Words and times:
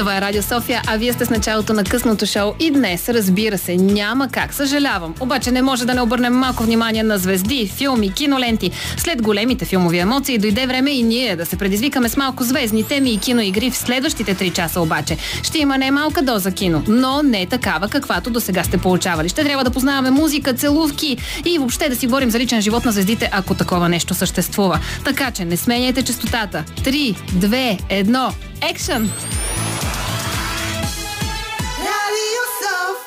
Това 0.00 0.16
е 0.16 0.20
Радио 0.20 0.42
София, 0.42 0.82
а 0.86 0.96
вие 0.96 1.12
сте 1.12 1.24
с 1.24 1.30
началото 1.30 1.72
на 1.72 1.84
късното 1.84 2.26
шоу 2.26 2.52
и 2.60 2.70
днес, 2.70 3.08
разбира 3.08 3.58
се, 3.58 3.76
няма 3.76 4.28
как. 4.28 4.54
Съжалявам, 4.54 5.14
обаче 5.20 5.50
не 5.50 5.62
може 5.62 5.84
да 5.84 5.94
не 5.94 6.00
обърнем 6.00 6.32
малко 6.32 6.62
внимание 6.62 7.02
на 7.02 7.18
звезди, 7.18 7.72
филми, 7.76 8.12
киноленти. 8.12 8.70
След 8.96 9.22
големите 9.22 9.64
филмови 9.64 9.98
емоции 9.98 10.38
дойде 10.38 10.66
време 10.66 10.90
и 10.90 11.02
ние 11.02 11.36
да 11.36 11.46
се 11.46 11.56
предизвикаме 11.56 12.08
с 12.08 12.16
малко 12.16 12.44
звездни 12.44 12.84
теми 12.84 13.12
и 13.12 13.18
киноигри 13.18 13.70
в 13.70 13.76
следващите 13.76 14.34
3 14.34 14.52
часа 14.52 14.80
обаче. 14.80 15.16
Ще 15.42 15.58
има 15.58 15.78
не 15.78 15.90
малка 15.90 16.22
доза 16.22 16.52
кино, 16.52 16.82
но 16.88 17.22
не 17.22 17.46
такава, 17.46 17.88
каквато 17.88 18.30
до 18.30 18.40
сега 18.40 18.64
сте 18.64 18.78
получавали. 18.78 19.28
Ще 19.28 19.44
трябва 19.44 19.64
да 19.64 19.70
познаваме 19.70 20.10
музика, 20.10 20.54
целувки 20.54 21.16
и 21.44 21.58
въобще 21.58 21.88
да 21.88 21.96
си 21.96 22.06
говорим 22.06 22.30
за 22.30 22.38
личен 22.38 22.60
живот 22.60 22.84
на 22.84 22.92
звездите, 22.92 23.30
ако 23.32 23.54
такова 23.54 23.88
нещо 23.88 24.14
съществува. 24.14 24.78
Така 25.04 25.30
че 25.30 25.44
не 25.44 25.56
сменяйте 25.56 26.02
частотата. 26.02 26.64
3, 26.84 27.16
2, 27.16 27.80
1, 28.04 28.32
екшън! 28.70 29.10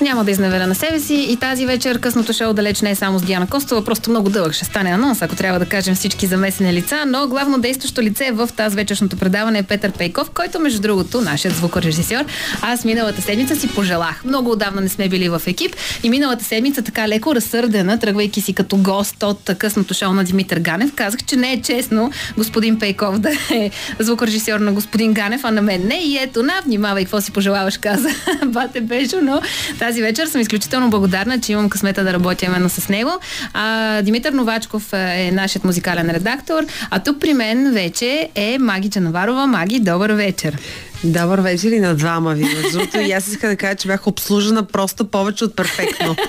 Няма 0.00 0.24
да 0.24 0.30
изневеря 0.30 0.66
на 0.66 0.74
себе 0.74 1.00
си. 1.00 1.14
И 1.14 1.36
тази 1.36 1.66
вечер 1.66 2.00
късното 2.00 2.32
шоу 2.32 2.52
далеч 2.52 2.80
не 2.80 2.90
е 2.90 2.94
само 2.94 3.18
с 3.18 3.22
Диана 3.22 3.46
Костова, 3.46 3.84
просто 3.84 4.10
много 4.10 4.30
дълъг 4.30 4.52
ще 4.52 4.64
стане 4.64 4.90
анонс, 4.90 5.22
ако 5.22 5.36
трябва 5.36 5.58
да 5.58 5.66
кажем 5.66 5.94
всички 5.94 6.26
замесени 6.26 6.72
лица, 6.72 7.04
но 7.06 7.28
главно 7.28 7.58
действащо 7.58 8.02
лице 8.02 8.30
в 8.32 8.48
тази 8.56 8.76
вечершното 8.76 9.16
предаване 9.16 9.58
е 9.58 9.62
Петър 9.62 9.92
Пейков, 9.92 10.30
който 10.30 10.60
между 10.60 10.80
другото, 10.80 11.20
нашият 11.20 11.56
звукорежисьор, 11.56 12.24
аз 12.62 12.84
миналата 12.84 13.22
седмица 13.22 13.56
си 13.56 13.68
пожелах. 13.68 14.24
Много 14.24 14.50
отдавна 14.50 14.80
не 14.80 14.88
сме 14.88 15.08
били 15.08 15.28
в 15.28 15.42
екип. 15.46 15.76
И 16.02 16.10
миналата 16.10 16.44
седмица 16.44 16.82
така 16.82 17.08
леко 17.08 17.34
разсърдена, 17.34 17.98
тръгвайки 17.98 18.40
си 18.40 18.52
като 18.52 18.76
гост 18.76 19.22
от 19.22 19.50
късното 19.58 19.94
шоу 19.94 20.12
на 20.12 20.24
Димитър 20.24 20.58
Ганев, 20.58 20.94
казах, 20.94 21.24
че 21.24 21.36
не 21.36 21.52
е 21.52 21.62
честно 21.62 22.10
господин 22.36 22.78
Пейков 22.78 23.18
да 23.18 23.30
е 23.30 23.70
звукорежисьор 23.98 24.60
на 24.60 24.72
господин 24.72 25.12
Ганев, 25.12 25.40
а 25.44 25.50
на 25.50 25.62
мен 25.62 25.86
не. 25.86 25.98
И 26.04 26.18
ето 26.18 26.42
на, 26.42 26.52
внимавай 26.64 27.04
какво 27.04 27.20
си 27.20 27.32
пожелаваш, 27.32 27.78
каза. 27.78 28.08
Бате 28.46 28.80
Бежо, 28.80 29.16
но 29.22 29.40
тази 29.86 30.02
вечер 30.02 30.26
съм 30.26 30.40
изключително 30.40 30.90
благодарна, 30.90 31.40
че 31.40 31.52
имам 31.52 31.68
късмета 31.68 32.04
да 32.04 32.12
работя 32.12 32.46
именно 32.46 32.68
с 32.68 32.88
него. 32.88 33.10
А, 33.52 34.02
Димитър 34.02 34.32
Новачков 34.32 34.92
е 34.92 35.30
нашият 35.32 35.64
музикален 35.64 36.10
редактор, 36.10 36.64
а 36.90 36.98
тук 36.98 37.20
при 37.20 37.34
мен 37.34 37.72
вече 37.72 38.28
е 38.34 38.58
Маги 38.58 38.90
Чанаварова. 38.90 39.46
Маги, 39.46 39.80
добър 39.80 40.10
вечер. 40.10 40.58
Добър 41.04 41.40
вечер 41.40 41.70
и 41.70 41.80
на 41.80 41.94
двама 41.94 42.34
ви. 42.34 42.70
Другото, 42.72 43.00
и 43.00 43.12
аз 43.12 43.26
иска 43.26 43.48
да 43.48 43.56
кажа, 43.56 43.74
че 43.74 43.88
бях 43.88 44.06
обслужена 44.06 44.62
просто 44.62 45.04
повече 45.04 45.44
от 45.44 45.56
перфектно. 45.56 46.16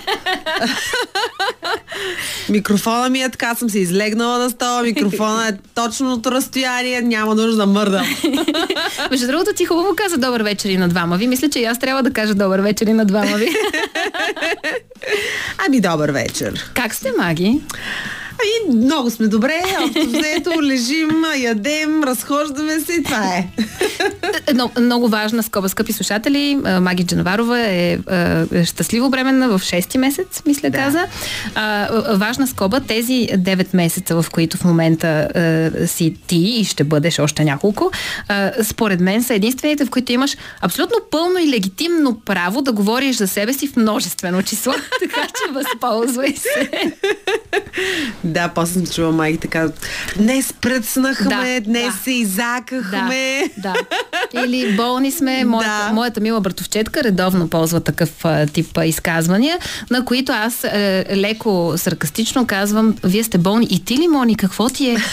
Микрофона 2.49 3.09
ми 3.09 3.21
е 3.21 3.29
така, 3.29 3.55
съм 3.55 3.69
се 3.69 3.79
излегнала 3.79 4.39
на 4.39 4.49
стола, 4.49 4.83
микрофона 4.83 5.47
е 5.47 5.51
точното 5.75 6.31
разстояние, 6.31 7.01
няма 7.01 7.35
нужда 7.35 7.57
да 7.57 7.65
мърдам. 7.65 8.05
Между 9.11 9.27
другото, 9.27 9.53
ти 9.55 9.65
хубаво 9.65 9.95
каза 9.95 10.17
добър 10.17 10.41
вечер 10.41 10.69
и 10.69 10.77
на 10.77 10.87
двама 10.87 11.17
ви. 11.17 11.27
Мисля, 11.27 11.49
че 11.49 11.59
и 11.59 11.65
аз 11.65 11.79
трябва 11.79 12.03
да 12.03 12.13
кажа 12.13 12.33
добър 12.33 12.59
вечер 12.59 12.87
и 12.87 12.93
на 12.93 13.05
двама 13.05 13.37
ви. 13.37 13.49
Ами, 15.67 15.81
добър 15.81 16.11
вечер. 16.11 16.71
как 16.73 16.93
сте, 16.93 17.11
Маги? 17.17 17.61
Ами, 18.39 18.75
много 18.75 19.09
сме 19.09 19.27
добре, 19.27 19.61
общо 19.85 20.07
взето, 20.07 20.63
лежим, 20.63 21.09
ядем, 21.37 22.03
разхождаме 22.03 22.79
се 22.79 22.93
и 22.93 23.03
това 23.03 23.35
е. 23.35 23.47
Едно, 24.47 24.71
много 24.79 25.07
важна 25.07 25.43
скоба, 25.43 25.69
скъпи 25.69 25.93
слушатели. 25.93 26.55
Маги 26.81 27.05
Джанварова 27.05 27.59
е, 27.59 27.99
е 28.53 28.65
щастливо 28.65 29.09
бременна 29.09 29.49
в 29.49 29.59
6 29.59 29.97
месец, 29.97 30.41
мисля 30.45 30.69
Да. 30.69 30.77
каза. 30.77 31.05
А, 31.55 31.87
важна 32.15 32.47
скоба, 32.47 32.79
тези 32.79 33.27
9 33.33 33.67
месеца, 33.73 34.21
в 34.21 34.29
които 34.29 34.57
в 34.57 34.63
момента 34.63 35.07
а, 35.07 35.87
си 35.87 36.15
ти 36.27 36.37
и 36.37 36.63
ще 36.65 36.83
бъдеш 36.83 37.19
още 37.19 37.43
няколко, 37.43 37.91
а, 38.27 38.51
според 38.63 38.99
мен 38.99 39.23
са 39.23 39.33
единствените, 39.33 39.85
в 39.85 39.89
които 39.89 40.11
имаш 40.11 40.37
абсолютно 40.61 40.97
пълно 41.11 41.39
и 41.39 41.49
легитимно 41.49 42.21
право 42.25 42.61
да 42.61 42.71
говориш 42.71 43.15
за 43.15 43.27
себе 43.27 43.53
си 43.53 43.67
в 43.67 43.75
множествено 43.75 44.43
число. 44.43 44.73
така 45.01 45.21
че 45.27 45.53
възползвай 45.53 46.35
се. 46.35 46.71
Да, 48.27 48.47
после 48.47 48.73
съм 48.73 48.85
чула 48.85 49.11
майки 49.11 49.37
така. 49.39 49.69
Днес 50.17 50.53
пръцнахме, 50.53 51.29
Да, 51.29 51.61
днес 51.61 51.85
да. 51.87 52.03
се 52.03 52.11
изакахме. 52.11 53.49
Да, 53.57 53.73
да. 54.33 54.41
Или 54.41 54.75
болни 54.75 55.11
сме. 55.11 55.43
Моята, 55.45 55.85
Да. 55.87 55.93
моята 55.93 56.21
мила 56.21 56.41
братовчетка 56.41 57.03
редовно 57.03 57.47
ползва 57.47 57.79
такъв 57.79 58.25
а, 58.25 58.45
тип 58.47 58.77
а, 58.77 58.85
изказвания, 58.85 59.57
на 59.89 60.05
които 60.05 60.31
аз 60.31 60.63
е, 60.63 60.69
леко 61.11 61.73
саркастично 61.77 62.47
казвам, 62.47 62.95
вие 63.03 63.23
сте 63.23 63.37
болни. 63.37 63.67
И 63.69 63.85
ти 63.85 63.97
ли, 63.97 64.07
Мони, 64.07 64.35
какво 64.35 64.69
ти 64.69 64.89
е? 64.89 64.97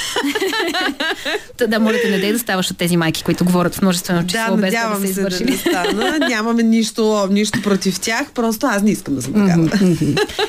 Та, 1.56 1.66
да, 1.66 1.80
моля 1.80 1.96
те, 2.02 2.10
не 2.10 2.18
дей 2.18 2.32
да 2.32 2.38
ставаш 2.38 2.70
от 2.70 2.78
тези 2.78 2.96
майки, 2.96 3.22
които 3.22 3.44
говорят 3.44 3.74
в 3.74 3.82
множествено 3.82 4.22
Да, 4.22 4.26
число, 4.28 4.44
без 4.46 4.60
да 4.72 4.78
надявам 4.78 4.94
са 4.94 5.00
се 5.00 5.04
да 5.04 5.10
извършили. 5.10 5.50
не 5.50 5.56
стана. 5.56 6.18
Нямаме 6.20 6.62
нищо, 6.62 7.28
нищо 7.30 7.62
против 7.62 8.00
тях, 8.00 8.30
просто 8.30 8.66
аз 8.66 8.82
не 8.82 8.90
искам 8.90 9.14
да 9.14 9.22
съм 9.22 9.32
такава. 9.32 9.70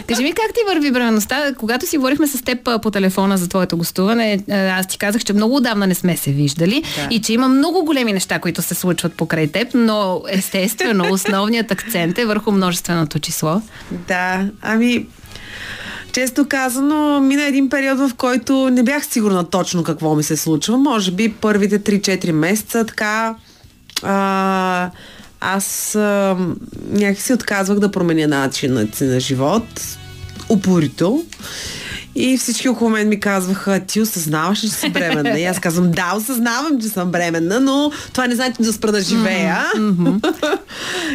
Кажи 0.08 0.24
ми 0.24 0.34
как 0.34 0.46
ти 0.48 0.60
върви 0.68 0.92
бременността? 0.92 1.54
Когато 1.54 1.88
си 1.88 1.98
говорихме 1.98 2.28
с 2.28 2.42
теб 2.44 2.55
а, 2.66 2.80
по 2.80 2.92
телефона 2.92 3.38
за 3.38 3.48
твоето 3.48 3.78
гостуване, 3.78 4.40
а, 4.52 4.56
аз 4.56 4.88
ти 4.88 4.98
казах, 4.98 5.24
че 5.24 5.34
много 5.34 5.56
отдавна 5.56 5.88
не 5.88 5.96
сме 5.96 6.18
се 6.18 6.32
виждали 6.32 6.84
Да. 6.96 7.08
и 7.16 7.22
че 7.22 7.34
има 7.34 7.48
много 7.48 7.86
големи 7.86 8.14
неща, 8.14 8.40
които 8.40 8.62
се 8.62 8.76
случват 8.76 9.14
покрай 9.14 9.48
теб, 9.48 9.68
но 9.74 10.22
естествено 10.30 11.06
основният 11.12 11.72
акцент 11.72 12.18
е 12.18 12.26
върху 12.26 12.52
множественото 12.52 13.20
число. 13.20 13.62
Да, 14.08 14.50
ами 14.62 15.06
често 16.12 16.46
казано, 16.48 17.20
мина 17.22 17.44
един 17.44 17.70
период, 17.70 18.00
в 18.00 18.12
който 18.18 18.70
не 18.70 18.84
бях 18.84 19.06
сигурна 19.06 19.50
точно 19.50 19.84
какво 19.84 20.16
ми 20.16 20.24
се 20.24 20.38
случва. 20.38 20.78
Може 20.78 21.12
би 21.12 21.32
първите 21.34 21.80
3-4 21.80 22.32
месеца 22.32 22.86
така 22.86 23.36
а, 24.04 24.90
аз 25.42 25.96
а, 25.96 26.38
някакси 26.90 27.34
отказвах 27.34 27.80
да 27.80 27.92
променя 27.92 28.28
начинът 28.28 28.96
си 28.96 29.04
на 29.04 29.20
живот. 29.20 29.64
Упорито. 30.50 31.24
И 32.16 32.38
всички 32.38 32.70
около 32.70 32.90
мен 32.90 33.10
ми 33.10 33.20
казваха, 33.20 33.80
ти 33.80 34.02
осъзнаваш 34.02 34.64
ли, 34.64 34.70
че 34.70 34.76
си 34.76 34.90
бременна? 34.90 35.40
И 35.40 35.46
аз 35.46 35.60
казвам, 35.60 35.92
да, 35.92 36.14
осъзнавам, 36.18 36.82
че 36.82 36.88
съм 36.88 37.12
бременна, 37.12 37.60
но 37.60 37.92
това 38.14 38.28
не 38.28 38.36
значи 38.36 38.56
да 38.60 38.74
спра 38.74 38.92
да 38.92 39.02
живея. 39.02 39.66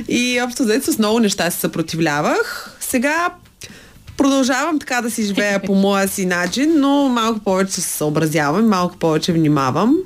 и 0.08 0.40
общо 0.44 0.62
взето 0.62 0.92
с 0.92 0.98
много 0.98 1.20
неща 1.20 1.50
се 1.50 1.60
съпротивлявах. 1.60 2.76
Сега 2.80 3.28
продължавам 4.16 4.78
така 4.78 5.00
да 5.02 5.10
си 5.10 5.22
живея 5.22 5.62
по 5.66 5.74
моя 5.74 6.08
си 6.08 6.26
начин, 6.26 6.74
но 6.76 7.08
малко 7.08 7.40
повече 7.40 7.72
се 7.72 7.80
съобразявам, 7.80 8.68
малко 8.68 8.96
повече 8.96 9.32
внимавам. 9.32 9.96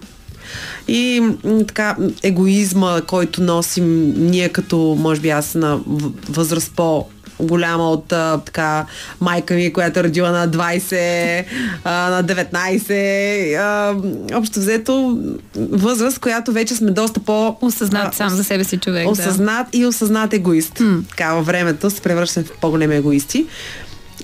И 0.88 1.22
така, 1.66 1.97
егоизма, 2.22 3.00
който 3.06 3.43
носим 3.43 4.15
ние 4.31 4.49
като, 4.49 4.97
може 4.99 5.21
би 5.21 5.31
аз 5.31 5.55
на 5.55 5.81
възраст 6.28 6.72
по 6.76 7.06
голяма 7.40 7.90
от 7.90 8.12
а, 8.12 8.40
така 8.44 8.86
майка 9.20 9.54
ми, 9.54 9.72
която 9.72 10.00
е 10.00 10.04
родила 10.04 10.30
на 10.30 10.48
20, 10.48 11.44
а, 11.84 12.10
на 12.10 12.24
19, 12.24 13.54
а, 13.54 13.94
общо 14.38 14.60
взето 14.60 15.18
възраст, 15.56 16.18
която 16.18 16.52
вече 16.52 16.74
сме 16.74 16.90
доста 16.90 17.20
по... 17.20 17.56
Осъзнат 17.60 18.08
а, 18.08 18.16
сам 18.16 18.28
за 18.28 18.44
себе 18.44 18.64
си 18.64 18.76
човек. 18.76 19.04
да. 19.04 19.10
осъзнат 19.10 19.66
и 19.72 19.86
осъзнат 19.86 20.32
егоист. 20.32 20.82
Така 21.08 21.34
във 21.34 21.46
времето 21.46 21.90
се 21.90 22.00
превръщаме 22.00 22.46
в 22.46 22.52
по-големи 22.60 22.96
егоисти. 22.96 23.46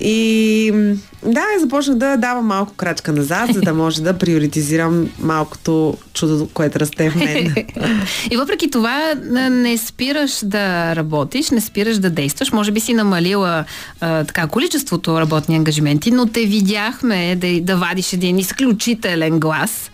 И 0.03 0.71
да, 1.25 1.41
започнах 1.59 1.97
да 1.97 2.17
давам 2.17 2.45
малко 2.45 2.73
крачка 2.73 3.11
назад, 3.11 3.53
за 3.53 3.61
да 3.61 3.73
може 3.73 4.01
да 4.01 4.17
приоритизирам 4.17 5.09
малкото 5.19 5.97
чудо, 6.13 6.49
което 6.53 6.79
расте 6.79 7.09
в 7.09 7.15
мен. 7.15 7.55
И 8.31 8.37
въпреки 8.37 8.71
това 8.71 9.13
не 9.49 9.77
спираш 9.77 10.31
да 10.43 10.95
работиш, 10.95 11.49
не 11.49 11.61
спираш 11.61 11.97
да 11.97 12.09
действаш. 12.09 12.51
Може 12.51 12.71
би 12.71 12.79
си 12.79 12.93
намалила 12.93 13.65
а, 14.01 14.23
така 14.23 14.47
количеството 14.47 15.21
работни 15.21 15.55
ангажименти, 15.55 16.11
но 16.11 16.25
те 16.25 16.45
видяхме 16.45 17.35
да, 17.35 17.61
да 17.61 17.77
вадиш 17.77 18.13
един 18.13 18.39
изключителен 18.39 19.39
глас. 19.39 19.91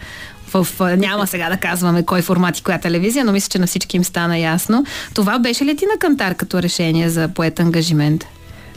В, 0.53 0.67
няма 0.97 1.27
сега 1.27 1.49
да 1.49 1.57
казваме 1.57 2.05
кой 2.05 2.21
формат 2.21 2.57
и 2.57 2.63
коя 2.63 2.77
телевизия, 2.77 3.25
но 3.25 3.31
мисля, 3.31 3.49
че 3.49 3.59
на 3.59 3.67
всички 3.67 3.97
им 3.97 4.03
стана 4.03 4.37
ясно. 4.37 4.85
Това 5.13 5.39
беше 5.39 5.65
ли 5.65 5.75
ти 5.75 5.85
на 5.85 5.99
кантар 5.99 6.35
като 6.35 6.61
решение 6.61 7.09
за 7.09 7.27
поет 7.27 7.59
ангажимент? 7.59 8.25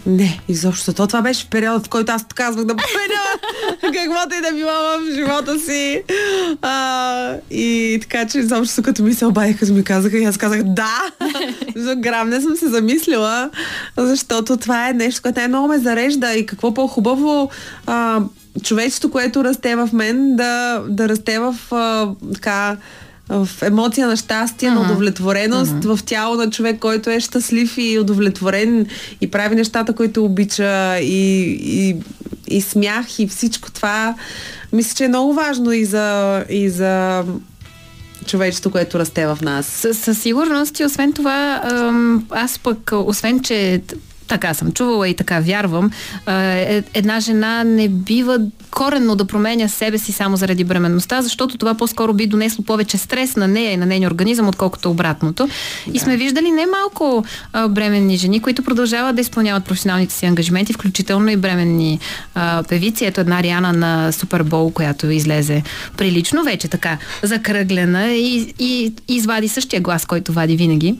Не, 0.07 0.41
изобщо. 0.49 0.93
То 0.93 1.07
това 1.07 1.23
беше 1.23 1.51
период, 1.51 1.87
в 1.87 1.89
който 1.89 2.13
аз 2.13 2.25
казвах 2.35 2.65
да 2.65 2.77
променя 2.77 3.23
каквото 3.81 4.35
и 4.39 4.43
да 4.43 4.57
било 4.57 4.71
в 4.71 5.15
живота 5.15 5.61
си. 5.61 6.03
А, 6.63 7.35
и 7.51 7.99
така, 8.03 8.27
че 8.27 8.39
изобщо 8.39 8.83
като 8.83 9.03
ми 9.03 9.15
се 9.15 9.27
обадиха, 9.27 9.73
ми 9.73 9.85
казаха 9.85 10.19
и 10.19 10.25
аз 10.25 10.37
казах 10.37 10.63
да. 10.63 10.97
За 11.77 11.95
грам 11.95 12.29
не 12.29 12.41
съм 12.41 12.57
се 12.57 12.69
замислила, 12.69 13.51
защото 13.97 14.57
това 14.57 14.89
е 14.89 14.93
нещо, 14.93 15.23
което 15.23 15.41
най-много 15.41 15.69
ме 15.69 15.79
зарежда 15.79 16.33
и 16.33 16.47
какво 16.47 16.75
по-хубаво 16.75 17.51
а, 17.87 18.21
човечето, 18.63 19.11
което 19.11 19.45
расте 19.45 19.77
в 19.77 19.89
мен, 19.93 20.37
да, 20.37 20.83
да 20.89 21.09
расте 21.09 21.39
в 21.39 21.57
а, 21.71 22.09
така 22.35 22.77
в 23.31 23.49
емоция 23.63 24.07
на 24.07 24.17
щастие, 24.17 24.71
на 24.71 24.81
удовлетвореност, 24.81 25.85
в 25.85 25.99
тяло 26.07 26.37
на 26.37 26.51
човек, 26.51 26.79
който 26.79 27.11
е 27.11 27.21
щастлив 27.21 27.75
и 27.79 27.99
удовлетворен 27.99 28.87
и 29.21 29.31
прави 29.31 29.55
нещата, 29.55 29.93
които 29.93 30.25
обича 30.25 30.99
и, 30.99 31.41
и, 31.63 31.97
и 32.49 32.61
смях 32.61 33.19
и 33.19 33.29
всичко 33.29 33.71
това. 33.71 34.15
Мисля, 34.73 34.95
че 34.97 35.05
е 35.05 35.09
много 35.09 35.35
важно 35.35 35.73
и 35.73 35.85
за, 35.85 36.45
и 36.51 36.71
за 36.71 37.25
човечеството, 38.27 38.73
което 38.73 38.99
расте 38.99 39.27
в 39.27 39.39
нас. 39.43 39.67
Със, 39.67 39.99
със 39.99 40.19
сигурност 40.19 40.81
и 40.81 40.85
освен 40.85 41.13
това, 41.13 41.63
аз 42.31 42.59
пък, 42.59 42.91
освен 42.93 43.41
че 43.41 43.83
така 44.31 44.55
съм 44.55 44.73
чувала 44.73 45.09
и 45.09 45.15
така 45.15 45.41
вярвам, 45.41 45.91
е- 46.29 46.83
една 46.95 47.21
жена 47.21 47.65
не 47.65 47.89
бива 47.89 48.39
коренно 48.71 49.17
да 49.17 49.25
променя 49.25 49.69
себе 49.69 49.99
си 49.99 50.13
само 50.13 50.37
заради 50.37 50.65
бременността, 50.65 51.23
защото 51.23 51.59
това 51.59 51.75
по-скоро 51.75 52.13
би 52.13 52.27
донесло 52.27 52.65
повече 52.65 52.99
стрес 52.99 53.37
на 53.37 53.49
нея 53.49 53.73
и 53.73 53.77
на 53.77 53.87
нейния 53.87 54.11
организъм, 54.11 54.49
отколкото 54.49 54.91
обратното. 54.91 55.49
И 55.95 55.99
сме 55.99 56.17
виждали 56.17 56.51
немалко 56.51 57.25
бременни 57.69 58.17
жени, 58.17 58.41
които 58.41 58.63
продължават 58.63 59.15
да 59.15 59.21
изпълняват 59.21 59.65
професионалните 59.65 60.15
си 60.15 60.27
ангажименти, 60.27 60.73
включително 60.73 61.31
и 61.31 61.37
бременни 61.37 61.99
а, 62.35 62.63
певици. 62.69 63.05
Ето 63.07 63.21
една 63.21 63.43
Риана 63.43 63.73
на 63.73 64.13
Супербол, 64.13 64.71
която 64.71 65.11
излезе 65.11 65.63
прилично, 65.97 66.45
вече 66.45 66.69
така 66.69 66.99
закръглена 67.23 68.13
и, 68.13 68.55
и, 68.59 68.93
и 69.09 69.15
извади 69.17 69.49
същия 69.49 69.81
глас, 69.81 70.07
който 70.07 70.33
вади 70.33 70.57
винаги. 70.57 70.95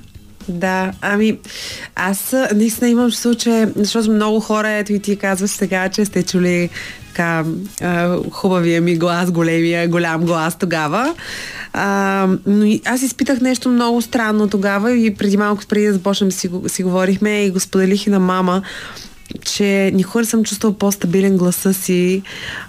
Да, 0.49 0.93
ами 1.01 1.39
аз 1.95 2.35
наистина 2.55 2.91
имам 2.91 3.11
че 3.39 3.69
защото 3.77 4.11
много 4.11 4.41
хора, 4.41 4.71
ето 4.71 4.93
и 4.93 5.01
ти 5.01 5.17
казваш 5.17 5.51
сега, 5.51 5.89
че 5.89 6.05
сте 6.05 6.23
чули 6.23 6.71
така 7.09 7.45
хубавия 8.31 8.81
ми 8.81 8.97
глас, 8.97 9.31
големия, 9.31 9.89
голям 9.89 10.25
глас 10.25 10.59
тогава. 10.59 11.15
А, 11.73 12.29
но 12.47 12.79
аз 12.85 13.03
изпитах 13.03 13.41
нещо 13.41 13.69
много 13.69 14.03
странно 14.03 14.49
тогава 14.49 14.93
и 14.93 15.15
преди 15.15 15.37
малко, 15.37 15.63
преди 15.69 15.87
да 15.87 15.93
започнем 15.93 16.33
си, 16.33 16.51
си 16.67 16.83
говорихме 16.83 17.45
и 17.45 17.51
го 17.51 17.61
споделих 17.61 18.07
и 18.07 18.11
на 18.11 18.21
мама, 18.21 18.63
че 19.45 19.91
никога 19.95 20.21
не 20.21 20.27
съм 20.27 20.45
чувствала 20.45 20.79
по-стабилен 20.79 21.37
гласа 21.37 21.75
си. 21.75 22.23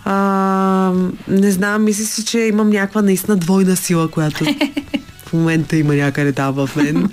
А, 0.05 0.93
не 1.27 1.51
знам, 1.51 1.83
мисля 1.83 2.05
си, 2.05 2.25
че 2.25 2.39
имам 2.39 2.69
някаква 2.69 3.01
наистина 3.01 3.37
двойна 3.37 3.75
сила, 3.75 4.07
която 4.07 4.45
в 5.31 5.33
момента 5.33 5.77
има 5.77 5.95
някъде 5.95 6.31
там 6.33 6.53
в 6.53 6.69
мен. 6.75 7.09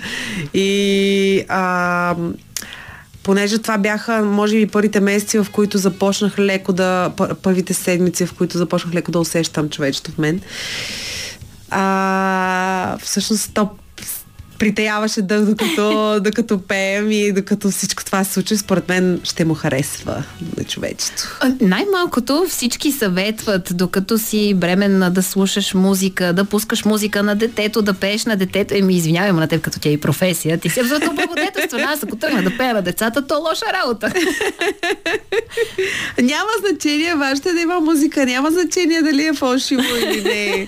И 0.53 1.45
а, 1.47 2.15
понеже 3.23 3.57
това 3.57 3.77
бяха, 3.77 4.21
може 4.21 4.55
би, 4.55 4.67
първите 4.67 4.99
месеци, 4.99 5.37
в 5.37 5.47
които 5.51 5.77
започнах 5.77 6.39
леко 6.39 6.73
да, 6.73 7.11
пър- 7.17 7.35
първите 7.35 7.73
седмици, 7.73 8.25
в 8.25 8.33
които 8.33 8.57
започнах 8.57 8.93
леко 8.93 9.11
да 9.11 9.19
усещам 9.19 9.69
човечето 9.69 10.11
в 10.11 10.17
мен. 10.17 10.41
А, 11.69 12.97
всъщност 13.03 13.53
то 13.53 13.69
притеяваше 14.59 15.21
дъх, 15.21 15.41
докато, 15.41 16.19
докато 16.23 16.59
пеем 16.59 17.11
и 17.11 17.31
докато 17.31 17.71
всичко 17.71 18.05
това 18.05 18.23
се 18.23 18.33
случи, 18.33 18.57
според 18.57 18.89
мен 18.89 19.19
ще 19.23 19.45
му 19.45 19.53
харесва 19.53 20.23
на 20.57 20.63
човечето. 20.63 21.39
Най-малкото 21.61 22.45
всички 22.49 22.91
съветват, 22.91 23.77
докато 23.77 24.17
си 24.17 24.53
бременна 24.53 25.11
да 25.11 25.23
слушаш 25.23 25.73
музика, 25.73 26.33
да 26.33 26.45
пускаш 26.45 26.85
музика 26.85 27.23
на 27.23 27.35
детето, 27.35 27.81
да 27.81 27.93
пееш 27.93 28.25
на 28.25 28.35
детето. 28.35 28.73
Еми, 28.73 28.95
извинявай, 28.95 29.31
на 29.31 29.47
теб 29.47 29.61
като 29.61 29.79
тя 29.79 29.89
е 29.89 29.91
и 29.91 29.97
професия. 29.97 30.57
Ти 30.57 30.69
си 30.69 30.79
абсолютно 30.79 31.15
благодетелствена. 31.15 31.83
Аз 31.83 32.03
ако 32.03 32.15
тръгна 32.15 32.43
да 32.43 32.57
пея 32.57 32.73
на 32.73 32.81
децата, 32.81 33.27
то 33.27 33.39
лоша 33.39 33.65
работа. 33.83 34.13
Няма 36.21 36.49
значение, 36.67 37.15
важно 37.15 37.51
е 37.51 37.53
да 37.53 37.61
има 37.61 37.79
музика, 37.79 38.25
няма 38.25 38.51
значение 38.51 39.01
дали 39.01 39.25
е 39.25 39.33
фалшиво 39.33 39.83
или 40.03 40.21
не. 40.21 40.67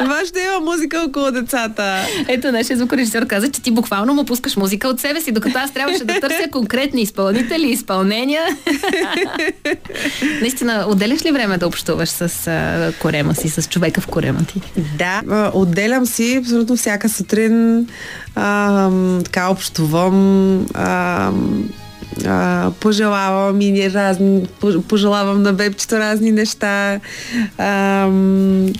Важно 0.00 0.28
е 0.28 0.32
да 0.32 0.40
има 0.40 0.60
музика 0.60 1.04
около 1.08 1.30
децата. 1.30 2.06
Ето, 2.28 2.52
нашия 2.52 2.76
звукорежисьор 2.76 3.26
каза, 3.32 3.50
че 3.50 3.62
ти 3.62 3.70
буквално 3.70 4.14
му 4.14 4.24
пускаш 4.24 4.56
музика 4.56 4.88
от 4.88 5.00
себе 5.00 5.20
си, 5.20 5.32
докато 5.32 5.58
аз 5.58 5.74
трябваше 5.74 6.04
да 6.04 6.20
търся 6.20 6.48
конкретни 6.50 7.02
изпълнители, 7.02 7.70
изпълнения. 7.70 8.42
Наистина, 10.40 10.84
отделяш 10.88 11.24
ли 11.24 11.32
време 11.32 11.58
да 11.58 11.66
общуваш 11.66 12.08
с 12.08 12.46
а, 12.46 12.92
корема 13.00 13.34
си, 13.34 13.48
с 13.48 13.68
човека 13.68 14.00
в 14.00 14.06
корема 14.06 14.44
ти? 14.44 14.60
Да, 14.98 15.50
отделям 15.54 16.06
си 16.06 16.36
абсолютно 16.36 16.76
всяка 16.76 17.08
сутрин, 17.08 17.86
а, 18.34 18.90
така 19.24 19.48
общувам, 19.48 20.66
а, 20.74 21.30
а, 22.26 22.70
пожелавам 22.80 23.60
и 23.60 23.70
ни 23.70 23.92
разни, 23.92 24.46
пож- 24.60 24.82
пожелавам 24.82 25.42
на 25.42 25.52
бебчето 25.52 25.98
разни 25.98 26.32
неща. 26.32 27.00
А, 27.58 28.06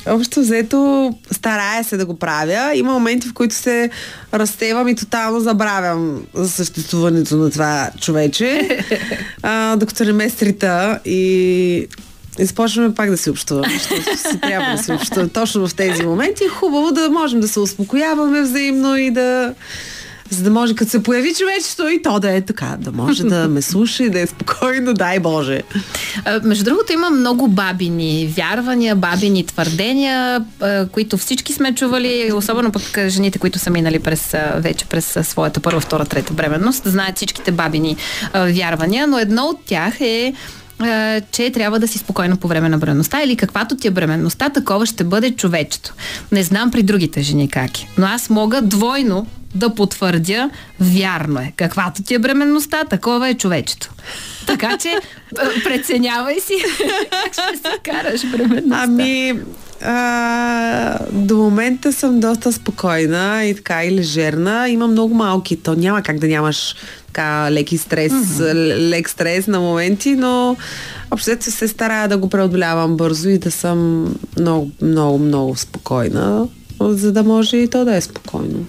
общо 0.07 0.41
взето, 0.41 1.11
старая 1.31 1.85
се 1.85 1.97
да 1.97 2.07
го 2.07 2.19
правя. 2.19 2.73
Има 2.75 2.93
моменти, 2.93 3.29
в 3.29 3.35
които 3.35 3.55
се 3.55 3.91
разтевам 4.35 4.89
и 4.89 4.97
тотално 4.97 5.41
забравям 5.41 6.23
за 6.35 6.49
съществуването 6.49 7.37
на 7.37 7.51
това 7.51 7.91
човече, 8.01 8.79
а, 9.43 9.77
докато 9.77 10.05
не 10.05 10.13
ме 10.13 10.31
стрита 10.31 10.99
и 11.05 11.89
и 12.39 12.45
започваме 12.45 12.95
пак 12.95 13.11
да 13.11 13.17
си 13.17 13.31
общуваме, 13.31 13.79
защото 13.79 14.19
си 14.19 14.41
трябва 14.41 14.77
да 14.77 14.83
си 14.83 14.93
общуваме 14.93 15.29
точно 15.29 15.69
в 15.69 15.75
тези 15.75 16.03
моменти. 16.03 16.45
Е 16.45 16.49
хубаво 16.49 16.93
да 16.93 17.11
можем 17.11 17.41
да 17.41 17.49
се 17.49 17.61
успокояваме 17.61 18.43
взаимно 18.43 18.97
и 18.97 19.11
да 19.11 19.55
за 20.35 20.43
да 20.45 20.51
може 20.51 20.75
като 20.75 20.91
се 20.91 21.03
появи 21.03 21.35
човечето 21.35 21.89
и 21.89 22.03
то 22.03 22.21
да 22.21 22.37
е 22.37 22.41
така, 22.41 22.77
да 22.79 22.93
може 22.93 23.25
да 23.25 23.49
ме 23.49 23.63
слуша 23.63 24.05
и 24.05 24.11
да 24.11 24.21
е 24.21 24.27
спокойно, 24.27 24.95
дай 24.95 25.19
Боже. 25.19 25.63
Между 26.43 26.65
другото 26.65 26.93
има 26.93 27.11
много 27.11 27.49
бабини 27.49 28.33
вярвания, 28.37 28.97
бабини 28.97 29.47
твърдения, 29.47 30.45
които 30.93 31.17
всички 31.17 31.53
сме 31.53 31.75
чували, 31.75 32.33
особено 32.35 32.73
пък 32.73 32.99
жените, 33.09 33.39
които 33.39 33.59
са 33.59 33.71
минали 33.71 33.99
през, 33.99 34.35
вече 34.57 34.85
през 34.85 35.19
своята 35.23 35.61
първа, 35.61 35.81
втора, 35.81 36.05
трета 36.05 36.33
бременност, 36.33 36.83
знаят 36.87 37.17
всичките 37.17 37.53
бабини 37.53 37.97
вярвания, 38.35 39.07
но 39.07 39.19
едно 39.19 39.43
от 39.43 39.59
тях 39.65 40.01
е 40.01 40.35
че 41.33 41.53
трябва 41.53 41.79
да 41.79 41.89
си 41.89 41.99
спокойно 41.99 42.37
по 42.37 42.49
време 42.49 42.69
на 42.69 42.79
бременността 42.79 43.23
или 43.23 43.37
каквато 43.37 43.77
ти 43.77 43.89
е 43.89 43.91
бременността, 43.91 44.49
такова 44.49 44.87
ще 44.87 45.05
бъде 45.05 45.31
човечето. 45.31 45.95
Не 46.33 46.43
знам 46.43 46.71
при 46.71 46.83
другите 46.83 47.23
жени 47.23 47.49
как 47.49 47.79
е, 47.79 47.89
но 47.99 48.07
аз 48.07 48.31
мога 48.31 48.63
двойно 48.63 49.27
да 49.55 49.75
потвърдя, 49.75 50.51
вярно 50.81 51.41
е. 51.41 51.53
Каквато 51.57 52.03
ти 52.03 52.15
е 52.15 52.19
бременността, 52.19 52.85
такова 52.85 53.29
е 53.29 53.35
човечето. 53.35 53.91
Така 54.47 54.79
че 54.79 54.89
а, 55.39 55.49
преценявай 55.65 56.41
си 56.41 56.55
как 57.11 57.33
ще 57.33 57.57
се 57.57 57.79
караш 57.85 58.31
бременността. 58.31 58.83
Ами, 58.83 59.41
а, 59.83 60.99
до 61.13 61.37
момента 61.37 61.93
съм 61.93 62.21
доста 62.21 62.53
спокойна 62.53 63.45
и 63.45 63.55
така 63.55 63.85
и 63.85 63.95
лежерна. 63.95 64.69
Има 64.69 64.87
много 64.87 65.15
малки. 65.15 65.57
То 65.57 65.75
няма 65.75 66.03
как 66.03 66.19
да 66.19 66.29
нямаш 66.29 66.75
така 67.07 67.49
леки 67.51 67.79
стрес, 67.79 68.13
mm-hmm. 68.13 68.89
лек 68.89 69.09
стрес 69.09 69.47
на 69.47 69.61
моменти, 69.61 70.15
но 70.15 70.57
общо 71.11 71.37
се 71.41 71.69
старая 71.69 72.09
да 72.09 72.19
го 72.19 72.29
преодолявам 72.29 72.97
бързо 72.97 73.29
и 73.29 73.39
да 73.39 73.51
съм 73.51 74.09
много, 74.39 74.71
много, 74.83 75.19
много 75.19 75.57
спокойна, 75.57 76.49
за 76.81 77.13
да 77.13 77.23
може 77.23 77.57
и 77.57 77.71
то 77.71 77.85
да 77.85 77.97
е 77.97 78.01
спокойно. 78.01 78.67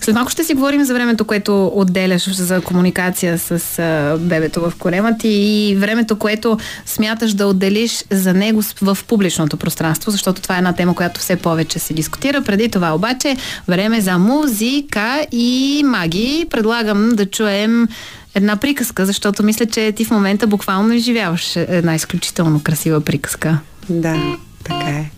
След 0.00 0.14
малко 0.14 0.30
ще 0.30 0.44
си 0.44 0.54
говорим 0.54 0.84
за 0.84 0.94
времето, 0.94 1.24
което 1.24 1.72
отделяш 1.74 2.30
за 2.30 2.60
комуникация 2.60 3.38
с 3.38 3.78
а, 3.78 4.16
бебето 4.20 4.60
в 4.60 4.72
корема 4.78 5.18
ти 5.18 5.28
и 5.28 5.76
времето, 5.76 6.16
което 6.16 6.58
смяташ 6.86 7.34
да 7.34 7.46
отделиш 7.46 8.04
за 8.10 8.34
него 8.34 8.62
в 8.82 8.98
публичното 9.08 9.56
пространство, 9.56 10.10
защото 10.10 10.42
това 10.42 10.54
е 10.54 10.58
една 10.58 10.72
тема, 10.72 10.94
която 10.94 11.20
все 11.20 11.36
повече 11.36 11.78
се 11.78 11.94
дискутира. 11.94 12.42
Преди 12.42 12.68
това 12.68 12.94
обаче 12.94 13.36
време 13.68 14.00
за 14.00 14.18
музика 14.18 15.26
и 15.32 15.82
маги. 15.86 16.46
Предлагам 16.50 17.10
да 17.14 17.26
чуем 17.26 17.88
една 18.34 18.56
приказка, 18.56 19.06
защото 19.06 19.42
мисля, 19.42 19.66
че 19.66 19.92
ти 19.92 20.04
в 20.04 20.10
момента 20.10 20.46
буквално 20.46 20.92
изживяваш 20.92 21.56
една 21.56 21.94
изключително 21.94 22.62
красива 22.62 23.00
приказка. 23.00 23.58
Да, 23.88 24.16
така 24.64 24.90
е. 24.90 25.10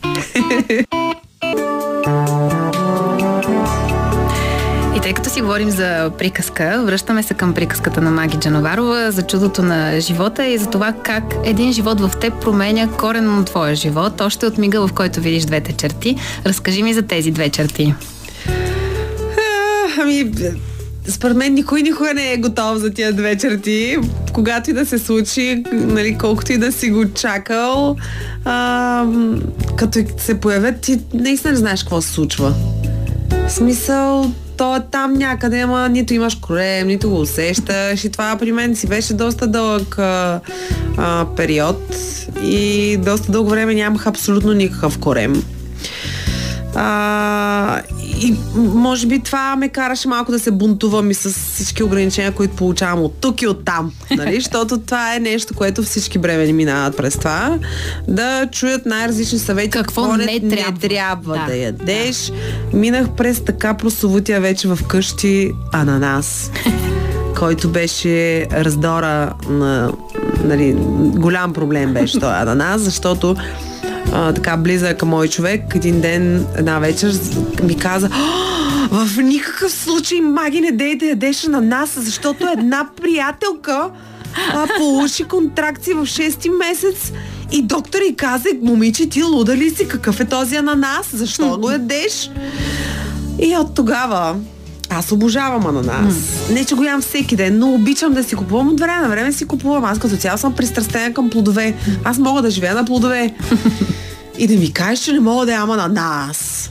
И 4.98 5.00
тъй 5.00 5.14
като 5.14 5.30
си 5.30 5.40
говорим 5.40 5.70
за 5.70 6.10
приказка, 6.18 6.82
връщаме 6.84 7.22
се 7.22 7.34
към 7.34 7.54
приказката 7.54 8.00
на 8.00 8.10
Маги 8.10 8.36
Джановарова 8.36 9.12
за 9.12 9.22
чудото 9.22 9.62
на 9.62 10.00
живота 10.00 10.46
и 10.46 10.58
за 10.58 10.70
това 10.70 10.92
как 11.02 11.24
един 11.44 11.72
живот 11.72 12.00
в 12.00 12.10
теб 12.20 12.40
променя 12.40 12.88
коренно 12.88 13.44
твоя 13.44 13.74
живот, 13.74 14.20
още 14.20 14.46
от 14.46 14.58
мига, 14.58 14.86
в 14.86 14.92
който 14.92 15.20
видиш 15.20 15.44
двете 15.44 15.72
черти. 15.72 16.16
Разкажи 16.46 16.82
ми 16.82 16.94
за 16.94 17.02
тези 17.02 17.30
две 17.30 17.48
черти. 17.48 17.94
А, 18.48 18.52
Ами, 20.02 20.32
според 21.08 21.36
мен 21.36 21.54
никой 21.54 21.82
никога 21.82 22.14
не 22.14 22.32
е 22.32 22.36
готов 22.36 22.78
за 22.78 22.90
тия 22.90 23.12
две 23.12 23.36
черти. 23.36 23.96
Когато 24.32 24.70
и 24.70 24.72
да 24.72 24.86
се 24.86 24.98
случи, 24.98 25.64
нали, 25.72 26.18
колкото 26.18 26.52
и 26.52 26.58
да 26.58 26.72
си 26.72 26.90
го 26.90 27.12
чакал, 27.12 27.96
а, 28.44 29.06
като 29.76 29.98
се 30.18 30.40
появят, 30.40 30.80
ти 30.80 31.00
наистина 31.14 31.52
не 31.52 31.58
знаеш 31.58 31.82
какво 31.82 32.00
се 32.00 32.12
случва. 32.12 32.54
В 33.30 33.50
смисъл, 33.50 34.32
то 34.56 34.76
е 34.76 34.80
там 34.90 35.12
някъде, 35.12 35.60
ама 35.60 35.88
нито 35.88 36.14
имаш 36.14 36.34
корем, 36.34 36.86
нито 36.86 37.10
го 37.10 37.20
усещаш. 37.20 38.04
И 38.04 38.10
това 38.10 38.36
при 38.36 38.52
мен 38.52 38.76
си 38.76 38.86
беше 38.86 39.14
доста 39.14 39.46
дълъг 39.46 39.98
а, 39.98 40.40
а, 40.96 41.26
период 41.36 41.96
и 42.42 42.96
доста 42.96 43.32
дълго 43.32 43.50
време 43.50 43.74
нямах 43.74 44.06
абсолютно 44.06 44.52
никакъв 44.52 44.98
корем. 44.98 45.42
А, 46.74 47.80
и 48.20 48.34
може 48.56 49.06
би 49.06 49.20
това 49.20 49.56
ме 49.56 49.68
караше 49.68 50.08
малко 50.08 50.32
да 50.32 50.38
се 50.38 50.50
бунтувам 50.50 51.10
и 51.10 51.14
с 51.14 51.30
всички 51.30 51.82
ограничения, 51.82 52.32
които 52.32 52.56
получавам 52.56 53.02
от 53.02 53.14
тук 53.20 53.42
и 53.42 53.46
от 53.46 53.64
там. 53.64 53.92
Нали? 54.10 54.34
Защото 54.40 54.78
това 54.78 55.14
е 55.14 55.18
нещо, 55.18 55.54
което 55.54 55.82
всички 55.82 56.18
бремени 56.18 56.52
минават 56.52 56.96
през 56.96 57.18
това. 57.18 57.58
Да 58.08 58.48
чуят 58.52 58.86
най-различни 58.86 59.38
съвети. 59.38 59.70
Какво 59.70 60.16
не 60.16 60.24
не 60.24 60.48
трябва. 60.48 60.72
не 60.72 60.78
трябва 60.78 61.38
да, 61.38 61.44
Да, 61.46 61.56
ядеш. 61.56 62.32
Минах 62.72 63.10
през 63.10 63.40
така 63.40 63.74
прословутия 63.74 64.40
вече 64.40 64.68
в 64.68 64.78
къщи 64.88 65.50
ананас 65.72 66.50
който 67.38 67.68
беше 67.68 68.46
раздора 68.52 69.32
на 69.48 69.92
нали, 70.44 70.72
голям 70.98 71.52
проблем 71.52 71.92
беше 71.92 72.20
този 72.20 72.34
ананас, 72.34 72.80
защото 72.80 73.36
а, 74.12 74.32
така 74.32 74.56
близа 74.56 74.94
към 74.94 75.08
мой 75.08 75.28
човек, 75.28 75.62
един 75.74 76.00
ден, 76.00 76.46
една 76.56 76.78
вечер 76.78 77.12
ми 77.62 77.76
каза 77.76 78.10
«А, 78.12 79.04
в 79.04 79.22
никакъв 79.22 79.72
случай 79.72 80.20
маги 80.20 80.60
не 80.60 80.72
дей 80.72 80.96
да 80.96 81.06
ядеш 81.06 81.44
ананас, 81.44 81.90
защото 81.96 82.46
една 82.48 82.88
приятелка 83.02 83.90
а, 84.54 84.66
получи 84.78 85.24
контракции 85.24 85.94
в 85.94 86.06
6 86.06 86.58
месец 86.58 87.12
и 87.52 87.62
доктор 87.62 87.98
й 88.10 88.16
каза, 88.16 88.48
момиче, 88.62 89.08
ти 89.08 89.22
луда 89.22 89.56
ли 89.56 89.70
си? 89.70 89.88
Какъв 89.88 90.20
е 90.20 90.24
този 90.24 90.56
ананас? 90.56 91.08
Защо 91.12 91.58
го 91.58 91.70
ядеш? 91.70 92.30
И 93.42 93.56
от 93.56 93.74
тогава 93.74 94.36
аз 94.90 95.12
обожавам 95.12 95.66
ананас. 95.66 96.14
Не, 96.50 96.64
че 96.64 96.74
го 96.74 96.82
ям 96.82 97.00
всеки 97.00 97.36
ден, 97.36 97.58
но 97.58 97.74
обичам 97.74 98.14
да 98.14 98.24
си 98.24 98.34
купувам 98.34 98.68
от 98.68 98.80
време 98.80 99.00
на 99.00 99.08
време 99.08 99.32
си 99.32 99.44
купувам. 99.44 99.84
Аз 99.84 99.98
като 99.98 100.16
цяло 100.16 100.38
съм 100.38 100.54
пристрастена 100.54 101.14
към 101.14 101.30
плодове. 101.30 101.74
Аз 102.04 102.18
мога 102.18 102.42
да 102.42 102.50
живея 102.50 102.74
на 102.74 102.84
плодове. 102.84 103.34
И 104.38 104.46
да 104.46 104.56
ми 104.56 104.72
кажеш, 104.72 105.04
че 105.04 105.12
не 105.12 105.20
мога 105.20 105.46
да 105.46 105.52
ям 105.52 105.70
ананас. 105.70 106.70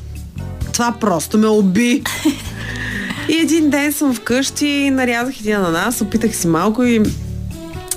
Това 0.73 0.95
просто 0.99 1.37
ме 1.37 1.47
уби. 1.47 2.03
И 3.29 3.33
един 3.33 3.69
ден 3.69 3.93
съм 3.93 4.13
вкъщи, 4.13 4.89
нарязах 4.89 5.39
един 5.39 5.55
ананас, 5.55 6.01
опитах 6.01 6.35
си 6.35 6.47
малко 6.47 6.83
и 6.83 7.01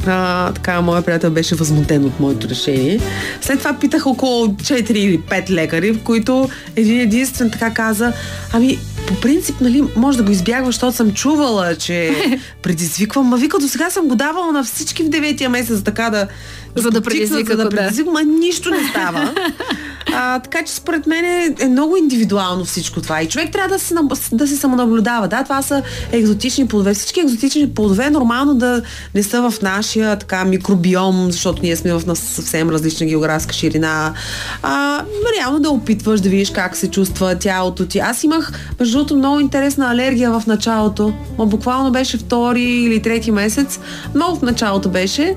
а, 0.06 0.52
така, 0.52 0.80
моят 0.80 1.04
приятел 1.04 1.30
беше 1.30 1.54
възмутен 1.54 2.04
от 2.04 2.20
моето 2.20 2.48
решение. 2.48 3.00
След 3.40 3.58
това 3.58 3.72
питах 3.72 4.06
около 4.06 4.46
4 4.46 4.90
или 4.90 5.18
5 5.18 5.50
лекари, 5.50 5.92
в 5.92 6.02
които 6.02 6.48
един 6.76 7.00
единствен 7.00 7.50
така 7.50 7.70
каза, 7.70 8.12
ами, 8.52 8.78
по 9.08 9.20
принцип, 9.20 9.60
нали, 9.60 9.84
може 9.96 10.18
да 10.18 10.24
го 10.24 10.30
избягваш, 10.30 10.74
защото 10.74 10.96
съм 10.96 11.12
чувала, 11.12 11.76
че 11.76 12.14
предизвиквам. 12.62 13.26
Ма 13.26 13.36
вика, 13.36 13.58
до 13.58 13.68
сега 13.68 13.90
съм 13.90 14.08
го 14.08 14.14
давала 14.14 14.52
на 14.52 14.64
всички 14.64 15.02
в 15.02 15.08
деветия 15.08 15.50
месец, 15.50 15.82
така 15.82 16.10
да... 16.10 16.26
За 16.74 16.90
да 16.90 17.00
потикнат, 17.00 17.04
предизвика, 17.04 17.52
за 17.52 17.56
да 17.56 17.68
да. 17.68 17.76
предизвикам, 17.76 18.12
ма 18.12 18.22
нищо 18.22 18.70
не 18.70 18.88
става. 18.90 19.34
А, 20.14 20.38
така 20.38 20.64
че 20.64 20.72
според 20.72 21.06
мен 21.06 21.24
е, 21.24 21.54
е 21.60 21.68
много 21.68 21.96
индивидуално 21.96 22.64
всичко 22.64 23.02
това. 23.02 23.22
И 23.22 23.28
човек 23.28 23.52
трябва 23.52 23.68
да 23.68 23.78
се, 23.78 23.94
да 24.32 24.46
се 24.46 24.56
самонаблюдава. 24.56 25.28
Да, 25.28 25.42
това 25.42 25.62
са 25.62 25.82
екзотични 26.12 26.68
плодове. 26.68 26.94
Всички 26.94 27.20
екзотични 27.20 27.70
плодове 27.70 28.10
нормално 28.10 28.54
да 28.54 28.82
не 29.14 29.22
са 29.22 29.50
в 29.50 29.62
нашия 29.62 30.18
така 30.18 30.44
микробиом, 30.44 31.32
защото 31.32 31.62
ние 31.62 31.76
сме 31.76 31.92
в 31.92 32.16
съвсем 32.16 32.70
различна 32.70 33.06
географска 33.06 33.54
ширина. 33.54 34.14
А, 34.62 35.04
реално 35.38 35.60
да 35.60 35.70
опитваш 35.70 36.20
да 36.20 36.28
видиш 36.28 36.50
как 36.50 36.76
се 36.76 36.90
чувства 36.90 37.34
тялото 37.34 37.86
ти. 37.86 37.98
Аз 37.98 38.24
имах, 38.24 38.52
между 38.80 38.98
другото, 38.98 39.16
много 39.16 39.40
интересна 39.40 39.90
алергия 39.90 40.30
в 40.30 40.42
началото. 40.46 41.12
Ма 41.38 41.46
буквално 41.46 41.90
беше 41.90 42.18
втори 42.18 42.62
или 42.62 43.02
трети 43.02 43.30
месец. 43.30 43.80
Много 44.14 44.36
в 44.36 44.42
началото 44.42 44.88
беше. 44.88 45.36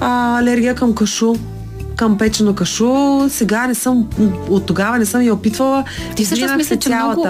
А, 0.00 0.38
алергия 0.38 0.74
към 0.74 0.94
кашу 0.94 1.34
към 1.96 2.18
печено 2.18 2.54
кашу. 2.54 2.94
Сега 3.30 3.66
не 3.66 3.74
съм, 3.74 4.08
от 4.48 4.66
тогава 4.66 4.98
не 4.98 5.06
съм 5.06 5.22
я 5.22 5.34
опитвала. 5.34 5.84
Ти 6.16 6.24
всъщност 6.24 6.56
мисля, 6.56 6.68
се 6.68 6.76
че 6.76 6.88
много, 6.88 7.26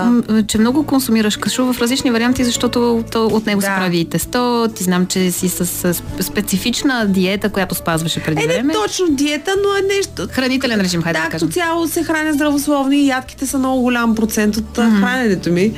че 0.46 0.58
много 0.58 0.86
консумираш 0.86 1.36
кашу 1.36 1.72
в 1.72 1.80
различни 1.80 2.10
варианти, 2.10 2.44
защото 2.44 3.04
то, 3.12 3.26
от 3.26 3.46
него 3.46 3.60
се 3.60 3.66
Да. 3.68 3.76
прави 3.76 3.98
и 3.98 4.04
тесто. 4.04 4.68
Ти 4.74 4.84
знам, 4.84 5.06
че 5.06 5.30
си 5.30 5.48
с, 5.48 5.94
специфична 6.20 7.06
диета, 7.06 7.48
която 7.48 7.74
спазваше 7.74 8.22
преди 8.22 8.42
Е, 8.44 8.46
не 8.46 8.54
време. 8.54 8.74
точно 8.74 9.06
диета, 9.10 9.54
но 9.64 9.76
е 9.76 9.96
нещо. 9.96 10.28
Хранителен 10.30 10.80
режим, 10.80 11.02
хайде 11.02 11.18
да, 11.18 11.24
Да, 11.24 11.30
кажем. 11.30 11.50
цяло 11.50 11.88
се 11.88 12.02
храня 12.04 12.32
здравословно 12.32 12.92
и 12.92 13.06
ядките 13.06 13.46
са 13.46 13.58
много 13.58 13.82
голям 13.82 14.14
процент 14.14 14.56
от 14.56 14.64
mm-hmm. 14.64 15.00
храненето 15.00 15.50
ми. 15.52 15.72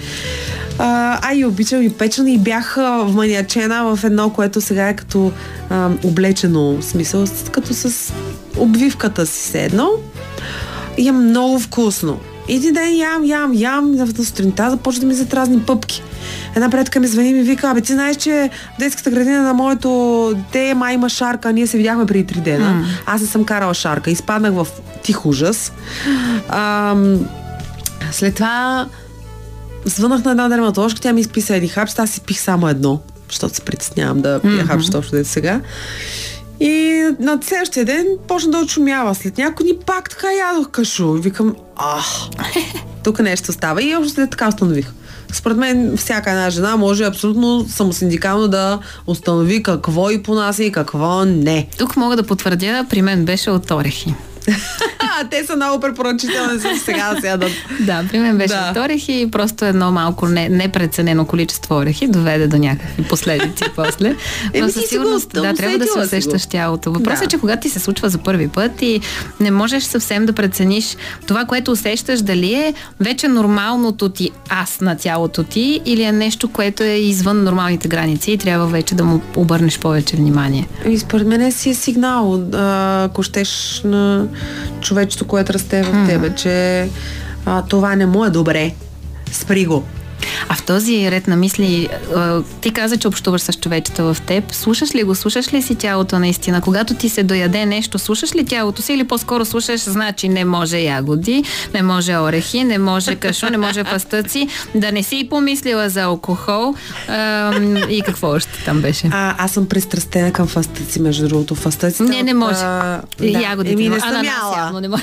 А, 0.79 1.19
а 1.23 1.35
и 1.35 1.45
обичам 1.45 1.83
и 1.83 1.91
печена 1.91 2.31
и 2.31 2.39
бях 2.39 2.79
а, 2.79 3.05
вманиачена 3.05 3.97
в 3.97 4.05
едно, 4.05 4.31
което 4.31 4.61
сега 4.61 4.89
е 4.89 4.97
като 4.97 5.33
а, 5.71 5.91
облечено, 6.05 6.79
смисъл, 6.83 7.25
като 7.53 7.75
с 7.75 8.13
обвивката 8.57 9.27
си 9.27 9.49
се 9.49 9.65
едно. 9.65 9.89
И 10.99 11.09
е 11.09 11.13
много 11.13 11.59
вкусно. 11.59 12.21
Един 12.49 12.75
ден 12.75 12.97
ям, 12.97 13.25
ям, 13.25 13.53
ям, 13.55 13.95
на 13.95 14.07
сутринта 14.25 14.71
започва 14.71 15.01
да 15.01 15.07
ми 15.07 15.15
затразни 15.15 15.61
пъпки. 15.61 16.03
Една 16.55 16.71
приятелка 16.71 17.01
ми 17.01 17.07
звъни 17.07 17.29
и 17.29 17.33
ми 17.33 17.43
вика, 17.43 17.71
абе 17.71 17.81
ти 17.81 17.93
знаеш, 17.93 18.17
че 18.17 18.51
в 18.77 18.79
детската 18.79 19.11
градина 19.11 19.43
на 19.43 19.55
моето 19.55 20.33
дете 20.37 20.75
май 20.75 20.95
има 20.95 21.09
шарка, 21.09 21.53
ние 21.53 21.67
се 21.67 21.77
видяхме 21.77 22.07
преди 22.07 22.27
три 22.27 22.41
дена. 22.41 22.67
Mm. 22.67 22.85
Аз 23.07 23.21
не 23.21 23.27
съм 23.27 23.45
карала 23.45 23.75
шарка. 23.75 24.11
Изпаднах 24.11 24.53
в 24.53 24.67
тих 25.03 25.27
ужас. 25.27 25.73
Ам, 26.49 27.27
след 28.13 28.35
това 28.35 28.87
звънах 29.85 30.25
на 30.25 30.31
една 30.31 30.49
дерматоложка, 30.49 31.01
тя 31.01 31.13
ми 31.13 31.21
изписа 31.21 31.57
един 31.57 31.69
хапчета, 31.69 32.03
аз 32.03 32.11
си 32.11 32.21
пих 32.21 32.41
само 32.41 32.69
едно, 32.69 33.01
защото 33.31 33.55
се 33.55 33.61
притеснявам 33.61 34.21
да 34.21 34.41
пия 34.41 34.53
mm-hmm. 34.53 34.67
хапчета 34.67 35.01
дете 35.01 35.25
сега. 35.25 35.61
И 36.61 37.05
на 37.21 37.39
следващия 37.43 37.85
ден 37.85 38.07
почна 38.29 38.51
да 38.51 38.59
очумява. 38.59 39.15
След 39.15 39.39
няколко 39.39 39.63
дни 39.63 39.73
пак 39.87 40.11
така 40.11 40.27
ядох 40.33 40.71
кашу. 40.71 41.13
Викам, 41.13 41.55
ах, 41.77 42.07
тук 43.05 43.19
нещо 43.21 43.53
става. 43.53 43.83
И 43.83 43.97
още 43.97 44.13
след 44.13 44.31
така 44.31 44.49
установих. 44.49 44.93
Според 45.33 45.57
мен 45.57 45.97
всяка 45.97 46.31
една 46.31 46.51
жена 46.51 46.77
може 46.77 47.05
абсолютно 47.05 47.67
самосиндикално 47.69 48.49
да 48.49 48.79
установи 49.07 49.63
какво 49.63 50.11
и 50.11 50.23
понася 50.23 50.65
и 50.65 50.73
какво 50.73 51.25
не. 51.25 51.69
Тук 51.79 51.97
мога 51.97 52.17
да 52.17 52.23
потвърдя, 52.23 52.87
при 52.91 53.03
мен 53.03 53.25
беше 53.25 53.51
от 53.51 53.71
орехи. 53.71 54.15
А, 55.21 55.29
те 55.29 55.45
са 55.45 55.57
много 55.57 55.81
препоръчителни 55.81 56.59
за 56.59 56.69
сега 56.85 57.15
да 57.15 57.21
се 57.21 57.29
ядат. 57.29 57.51
Да, 57.81 58.05
при 58.11 58.19
мен 58.19 58.39
беше 58.39 58.55
Да. 58.75 58.83
орехи 58.85 59.21
и 59.21 59.31
просто 59.31 59.65
едно 59.65 59.93
малко 59.93 60.29
не, 60.29 60.49
непреценено 60.49 61.25
количество 61.25 61.75
орехи 61.75 62.07
доведе 62.09 62.47
до 62.47 62.59
някакви 62.59 63.03
последици 63.03 63.65
после. 63.77 64.15
Но 64.61 64.69
със 64.69 64.87
сигурност, 64.87 65.29
да, 65.29 65.55
трябва 65.55 65.79
да 65.79 65.87
се 65.87 65.99
усещаш 65.99 66.47
тялото. 66.47 66.93
Въпросът 66.93 67.19
Да. 67.19 67.25
е, 67.25 67.29
че 67.29 67.39
когато 67.39 67.61
ти 67.63 67.71
се 67.71 67.79
случва 67.79 68.09
за 68.09 68.19
първи 68.19 68.49
път 68.49 68.83
и 68.83 69.01
не 69.41 69.51
можеш 69.51 69.83
съвсем 69.83 70.27
да 70.27 70.33
прецениш 70.33 70.97
това, 71.27 71.45
което 71.45 71.71
усещаш, 71.73 72.21
дали 72.23 72.55
е 72.55 72.75
вече 73.01 73.29
нормалното 73.29 74.09
ти 74.09 74.31
аз 74.49 74.81
на 74.81 74.97
тялото 74.97 75.43
ти 75.43 75.81
или 75.85 76.03
е 76.03 76.13
нещо, 76.13 76.49
което 76.49 76.83
е 76.83 76.95
извън 76.95 77.45
нормалните 77.45 77.89
граници 77.89 78.33
и 78.33 78.39
трябва 78.39 78.67
вече 78.67 78.95
да 78.95 79.05
му 79.05 79.21
обърнеш 79.37 79.79
повече 79.79 80.17
внимание. 80.17 80.69
И 80.89 80.99
според 80.99 81.27
мен 81.27 81.53
си 81.53 81.71
е 81.71 81.75
сигнал, 81.75 82.43
ако 83.05 83.23
щеш 83.23 83.81
на 83.85 84.27
човечето, 84.81 85.27
което 85.27 85.53
расте 85.53 85.83
в 85.83 86.07
тебе, 86.07 86.35
че 86.35 86.89
а, 87.47 87.63
това 87.63 87.97
не 87.97 88.07
му 88.07 88.25
е 88.25 88.31
добре. 88.31 88.73
Спри 89.33 89.65
го. 89.65 89.85
А 90.49 90.55
в 90.55 90.63
този 90.63 91.11
ред 91.11 91.29
на 91.29 91.37
мисли, 91.37 91.89
а, 92.17 92.43
ти 92.61 92.71
каза, 92.73 92.97
че 92.97 93.09
общуваш 93.09 93.41
с 93.41 93.53
човечето 93.53 94.15
в 94.15 94.17
теб. 94.27 94.53
Слушаш 94.53 94.95
ли 94.95 95.03
го? 95.03 95.15
Слушаш 95.15 95.53
ли 95.53 95.63
си 95.63 95.75
тялото 95.75 96.19
наистина? 96.19 96.61
Когато 96.61 96.95
ти 96.95 97.09
се 97.09 97.23
дояде 97.23 97.67
нещо, 97.67 97.99
слушаш 97.99 98.35
ли 98.35 98.45
тялото 98.45 98.83
си 98.83 98.93
или 98.93 99.05
по-скоро 99.05 99.45
слушаш, 99.45 99.81
значи 99.81 100.29
не 100.29 100.45
може 100.45 100.79
ягоди, 100.79 101.45
не 101.75 101.83
може 101.83 102.17
орехи, 102.17 102.65
не 102.65 102.79
може 102.79 103.15
кашо, 103.15 103.51
не 103.51 103.59
може 103.59 103.85
пастъци, 103.85 104.49
да 104.75 104.93
не 104.93 105.03
си 105.03 105.17
и 105.19 105.29
помислила 105.29 105.89
за 105.89 106.03
алкохол 106.03 106.75
и 107.89 108.03
какво 108.07 108.29
още 108.29 108.65
там 108.65 108.81
беше? 108.81 109.09
А, 109.13 109.45
аз 109.45 109.53
съм 109.53 109.69
пристрастена 109.69 110.33
към 110.33 110.47
фастъци, 110.47 111.01
между 111.01 111.29
другото. 111.29 111.55
Фастъците 111.55 112.03
Не, 112.03 112.23
не 112.23 112.35
може. 112.35 112.61
А, 112.61 113.01
Ягодите. 113.21 113.73
Еми, 113.73 113.89
не 113.89 114.01
съм 114.01 114.25
яла. 114.25 114.59
явно 114.59 114.81
не 114.81 114.89
може. 114.89 115.03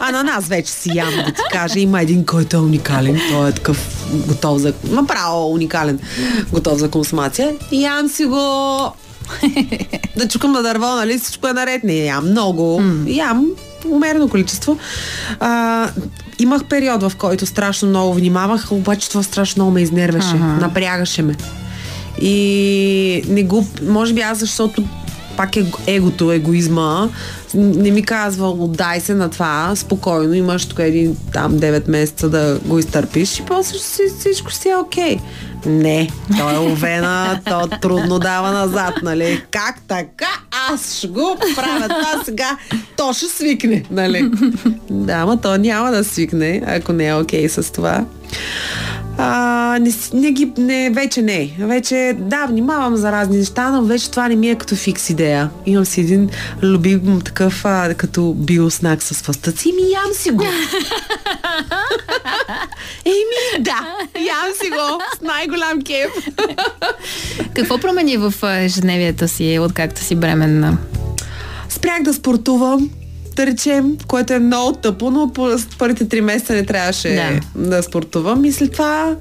Ананас 0.00 0.48
вече 0.48 0.72
си 0.72 0.90
ям, 0.94 1.14
да 1.16 1.24
ти 1.24 1.42
кажа. 1.52 1.78
Има 1.78 2.02
един, 2.02 2.26
който 2.26 2.56
е 2.56 2.60
уникален. 2.60 3.20
Той 3.30 3.48
е 3.48 3.52
такъв 3.52 4.06
готов 4.40 4.58
за... 4.58 4.72
Направо 4.90 5.52
уникален. 5.52 5.98
Готов 6.52 6.78
за 6.78 6.90
консумация. 6.90 7.54
Ям 7.72 8.08
си 8.08 8.24
го... 8.24 8.36
да 10.16 10.28
чукам 10.28 10.52
на 10.52 10.62
дърво, 10.62 10.86
нали? 10.86 11.18
Всичко 11.18 11.48
е 11.48 11.52
наред. 11.52 11.84
Не 11.84 11.94
ям 11.94 12.30
много. 12.30 12.80
Mm. 12.80 13.16
Ям 13.16 13.46
умерено 13.86 14.28
количество. 14.28 14.76
А, 15.40 15.88
имах 16.38 16.64
период, 16.64 17.02
в 17.02 17.12
който 17.18 17.46
страшно 17.46 17.88
много 17.88 18.14
внимавах, 18.14 18.72
обаче 18.72 19.08
това 19.08 19.22
страшно 19.22 19.62
много 19.62 19.74
ме 19.74 19.82
изнервеше. 19.82 20.34
Напрягаше 20.34 21.22
ме. 21.22 21.36
И 22.20 23.24
не 23.28 23.42
го... 23.42 23.66
Може 23.82 24.14
би 24.14 24.20
аз, 24.20 24.38
защото 24.38 24.84
пак 25.40 25.56
е 25.56 25.66
егото, 25.86 26.32
егоизма 26.32 27.08
не 27.54 27.90
ми 27.90 28.02
казва, 28.02 28.48
отдай 28.50 29.00
се 29.00 29.14
на 29.14 29.30
това, 29.30 29.72
спокойно, 29.76 30.34
имаш 30.34 30.66
тук 30.66 30.78
един 30.78 31.16
там 31.32 31.52
9 31.52 31.88
месеца 31.88 32.28
да 32.28 32.60
го 32.64 32.78
изтърпиш 32.78 33.38
и 33.38 33.42
после 33.42 33.78
си, 33.78 34.02
всичко 34.18 34.52
си 34.52 34.68
е 34.68 34.76
окей. 34.76 35.18
Не, 35.66 36.10
той 36.38 36.54
е 36.54 36.58
овена, 36.58 37.40
то 37.44 37.68
трудно 37.80 38.18
дава 38.18 38.50
назад, 38.50 38.94
нали? 39.02 39.42
Как 39.50 39.80
така? 39.88 40.30
Аз 40.70 40.94
ще 40.94 41.08
го 41.08 41.36
правя 41.56 41.88
това 41.88 42.24
сега. 42.24 42.56
То 42.96 43.12
ще 43.12 43.26
свикне, 43.26 43.84
нали? 43.90 44.30
Да, 44.90 45.26
ма 45.26 45.40
то 45.40 45.56
няма 45.56 45.90
да 45.90 46.04
свикне, 46.04 46.62
ако 46.66 46.92
не 46.92 47.06
е 47.06 47.14
окей 47.14 47.46
okay 47.46 47.60
с 47.60 47.72
това. 47.72 48.04
А, 49.22 49.78
не, 49.80 49.92
не 50.12 50.32
ги, 50.32 50.52
не, 50.58 50.90
вече 50.90 51.22
не. 51.22 51.54
Вече, 51.58 52.16
да, 52.18 52.46
внимавам 52.46 52.96
за 52.96 53.12
разни 53.12 53.36
неща, 53.36 53.70
но 53.70 53.82
вече 53.82 54.10
това 54.10 54.28
не 54.28 54.36
ми 54.36 54.50
е 54.50 54.54
като 54.54 54.76
фикс 54.76 55.10
идея. 55.10 55.50
Имам 55.66 55.84
си 55.84 56.00
един 56.00 56.30
любим 56.62 57.20
такъв, 57.20 57.64
а, 57.64 57.94
като 57.94 58.34
биоснак 58.36 59.02
с 59.02 59.14
фастъци 59.14 59.68
и 59.68 59.72
ми 59.72 59.82
ям 59.92 60.14
си 60.14 60.30
го. 60.30 60.44
Еми, 63.04 63.64
да, 63.64 63.96
ям 64.18 64.54
си 64.62 64.70
го 64.70 65.00
с 65.16 65.20
най-голям 65.20 65.82
кеф. 65.82 66.10
Какво 67.54 67.78
промени 67.78 68.16
в 68.16 68.34
ежедневието 68.42 69.28
си, 69.28 69.58
откакто 69.60 70.00
си 70.00 70.14
бременна? 70.14 70.78
Спрях 71.68 72.02
да 72.02 72.14
спортувам, 72.14 72.90
да 73.40 73.46
речем, 73.46 73.96
което 74.06 74.32
е 74.32 74.38
много 74.38 74.72
тъпо, 74.72 75.10
но 75.10 75.32
по 75.32 75.56
първите 75.78 76.08
три 76.08 76.20
месеца 76.20 76.52
не 76.52 76.66
трябваше 76.66 77.40
да, 77.54 77.68
да 77.68 77.82
спортувам. 77.82 78.44
И 78.44 78.52
след 78.52 78.72
това 78.72 79.16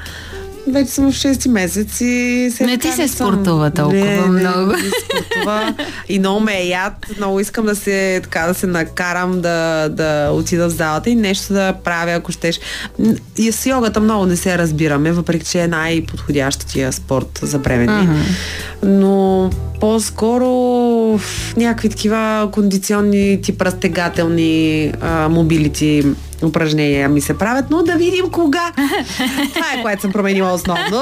вече 0.67 0.91
съм 0.91 1.11
в 1.11 1.15
6 1.15 1.49
месец 1.49 2.01
и 2.01 2.49
се 2.55 2.65
Не 2.65 2.77
ти 2.77 2.91
се 2.91 3.07
спортува 3.07 3.71
толкова 3.71 4.05
не, 4.05 4.21
много. 4.21 4.71
Не, 4.71 4.77
не 4.77 4.89
спортува. 4.89 5.75
И 6.09 6.19
много 6.19 6.39
ме 6.39 6.57
е 6.57 6.67
яд. 6.67 6.93
Много 7.17 7.39
искам 7.39 7.65
да 7.65 7.75
се, 7.75 8.19
така, 8.23 8.47
да 8.47 8.53
се 8.53 8.67
накарам 8.67 9.41
да, 9.41 9.89
да 9.89 10.29
отида 10.31 10.69
в 10.69 10.71
залата 10.71 11.09
и 11.09 11.15
нещо 11.15 11.53
да 11.53 11.73
правя, 11.83 12.11
ако 12.11 12.31
щеш. 12.31 12.59
И 13.37 13.51
с 13.51 13.65
йогата 13.65 13.99
много 13.99 14.25
не 14.25 14.35
се 14.35 14.57
разбираме, 14.57 15.11
въпреки 15.11 15.45
че 15.45 15.61
е 15.61 15.67
най-подходящия 15.67 16.93
спорт 16.93 17.39
за 17.41 17.59
бременни. 17.59 18.07
Uh-huh. 18.07 18.23
Но 18.83 19.49
по-скоро 19.79 20.47
в 21.17 21.55
някакви 21.57 21.89
такива 21.89 22.49
кондиционни, 22.51 23.41
тип 23.41 23.61
разтегателни 23.61 24.91
а, 25.01 25.29
мобилити 25.29 26.03
упражнения 26.43 27.09
ми 27.09 27.21
се 27.21 27.37
правят, 27.37 27.65
но 27.69 27.83
да 27.83 27.95
видим 27.95 28.29
кога. 28.29 28.71
Това 29.53 29.65
е 29.77 29.81
което 29.81 30.01
съм 30.01 30.11
променила 30.11 30.53
основно. 30.53 31.01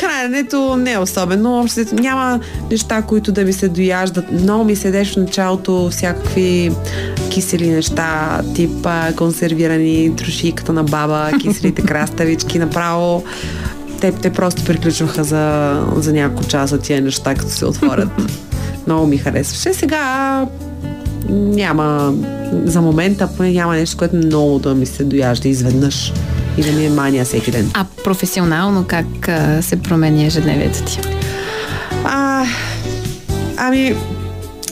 Храненето 0.00 0.76
не 0.76 0.92
е 0.92 0.98
особено. 0.98 1.66
Няма 1.92 2.40
неща, 2.70 3.02
които 3.02 3.32
да 3.32 3.44
ми 3.44 3.52
се 3.52 3.68
дояждат. 3.68 4.32
Много 4.32 4.64
ми 4.64 4.76
седеш 4.76 5.12
в 5.12 5.16
началото 5.16 5.88
всякакви 5.90 6.72
кисели 7.30 7.70
неща, 7.70 8.40
тип 8.54 8.88
консервирани 9.16 10.16
трошиката 10.16 10.72
на 10.72 10.84
баба, 10.84 11.30
киселите 11.40 11.82
краставички, 11.86 12.58
направо 12.58 13.24
те, 14.00 14.12
те 14.12 14.32
просто 14.32 14.64
приключваха 14.64 15.24
за, 15.24 15.74
за 15.96 16.12
няколко 16.12 16.44
часа 16.44 16.78
тия 16.78 17.02
неща, 17.02 17.34
като 17.34 17.50
се 17.50 17.66
отворят. 17.66 18.08
Много 18.88 19.06
ми 19.06 19.18
харесваше. 19.18 19.74
Сега 19.74 20.46
няма, 21.28 22.14
за 22.64 22.80
момента 22.80 23.28
няма 23.40 23.74
нещо, 23.74 23.96
което 23.96 24.16
много 24.16 24.58
да 24.58 24.74
ми 24.74 24.86
се 24.86 25.04
дояжда 25.04 25.48
изведнъж 25.48 26.12
и 26.58 26.62
да 26.62 26.72
ми 26.72 26.86
е 26.86 26.90
мания 26.90 27.24
всеки 27.24 27.50
ден. 27.50 27.70
А 27.74 27.86
професионално 28.04 28.84
как 28.84 29.28
а, 29.28 29.62
се 29.62 29.82
променя 29.82 30.24
ежедневието 30.24 30.84
ти? 30.84 31.00
А, 32.04 32.44
ами, 33.56 33.94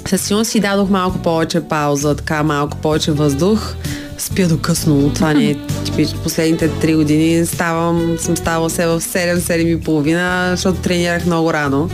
със 0.08 0.20
сигурност 0.20 0.50
си 0.50 0.60
дадох 0.60 0.90
малко 0.90 1.18
повече 1.18 1.60
пауза, 1.60 2.16
така 2.16 2.42
малко 2.42 2.76
повече 2.76 3.12
въздух. 3.12 3.74
Спя 4.18 4.48
до 4.48 4.58
късно. 4.58 5.10
Това 5.14 5.34
не 5.34 5.50
е 5.50 5.56
типично. 5.84 6.18
Последните 6.22 6.68
три 6.68 6.94
години 6.94 7.46
ставам, 7.46 8.16
съм 8.18 8.36
ставала 8.36 8.70
се 8.70 8.86
в 8.86 9.00
7-7 9.00 9.56
и 9.56 9.80
половина, 9.80 10.48
защото 10.50 10.80
тренирах 10.80 11.26
много 11.26 11.52
рано. 11.52 11.90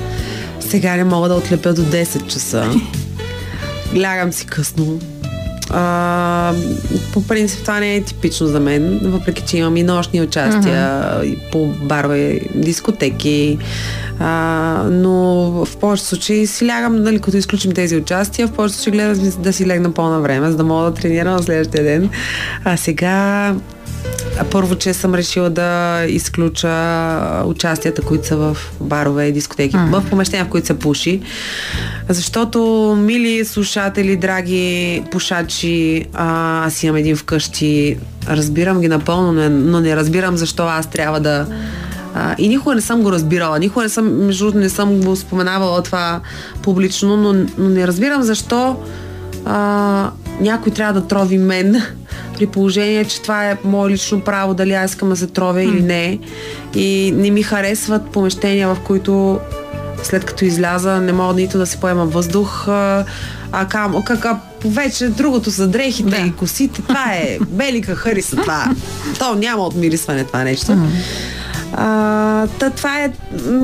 Сега 0.68 0.96
не 0.96 1.04
мога 1.04 1.28
да 1.28 1.34
отлепя 1.34 1.74
до 1.74 1.82
10 1.82 2.26
часа. 2.26 2.70
Лягам 4.00 4.32
си 4.32 4.46
късно. 4.46 4.98
А, 5.70 6.54
по 7.12 7.26
принцип 7.26 7.60
това 7.60 7.80
не 7.80 7.96
е 7.96 8.02
типично 8.02 8.46
за 8.46 8.60
мен, 8.60 9.00
въпреки 9.02 9.42
че 9.46 9.56
имам 9.56 9.76
и 9.76 9.82
нощни 9.82 10.22
участия 10.22 11.00
uh-huh. 11.00 11.50
по 11.52 11.66
барове, 11.66 12.40
дискотеки. 12.54 13.58
А, 14.18 14.84
но 14.90 15.14
в 15.64 15.76
повечето 15.76 16.08
случаи 16.08 16.46
си 16.46 16.66
лягам, 16.66 17.02
нали, 17.02 17.18
като 17.18 17.36
изключим 17.36 17.72
тези 17.72 17.96
участия, 17.96 18.48
в 18.48 18.52
повечето 18.52 18.82
случаи 18.82 18.92
гледам 18.92 19.32
да 19.38 19.52
си 19.52 19.66
легна 19.66 19.90
по-на 19.90 20.20
време, 20.20 20.50
за 20.50 20.56
да 20.56 20.64
мога 20.64 20.90
да 20.90 20.94
тренирам 20.94 21.36
на 21.36 21.42
следващия 21.42 21.84
ден. 21.84 22.10
А 22.64 22.76
сега 22.76 23.54
първо, 24.50 24.74
че 24.74 24.94
съм 24.94 25.14
решила 25.14 25.50
да 25.50 26.02
изключа 26.08 27.42
участията, 27.44 28.02
които 28.02 28.26
са 28.26 28.36
в 28.36 28.56
барове 28.80 29.26
и 29.26 29.32
дискотеки, 29.32 29.76
mm. 29.76 30.00
в 30.00 30.10
помещения, 30.10 30.44
в 30.44 30.48
които 30.48 30.66
се 30.66 30.78
пуши. 30.78 31.20
Защото, 32.08 32.60
мили 32.98 33.44
слушатели, 33.44 34.16
драги 34.16 35.02
пушачи, 35.10 36.04
а, 36.14 36.66
аз 36.66 36.82
имам 36.82 36.96
един 36.96 37.16
вкъщи, 37.16 37.96
разбирам 38.28 38.80
ги 38.80 38.88
напълно, 38.88 39.50
но 39.50 39.80
не 39.80 39.96
разбирам 39.96 40.36
защо 40.36 40.62
аз 40.62 40.90
трябва 40.90 41.20
да 41.20 41.46
а, 42.14 42.34
и 42.38 42.48
никога 42.48 42.74
не 42.74 42.80
съм 42.80 43.02
го 43.02 43.12
разбирала. 43.12 43.58
Никога 43.58 43.82
не 43.82 43.88
съм, 43.88 44.26
между 44.26 44.52
не 44.54 44.68
съм 44.68 45.00
го 45.00 45.16
споменавала 45.16 45.82
това 45.82 46.20
публично, 46.62 47.16
но, 47.16 47.32
но 47.58 47.68
не 47.68 47.86
разбирам 47.86 48.22
защо 48.22 48.76
а, 49.44 50.10
някой 50.40 50.72
трябва 50.72 51.00
да 51.00 51.06
трови 51.06 51.38
мен 51.38 51.82
при 52.42 52.46
положение, 52.46 53.04
че 53.04 53.22
това 53.22 53.50
е 53.50 53.56
мое 53.64 53.90
лично 53.90 54.20
право, 54.20 54.54
дали 54.54 54.72
аз 54.72 54.90
искам 54.90 55.08
да 55.08 55.16
се 55.16 55.26
тровя 55.26 55.60
mm. 55.60 55.68
или 55.68 55.82
не. 55.82 56.18
И 56.74 57.12
не 57.16 57.30
ми 57.30 57.42
харесват 57.42 58.10
помещения, 58.10 58.74
в 58.74 58.76
които 58.84 59.40
след 60.02 60.24
като 60.24 60.44
изляза 60.44 61.00
не 61.00 61.12
мога 61.12 61.34
нито 61.34 61.58
да 61.58 61.66
си 61.66 61.78
поема 61.80 62.06
въздух, 62.06 62.68
а, 62.68 63.04
а 63.52 63.68
кам, 63.68 64.02
как, 64.06 64.24
а, 64.24 64.38
вече 64.64 65.08
другото 65.08 65.50
са 65.50 65.66
дрехите 65.66 66.10
да. 66.10 66.26
и 66.26 66.32
косите, 66.32 66.82
това 66.82 67.12
е 67.12 67.38
белика 67.48 67.94
хариса 67.94 68.36
това. 68.36 68.64
То 69.18 69.34
няма 69.34 69.62
отмирисване 69.62 70.24
това 70.24 70.44
нещо. 70.44 70.76
А, 71.72 72.46
та, 72.46 72.70
това 72.70 73.04
е 73.04 73.12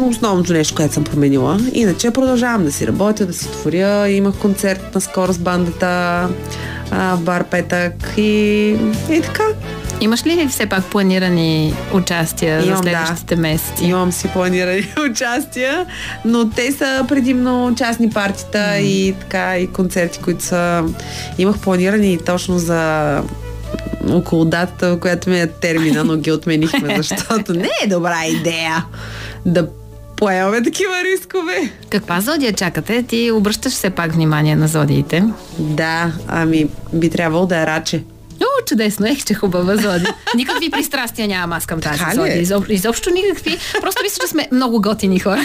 основното 0.02 0.52
нещо, 0.52 0.74
което 0.74 0.94
съм 0.94 1.04
променила. 1.04 1.60
Иначе 1.72 2.10
продължавам 2.10 2.64
да 2.64 2.72
си 2.72 2.86
работя, 2.86 3.26
да 3.26 3.32
си 3.32 3.50
творя. 3.50 4.08
Имах 4.08 4.34
концерт 4.34 4.94
на 4.94 5.00
скоро 5.00 5.32
с 5.32 5.38
бандата 5.38 6.28
а, 6.90 7.16
бар 7.16 7.44
Петък 7.44 8.14
и, 8.16 8.76
и 9.10 9.20
така. 9.22 9.44
Имаш 10.00 10.26
ли 10.26 10.48
все 10.48 10.66
пак 10.66 10.84
планирани 10.84 11.74
участия 11.92 12.64
Имам, 12.64 12.76
за 12.76 12.82
следващите 12.82 13.34
да. 13.34 13.40
месеци? 13.40 13.84
Имам 13.84 14.12
си 14.12 14.28
планирани 14.28 14.86
участия, 15.10 15.86
но 16.24 16.50
те 16.50 16.72
са 16.72 17.04
предимно 17.08 17.74
частни 17.78 18.10
партита 18.10 18.58
mm. 18.58 18.78
и 18.80 19.14
така 19.20 19.58
и 19.58 19.66
концерти, 19.66 20.18
които 20.18 20.44
са... 20.44 20.84
Имах 21.38 21.58
планирани 21.58 22.18
точно 22.26 22.58
за 22.58 23.22
около 24.10 24.44
датата, 24.44 24.98
която 25.00 25.30
ми 25.30 25.40
е 25.40 25.46
термина, 25.46 26.04
но 26.04 26.16
ги 26.16 26.32
отменихме, 26.32 26.96
защото 26.96 27.52
не 27.52 27.70
е 27.84 27.86
добра 27.86 28.26
идея 28.26 28.84
да 29.46 29.68
поемаме 30.18 30.62
такива 30.62 30.94
рискове. 31.04 31.72
Каква 31.90 32.20
зодия 32.20 32.52
чакате? 32.52 33.02
Ти 33.02 33.30
обръщаш 33.30 33.72
все 33.72 33.90
пак 33.90 34.12
внимание 34.12 34.56
на 34.56 34.68
зодиите. 34.68 35.24
Да, 35.58 36.12
ами 36.28 36.66
би 36.92 37.10
трябвало 37.10 37.46
да 37.46 37.62
е 37.62 37.66
раче. 37.66 38.04
О, 38.40 38.64
чудесно, 38.66 39.06
ех, 39.06 39.24
че 39.24 39.34
хубава 39.34 39.76
зодия. 39.76 40.14
Никакви 40.34 40.70
пристрастия 40.70 41.28
нямам 41.28 41.52
аз 41.52 41.66
към 41.66 41.80
тази. 41.80 42.02
Е? 42.26 42.38
Изоб, 42.38 42.64
изобщо 42.68 43.10
никакви. 43.10 43.58
Просто 43.80 44.02
мисля, 44.02 44.18
че 44.20 44.28
сме 44.28 44.48
много 44.52 44.80
готини 44.80 45.18
хора. 45.18 45.40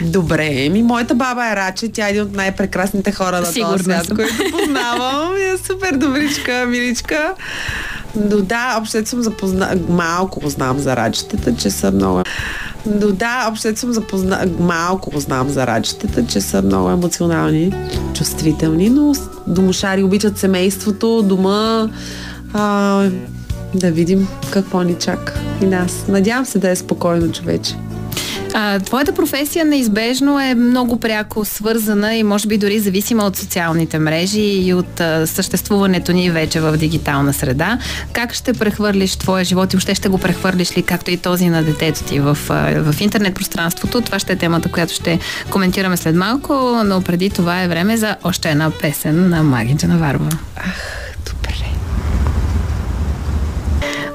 Добре, 0.00 0.68
ми 0.68 0.82
моята 0.82 1.14
баба 1.14 1.48
е 1.52 1.56
Раче, 1.56 1.92
тя 1.92 2.06
е 2.06 2.10
един 2.10 2.22
от 2.22 2.32
най-прекрасните 2.32 3.12
хора 3.12 3.40
на 3.40 3.46
този 3.46 3.82
свят, 3.82 4.06
които 4.14 4.34
познавам. 4.50 5.36
Е 5.36 5.56
супер 5.66 5.92
добричка, 5.92 6.66
миличка. 6.68 7.34
Но 8.16 8.36
да, 8.36 8.76
общо 8.78 9.06
съм 9.06 9.22
запозна... 9.22 9.78
Малко 9.88 10.48
знам 10.48 10.78
за 10.78 10.96
рачетата, 10.96 11.56
че 11.56 11.70
са 11.70 11.92
много... 11.92 12.22
Но 12.86 13.12
да, 13.12 13.46
общо 13.50 13.76
съм 13.76 13.92
запозна... 13.92 14.48
Малко 14.60 15.20
знам 15.20 15.48
за 15.48 15.66
рачетата, 15.66 16.26
че 16.26 16.40
са 16.40 16.62
много 16.62 16.90
емоционални, 16.90 17.72
чувствителни, 18.14 18.90
но 18.90 19.12
домошари 19.46 20.02
обичат 20.02 20.38
семейството, 20.38 21.22
дома. 21.22 21.88
А, 22.52 23.10
да 23.74 23.90
видим 23.90 24.28
какво 24.50 24.82
ни 24.82 24.94
чака 24.94 25.34
и 25.62 25.66
нас. 25.66 26.04
Надявам 26.08 26.44
се 26.44 26.58
да 26.58 26.70
е 26.70 26.76
спокойно, 26.76 27.32
човече. 27.32 27.74
А, 28.54 28.80
твоята 28.80 29.12
професия 29.12 29.64
неизбежно 29.64 30.40
е 30.40 30.54
много 30.54 31.00
пряко 31.00 31.44
свързана 31.44 32.14
и 32.14 32.22
може 32.22 32.48
би 32.48 32.58
дори 32.58 32.80
зависима 32.80 33.24
от 33.24 33.36
социалните 33.36 33.98
мрежи 33.98 34.40
и 34.40 34.74
от 34.74 35.00
а, 35.00 35.26
съществуването 35.26 36.12
ни 36.12 36.30
вече 36.30 36.60
в 36.60 36.76
дигитална 36.76 37.32
среда. 37.32 37.78
Как 38.12 38.34
ще 38.34 38.52
прехвърлиш 38.52 39.16
твоя 39.16 39.44
живот 39.44 39.72
и 39.72 39.76
въобще 39.76 39.94
ще 39.94 40.08
го 40.08 40.18
прехвърлиш 40.18 40.76
ли, 40.76 40.82
както 40.82 41.10
и 41.10 41.16
този 41.16 41.48
на 41.48 41.62
детето 41.62 42.02
ти 42.04 42.20
в, 42.20 42.38
а, 42.48 42.92
в 42.92 43.00
интернет 43.00 43.34
пространството? 43.34 44.00
Това 44.00 44.18
ще 44.18 44.32
е 44.32 44.36
темата, 44.36 44.68
която 44.68 44.94
ще 44.94 45.18
коментираме 45.50 45.96
след 45.96 46.16
малко, 46.16 46.82
но 46.84 47.02
преди 47.02 47.30
това 47.30 47.62
е 47.62 47.68
време 47.68 47.96
за 47.96 48.16
още 48.24 48.50
една 48.50 48.70
песен 48.70 49.28
на 49.28 49.42
Маги 49.42 49.76
Джанаварова. 49.76 50.30
Добре. 50.30 51.11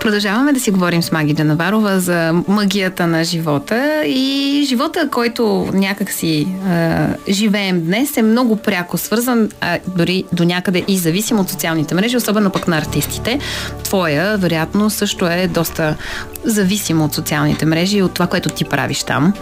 Продължаваме 0.08 0.54
да 0.54 0.60
си 0.60 0.72
говорим 0.72 1.04
с 1.04 1.12
Маги 1.12 1.36
Джанаварова 1.36 2.00
за 2.00 2.44
магията 2.48 3.08
на 3.08 3.24
живота 3.24 4.04
и 4.06 4.64
живота, 4.70 5.10
който 5.12 5.70
някак 5.74 6.12
си 6.12 6.48
е, 6.70 7.32
живеем 7.32 7.86
днес 7.86 8.18
е 8.18 8.22
много 8.22 8.56
пряко 8.56 8.98
свързан, 8.98 9.50
а 9.62 9.80
дори 9.88 10.24
до 10.34 10.44
някъде 10.44 10.84
и 10.88 10.98
зависим 10.98 11.40
от 11.40 11.50
социалните 11.50 11.96
мрежи, 11.96 12.18
особено 12.18 12.50
пък 12.50 12.68
на 12.68 12.78
артистите. 12.78 13.40
Твоя, 13.84 14.38
вероятно, 14.38 14.90
също 14.90 15.28
е 15.28 15.48
доста 15.48 15.96
зависим 16.44 17.02
от 17.02 17.14
социалните 17.14 17.66
мрежи 17.66 17.98
и 17.98 18.04
от 18.04 18.14
това, 18.14 18.28
което 18.28 18.50
ти 18.50 18.66
правиш 18.66 19.04
там. 19.04 19.34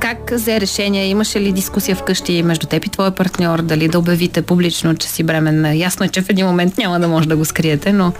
Как 0.00 0.30
взе 0.32 0.60
решение? 0.60 1.06
Имаше 1.06 1.40
ли 1.40 1.52
дискусия 1.52 1.96
вкъщи 1.96 2.42
между 2.42 2.66
теб 2.66 2.84
и 2.84 2.90
твоя 2.90 3.10
партньор? 3.10 3.62
Дали 3.62 3.88
да 3.88 3.98
обявите 3.98 4.42
публично, 4.42 4.96
че 4.96 5.08
си 5.08 5.22
бременна? 5.22 5.74
Ясно 5.74 6.06
е, 6.06 6.08
че 6.08 6.22
в 6.22 6.30
един 6.30 6.46
момент 6.46 6.78
няма 6.78 7.00
да 7.00 7.08
може 7.08 7.28
да 7.28 7.36
го 7.36 7.44
скриете, 7.44 7.92
но... 7.92 8.12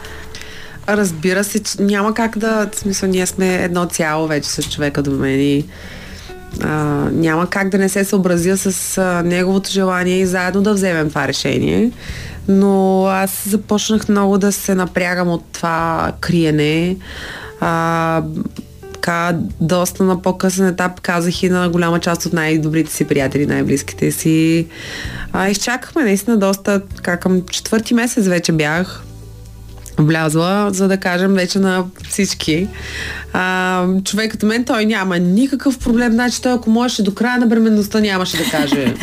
Разбира 0.88 1.44
се, 1.44 1.60
няма 1.78 2.14
как 2.14 2.38
да... 2.38 2.68
В 2.72 2.78
смисъл, 2.78 3.08
ние 3.08 3.26
сме 3.26 3.54
едно 3.54 3.86
цяло 3.86 4.26
вече 4.26 4.48
с 4.48 4.62
човека 4.62 5.02
до 5.02 5.10
мен 5.10 5.40
и 5.40 5.64
а, 6.62 6.68
няма 7.12 7.50
как 7.50 7.68
да 7.68 7.78
не 7.78 7.88
се 7.88 8.04
съобразя 8.04 8.56
с 8.56 8.98
а, 8.98 9.22
неговото 9.22 9.70
желание 9.70 10.18
и 10.18 10.26
заедно 10.26 10.62
да 10.62 10.74
вземем 10.74 11.08
това 11.08 11.28
решение. 11.28 11.90
Но 12.48 13.06
аз 13.06 13.42
започнах 13.48 14.08
много 14.08 14.38
да 14.38 14.52
се 14.52 14.74
напрягам 14.74 15.28
от 15.28 15.44
това 15.52 16.12
криене. 16.20 16.96
А, 17.60 18.22
така, 18.92 19.36
доста 19.60 20.04
на 20.04 20.22
по-късен 20.22 20.66
етап 20.66 21.00
казах 21.00 21.42
и 21.42 21.48
на 21.48 21.68
голяма 21.68 22.00
част 22.00 22.26
от 22.26 22.32
най-добрите 22.32 22.92
си 22.92 23.04
приятели, 23.04 23.46
най-близките 23.46 24.12
си. 24.12 24.66
А, 25.32 25.48
изчакахме 25.48 26.02
наистина 26.02 26.36
доста, 26.36 26.82
така 26.96 27.16
към 27.16 27.42
четвърти 27.50 27.94
месец 27.94 28.26
вече 28.26 28.52
бях 28.52 29.02
влязла, 30.06 30.68
за 30.72 30.88
да 30.88 30.96
кажем 30.96 31.34
вече 31.34 31.58
на 31.58 31.84
всички. 32.08 32.68
А, 33.32 33.86
човек 34.04 34.42
мен, 34.42 34.64
той 34.64 34.86
няма 34.86 35.18
никакъв 35.18 35.78
проблем. 35.78 36.12
Значи 36.12 36.42
той, 36.42 36.52
ако 36.52 36.70
можеше 36.70 37.02
до 37.02 37.14
края 37.14 37.38
на 37.38 37.46
бременността, 37.46 38.00
нямаше 38.00 38.36
да 38.36 38.44
каже. 38.44 38.94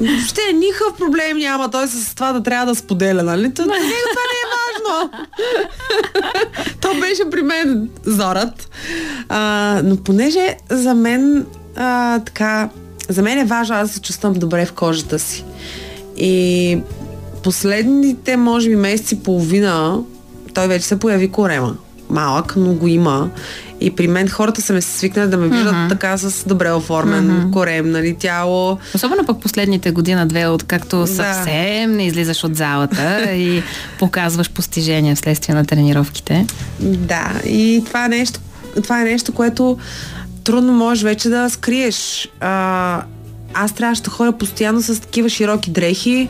Въобще 0.00 0.40
никакъв 0.54 0.96
проблем 0.98 1.38
няма 1.38 1.70
той 1.70 1.88
с 1.88 2.14
това 2.14 2.32
да 2.32 2.42
трябва 2.42 2.66
да 2.66 2.74
споделя, 2.74 3.22
нали? 3.22 3.54
То, 3.54 3.62
това 3.62 3.76
не 3.76 3.86
е 3.86 4.50
важно. 4.54 5.10
То 6.80 7.00
беше 7.00 7.30
при 7.30 7.42
мен 7.42 7.88
зорът. 8.04 8.68
А, 9.28 9.80
но 9.84 9.96
понеже 9.96 10.56
за 10.70 10.94
мен 10.94 11.46
а, 11.76 12.20
така, 12.20 12.68
за 13.08 13.22
мен 13.22 13.38
е 13.38 13.44
важно 13.44 13.76
аз 13.76 13.88
да 13.88 13.94
се 13.94 14.00
чувствам 14.00 14.32
добре 14.32 14.66
в 14.66 14.72
кожата 14.72 15.18
си. 15.18 15.44
И 16.16 16.78
последните, 17.42 18.36
може 18.36 18.68
би, 18.68 18.76
месеци 18.76 19.14
и 19.14 19.18
половина, 19.18 19.98
той 20.54 20.68
вече 20.68 20.86
се 20.86 20.98
появи 20.98 21.28
корема. 21.28 21.76
Малък, 22.10 22.54
но 22.56 22.72
го 22.72 22.88
има. 22.88 23.30
И 23.80 23.90
при 23.90 24.08
мен 24.08 24.28
хората 24.28 24.62
са 24.62 24.72
ме 24.72 24.80
свикнали 24.80 25.28
да 25.28 25.36
ме 25.36 25.48
виждат 25.48 25.74
Мгм. 25.74 25.88
така 25.88 26.16
с 26.16 26.48
добре 26.48 26.72
оформен 26.72 27.36
Мгм. 27.38 27.50
корем, 27.50 27.90
нали, 27.90 28.14
тяло. 28.14 28.78
Особено 28.94 29.24
пък 29.26 29.40
последните 29.40 29.90
година-две, 29.90 30.46
откакто 30.46 31.06
съвсем 31.06 31.96
не 31.96 32.06
излизаш 32.06 32.44
от 32.44 32.56
залата 32.56 33.32
и 33.32 33.62
показваш 33.98 34.50
постижения 34.50 35.16
вследствие 35.16 35.54
на 35.54 35.64
тренировките. 35.64 36.46
Да, 36.80 37.32
и 37.46 37.82
това 37.86 38.04
е 38.04 38.08
нещо, 38.08 38.40
това 38.82 39.00
е 39.00 39.04
нещо, 39.04 39.32
което 39.32 39.78
трудно 40.44 40.72
можеш 40.72 41.04
вече 41.04 41.28
да 41.28 41.50
скриеш. 41.50 42.28
А, 42.40 43.02
аз 43.54 43.72
трябваше 43.72 44.02
да 44.02 44.10
ходя 44.10 44.32
постоянно 44.32 44.82
с 44.82 45.00
такива 45.00 45.28
широки 45.28 45.70
дрехи. 45.70 46.28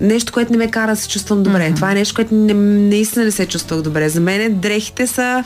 Нещо, 0.00 0.32
което 0.32 0.52
не 0.52 0.58
ме 0.58 0.70
кара 0.70 0.90
да 0.90 0.96
се 0.96 1.08
чувствам 1.08 1.42
добре. 1.42 1.70
Mm-hmm. 1.70 1.76
Това 1.76 1.90
е 1.90 1.94
нещо, 1.94 2.14
което 2.14 2.34
не, 2.34 2.54
наистина 2.54 3.24
не 3.24 3.30
се 3.30 3.46
чувствах 3.46 3.82
добре. 3.82 4.08
За 4.08 4.20
мен 4.20 4.60
дрехите 4.60 5.06
са 5.06 5.44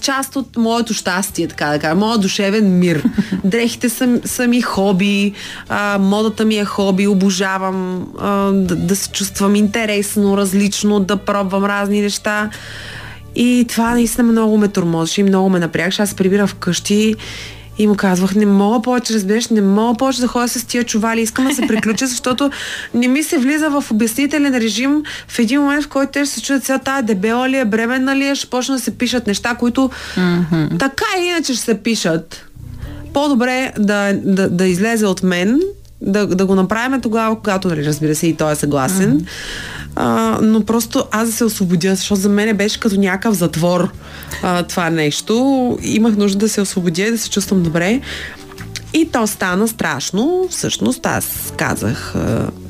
част 0.00 0.36
от 0.36 0.56
моето 0.56 0.94
щастие, 0.94 1.48
така 1.48 1.66
да 1.66 1.78
кажа, 1.78 1.94
моят 1.94 2.20
душевен 2.20 2.78
мир. 2.78 3.04
Дрехите 3.44 3.88
са, 3.88 4.20
са 4.24 4.46
ми 4.46 4.60
хоби, 4.60 5.32
а, 5.68 5.98
модата 5.98 6.44
ми 6.44 6.56
е 6.56 6.64
хоби, 6.64 7.06
обожавам 7.06 8.08
а, 8.18 8.52
да, 8.52 8.76
да 8.76 8.96
се 8.96 9.10
чувствам 9.10 9.54
интересно, 9.54 10.36
различно, 10.36 11.00
да 11.00 11.16
пробвам 11.16 11.64
разни 11.64 12.00
неща. 12.00 12.50
И 13.36 13.66
това 13.68 13.90
наистина 13.90 14.32
много 14.32 14.58
ме 14.58 14.68
тормозеше 14.68 15.20
и 15.20 15.24
много 15.24 15.48
ме 15.48 15.58
напрягаше. 15.58 16.02
Аз 16.02 16.08
се 16.08 16.16
прибирах 16.16 16.50
вкъщи 16.50 17.14
и 17.78 17.86
му 17.86 17.94
казвах, 17.94 18.34
не 18.34 18.46
мога 18.46 18.82
повече, 18.82 19.14
разбираш, 19.14 19.48
не 19.48 19.60
мога 19.60 19.96
повече 19.98 20.20
да 20.20 20.26
ходя 20.26 20.48
с 20.48 20.64
тия 20.64 20.84
чували, 20.84 21.20
искам 21.20 21.44
да 21.44 21.54
се 21.54 21.66
приключа, 21.66 22.06
защото 22.06 22.50
не 22.94 23.08
ми 23.08 23.22
се 23.22 23.38
влиза 23.38 23.70
в 23.70 23.84
обяснителен 23.90 24.54
режим 24.54 25.02
в 25.28 25.38
един 25.38 25.60
момент, 25.60 25.84
в 25.84 25.88
който 25.88 26.12
те 26.12 26.24
ще 26.24 26.34
се 26.34 26.42
чуят 26.42 26.64
сега 26.64 26.78
тая 26.78 27.02
дебела 27.02 27.48
ли 27.48 27.56
е, 27.56 27.64
бременна 27.64 28.16
ли 28.16 28.28
е, 28.28 28.34
ще 28.34 28.46
почна 28.46 28.74
да 28.74 28.80
се 28.80 28.98
пишат 28.98 29.26
неща, 29.26 29.54
които 29.54 29.90
mm-hmm. 30.16 30.78
така 30.78 31.04
и 31.20 31.24
иначе 31.24 31.54
ще 31.54 31.64
се 31.64 31.82
пишат. 31.82 32.44
По-добре 33.12 33.72
да, 33.78 34.12
да, 34.24 34.48
да 34.48 34.66
излезе 34.66 35.06
от 35.06 35.22
мен, 35.22 35.60
да, 36.00 36.26
да 36.26 36.46
го 36.46 36.54
направим 36.54 37.00
тогава, 37.00 37.36
когато, 37.36 37.68
нали, 37.68 37.84
разбира 37.84 38.14
се, 38.14 38.26
и 38.26 38.34
той 38.34 38.52
е 38.52 38.56
съгласен. 38.56 39.20
Mm-hmm. 39.20 39.28
А, 40.00 40.38
но 40.42 40.64
просто 40.64 41.04
аз 41.10 41.28
да 41.28 41.34
се 41.34 41.44
освободя, 41.44 41.94
защото 41.94 42.20
за 42.20 42.28
мен 42.28 42.56
беше 42.56 42.80
като 42.80 43.00
някакъв 43.00 43.34
затвор 43.34 43.88
а, 44.42 44.62
това 44.62 44.90
нещо. 44.90 45.78
Имах 45.82 46.16
нужда 46.16 46.38
да 46.38 46.48
се 46.48 46.60
освободя 46.60 47.02
и 47.02 47.10
да 47.10 47.18
се 47.18 47.30
чувствам 47.30 47.62
добре. 47.62 48.00
И 48.98 49.08
то 49.12 49.26
стана 49.26 49.68
страшно. 49.68 50.46
Всъщност 50.50 51.06
аз 51.06 51.52
казах, 51.56 52.14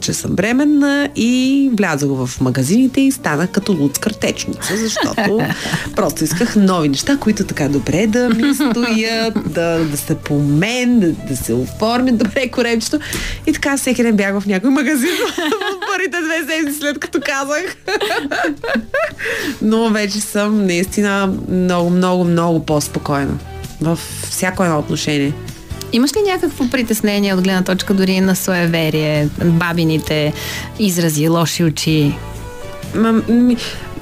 че 0.01 0.12
съм 0.12 0.37
бременна 0.37 1.09
и 1.17 1.71
влязох 1.73 2.27
в 2.27 2.41
магазините 2.41 3.01
и 3.01 3.12
станах 3.12 3.51
като 3.51 3.73
луд 3.73 3.99
картечница, 3.99 4.77
защото 4.77 5.41
просто 5.97 6.25
исках 6.25 6.57
нови 6.57 6.88
неща, 6.88 7.17
които 7.21 7.45
така 7.45 7.69
добре 7.69 8.07
да 8.07 8.31
ми 8.31 8.55
стоят, 8.55 9.53
да, 9.53 9.85
да 9.85 9.97
са 9.97 10.14
по 10.14 10.38
мен, 10.38 11.01
да, 11.01 11.12
да 11.12 11.37
се 11.37 11.53
оформят 11.53 12.19
добре 12.19 12.49
коремчето. 12.49 12.99
И 13.47 13.53
така 13.53 13.77
всеки 13.77 14.03
ден 14.03 14.17
бях 14.17 14.41
в 14.41 14.47
някой 14.47 14.71
магазин 14.71 15.11
в 15.37 15.81
първите 15.93 16.17
две 16.25 16.55
седмици 16.55 16.79
след 16.79 16.99
като 16.99 17.21
казах. 17.25 17.77
Но 19.62 19.91
вече 19.91 20.21
съм 20.21 20.67
наистина 20.67 21.35
много, 21.49 21.91
много, 21.91 22.25
много 22.25 22.67
по-спокойна 22.67 23.38
в 23.81 23.99
всяко 24.31 24.64
едно 24.64 24.79
отношение. 24.79 25.33
Имаш 25.92 26.16
ли 26.16 26.22
някакво 26.27 26.70
притеснение 26.70 27.35
от 27.35 27.42
гледна 27.42 27.62
точка 27.62 27.94
дори 27.94 28.20
на 28.20 28.37
суеверие, 28.37 29.29
бабините 29.44 30.33
изрази, 30.79 31.29
лоши 31.29 31.64
очи? 31.64 32.18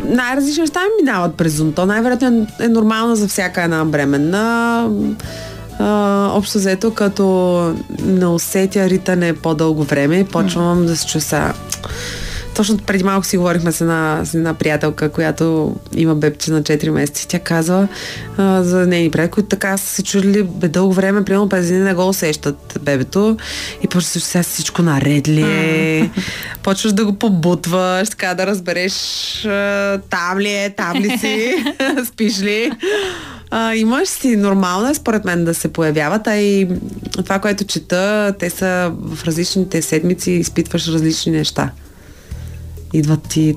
Най-различни 0.05 0.61
неща 0.61 0.81
ми 0.81 1.05
минават 1.05 1.35
през 1.35 1.61
ум. 1.61 1.73
То 1.73 1.87
най-вероятно 1.87 2.47
е, 2.61 2.65
е 2.65 2.69
нормално 2.69 3.17
за 3.17 3.29
всяка 3.29 3.63
една 3.63 3.85
бременна. 3.85 4.89
Общо 6.35 6.59
взето, 6.59 6.95
като 6.95 7.75
не 8.05 8.27
усетя 8.27 8.91
ритане 8.91 9.33
по-дълго 9.33 9.85
време, 9.85 10.25
почвам 10.25 10.87
да 10.87 10.97
се 10.97 11.07
чувства. 11.07 11.55
Точно 12.57 12.79
преди 12.79 13.05
малко 13.05 13.27
си 13.27 13.37
говорихме 13.37 13.73
с 13.73 13.81
една, 13.81 14.21
с 14.25 14.35
една 14.35 14.55
приятелка, 14.55 15.09
която 15.09 15.77
има 15.97 16.15
бебче 16.15 16.51
на 16.51 16.63
4 16.63 16.91
месеца. 16.91 17.29
Тя 17.29 17.39
казва 17.39 17.89
а, 18.37 18.63
за 18.63 18.87
нейни 18.87 19.11
приятели, 19.11 19.31
които 19.31 19.49
така 19.49 19.77
са 19.77 19.87
се 19.87 20.03
чудили 20.03 20.43
бе 20.43 20.69
дълго 20.69 20.93
време, 20.93 21.25
примерно 21.25 21.49
през 21.49 21.67
един 21.67 21.85
не 21.85 21.95
го 21.95 22.09
усещат 22.09 22.79
бебето 22.81 23.37
и 23.83 23.89
почва 23.89 24.01
да 24.01 24.21
се 24.21 24.21
сега 24.21 24.43
всичко 24.43 24.83
наред 24.83 25.29
ли 25.29 25.43
е, 25.43 26.11
почваш 26.63 26.93
да 26.93 27.05
го 27.05 27.13
побутваш, 27.13 28.09
така 28.09 28.35
да 28.35 28.47
разбереш 28.47 28.95
а, 29.45 30.01
там 30.11 30.39
ли 30.39 30.51
е, 30.51 30.71
там 30.71 30.97
ли 30.97 31.19
си, 31.19 31.65
спиш 32.09 32.41
ли. 32.41 32.73
А, 33.51 33.75
имаш 33.75 34.09
си, 34.09 34.37
нормално 34.37 34.89
е 34.89 34.95
според 34.95 35.25
мен 35.25 35.45
да 35.45 35.55
се 35.55 35.69
появяват, 35.69 36.27
а 36.27 36.37
и 36.37 36.69
това, 37.17 37.39
което 37.39 37.65
чета, 37.65 38.35
те 38.39 38.51
са 38.51 38.93
в 39.01 39.25
различните 39.25 39.83
седмици, 39.83 40.31
изпитваш 40.31 40.89
различни 40.89 41.33
неща. 41.33 41.71
Идват 42.97 43.23
ти 43.23 43.55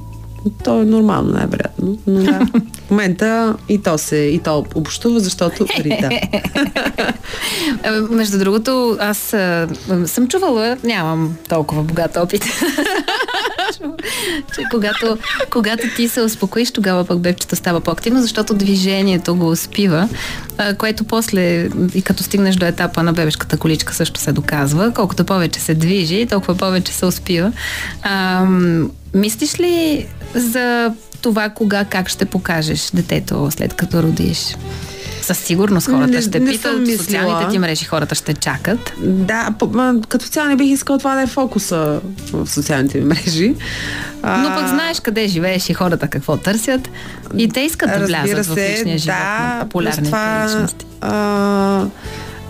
то 0.64 0.82
е 0.82 0.86
нормално, 0.86 1.32
най-вероятно. 1.32 1.98
Но 2.08 2.24
да. 2.24 2.40
В 2.88 2.92
момента 2.92 3.56
и 3.70 3.82
то 3.82 3.98
се, 3.98 4.16
и 4.16 4.40
то 4.40 4.66
общува, 4.76 5.20
защото 5.20 5.66
Рита. 5.80 6.10
Е, 6.12 7.92
Между 8.10 8.40
другото, 8.40 8.98
аз 9.00 9.18
съм 10.06 10.28
чувала, 10.28 10.78
нямам 10.84 11.38
толкова 11.50 11.84
богат 11.84 12.18
опит. 12.18 12.44
Че 14.56 14.62
когато, 14.72 15.18
когато 15.50 15.84
ти 15.96 16.08
се 16.08 16.22
успокоиш, 16.22 16.72
тогава 16.72 17.06
пък 17.06 17.20
бебчето 17.20 17.56
става 17.56 17.82
по-активно, 17.82 18.22
защото 18.22 18.54
движението 18.54 19.36
го 19.36 19.50
успива, 19.50 20.10
което 20.78 21.04
после, 21.04 21.70
и 21.96 22.02
като 22.02 22.24
стигнеш 22.24 22.56
до 22.56 22.66
етапа 22.66 23.04
на 23.04 23.14
бебешката 23.14 23.58
количка, 23.58 23.94
също 23.94 24.20
се 24.20 24.32
доказва. 24.32 24.94
Колкото 24.94 25.26
повече 25.26 25.60
се 25.60 25.74
движи, 25.74 26.28
толкова 26.30 26.56
повече 26.56 26.94
се 26.94 27.06
успива. 27.06 27.52
А, 28.02 28.46
мислиш 29.14 29.60
ли 29.60 30.08
за 30.34 30.94
това 31.22 31.50
кога, 31.50 31.86
как 31.86 32.10
ще 32.10 32.26
покажеш 32.26 32.90
детето 32.94 33.52
след 33.52 33.74
като 33.74 34.04
родиш? 34.04 34.56
Със 35.30 35.38
сигурност 35.38 35.88
хората 35.88 36.08
Не- 36.08 36.22
ще 36.22 36.40
не 36.40 36.52
питат, 36.52 36.80
мислила. 36.80 36.98
социалните 36.98 37.52
ти 37.52 37.60
мрежи 37.60 37.86
хората 37.86 38.16
ще 38.16 38.34
чакат. 38.34 38.94
Да, 39.04 39.54
като 40.08 40.26
цяло 40.26 40.48
не 40.48 40.56
бих 40.56 40.72
искал 40.72 40.98
това 40.98 41.16
да 41.16 41.22
е 41.22 41.28
фокуса 41.28 42.00
в 42.32 42.48
социалните 42.50 42.98
ми 42.98 43.06
мрежи. 43.06 43.56
Но 44.24 44.56
пък 44.56 44.68
знаеш 44.68 45.00
къде 45.00 45.28
живееш 45.28 45.70
и 45.70 45.74
хората 45.74 46.08
какво 46.08 46.38
търсят. 46.38 46.90
И 47.38 47.50
те 47.50 47.60
искат 47.60 47.90
да 48.00 48.06
влязат 48.06 48.46
в 48.46 48.54
се, 48.54 48.72
личния 48.72 48.98
живот 48.98 49.18
да, 49.18 49.56
на 49.56 49.64
популярните 49.64 50.04
това, 50.04 50.46
личности. 50.48 50.86
А, 51.02 51.86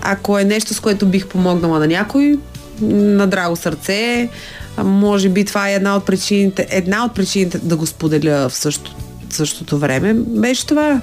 ако 0.02 0.40
е 0.40 0.44
нещо, 0.44 0.74
с 0.74 0.80
което 0.80 1.06
бих 1.06 1.28
помогнала 1.28 1.80
на 1.80 1.88
някой, 1.88 2.40
на 2.82 3.28
драго 3.28 3.56
сърце, 3.56 4.30
може 4.84 5.30
би 5.30 5.46
това 5.46 5.70
е 5.70 5.74
една 5.74 5.96
от 5.96 6.06
причините, 6.06 6.68
една 6.70 7.06
от 7.06 7.14
причините 7.14 7.58
да 7.58 7.76
го 7.76 7.86
споделя 7.86 8.50
в 8.50 8.56
също, 8.56 8.96
същото 9.30 9.78
време, 9.78 10.14
беше 10.14 10.66
това. 10.66 11.02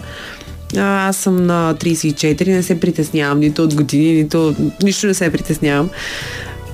А, 0.76 1.08
Аз 1.08 1.16
съм 1.16 1.46
на 1.46 1.74
34, 1.74 2.48
не 2.48 2.62
се 2.62 2.80
притеснявам 2.80 3.40
нито 3.40 3.62
от 3.62 3.74
години, 3.74 4.12
нито 4.12 4.54
нищо 4.82 5.06
не 5.06 5.14
се 5.14 5.32
притеснявам. 5.32 5.90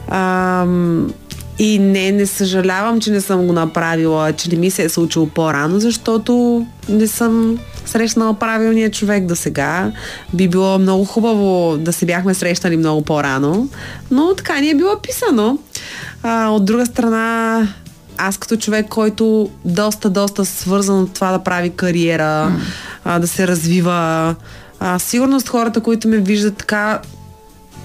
Ам, 0.08 1.12
и 1.58 1.78
не, 1.78 2.12
не 2.12 2.26
съжалявам, 2.26 3.00
че 3.00 3.10
не 3.10 3.20
съм 3.20 3.46
го 3.46 3.52
направила, 3.52 4.32
че 4.32 4.50
не 4.50 4.56
ми 4.56 4.70
се 4.70 4.84
е 4.84 4.88
случило 4.88 5.26
по-рано, 5.26 5.80
защото 5.80 6.66
не 6.88 7.06
съм 7.06 7.58
срещнала 7.86 8.34
правилния 8.34 8.90
човек 8.90 9.26
до 9.26 9.36
сега. 9.36 9.92
Би 10.32 10.48
било 10.48 10.78
много 10.78 11.04
хубаво 11.04 11.76
да 11.78 11.92
се 11.92 12.06
бяхме 12.06 12.34
срещнали 12.34 12.76
много 12.76 13.02
по-рано, 13.02 13.68
но 14.10 14.34
така 14.34 14.60
ни 14.60 14.70
е 14.70 14.74
било 14.74 15.00
писано. 15.02 15.58
А, 16.22 16.48
от 16.48 16.64
друга 16.64 16.86
страна, 16.86 17.68
аз 18.16 18.38
като 18.38 18.56
човек, 18.56 18.88
който 18.88 19.50
доста, 19.64 20.10
доста 20.10 20.44
свързан 20.44 21.02
от 21.02 21.14
това 21.14 21.32
да 21.32 21.38
прави 21.38 21.70
кариера, 21.70 22.52
а, 23.04 23.18
да 23.18 23.26
се 23.26 23.48
развива, 23.48 24.34
а, 24.80 24.98
сигурност 24.98 25.48
хората, 25.48 25.80
които 25.80 26.08
ме 26.08 26.16
виждат 26.16 26.56
така, 26.56 27.00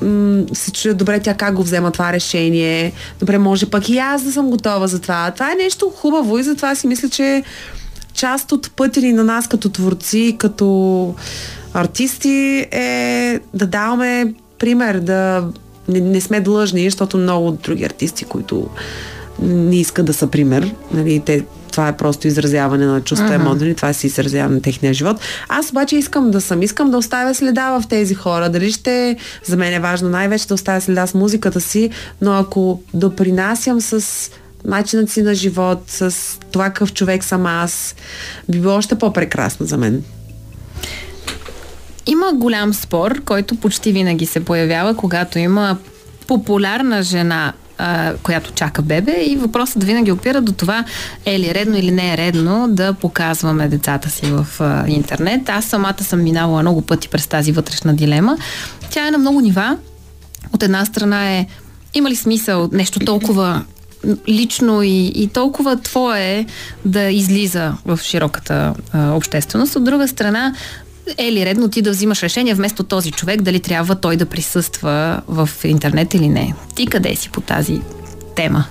м- 0.01 0.43
се 0.53 0.71
чуят 0.71 0.97
добре 0.97 1.19
тя 1.19 1.33
как 1.33 1.53
го 1.53 1.63
взема 1.63 1.91
това 1.91 2.13
решение. 2.13 2.91
Добре, 3.19 3.37
може 3.37 3.65
пък 3.65 3.89
и 3.89 3.97
аз 3.97 4.23
да 4.23 4.31
съм 4.31 4.49
готова 4.49 4.87
за 4.87 4.99
това. 4.99 5.31
Това 5.31 5.51
е 5.51 5.63
нещо 5.63 5.91
хубаво 5.95 6.37
и 6.37 6.43
затова 6.43 6.75
си 6.75 6.87
мисля, 6.87 7.09
че 7.09 7.43
част 8.13 8.51
от 8.51 8.71
пътя 8.71 9.01
ни 9.01 9.13
на 9.13 9.23
нас 9.23 9.47
като 9.47 9.69
творци, 9.69 10.35
като 10.39 11.15
артисти 11.73 12.67
е 12.71 13.39
да 13.53 13.67
даваме 13.67 14.33
пример, 14.59 14.99
да 14.99 15.47
не, 15.87 15.99
не 15.99 16.21
сме 16.21 16.41
длъжни, 16.41 16.83
защото 16.83 17.17
много 17.17 17.51
други 17.51 17.83
артисти, 17.83 18.25
които 18.25 18.69
не 19.39 19.76
искат 19.76 20.06
да 20.06 20.13
са 20.13 20.28
пример, 20.28 20.73
нали, 20.93 21.21
те, 21.26 21.43
това 21.71 21.88
е 21.88 21.97
просто 21.97 22.28
изразяване 22.28 22.86
на 22.86 23.02
чувства, 23.02 23.30
uh-huh. 23.30 23.36
емоции, 23.36 23.76
това 23.76 23.93
си 23.93 24.08
изразяване 24.08 24.56
на 24.56 24.62
техния 24.62 24.93
живот. 24.93 25.19
Аз 25.50 25.69
обаче 25.69 25.95
искам 25.95 26.32
да 26.32 26.41
съм, 26.41 26.62
искам 26.62 26.91
да 26.91 26.97
оставя 26.97 27.36
следа 27.36 27.80
в 27.80 27.88
тези 27.89 28.13
хора. 28.15 28.50
Дали 28.50 28.71
ще, 28.71 29.17
за 29.45 29.58
мен 29.58 29.73
е 29.73 29.80
важно 29.80 30.10
най-вече 30.10 30.47
да 30.47 30.54
оставя 30.54 30.82
следа 30.82 31.08
с 31.08 31.13
музиката 31.13 31.62
си, 31.62 31.89
но 32.21 32.34
ако 32.34 32.82
допринасям 32.93 33.82
с 33.82 34.06
начинът 34.65 35.10
си 35.10 35.21
на 35.21 35.36
живот, 35.36 35.84
с 35.88 36.15
това 36.52 36.65
какъв 36.65 36.93
човек 36.93 37.23
съм 37.23 37.45
аз, 37.45 37.95
би 38.50 38.60
било 38.60 38.76
още 38.76 38.95
по-прекрасно 38.95 39.65
за 39.65 39.78
мен. 39.78 40.04
Има 42.06 42.34
голям 42.34 42.73
спор, 42.73 43.21
който 43.26 43.56
почти 43.56 43.91
винаги 43.91 44.26
се 44.26 44.45
появява, 44.45 44.95
когато 44.95 45.39
има 45.39 45.78
популярна 46.28 47.04
жена, 47.04 47.54
а, 47.77 48.13
която 48.23 48.51
чака 48.51 48.81
бебе 48.81 49.23
и 49.23 49.35
въпросът 49.35 49.83
винаги 49.83 50.11
опира 50.11 50.41
до 50.41 50.51
това 50.51 50.83
е 51.25 51.39
ли 51.39 51.55
редно 51.55 51.77
или 51.77 51.91
не 51.91 52.13
е 52.13 52.17
редно 52.17 52.67
да 52.69 52.93
показваме 52.93 53.67
децата 53.67 54.09
си 54.09 54.25
в 54.25 54.47
а, 54.59 54.87
интернет. 54.87 55.49
Аз 55.49 55.65
самата 55.65 56.03
съм 56.03 56.23
минавала 56.23 56.61
много 56.61 56.81
пъти 56.81 57.09
през 57.09 57.27
тази 57.27 57.51
вътрешна 57.51 57.93
дилема. 57.93 58.37
Тя 58.89 59.07
е 59.07 59.11
на 59.11 59.17
много 59.17 59.41
нива. 59.41 59.77
От 60.53 60.63
една 60.63 60.85
страна 60.85 61.31
е 61.31 61.47
има 61.93 62.09
ли 62.09 62.15
смисъл 62.15 62.69
нещо 62.71 62.99
толкова 62.99 63.63
лично 64.27 64.83
и, 64.83 65.11
и 65.15 65.27
толкова 65.27 65.81
твое 65.81 66.45
да 66.85 67.01
излиза 67.01 67.73
в 67.85 67.99
широката 68.03 68.73
а, 68.93 69.11
общественост. 69.11 69.75
От 69.75 69.83
друга 69.83 70.07
страна, 70.07 70.53
е 71.17 71.32
ли 71.32 71.46
редно 71.46 71.67
ти 71.67 71.82
да 71.82 71.91
взимаш 71.91 72.24
решение 72.24 72.54
вместо 72.54 72.84
този 72.84 73.12
човек, 73.12 73.41
дали 73.41 73.60
трябва 73.60 73.96
той 73.96 74.17
да 74.17 74.26
присъства 74.26 75.22
в 75.28 75.50
интернет 75.63 76.13
или 76.13 76.30
не? 76.30 76.54
Ти 76.76 76.88
къде 76.88 77.15
си 77.15 77.30
по 77.30 77.41
тази 77.41 77.82
тема? 78.36 78.65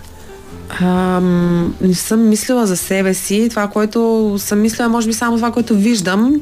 Ам, 0.81 1.75
не 1.81 1.95
съм 1.95 2.29
мислила 2.29 2.67
за 2.67 2.77
себе 2.77 3.15
си. 3.15 3.47
Това, 3.51 3.69
което 3.69 4.35
съм 4.39 4.61
мислила, 4.61 4.89
може 4.89 5.07
би 5.07 5.13
само 5.13 5.37
това, 5.37 5.53
което 5.53 5.75
виждам. 5.75 6.35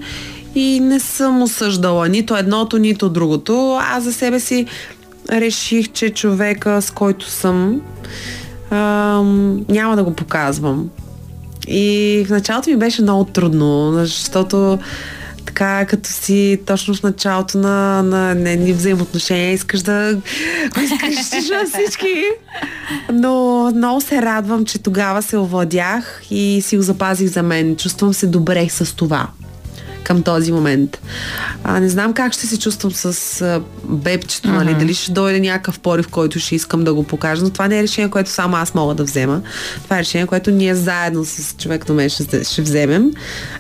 И 0.55 0.81
не 0.81 1.01
съм 1.01 1.43
осъждала 1.43 2.09
нито 2.09 2.37
едното, 2.37 2.79
нито 2.79 3.09
другото. 3.09 3.79
Аз 3.81 4.05
за 4.05 4.13
себе 4.13 4.41
си 4.41 4.67
реших, 5.31 5.93
че 5.93 6.11
човека, 6.11 6.83
с 6.83 6.91
който 6.91 7.31
съм, 7.31 7.81
ам, 8.71 9.65
няма 9.69 9.97
да 9.97 10.05
го 10.05 10.15
показвам. 10.15 10.91
И 11.69 12.25
в 12.29 12.31
началото 12.31 12.71
ми 12.71 12.77
беше 12.77 13.03
много 13.03 13.25
трудно, 13.25 13.93
защото 13.93 14.79
така, 15.47 15.87
като 15.87 16.09
си 16.09 16.61
точно 16.67 16.95
в 16.95 17.03
началото 17.03 17.59
на, 17.59 18.03
на, 18.03 18.51
едни 18.51 18.73
взаимоотношения, 18.73 19.53
искаш 19.53 19.83
да 19.83 20.21
го 20.75 20.81
изкрещиш 20.81 21.51
всички. 21.73 22.25
Но 23.13 23.71
много 23.75 24.01
се 24.01 24.23
радвам, 24.23 24.65
че 24.65 24.79
тогава 24.79 25.23
се 25.23 25.39
овладях 25.39 26.23
и 26.31 26.63
си 26.65 26.77
го 26.77 26.83
запазих 26.83 27.29
за 27.29 27.43
мен. 27.43 27.77
Чувствам 27.77 28.15
се 28.15 28.27
добре 28.27 28.69
с 28.69 28.97
това 28.97 29.29
към 30.05 30.23
този 30.23 30.53
момент. 30.53 30.99
А, 31.65 31.81
не 31.81 31.89
знам 31.89 32.13
как 32.13 32.33
ще 32.33 32.47
се 32.47 32.59
чувствам 32.59 32.93
с 32.93 33.41
а, 33.43 33.63
бебчето, 33.85 34.49
mm-hmm. 34.49 34.65
нали? 34.65 34.75
Дали 34.75 34.95
ще 34.95 35.13
дойде 35.13 35.41
някакъв 35.41 35.79
порив, 35.79 36.09
който 36.09 36.39
ще 36.39 36.55
искам 36.55 36.85
да 36.85 36.95
го 36.95 37.05
покажа, 37.05 37.43
но 37.43 37.51
това 37.51 37.69
не 37.69 37.79
е 37.79 37.83
решение, 37.83 38.11
което 38.11 38.31
само 38.31 38.57
аз 38.57 38.75
мога 38.75 38.95
да 38.95 39.05
взема. 39.05 39.43
Това 39.85 39.97
е 39.97 40.01
решение, 40.01 40.27
което 40.27 40.51
ние 40.51 40.75
заедно 40.75 41.25
с 41.25 41.55
човек 41.59 41.87
до 41.87 41.95
мен 41.95 42.09
ще, 42.09 42.45
ще 42.45 42.63
вземем. 42.63 43.11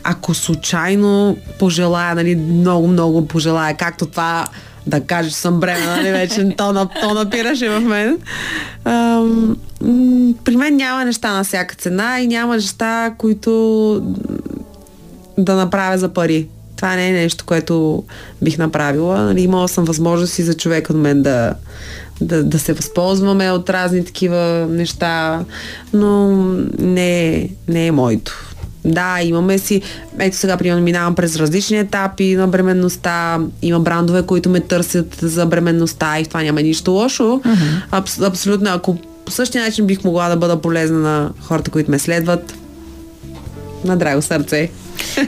Ако 0.05 0.35
случайно 0.35 1.37
пожелая, 1.59 2.15
нали, 2.15 2.37
много-много 2.37 3.29
пожелая, 3.29 3.77
както 3.77 4.07
това 4.07 4.47
да 4.87 5.01
кажеш 5.01 5.33
съм 5.33 5.61
бременна, 5.61 5.97
нали, 5.97 6.11
вече 6.11 6.55
то, 6.57 6.73
на, 6.73 6.89
то 7.01 7.15
напираше 7.15 7.69
в 7.69 7.81
мен. 7.81 8.19
Ам, 8.85 9.57
при 10.45 10.57
мен 10.57 10.77
няма 10.77 11.05
неща 11.05 11.33
на 11.33 11.45
всяка 11.45 11.75
цена 11.75 12.21
и 12.21 12.27
няма 12.27 12.55
неща, 12.55 13.15
които 13.19 14.03
да 15.39 15.55
направя 15.55 15.99
за 15.99 16.09
пари. 16.09 16.49
Това 16.77 16.97
не 16.97 17.09
е 17.09 17.13
нещо, 17.13 17.45
което 17.45 18.05
бих 18.43 18.59
направила. 18.59 19.23
Нали, 19.23 19.43
имала 19.43 19.69
съм 19.69 19.85
възможности 19.85 20.43
за 20.43 20.55
човек 20.55 20.91
от 20.91 20.97
мен 20.97 21.23
да, 21.23 21.55
да, 22.21 22.45
да 22.45 22.59
се 22.59 22.73
възползваме 22.73 23.51
от 23.51 23.71
разни 23.71 24.05
такива 24.05 24.67
неща, 24.71 25.45
но 25.93 26.31
не, 26.79 27.49
не 27.69 27.87
е 27.87 27.93
моето. 27.93 28.55
Да, 28.85 29.19
имаме 29.23 29.59
си. 29.59 29.83
Ето 30.19 30.37
сега, 30.37 30.57
примерно, 30.57 30.83
минавам 30.83 31.15
през 31.15 31.37
различни 31.37 31.79
етапи 31.79 32.37
на 32.37 32.49
бременността. 32.49 33.39
Има 33.63 33.81
брандове, 33.81 34.23
които 34.23 34.51
ме 34.51 34.61
търсят 34.61 35.17
за 35.23 35.47
бременността 35.47 36.21
и 36.21 36.25
в 36.25 36.29
това 36.29 36.43
няма 36.43 36.63
нищо 36.63 36.91
лошо. 36.91 37.23
Uh-huh. 37.23 37.83
Абс, 37.91 38.21
абсолютно, 38.21 38.71
ако 38.71 38.99
по 39.25 39.33
същия 39.33 39.65
начин 39.65 39.87
бих 39.87 40.05
могла 40.05 40.29
да 40.29 40.37
бъда 40.37 40.61
полезна 40.61 40.99
на 40.99 41.31
хората, 41.41 41.71
които 41.71 41.91
ме 41.91 41.99
следват, 41.99 42.55
на 43.85 43.97
драго 43.97 44.23
сърце. 44.23 44.71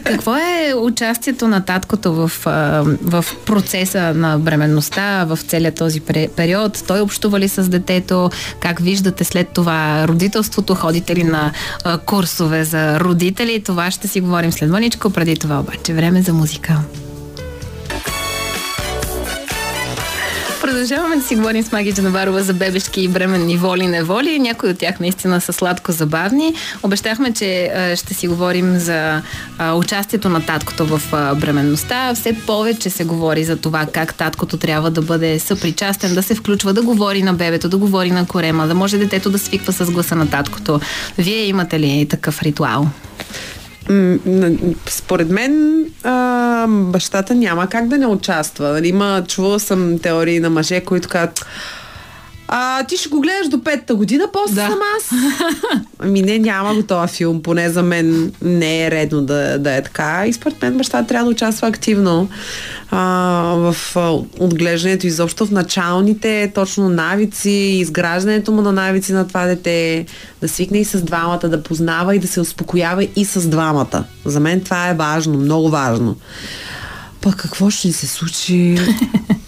Какво 0.05 0.37
е 0.37 0.75
участието 0.77 1.49
на 1.49 1.65
таткото 1.65 2.13
в, 2.13 2.29
в 3.03 3.25
процеса 3.47 4.15
на 4.15 4.39
бременността, 4.39 5.25
в 5.25 5.39
целият 5.49 5.75
този 5.75 6.01
период? 6.37 6.85
Той 6.87 7.01
общува 7.01 7.41
ли 7.41 7.49
с 7.49 7.69
детето? 7.69 8.31
Как 8.61 8.79
виждате 8.79 9.25
след 9.25 9.49
това 9.49 10.09
родителството? 10.09 10.75
Ходите 10.75 11.17
ли 11.17 11.25
на 11.25 11.53
курсове 12.07 12.65
за 12.65 13.01
родители? 13.01 13.63
Това 13.63 13.91
ще 13.91 14.09
си 14.09 14.21
говорим 14.21 14.53
след 14.53 14.71
мъничко. 14.71 15.11
Преди 15.11 15.37
това 15.37 15.61
обаче 15.61 15.95
време 15.95 16.23
за 16.23 16.33
музика. 16.33 16.81
Продължаваме 20.67 21.17
да 21.17 21.23
си 21.23 21.37
говорим 21.37 21.63
с 21.63 21.73
Маги 21.73 21.93
Джанабарова 21.93 22.43
за 22.43 22.55
бебешки 22.55 23.03
и 23.03 23.09
бременни 23.09 23.57
воли 23.57 23.87
неволи. 23.87 24.39
Някои 24.39 24.71
от 24.71 24.79
тях 24.79 25.01
наистина 25.01 25.41
са 25.41 25.53
сладко 25.53 25.93
забавни. 25.93 26.55
Обещахме, 26.83 27.33
че 27.33 27.73
ще 27.97 28.15
си 28.15 28.29
говорим 28.29 28.79
за 28.79 29.23
участието 29.75 30.29
на 30.29 30.47
таткото 30.47 30.87
в 30.87 31.01
бременността. 31.41 32.15
Все 32.15 32.37
повече 32.47 32.91
се 32.91 33.05
говори 33.05 33.45
за 33.45 33.57
това 33.57 33.87
как 33.93 34.15
таткото 34.15 34.57
трябва 34.57 34.91
да 34.91 35.03
бъде 35.03 35.39
съпричастен, 35.39 36.15
да 36.15 36.23
се 36.23 36.35
включва, 36.35 36.73
да 36.73 36.83
говори 36.83 37.23
на 37.23 37.35
бебето, 37.35 37.69
да 37.69 37.77
говори 37.77 38.11
на 38.11 38.27
корема, 38.27 38.67
да 38.67 38.75
може 38.75 38.99
детето 38.99 39.31
да 39.31 39.39
свиква 39.39 39.73
с 39.73 39.91
гласа 39.91 40.17
на 40.17 40.31
таткото. 40.31 40.81
Вие 41.19 41.45
имате 41.45 41.81
ли 41.81 42.07
такъв 42.11 42.43
ритуал? 42.43 42.89
Според 44.89 45.31
мен 45.31 45.85
а, 46.05 46.67
бащата 46.69 47.35
няма 47.35 47.67
как 47.67 47.89
да 47.89 47.99
не 47.99 48.07
участва. 48.07 48.69
Нали, 48.69 48.89
Има, 48.89 49.25
чувала 49.29 49.61
съм 49.61 49.99
теории 49.99 50.41
на 50.41 50.51
мъже, 50.51 50.81
които 50.81 51.09
казват 51.09 51.47
а, 52.49 52.85
ти 52.85 52.97
ще 52.97 53.09
го 53.09 53.21
гледаш 53.21 53.49
до 53.49 53.65
петата 53.65 53.95
година, 53.95 54.25
после 54.33 54.55
Да. 54.55 54.67
съм 54.67 54.79
аз. 54.97 55.11
Ами 55.99 56.23
не, 56.23 56.39
няма 56.39 56.75
го 56.75 56.83
този 56.83 57.15
филм, 57.15 57.43
поне 57.43 57.71
за 57.71 57.83
мен 57.83 58.33
не 58.43 58.85
е 58.87 58.91
редно 58.91 59.23
да, 59.23 59.59
да 59.59 59.75
е 59.75 59.83
така. 59.83 60.25
И 60.27 60.33
според 60.33 60.63
мен 60.63 60.77
бащата 60.77 61.09
трябва 61.09 61.25
да 61.25 61.31
участва 61.31 61.69
активно 61.69 62.29
а, 62.91 62.99
в 63.57 63.77
а, 63.97 64.11
отглеждането, 64.39 65.07
изобщо 65.07 65.47
в 65.47 65.51
началните 65.51 66.53
точно 66.55 66.89
навици, 66.89 67.51
изграждането 67.51 68.53
му 68.53 68.63
на 68.63 68.73
навици 68.73 69.13
на 69.13 69.29
това 69.29 69.47
дете, 69.47 70.07
да 70.41 70.49
свикне 70.49 70.79
и 70.79 70.85
с 70.85 71.03
двамата, 71.03 71.49
да 71.49 71.63
познава 71.63 72.17
и 72.17 72.19
да 72.19 72.29
се 72.29 72.41
успокоява 72.41 73.09
и 73.17 73.25
с 73.25 73.49
двамата. 73.49 74.05
За 74.25 74.41
мен 74.41 74.61
това 74.61 74.89
е 74.89 74.95
важно, 74.95 75.39
много 75.39 75.71
важно. 75.71 76.17
Пък 77.21 77.37
какво 77.37 77.71
ще 77.71 77.89
ни 77.89 77.93
се 77.95 78.07
случи? 78.07 78.79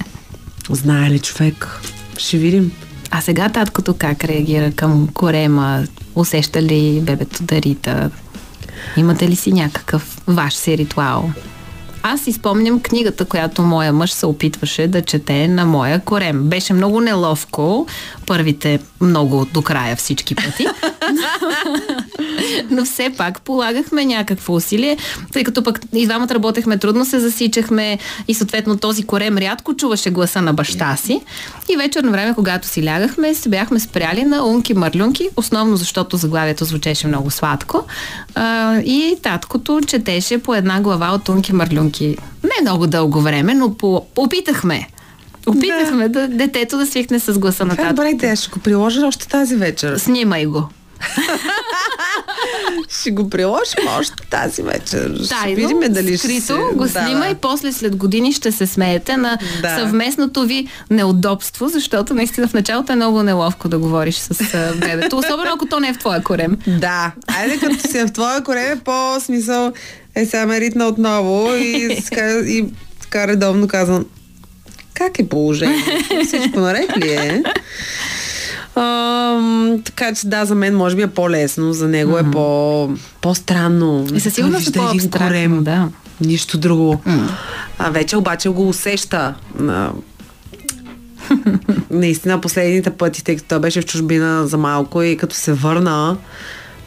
Знае 0.71 1.11
ли 1.11 1.19
човек? 1.19 1.81
Ще 2.19 2.37
видим. 2.37 2.73
А 3.11 3.21
сега 3.21 3.49
таткото 3.49 3.95
как 3.99 4.25
реагира 4.25 4.73
към 4.73 5.09
корема? 5.15 5.85
Усеща 6.15 6.63
ли 6.63 7.01
бебето 7.03 7.43
да 7.43 7.63
рита? 7.63 8.11
Имате 8.97 9.29
ли 9.29 9.37
си 9.37 9.53
някакъв 9.53 10.21
ваш 10.27 10.55
си 10.55 10.79
ритуал? 10.79 11.31
Аз 12.03 12.21
си 12.21 12.33
спомням 12.33 12.81
книгата, 12.81 13.25
която 13.25 13.63
моя 13.63 13.93
мъж 13.93 14.13
се 14.13 14.27
опитваше 14.27 14.87
да 14.87 15.03
чете 15.03 15.49
на 15.49 15.67
моя 15.67 16.01
корем. 16.01 16.43
Беше 16.43 16.73
много 16.73 17.01
неловко, 17.01 17.87
първите 18.27 18.81
много 19.01 19.47
до 19.53 19.63
края 19.63 19.97
всички 19.97 20.35
пъти. 20.35 20.67
Но 22.71 22.85
все 22.85 23.11
пак 23.17 23.41
полагахме 23.41 24.05
някакво 24.05 24.55
усилие, 24.55 24.97
тъй 25.33 25.45
като 25.45 25.63
пък 25.65 25.81
и 25.95 26.07
двамата 26.07 26.29
работехме 26.31 26.79
трудно, 26.79 27.05
се 27.05 27.21
засичахме 27.21 27.99
и 28.29 28.35
съответно 28.35 28.79
този 28.79 29.03
корем 29.03 29.39
рядко 29.39 29.77
чуваше 29.77 30.11
гласа 30.11 30.43
на 30.43 30.53
баща 30.53 30.97
си. 30.97 31.21
И 31.69 31.77
вечерно 31.77 32.11
време, 32.11 32.35
когато 32.35 32.69
си 32.69 32.85
лягахме, 32.85 33.35
се 33.35 33.49
бяхме 33.49 33.81
спряли 33.81 34.25
на 34.25 34.47
Унки 34.47 34.75
Марлюнки, 34.75 35.29
основно 35.37 35.77
защото 35.77 36.17
заглавието 36.17 36.65
звучеше 36.65 37.07
много 37.07 37.31
сладко. 37.31 37.85
И 38.85 39.17
таткото 39.23 39.81
четеше 39.87 40.39
по 40.39 40.55
една 40.55 40.81
глава 40.81 41.15
от 41.15 41.29
Унки 41.29 41.53
Марлюнки. 41.89 42.17
Не 42.45 42.61
много 42.63 42.87
дълго 42.87 43.21
време, 43.21 43.55
но 43.55 43.75
по... 43.75 44.07
опитахме. 44.17 44.89
Опитахме 45.47 46.09
да. 46.09 46.29
детето 46.29 46.79
да 46.79 46.87
свикне 46.87 47.19
с 47.19 47.39
гласа 47.39 47.65
на 47.65 47.73
е 47.73 47.77
татко. 47.77 47.89
добра 47.89 48.09
идея. 48.11 48.37
Ще 48.37 48.51
го 48.51 48.59
приложа 48.61 49.07
още 49.07 49.29
тази 49.29 49.57
вечер. 49.57 49.99
Снимай 49.99 50.47
го. 50.47 50.69
Ще 52.91 53.11
го 53.11 53.31
приложим 53.31 53.89
още 53.99 54.27
тази 54.31 54.63
вечер. 54.63 55.15
Ще 55.17 55.29
Тайно, 55.29 55.57
видим 55.57 55.81
дали 55.89 56.09
ще 56.09 56.19
скрито, 56.19 56.47
се... 56.47 56.53
го 56.75 56.85
Да, 56.85 56.89
снима 56.89 57.21
да. 57.21 57.29
и 57.29 57.35
после 57.35 57.73
след 57.73 57.97
години 57.97 58.33
ще 58.33 58.53
се 58.53 58.67
смеете 58.67 59.17
на 59.17 59.39
Да. 59.63 59.77
съвместното 59.79 60.43
ви 60.43 60.69
неудобство, 60.91 61.69
защото 61.69 62.15
наистина 62.15 62.49
в 62.49 62.55
началото 62.55 62.93
е 62.93 62.97
много 62.97 63.23
неловко 63.23 63.69
да 63.69 63.79
говориш 63.79 64.17
с 64.17 64.35
бебето, 64.77 65.17
особено 65.19 65.51
ако 65.55 65.67
то 65.67 65.81
не 65.81 65.89
е 65.89 65.93
в 65.93 65.99
твоя 65.99 66.23
корем. 66.23 66.59
Да. 66.67 67.13
Айде 67.27 67.59
като 67.59 67.89
си 67.89 67.99
е 67.99 68.07
в 68.07 68.13
твоя 68.13 68.43
корем, 68.45 68.81
по 68.81 69.21
смисъл 69.21 69.73
е 70.21 70.27
сега 70.27 70.47
ме 70.47 70.61
ритна 70.61 70.87
отново 70.87 71.55
и, 71.55 72.01
ска, 72.05 72.39
и 72.39 72.65
така 73.01 73.27
редовно 73.27 73.69
казвам 73.69 74.05
как 74.95 75.19
е 75.19 75.29
положението? 75.29 75.91
Всичко 76.27 76.61
наред 76.61 76.97
ли 76.97 77.11
е? 77.11 77.43
Ам, 78.75 79.83
така 79.85 80.15
че 80.15 80.27
да, 80.27 80.45
за 80.45 80.55
мен 80.55 80.77
може 80.77 80.97
би 80.97 81.03
е 81.03 81.07
по-лесно, 81.07 81.73
за 81.73 81.89
него 81.89 82.19
е 82.19 82.31
по, 82.31 82.91
по-странно. 83.21 84.07
И 84.15 84.21
със 84.21 84.35
сигурност 84.35 84.69
е 84.69 84.73
по-абстрактно, 84.73 85.63
да. 85.63 85.89
Нищо 86.21 86.59
друго. 86.59 87.01
А 87.79 87.91
вече 87.91 88.17
обаче 88.17 88.49
го 88.49 88.69
усеща. 88.69 89.35
А, 89.61 89.91
Наистина 91.91 92.41
последните 92.41 92.91
пъти, 92.91 93.25
тъй 93.25 93.37
като 93.37 93.49
той 93.49 93.59
беше 93.59 93.81
в 93.81 93.87
чужбина 93.87 94.47
за 94.47 94.57
малко 94.57 95.03
и 95.03 95.17
като 95.17 95.37
се 95.37 95.53
върна, 95.53 96.17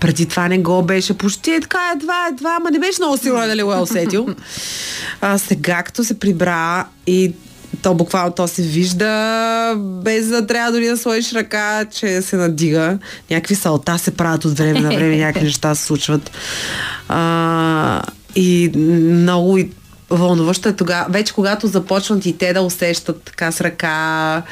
преди 0.02 0.26
това 0.26 0.48
не 0.48 0.58
го 0.58 0.82
беше 0.82 1.18
почти 1.18 1.52
е 1.52 1.60
така 1.60 1.80
едва, 1.96 2.28
едва, 2.32 2.58
ама 2.60 2.72
не 2.72 2.80
беше 2.80 3.02
много 3.02 3.18
сигурен 3.18 3.48
дали 3.48 3.64
го 3.64 3.74
е 3.74 3.82
усетил. 3.82 4.28
А 5.22 5.38
сега 5.38 5.84
като 5.84 6.04
се 6.04 6.20
прибра 6.20 6.86
и 7.08 7.34
то 7.82 7.94
буквално 7.94 8.32
то 8.32 8.48
се 8.48 8.62
вижда, 8.62 9.76
без 9.78 10.28
да 10.28 10.48
трябва 10.48 10.72
дори 10.72 10.88
да 10.88 10.98
сложиш 10.98 11.34
ръка, 11.34 11.86
че 11.86 12.22
се 12.22 12.36
надига. 12.36 12.98
Някакви 13.32 13.56
салта 13.56 13.98
се 13.98 14.12
правят 14.12 14.46
от 14.46 14.58
време 14.58 14.80
на 14.80 14.90
време, 14.90 15.18
някакви 15.18 15.46
неща 15.46 15.76
се 15.76 15.84
случват. 15.84 16.32
А, 17.08 18.02
и 18.36 18.72
много 18.76 19.60
вълнуващо 20.10 20.70
е 20.70 20.76
тогава, 20.76 21.06
вече 21.10 21.34
когато 21.34 21.68
започват 21.68 22.26
и 22.26 22.38
те 22.38 22.54
да 22.54 22.62
усещат 22.62 23.24
така 23.24 23.52
с 23.52 23.62
ръка, 23.62 24.44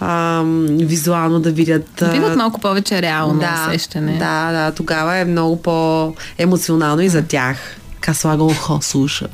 ам, 0.00 0.66
визуално 0.68 1.40
да 1.40 1.50
видят. 1.50 2.02
а, 2.02 2.06
Да 2.06 2.12
видят 2.12 2.36
малко 2.36 2.60
повече 2.60 3.02
реално 3.02 3.42
усещане. 3.66 4.12
Да, 4.12 4.52
да, 4.52 4.72
тогава 4.72 5.16
е 5.16 5.24
много 5.24 5.62
по-емоционално 5.62 7.02
и 7.02 7.08
за 7.08 7.22
тях. 7.22 7.56
Ка 8.00 8.14
слага 8.14 8.42
ухо, 8.44 8.78
слуша. 8.82 9.26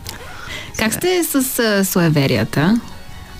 Как 0.78 0.94
сте 0.94 1.24
с 1.24 1.34
а, 1.58 1.84
суеверията? 1.84 2.80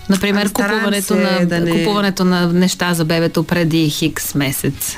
Например, 0.09 0.41
Ами, 0.41 0.53
купуването, 0.53 1.07
се 1.07 1.15
на, 1.15 1.45
да 1.45 1.59
не- 1.59 1.71
купуването 1.71 2.25
на 2.25 2.47
неща 2.47 2.93
за 2.93 3.05
бебето 3.05 3.43
преди 3.43 3.89
хикс 3.89 4.35
месец. 4.35 4.97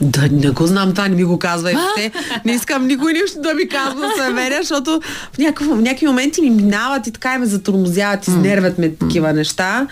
Да, 0.00 0.28
не 0.32 0.50
го 0.50 0.66
знам, 0.66 0.90
това 0.90 1.08
не 1.08 1.14
ми 1.14 1.24
го 1.24 1.38
казва. 1.38 1.70
Те, 1.96 2.12
не 2.44 2.52
искам 2.52 2.86
никой 2.86 3.12
нищо 3.12 3.40
да 3.40 3.54
ми 3.54 3.68
казва 3.68 4.00
за 4.00 4.24
суеверия, 4.24 4.58
защото 4.62 5.00
в, 5.32 5.38
някакъв, 5.38 5.66
в 5.66 5.80
някакви 5.80 6.06
моменти 6.06 6.40
ми 6.40 6.50
минават 6.50 7.06
и 7.06 7.12
така 7.12 7.34
и 7.34 7.38
ме 7.38 7.46
затормозяват, 7.46 8.28
изнервят 8.28 8.78
ме 8.78 8.94
такива 8.94 9.32
неща. 9.32 9.86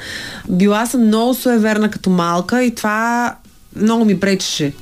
Била 0.49 0.87
съм 0.87 1.07
много 1.07 1.35
суеверна 1.35 1.90
като 1.90 2.11
малка 2.11 2.62
и 2.64 2.75
това 2.75 3.35
много 3.77 4.05
ми 4.05 4.21
пречеше. 4.21 4.73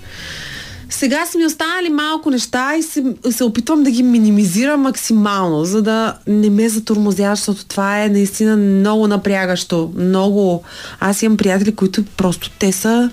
Сега 0.91 1.27
са 1.27 1.39
ми 1.39 1.47
останали 1.47 1.89
малко 1.89 2.31
неща 2.31 2.77
и 2.77 2.83
се, 2.83 3.05
се 3.31 3.45
опитвам 3.45 3.83
да 3.83 3.91
ги 3.91 4.03
минимизирам 4.03 4.81
максимално, 4.81 5.65
за 5.65 5.83
да 5.83 6.15
не 6.27 6.51
ме 6.51 6.69
затормозява, 6.69 7.37
защото 7.37 7.65
това 7.65 8.03
е 8.03 8.09
наистина 8.09 8.57
много 8.57 9.07
напрягащо. 9.07 9.93
Много. 9.97 10.62
Аз 11.01 11.23
имам 11.23 11.37
приятели, 11.37 11.75
които 11.75 12.05
просто 12.17 12.51
те 12.59 12.73
са 12.73 13.11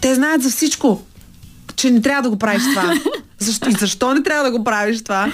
те 0.00 0.14
знаят 0.14 0.42
за 0.42 0.50
всичко, 0.50 1.02
че 1.76 1.90
не 1.90 2.02
трябва 2.02 2.22
да 2.22 2.30
го 2.30 2.38
правиш 2.38 2.62
това. 2.74 2.94
Защо, 3.38 3.68
и 3.68 3.72
защо 3.72 4.14
не 4.14 4.22
трябва 4.22 4.50
да 4.50 4.58
го 4.58 4.64
правиш 4.64 5.02
това? 5.02 5.32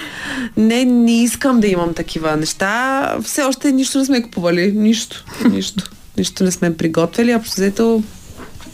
Не, 0.56 0.84
не 0.84 1.22
искам 1.22 1.60
да 1.60 1.66
имам 1.66 1.94
такива 1.94 2.36
неща. 2.36 3.16
Все 3.22 3.42
още 3.42 3.72
нищо 3.72 3.98
не 3.98 4.04
сме 4.04 4.22
купували. 4.22 4.72
Нищо. 4.72 5.24
Нищо. 5.50 5.90
Нищо 6.16 6.44
не 6.44 6.50
сме 6.50 6.76
приготвили. 6.76 7.34
Общо 7.34 7.54
взето 7.54 8.02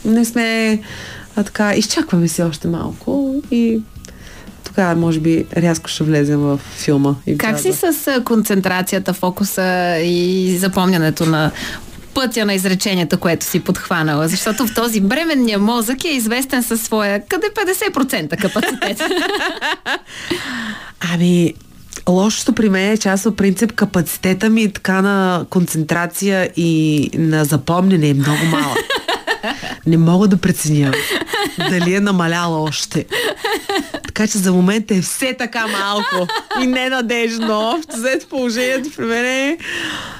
не 0.05 0.25
сме 0.25 0.79
а, 1.35 1.43
така. 1.43 1.73
Изчакваме 1.73 2.27
се 2.27 2.43
още 2.43 2.67
малко 2.67 3.41
и 3.51 3.79
тогава 4.63 4.95
може 4.95 5.19
би 5.19 5.45
рязко 5.57 5.89
ще 5.89 6.03
влезем 6.03 6.39
в 6.39 6.59
филма. 6.77 7.15
И 7.27 7.37
Как 7.37 7.59
си 7.59 7.73
с 7.73 8.21
концентрацията, 8.25 9.13
фокуса 9.13 9.97
и 9.97 10.57
запомнянето 10.57 11.25
на 11.25 11.51
пътя 12.13 12.45
на 12.45 12.53
изреченията, 12.53 13.17
което 13.17 13.45
си 13.45 13.59
подхванала? 13.59 14.27
Защото 14.27 14.67
в 14.67 14.73
този 14.73 15.01
бременния 15.01 15.59
мозък 15.59 16.03
е 16.03 16.07
известен 16.09 16.63
със 16.63 16.81
своя 16.81 17.21
къде 17.27 17.47
50% 17.47 18.41
капацитет. 18.41 19.01
Ами, 21.13 21.53
лошото 22.09 22.53
при 22.53 22.69
мен 22.69 22.91
е, 22.91 22.97
че 22.97 23.09
аз 23.09 23.23
по 23.23 23.35
принцип 23.35 23.71
капацитета 23.71 24.49
ми 24.49 24.73
така 24.73 25.01
на 25.01 25.45
концентрация 25.49 26.49
и 26.55 27.09
на 27.13 27.45
запомнене 27.45 28.09
е 28.09 28.13
много 28.13 28.45
малък. 28.45 28.77
Не 29.85 29.97
мога 29.97 30.27
да 30.27 30.37
преценя 30.37 30.93
дали 31.69 31.95
е 31.95 31.99
намаляла 31.99 32.61
още. 32.61 33.05
Така 34.05 34.27
че 34.27 34.37
за 34.37 34.53
момента 34.53 34.95
е 34.95 35.01
все 35.01 35.35
така 35.39 35.67
малко 35.67 36.27
и 36.61 36.67
ненадежно. 36.67 37.81
Взето 37.97 38.27
положението 38.27 38.89
при 38.95 39.05
мен 39.05 39.25
е 39.25 39.57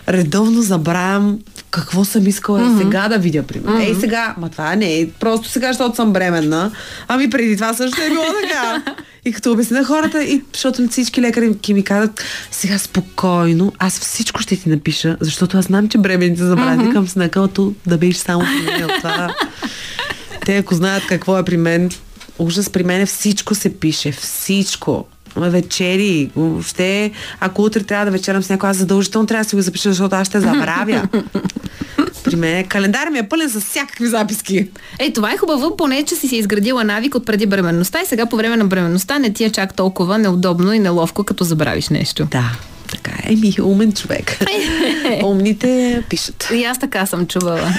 редовно 0.10 0.62
забравям 0.62 1.40
какво 1.74 2.06
съм 2.06 2.28
искала 2.28 2.60
mm-hmm. 2.60 2.78
сега 2.78 3.08
да 3.08 3.18
видя, 3.18 3.44
примерно. 3.44 3.78
Mm-hmm. 3.78 3.88
Ей 3.88 3.96
сега, 3.96 4.36
ма 4.38 4.50
това 4.50 4.76
не 4.76 5.00
е 5.00 5.10
просто 5.10 5.50
сега, 5.50 5.68
защото 5.68 5.96
съм 5.96 6.14
бременна. 6.14 6.72
Ами 7.08 7.30
преди 7.30 7.56
това 7.56 7.74
също 7.74 8.02
е 8.02 8.10
било 8.10 8.26
така. 8.44 8.94
И 9.26 9.34
като 9.34 9.52
обясня 9.52 9.80
на 9.80 9.86
хората, 9.86 10.24
и 10.24 10.42
защото 10.54 10.88
всички 10.88 11.22
лекари 11.22 11.56
ми 11.70 11.84
казват, 11.84 12.24
сега 12.52 12.78
спокойно, 12.78 13.74
аз 13.80 14.00
всичко 14.00 14.42
ще 14.42 14.56
ти 14.56 14.70
напиша, 14.70 15.18
защото 15.20 15.58
аз 15.58 15.66
знам, 15.66 15.90
че 15.90 15.98
бременните 15.98 16.44
забравят 16.44 16.80
mm-hmm. 16.80 16.94
към 16.94 17.08
снакълто 17.08 17.74
да 17.88 17.98
беше 17.98 18.20
само 18.20 18.42
при 18.42 18.84
от 18.84 18.92
това. 18.98 19.36
Те, 20.46 20.58
ако 20.58 20.76
знаят 20.76 21.04
какво 21.08 21.38
е 21.38 21.46
при 21.46 21.58
мен, 21.58 21.90
ужас, 22.40 22.70
при 22.70 22.84
мен 22.84 23.06
всичко 23.06 23.56
се 23.56 23.80
пише, 23.80 24.12
всичко. 24.12 25.06
Вечери, 25.36 26.30
въобще, 26.36 27.12
ако 27.40 27.62
утре 27.62 27.84
трябва 27.84 28.06
да 28.06 28.12
вечерам 28.12 28.44
с 28.44 28.50
някой, 28.50 28.70
аз 28.70 28.78
задължително 28.78 29.28
трябва 29.28 29.44
да 29.44 29.50
си 29.50 29.56
го 29.56 29.62
запиша, 29.62 29.90
защото 29.90 30.16
аз 30.16 30.28
ще 30.28 30.40
забравя. 30.40 31.08
При 32.24 32.36
мен 32.36 32.68
календар 32.68 33.10
ми 33.10 33.20
е 33.20 33.30
пълен 33.30 33.50
с 33.50 33.62
всякакви 33.62 34.08
записки. 34.08 34.68
Е, 35.00 35.14
това 35.14 35.34
е 35.34 35.38
хубаво, 35.38 35.78
поне, 35.78 36.04
че 36.04 36.16
си 36.16 36.28
си 36.28 36.36
изградила 36.36 36.84
навик 36.84 37.16
от 37.16 37.26
преди 37.26 37.46
бременността 37.46 38.02
и 38.02 38.06
сега 38.06 38.26
по 38.26 38.36
време 38.36 38.58
на 38.58 38.66
бременността 38.66 39.20
не 39.20 39.34
ти 39.34 39.44
е 39.44 39.50
чак 39.50 39.74
толкова 39.74 40.18
неудобно 40.18 40.74
и 40.74 40.80
неловко, 40.80 41.24
като 41.24 41.44
забравиш 41.44 41.90
нещо. 41.90 42.26
Да. 42.26 42.52
Така 42.92 43.12
е, 43.24 43.36
ми 43.36 43.56
умен 43.62 43.94
човек. 43.94 44.40
Умните 45.24 46.04
пишат. 46.10 46.50
И 46.54 46.64
аз 46.64 46.80
така 46.80 47.06
съм 47.06 47.28
чувала. 47.28 47.74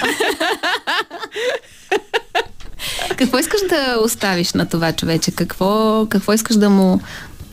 какво 3.16 3.38
искаш 3.38 3.60
да 3.68 3.96
оставиш 4.04 4.52
на 4.52 4.68
това 4.68 4.92
човече? 4.92 5.30
Какво, 5.30 6.06
какво 6.10 6.32
искаш 6.32 6.56
да 6.56 6.70
му 6.70 7.00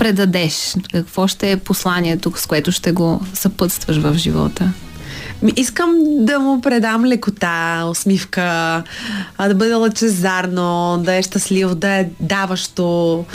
предадеш? 0.01 0.75
Какво 0.91 1.27
ще 1.27 1.51
е 1.51 1.57
посланието, 1.57 2.33
с 2.35 2.45
което 2.45 2.71
ще 2.71 2.91
го 2.91 3.21
съпътстваш 3.33 3.97
в 3.97 4.13
живота? 4.13 4.73
Искам 5.55 5.95
да 6.19 6.39
му 6.39 6.61
предам 6.61 7.05
лекота, 7.05 7.85
усмивка, 7.89 8.83
да 9.39 9.55
бъде 9.55 9.73
лъчезарно, 9.73 11.01
да 11.05 11.15
е 11.15 11.23
щастлив, 11.23 11.75
да 11.75 11.89
е 11.89 12.09
даващо, 12.19 13.25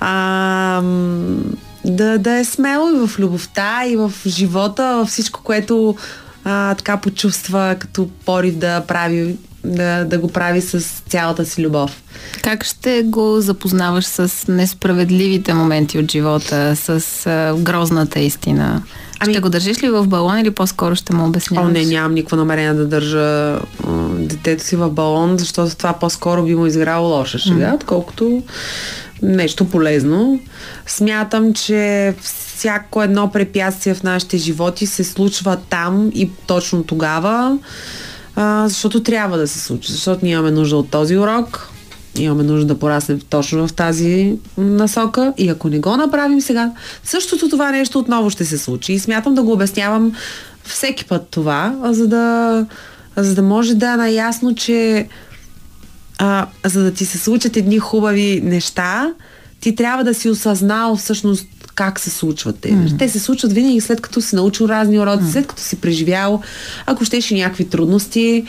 а, 0.00 0.82
да, 1.84 2.18
да 2.18 2.32
е 2.32 2.44
смело 2.44 2.88
и 2.88 3.06
в 3.06 3.18
любовта, 3.18 3.86
и 3.86 3.96
в 3.96 4.12
живота, 4.26 4.96
във 4.96 5.08
всичко, 5.08 5.40
което 5.42 5.96
а, 6.44 6.74
така 6.74 6.96
почувства 6.96 7.76
като 7.78 8.08
порив 8.24 8.56
да 8.56 8.80
прави 8.80 9.36
да, 9.64 10.04
да 10.04 10.18
го 10.18 10.28
прави 10.28 10.60
с 10.60 10.80
цялата 11.08 11.46
си 11.46 11.62
любов. 11.62 12.02
Как 12.42 12.64
ще 12.64 13.02
го 13.02 13.40
запознаваш 13.40 14.04
с 14.04 14.48
несправедливите 14.48 15.54
моменти 15.54 15.98
от 15.98 16.10
живота, 16.10 16.76
с 16.76 17.26
а, 17.26 17.54
грозната 17.58 18.20
истина? 18.20 18.82
Ами... 19.20 19.32
Ще 19.32 19.40
го 19.40 19.48
държиш 19.48 19.82
ли 19.82 19.90
в 19.90 20.06
балон 20.06 20.38
или 20.38 20.50
по-скоро 20.50 20.96
ще 20.96 21.14
му 21.14 21.26
обясняваш? 21.26 21.68
О, 21.68 21.72
не, 21.72 21.84
нямам 21.84 22.14
никакво 22.14 22.36
намерение 22.36 22.74
да 22.74 22.86
държа 22.86 23.18
а, 23.18 23.58
детето 24.18 24.64
си 24.64 24.76
в 24.76 24.90
балон, 24.90 25.38
защото 25.38 25.76
това 25.76 25.92
по-скоро 25.92 26.42
би 26.42 26.54
му 26.54 26.66
изграло 26.66 27.08
лоша 27.08 27.38
шега, 27.38 27.70
mm. 27.70 27.74
отколкото 27.74 28.42
нещо 29.22 29.64
полезно. 29.64 30.40
Смятам, 30.86 31.54
че 31.54 32.14
всяко 32.22 33.02
едно 33.02 33.30
препятствие 33.30 33.94
в 33.94 34.02
нашите 34.02 34.36
животи 34.36 34.86
се 34.86 35.04
случва 35.04 35.58
там 35.70 36.10
и 36.14 36.30
точно 36.46 36.82
тогава, 36.82 37.58
а, 38.36 38.68
защото 38.68 39.02
трябва 39.02 39.38
да 39.38 39.48
се 39.48 39.60
случи, 39.60 39.92
защото 39.92 40.24
ние 40.24 40.32
имаме 40.32 40.50
нужда 40.50 40.76
от 40.76 40.90
този 40.90 41.18
урок, 41.18 41.68
имаме 42.18 42.42
нужда 42.42 42.66
да 42.66 42.78
пораснем 42.78 43.20
точно 43.30 43.68
в 43.68 43.72
тази 43.72 44.38
насока 44.58 45.32
и 45.36 45.48
ако 45.48 45.68
не 45.68 45.78
го 45.78 45.96
направим 45.96 46.40
сега, 46.40 46.72
същото 47.04 47.48
това 47.48 47.70
нещо 47.70 47.98
отново 47.98 48.30
ще 48.30 48.44
се 48.44 48.58
случи. 48.58 48.92
И 48.92 48.98
смятам 48.98 49.34
да 49.34 49.42
го 49.42 49.52
обяснявам 49.52 50.12
всеки 50.64 51.04
път 51.04 51.28
това, 51.30 51.76
за 51.84 52.06
да, 52.06 52.66
за 53.16 53.34
да 53.34 53.42
може 53.42 53.74
да 53.74 53.92
е 53.92 53.96
наясно, 53.96 54.54
че 54.54 55.08
а, 56.18 56.46
за 56.64 56.82
да 56.82 56.92
ти 56.92 57.06
се 57.06 57.18
случат 57.18 57.56
едни 57.56 57.78
хубави 57.78 58.40
неща, 58.44 59.12
ти 59.64 59.74
трябва 59.74 60.04
да 60.04 60.14
си 60.14 60.28
осъзнал 60.28 60.96
всъщност 60.96 61.46
как 61.74 62.00
се 62.00 62.10
случват 62.10 62.58
те. 62.60 62.68
Mm. 62.68 62.98
Те 62.98 63.08
се 63.08 63.20
случват 63.20 63.52
винаги 63.52 63.80
след 63.80 64.00
като 64.00 64.20
си 64.20 64.36
научил 64.36 64.64
разни 64.64 65.00
уроци, 65.00 65.24
mm. 65.24 65.32
след 65.32 65.46
като 65.46 65.62
си 65.62 65.80
преживял, 65.80 66.42
ако 66.86 67.04
щеше 67.04 67.34
някакви 67.34 67.68
трудности. 67.68 68.44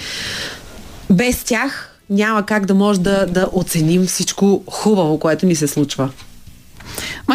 Без 1.09 1.43
тях 1.43 1.91
няма 2.09 2.45
как 2.45 2.65
да 2.65 2.73
може 2.73 2.99
да, 2.99 3.25
да 3.25 3.49
оценим 3.53 4.05
всичко 4.05 4.63
хубаво, 4.67 5.19
което 5.19 5.45
ни 5.45 5.55
се 5.55 5.67
случва. 5.67 6.09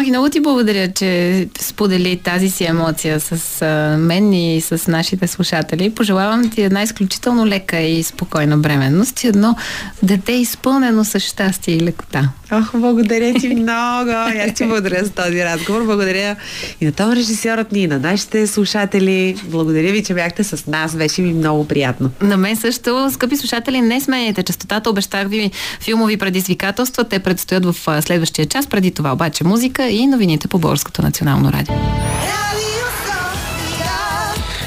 Маги, 0.01 0.11
много 0.11 0.29
ти 0.29 0.39
благодаря, 0.39 0.93
че 0.93 1.47
сподели 1.59 2.17
тази 2.23 2.49
си 2.49 2.63
емоция 2.63 3.19
с 3.19 3.61
а, 3.61 3.97
мен 3.97 4.33
и 4.33 4.61
с 4.61 4.87
нашите 4.87 5.27
слушатели. 5.27 5.89
Пожелавам 5.89 6.49
ти 6.49 6.61
една 6.61 6.83
изключително 6.83 7.47
лека 7.47 7.79
и 7.79 8.03
спокойна 8.03 8.57
бременност 8.57 9.23
и 9.23 9.27
едно 9.27 9.55
дете 10.03 10.31
изпълнено 10.31 11.03
с 11.03 11.19
щастие 11.19 11.75
и 11.75 11.81
лекота. 11.81 12.29
Ох, 12.51 12.71
благодаря 12.73 13.33
ти 13.33 13.47
много. 13.47 14.11
Аз 14.47 14.53
ти 14.53 14.65
благодаря 14.65 15.05
за 15.05 15.11
този 15.11 15.45
разговор. 15.45 15.83
Благодаря 15.83 16.35
и 16.81 16.85
на 16.85 16.91
този 16.91 17.15
режисьорът 17.15 17.71
ни, 17.71 17.81
и 17.81 17.87
на 17.87 17.99
нашите 17.99 18.47
слушатели. 18.47 19.35
Благодаря 19.43 19.91
ви, 19.91 20.03
че 20.03 20.13
бяхте 20.13 20.43
с 20.43 20.67
нас. 20.67 20.95
Беше 20.95 21.21
ми 21.21 21.33
много 21.33 21.67
приятно. 21.67 22.11
На 22.21 22.37
мен 22.37 22.55
също, 22.55 23.11
скъпи 23.11 23.37
слушатели, 23.37 23.81
не 23.81 24.01
сменяйте 24.01 24.43
частотата. 24.43 24.89
Обещах 24.89 25.27
ви 25.27 25.51
филмови 25.79 26.17
предизвикателства. 26.17 27.03
Те 27.03 27.19
предстоят 27.19 27.65
в 27.65 28.01
следващия 28.01 28.45
час. 28.45 28.67
Преди 28.67 28.91
това 28.91 29.13
обаче 29.13 29.43
музика 29.43 29.90
и 29.93 30.07
новините 30.07 30.47
по 30.47 30.59
Българското 30.59 31.01
национално 31.01 31.51
радио. 31.51 31.75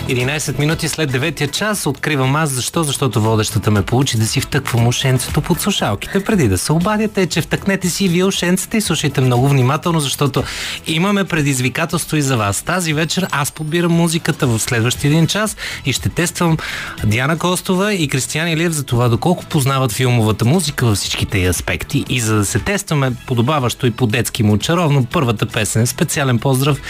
11 0.09 0.59
минути 0.59 0.89
след 0.89 1.13
9 1.13 1.51
час 1.51 1.87
откривам 1.87 2.37
аз. 2.37 2.51
Защо? 2.51 2.83
Защото 2.83 3.21
водещата 3.21 3.71
ме 3.71 3.83
получи 3.83 4.17
да 4.17 4.27
си 4.27 4.41
втъквам 4.41 4.87
ушенцето 4.87 5.41
под 5.41 5.61
слушалките. 5.61 6.25
Преди 6.25 6.49
да 6.49 6.59
се 6.59 6.73
обадяте, 6.73 7.27
че 7.27 7.41
втъкнете 7.41 7.91
си 7.91 8.09
вие 8.09 8.25
ушенците 8.25 8.77
и 8.77 8.81
слушайте 8.81 9.21
много 9.21 9.49
внимателно, 9.49 10.01
защото 10.01 10.43
имаме 10.87 11.25
предизвикателство 11.25 12.17
и 12.17 12.23
за 12.23 12.37
вас. 12.37 12.63
Тази 12.63 12.93
вечер 12.93 13.27
аз 13.31 13.53
подбирам 13.53 13.93
музиката 13.93 14.47
в 14.47 14.59
следващия 14.59 15.09
един 15.09 15.27
час 15.27 15.57
и 15.87 15.93
ще 15.93 16.09
тествам 16.09 16.57
Диана 17.05 17.39
Костова 17.39 17.93
и 17.93 18.09
Кристиян 18.09 18.49
Илиев 18.49 18.73
за 18.73 18.85
това 18.85 19.09
доколко 19.09 19.45
познават 19.45 19.93
филмовата 19.93 20.45
музика 20.45 20.87
във 20.87 20.97
всичките 20.97 21.39
й 21.39 21.49
аспекти. 21.49 22.05
И 22.09 22.21
за 22.21 22.37
да 22.37 22.45
се 22.45 22.59
тестваме 22.59 23.13
подобаващо 23.27 23.87
и 23.87 23.91
по-детски 23.91 24.43
му 24.43 24.59
чаровно, 24.59 25.05
първата 25.05 25.47
песен 25.47 25.83
е 25.83 25.87
специален 25.87 26.39
поздрав 26.39 26.81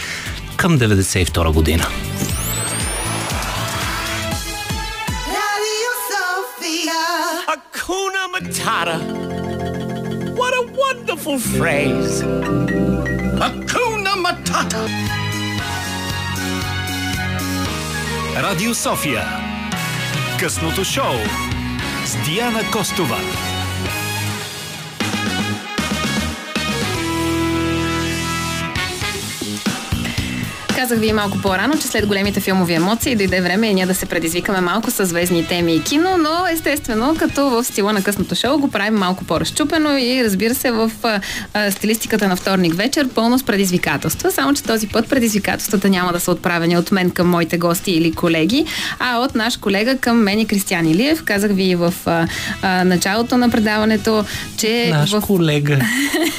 към 0.57 0.79
92 0.79 1.53
година. 1.53 1.87
Hakuna 7.84 8.28
Matata. 8.32 8.98
What 10.36 10.54
a 10.54 10.62
wonderful 10.72 11.38
phrase. 11.38 12.22
Hakuna 13.42 14.16
Matata. 14.16 14.88
Радио 18.36 18.74
София. 18.74 19.24
Късното 20.38 20.84
шоу 20.84 21.16
с 22.04 22.16
Диана 22.24 22.70
Костова. 22.70 23.18
Казах 30.75 30.99
ви 30.99 31.13
малко 31.13 31.37
по-рано, 31.41 31.73
че 31.81 31.87
след 31.87 32.05
големите 32.05 32.39
филмови 32.39 32.73
емоции 32.73 33.15
дойде 33.15 33.41
време 33.41 33.67
и 33.67 33.73
ние 33.73 33.85
да 33.85 33.95
се 33.95 34.05
предизвикаме 34.05 34.61
малко 34.61 34.91
с 34.91 35.05
звездни 35.05 35.47
теми 35.47 35.75
и 35.75 35.83
кино, 35.83 36.17
но 36.17 36.47
естествено, 36.53 37.15
като 37.19 37.49
в 37.49 37.63
стила 37.63 37.93
на 37.93 38.03
късното 38.03 38.35
шоу, 38.35 38.57
го 38.57 38.71
правим 38.71 38.99
малко 38.99 39.25
по-разчупено 39.25 39.97
и 39.97 40.23
разбира 40.23 40.55
се 40.55 40.71
в 40.71 40.91
а, 41.03 41.71
стилистиката 41.71 42.27
на 42.27 42.35
вторник 42.35 42.73
вечер, 42.73 43.07
пълно 43.15 43.39
с 43.39 43.43
предизвикателства. 43.43 44.31
Само, 44.31 44.53
че 44.53 44.63
този 44.63 44.87
път 44.87 45.09
предизвикателствата 45.09 45.89
няма 45.89 46.13
да 46.13 46.19
са 46.19 46.31
отправени 46.31 46.77
от 46.77 46.91
мен 46.91 47.09
към 47.09 47.29
моите 47.29 47.57
гости 47.57 47.91
или 47.91 48.11
колеги, 48.11 48.65
а 48.99 49.17
от 49.17 49.35
наш 49.35 49.57
колега 49.57 49.97
към 49.97 50.17
мен 50.17 50.39
и 50.39 50.47
Кристиан 50.47 50.87
Илиев. 50.87 51.23
Казах 51.23 51.51
ви 51.51 51.75
в 51.75 51.93
а, 52.05 52.27
а, 52.61 52.83
началото 52.83 53.37
на 53.37 53.49
предаването, 53.49 54.25
че... 54.57 54.89
Наш 54.89 55.11
в... 55.11 55.21
колега. 55.21 55.79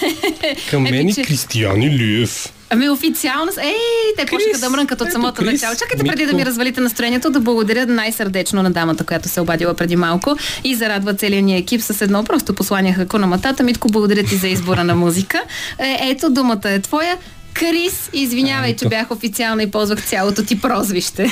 Към 0.71 0.83
мен 0.83 1.09
и 1.09 1.15
Кристиян 1.15 1.83
Илиев. 1.83 2.56
Ами 2.71 2.89
официално... 2.89 3.53
Ей, 3.63 3.75
те 4.19 4.27
почнаха 4.27 4.59
да 4.59 4.71
мрънкат 4.71 5.01
от 5.01 5.13
самото 5.13 5.35
Крис, 5.35 5.53
начало. 5.53 5.75
Чакайте 5.79 6.05
преди 6.05 6.23
да 6.23 6.27
Митко. 6.27 6.37
ми 6.37 6.47
развалите 6.47 6.81
настроението, 6.81 7.31
да 7.31 7.41
благодаря 7.41 7.87
най-сърдечно 7.87 8.63
на 8.63 8.71
дамата, 8.71 9.05
която 9.05 9.29
се 9.29 9.41
обадила 9.41 9.75
преди 9.75 9.97
малко 9.97 10.37
и 10.65 10.75
зарадва 10.75 11.15
целия 11.15 11.43
ни 11.43 11.57
екип 11.57 11.81
с 11.83 12.01
едно 12.01 12.25
просто 12.25 12.55
послание 12.55 12.93
Хакуна 12.93 13.27
Матата. 13.27 13.63
Митко, 13.63 13.89
благодаря 13.89 14.25
ти 14.25 14.37
за 14.37 14.49
избора 14.49 14.85
на 14.85 14.95
музика. 14.95 15.43
Е, 15.79 15.99
ето, 16.11 16.31
думата 16.31 16.61
е 16.65 16.81
твоя. 16.81 17.17
Крис, 17.53 18.11
извинявай, 18.13 18.77
че 18.77 18.89
бях 18.89 19.11
официална 19.11 19.63
и 19.63 19.71
ползвах 19.71 20.05
цялото 20.05 20.45
ти 20.45 20.61
прозвище. 20.61 21.31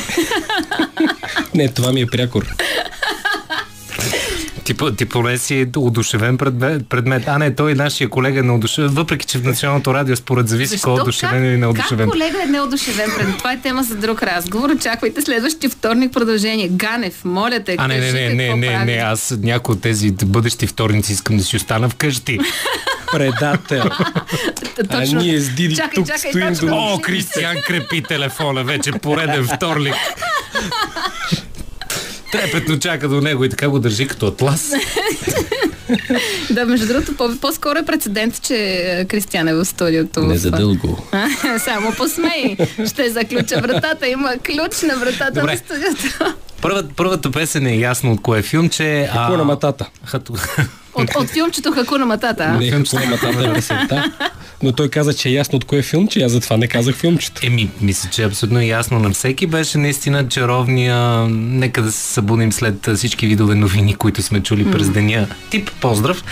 Не, 1.54 1.68
това 1.68 1.92
ми 1.92 2.00
е 2.00 2.06
прякор. 2.06 2.54
Ти, 4.64 4.74
по- 4.74 4.90
ти 4.90 5.06
поне 5.06 5.38
си 5.38 5.66
удушевен 5.76 6.38
предмет, 6.38 6.88
предмет. 6.88 7.22
А 7.26 7.38
не, 7.38 7.54
той 7.54 7.72
е 7.72 7.76
нашия 7.76 8.08
колега 8.08 8.40
е 8.40 8.42
неодушевен, 8.42 8.90
въпреки 8.90 9.26
че 9.26 9.38
в 9.38 9.44
Националното 9.44 9.94
радио 9.94 10.16
според 10.16 10.48
зависи 10.48 10.80
кой 10.80 10.90
е 10.90 10.94
одушевен 10.94 11.44
или 11.44 11.52
как 11.52 11.60
неодушевен. 11.60 12.08
колега 12.08 12.42
е 12.42 12.46
неодушевен 12.46 13.10
пред 13.18 13.38
Това 13.38 13.52
е 13.52 13.58
тема 13.58 13.82
за 13.82 13.94
друг 13.96 14.22
разговор. 14.22 14.70
Очаквайте 14.70 15.22
следващия 15.22 15.70
вторник 15.70 16.12
продължение. 16.12 16.68
Ганев, 16.68 17.24
моля 17.24 17.60
те, 17.60 17.76
А, 17.78 17.88
не, 17.88 17.98
не, 17.98 18.12
не, 18.12 18.28
не, 18.28 18.54
не, 18.54 18.66
прави. 18.68 18.84
не, 18.86 18.92
аз 18.94 19.34
някой 19.38 19.72
от 19.72 19.80
тези 19.80 20.10
бъдещи 20.12 20.66
вторници 20.66 21.12
искам 21.12 21.36
да 21.36 21.44
си 21.44 21.56
остана 21.56 21.88
вкъщи. 21.88 22.38
Предател. 23.12 23.84
А 24.88 25.00
ние 25.04 25.38
с 25.40 25.50
Диди 25.50 25.76
чакай, 25.76 25.94
тук 25.94 26.06
чакай, 26.08 26.30
стоим 26.30 26.54
до- 26.54 26.76
О, 26.94 26.98
Кристиян 26.98 27.56
крепи 27.58 28.02
телефона, 28.02 28.64
вече 28.64 28.92
пореден 28.92 29.46
вторник. 29.46 29.94
Трепетно 32.34 32.78
чака 32.78 33.08
до 33.08 33.20
него 33.20 33.44
и 33.44 33.48
така 33.48 33.68
го 33.68 33.78
държи 33.78 34.06
като 34.06 34.26
атлас. 34.26 34.72
Да, 36.50 36.66
между 36.66 36.86
другото, 36.86 37.16
по- 37.16 37.36
по-скоро 37.38 37.78
е 37.78 37.84
прецедент, 37.84 38.42
че 38.42 38.56
е, 38.56 39.04
Кристиан 39.04 39.48
е 39.48 39.54
в 39.54 39.64
студиото. 39.64 40.20
Не 40.20 40.38
за 40.38 40.50
дълго. 40.50 41.06
Само 41.58 41.92
посмей. 41.92 42.56
Ще 42.86 43.10
заключа 43.10 43.60
вратата. 43.60 44.08
Има 44.08 44.32
ключ 44.36 44.82
на 44.82 44.96
вратата 44.96 45.32
Добре. 45.32 45.52
на 45.52 45.58
студиото. 45.58 46.34
Първа, 46.62 46.84
първата 46.96 47.30
песен 47.30 47.66
е 47.66 47.76
ясно 47.76 48.12
от 48.12 48.22
кое 48.22 48.42
филм, 48.42 48.68
че... 48.68 49.02
а, 49.02 49.06
Какво 49.06 49.36
на 49.36 49.44
матата? 49.44 49.86
От, 50.94 51.10
от 51.16 51.30
филмчето 51.30 51.72
Хакуна 51.72 52.06
Матата. 52.06 52.48
Не, 52.48 52.70
какво 52.70 52.98
на 52.98 53.06
матата 53.06 53.44
е 53.44 53.54
песента. 53.54 54.12
Но 54.64 54.72
той 54.72 54.88
каза, 54.88 55.14
че 55.14 55.28
е 55.28 55.32
ясно 55.32 55.56
от 55.56 55.64
кое 55.64 55.82
филмче, 55.82 56.20
аз 56.20 56.32
затова 56.32 56.56
не 56.56 56.66
казах 56.66 56.94
филмчето. 56.94 57.40
Еми, 57.46 57.70
мисля, 57.80 58.10
че 58.10 58.22
е 58.22 58.26
абсолютно 58.26 58.62
ясно 58.62 58.98
на 58.98 59.10
всеки. 59.10 59.46
Беше 59.46 59.78
наистина 59.78 60.28
чаровния. 60.28 61.26
Нека 61.30 61.82
да 61.82 61.92
се 61.92 62.12
събудим 62.12 62.52
след 62.52 62.88
всички 62.96 63.26
видове 63.26 63.54
новини, 63.54 63.94
които 63.94 64.22
сме 64.22 64.42
чули 64.42 64.70
през 64.70 64.90
деня. 64.90 65.26
Тип 65.50 65.70
поздрав. 65.80 66.24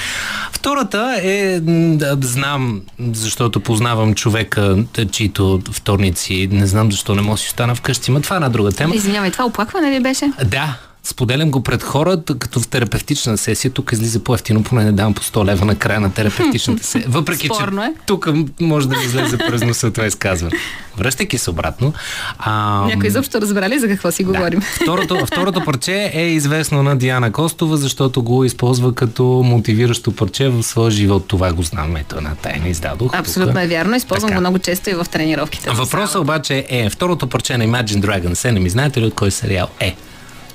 Втората 0.53 1.21
е, 1.23 1.61
да, 1.61 2.19
знам, 2.21 2.83
защото 3.13 3.61
познавам 3.61 4.15
човека, 4.15 4.85
чието 5.11 5.61
вторници, 5.73 6.49
не 6.53 6.67
знам 6.67 6.93
защо 6.93 7.15
не 7.15 7.23
мога 7.23 7.35
да 7.35 7.39
си 7.39 7.47
остана 7.47 7.75
вкъщи, 7.75 8.11
но 8.11 8.21
това 8.21 8.37
е 8.37 8.39
една 8.39 8.49
друга 8.49 8.73
тема. 8.73 8.95
Извинявай, 8.95 9.31
това 9.31 9.45
оплакване 9.45 9.91
ли 9.91 10.03
беше? 10.03 10.33
Да, 10.45 10.79
споделям 11.05 11.51
го 11.51 11.63
пред 11.63 11.83
хората, 11.83 12.39
като 12.39 12.61
в 12.61 12.69
терапевтична 12.69 13.39
сесия. 13.39 13.71
Тук 13.71 13.93
излиза 13.93 14.25
по-ефтино, 14.25 14.63
поне 14.63 14.85
не 14.85 14.93
давам 14.93 15.15
по 15.15 15.23
100 15.23 15.45
лева 15.45 15.65
на 15.65 15.75
края 15.75 16.01
на 16.01 16.13
терапевтичната 16.13 16.85
сесия. 16.85 17.05
Въпреки, 17.09 17.47
Спорно 17.47 17.83
че 17.83 17.87
е. 17.87 17.93
тук 18.07 18.29
може 18.61 18.89
да 18.89 18.97
ми 18.97 19.05
излезе 19.05 19.39
през 19.39 19.63
носа 19.63 19.91
това 19.91 20.07
изказване. 20.07 20.57
Връщайки 20.97 21.39
се 21.39 21.51
обратно. 21.51 21.93
А, 22.39 22.85
Някой 22.87 23.07
изобщо 23.09 23.41
разбра 23.41 23.69
ли 23.69 23.79
за 23.79 23.89
какво 23.89 24.13
си 24.13 24.25
говорим? 24.25 24.61
Второто, 24.83 25.27
второто 25.27 25.65
парче 25.65 26.11
е 26.15 26.27
известно 26.27 26.83
на 26.83 26.97
Диана 26.97 27.33
Костова, 27.33 27.77
защото 27.77 28.23
го 28.23 28.45
използва 28.45 28.95
като 28.95 29.25
мотивиращо 29.25 30.13
парче 30.13 30.49
в 30.49 30.63
своя 30.63 30.91
живот. 30.91 31.29
Това 31.29 31.53
го 31.53 31.63
знам. 31.63 31.97
Ето 31.97 32.17
една 32.17 32.35
тайна 32.35 32.69
издадох. 32.69 33.15
Абсолютно 33.15 33.55
тук. 33.55 33.63
е 33.63 33.67
вярно. 33.67 33.97
Използвам 33.97 34.29
Така. 34.29 34.35
го 34.37 34.41
много 34.41 34.59
често 34.59 34.91
и 34.91 34.95
в 34.95 35.07
тренировките. 35.11 35.71
Въпросът 35.71 36.21
обаче 36.21 36.67
е, 36.69 36.91
второто 36.91 37.27
парче 37.27 37.57
на 37.59 37.65
Imagine 37.65 38.01
Dragons 38.01 38.49
е, 38.49 38.53
не 38.53 38.61
ми 38.61 38.71
знаете 38.71 39.01
ли 39.01 39.05
от 39.05 39.15
кой 39.15 39.31
сериал 39.31 39.69
е? 39.81 39.97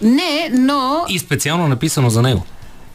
Не, 0.02 0.50
но, 0.52 1.06
И 1.10 1.20
специално 1.20 1.68
написано 1.68 2.10
за 2.10 2.22
него. 2.22 2.44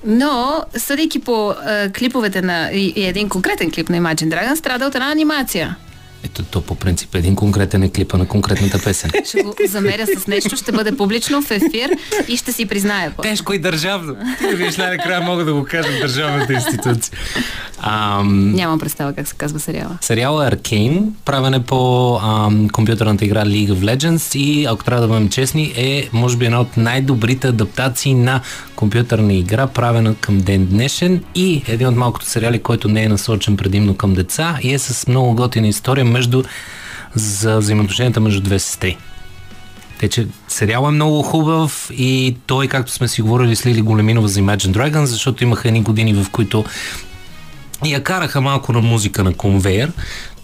но 0.06 0.64
съдейки 0.76 1.20
по 1.20 1.54
е, 1.68 1.90
клиповете 1.92 2.42
на 2.42 2.70
и, 2.72 2.92
и 2.96 3.04
един 3.04 3.28
конкретен 3.28 3.70
клип 3.70 3.88
на 3.88 3.96
Imagine 3.96 4.28
Dragons, 4.28 4.54
страда 4.54 4.86
от 4.86 4.94
една 4.94 5.10
анимация. 5.10 5.76
Ето 6.24 6.42
то 6.42 6.60
по 6.60 6.74
принцип 6.74 7.14
е 7.14 7.18
един 7.18 7.36
конкретен 7.36 7.82
е 7.82 7.88
клипа 7.88 8.18
на 8.18 8.26
конкретната 8.26 8.82
песен. 8.84 9.10
Ще 9.28 9.42
го 9.42 9.54
замеря 9.68 10.06
с 10.18 10.26
нещо, 10.26 10.56
ще 10.56 10.72
бъде 10.72 10.96
публично 10.96 11.42
в 11.42 11.50
ефир 11.50 11.90
и 12.28 12.36
ще 12.36 12.52
си 12.52 12.66
призная. 12.66 13.12
после. 13.16 13.30
Тежко 13.30 13.52
и 13.52 13.58
държавно. 13.58 14.16
Ти 14.38 14.46
да 14.50 14.56
видиш 14.56 14.76
най-накрая 14.76 15.20
мога 15.20 15.44
да 15.44 15.52
го 15.54 15.64
кажа 15.64 15.88
в 15.92 16.00
държавната 16.00 16.52
институция. 16.52 17.18
Ам, 17.82 18.52
Нямам 18.52 18.78
представа 18.78 19.12
как 19.12 19.28
се 19.28 19.34
казва 19.34 19.60
сериала. 19.60 19.98
Сериала 20.00 20.46
е 20.46 20.50
Arcane, 20.50 21.02
правен 21.24 21.54
е 21.54 21.62
по 21.62 22.16
ам, 22.22 22.68
компютърната 22.68 23.24
игра 23.24 23.44
League 23.44 23.72
of 23.72 23.96
Legends 23.96 24.38
и, 24.38 24.64
ако 24.64 24.84
трябва 24.84 25.02
да 25.02 25.08
бъдем 25.08 25.28
честни, 25.28 25.72
е 25.76 26.08
може 26.12 26.36
би 26.36 26.44
една 26.44 26.60
от 26.60 26.76
най-добрите 26.76 27.48
адаптации 27.48 28.14
на 28.14 28.40
компютърна 28.76 29.32
игра, 29.34 29.66
правена 29.66 30.14
към 30.14 30.40
ден 30.40 30.66
днешен 30.66 31.24
и 31.34 31.62
един 31.68 31.88
от 31.88 31.96
малкото 31.96 32.26
сериали, 32.26 32.58
който 32.58 32.88
не 32.88 33.04
е 33.04 33.08
насочен 33.08 33.56
предимно 33.56 33.94
към 33.96 34.14
деца 34.14 34.58
и 34.62 34.74
е 34.74 34.78
с 34.78 35.06
много 35.06 35.34
готина 35.34 35.68
история 35.68 36.04
между 36.12 36.42
за 37.14 37.58
взаимоотношенията 37.58 38.20
между 38.20 38.40
две 38.40 38.58
сестри. 38.58 38.96
Те, 39.98 40.08
че 40.08 40.26
сериал 40.48 40.84
е 40.88 40.90
много 40.90 41.22
хубав 41.22 41.90
и 41.92 42.36
той, 42.46 42.68
както 42.68 42.92
сме 42.92 43.08
си 43.08 43.22
говорили 43.22 43.56
с 43.56 43.66
Лили 43.66 43.82
Големинова 43.82 44.28
за 44.28 44.40
Imagine 44.40 44.72
Dragons, 44.72 45.04
защото 45.04 45.44
имаха 45.44 45.68
едни 45.68 45.82
години, 45.82 46.14
в 46.14 46.30
които 46.30 46.64
я 47.84 48.02
караха 48.02 48.40
малко 48.40 48.72
на 48.72 48.80
музика 48.80 49.24
на 49.24 49.34
конвейер. 49.34 49.92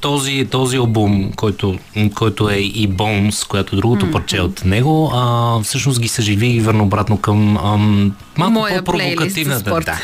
Този, 0.01 0.47
този 0.51 0.77
албум, 0.77 1.33
който, 1.37 1.79
който 2.15 2.51
е 2.51 2.57
и 2.57 2.89
Bones, 2.89 3.49
която 3.49 3.77
е 3.77 3.79
другото 3.79 4.07
mm-hmm. 4.07 4.13
парче 4.13 4.41
от 4.41 4.65
него, 4.65 5.11
а, 5.15 5.61
всъщност 5.63 6.01
ги 6.01 6.09
съживи 6.09 6.47
и 6.47 6.61
върна 6.61 6.83
обратно 6.83 7.17
към 7.17 7.57
ам, 7.57 8.17
малко 8.39 8.53
Моя 8.53 8.83
плейлист 8.83 9.35
за 9.35 9.43
по-провокативната, 9.55 9.71
спорт. 9.71 9.85
да, 9.85 9.99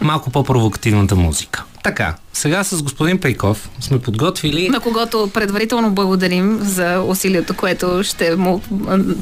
малко 0.00 0.30
по-провокативната 0.30 1.16
музика. 1.16 1.64
Така, 1.82 2.14
сега 2.32 2.64
с 2.64 2.82
господин 2.82 3.18
Пейков 3.18 3.70
сме 3.80 3.98
подготвили 3.98 4.68
На 4.68 4.80
когото 4.80 5.30
предварително 5.34 5.90
благодарим 5.90 6.58
за 6.62 7.02
усилието, 7.06 7.54
което 7.54 8.00
ще 8.04 8.36
му 8.36 8.62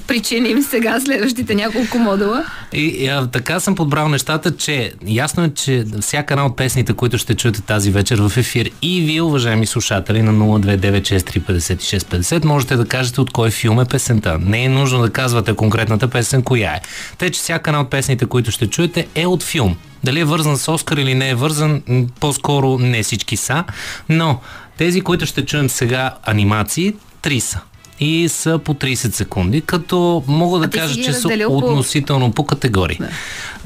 причиним 0.07 0.63
сега 0.63 1.01
следващите 1.01 1.55
няколко 1.55 1.99
модула. 1.99 2.45
И, 2.73 2.81
и 2.81 3.09
а, 3.09 3.27
така 3.27 3.61
съм 3.61 3.75
подбрал 3.75 4.09
нещата, 4.09 4.57
че 4.57 4.93
ясно 5.07 5.45
е, 5.45 5.51
че 5.51 5.85
всяка 6.01 6.35
една 6.35 6.47
от 6.47 6.57
песните, 6.57 6.93
които 6.93 7.19
ще 7.19 7.35
чуете 7.35 7.63
тази 7.63 7.91
вечер 7.91 8.19
в 8.19 8.33
ефир 8.37 8.71
и 8.83 9.01
вие, 9.01 9.23
уважаеми 9.23 9.67
слушатели 9.67 10.23
на 10.23 10.33
029635650, 10.33 12.45
можете 12.45 12.77
да 12.77 12.85
кажете 12.85 13.21
от 13.21 13.31
кой 13.31 13.51
филм 13.51 13.81
е 13.81 13.85
песента. 13.85 14.39
Не 14.41 14.65
е 14.65 14.69
нужно 14.69 15.03
да 15.03 15.11
казвате 15.11 15.55
конкретната 15.55 16.09
песен, 16.09 16.43
коя 16.43 16.71
е. 16.71 16.81
Те, 17.19 17.31
че 17.31 17.41
всяка 17.41 17.71
една 17.71 17.81
от 17.81 17.91
песните, 17.91 18.27
които 18.27 18.53
ще 18.59 18.67
чуете, 18.67 19.07
е 19.15 19.27
от 19.27 19.43
филм. 19.43 19.77
Дали 20.05 20.21
е 20.21 20.25
вързан 20.25 20.59
с 20.59 20.69
Оскар 20.69 20.97
или 20.97 21.15
не 21.15 21.31
е 21.31 21.35
вързан, 21.35 21.83
по-скоро 22.21 22.79
не 22.79 23.03
всички 23.03 23.37
са, 23.37 23.65
но 24.09 24.41
тези, 24.79 25.01
които 25.01 25.27
ще 25.27 25.45
чуем 25.45 25.71
сега 25.71 26.15
анимации, 26.23 26.93
три 27.23 27.41
са. 27.41 27.61
И 28.01 28.29
са 28.29 28.59
по 28.59 28.75
30 28.75 28.95
секунди, 28.95 29.61
като 29.61 30.25
мога 30.27 30.59
да 30.59 30.65
А 30.67 30.71
кажа, 30.71 30.95
че 30.95 31.05
са 31.05 31.11
разделил 31.13 31.49
по- 31.49 31.57
относително 31.57 32.33
по 32.33 32.47
категории. 32.47 32.99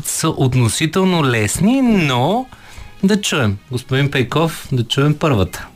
Са 0.05 0.29
относително 0.29 1.25
лесни, 1.25 1.83
но 1.83 2.47
да 3.03 3.21
чуем. 3.21 3.57
Господин 3.71 4.11
Пейков, 4.11 4.69
да 4.73 4.85
чуем 4.85 5.15
първата. 5.15 5.67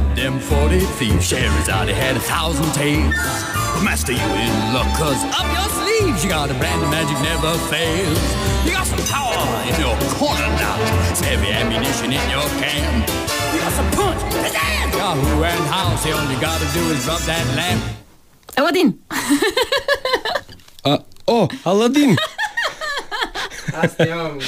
had 0.00 0.16
them 0.16 0.38
40 0.38 0.80
thieves. 0.98 1.30
Sherazade 1.30 1.92
had 1.92 2.16
a 2.16 2.20
thousand 2.20 2.72
tales. 2.72 3.14
But 3.74 3.82
master, 3.84 4.12
you 4.12 4.18
in 4.18 4.72
luck, 4.72 4.88
cause 4.96 5.22
up 5.36 5.46
your 5.52 5.68
sleeves 5.68 6.24
you 6.24 6.30
got 6.30 6.50
a 6.50 6.54
brand 6.54 6.82
of 6.82 6.90
magic 6.90 7.16
never 7.22 7.52
fails. 7.68 8.20
You 8.64 8.72
got 8.72 8.86
some 8.86 9.02
power 9.06 9.36
in 9.68 9.74
your 9.80 9.96
corner 10.16 10.48
now. 10.56 10.76
It's 11.10 11.20
heavy 11.20 11.52
ammunition 11.52 12.12
in 12.12 12.24
your 12.30 12.48
can. 12.60 13.04
You 13.54 13.60
got 13.60 13.72
some 13.72 13.90
punch, 13.92 14.20
pizzazz! 14.32 14.92
Got 14.92 15.16
who 15.16 15.44
and 15.44 15.64
how, 15.66 15.96
See, 15.96 16.12
all 16.12 16.32
you 16.32 16.40
gotta 16.40 16.66
do 16.72 16.80
is 16.90 17.06
rub 17.06 17.20
that 17.22 17.44
lamp. 17.56 17.82
Aladdin! 18.56 18.98
uh, 20.84 20.98
oh, 21.28 21.48
Aladdin! 21.64 22.16
That's 23.72 23.94
the 23.94 24.10
only... 24.12 24.44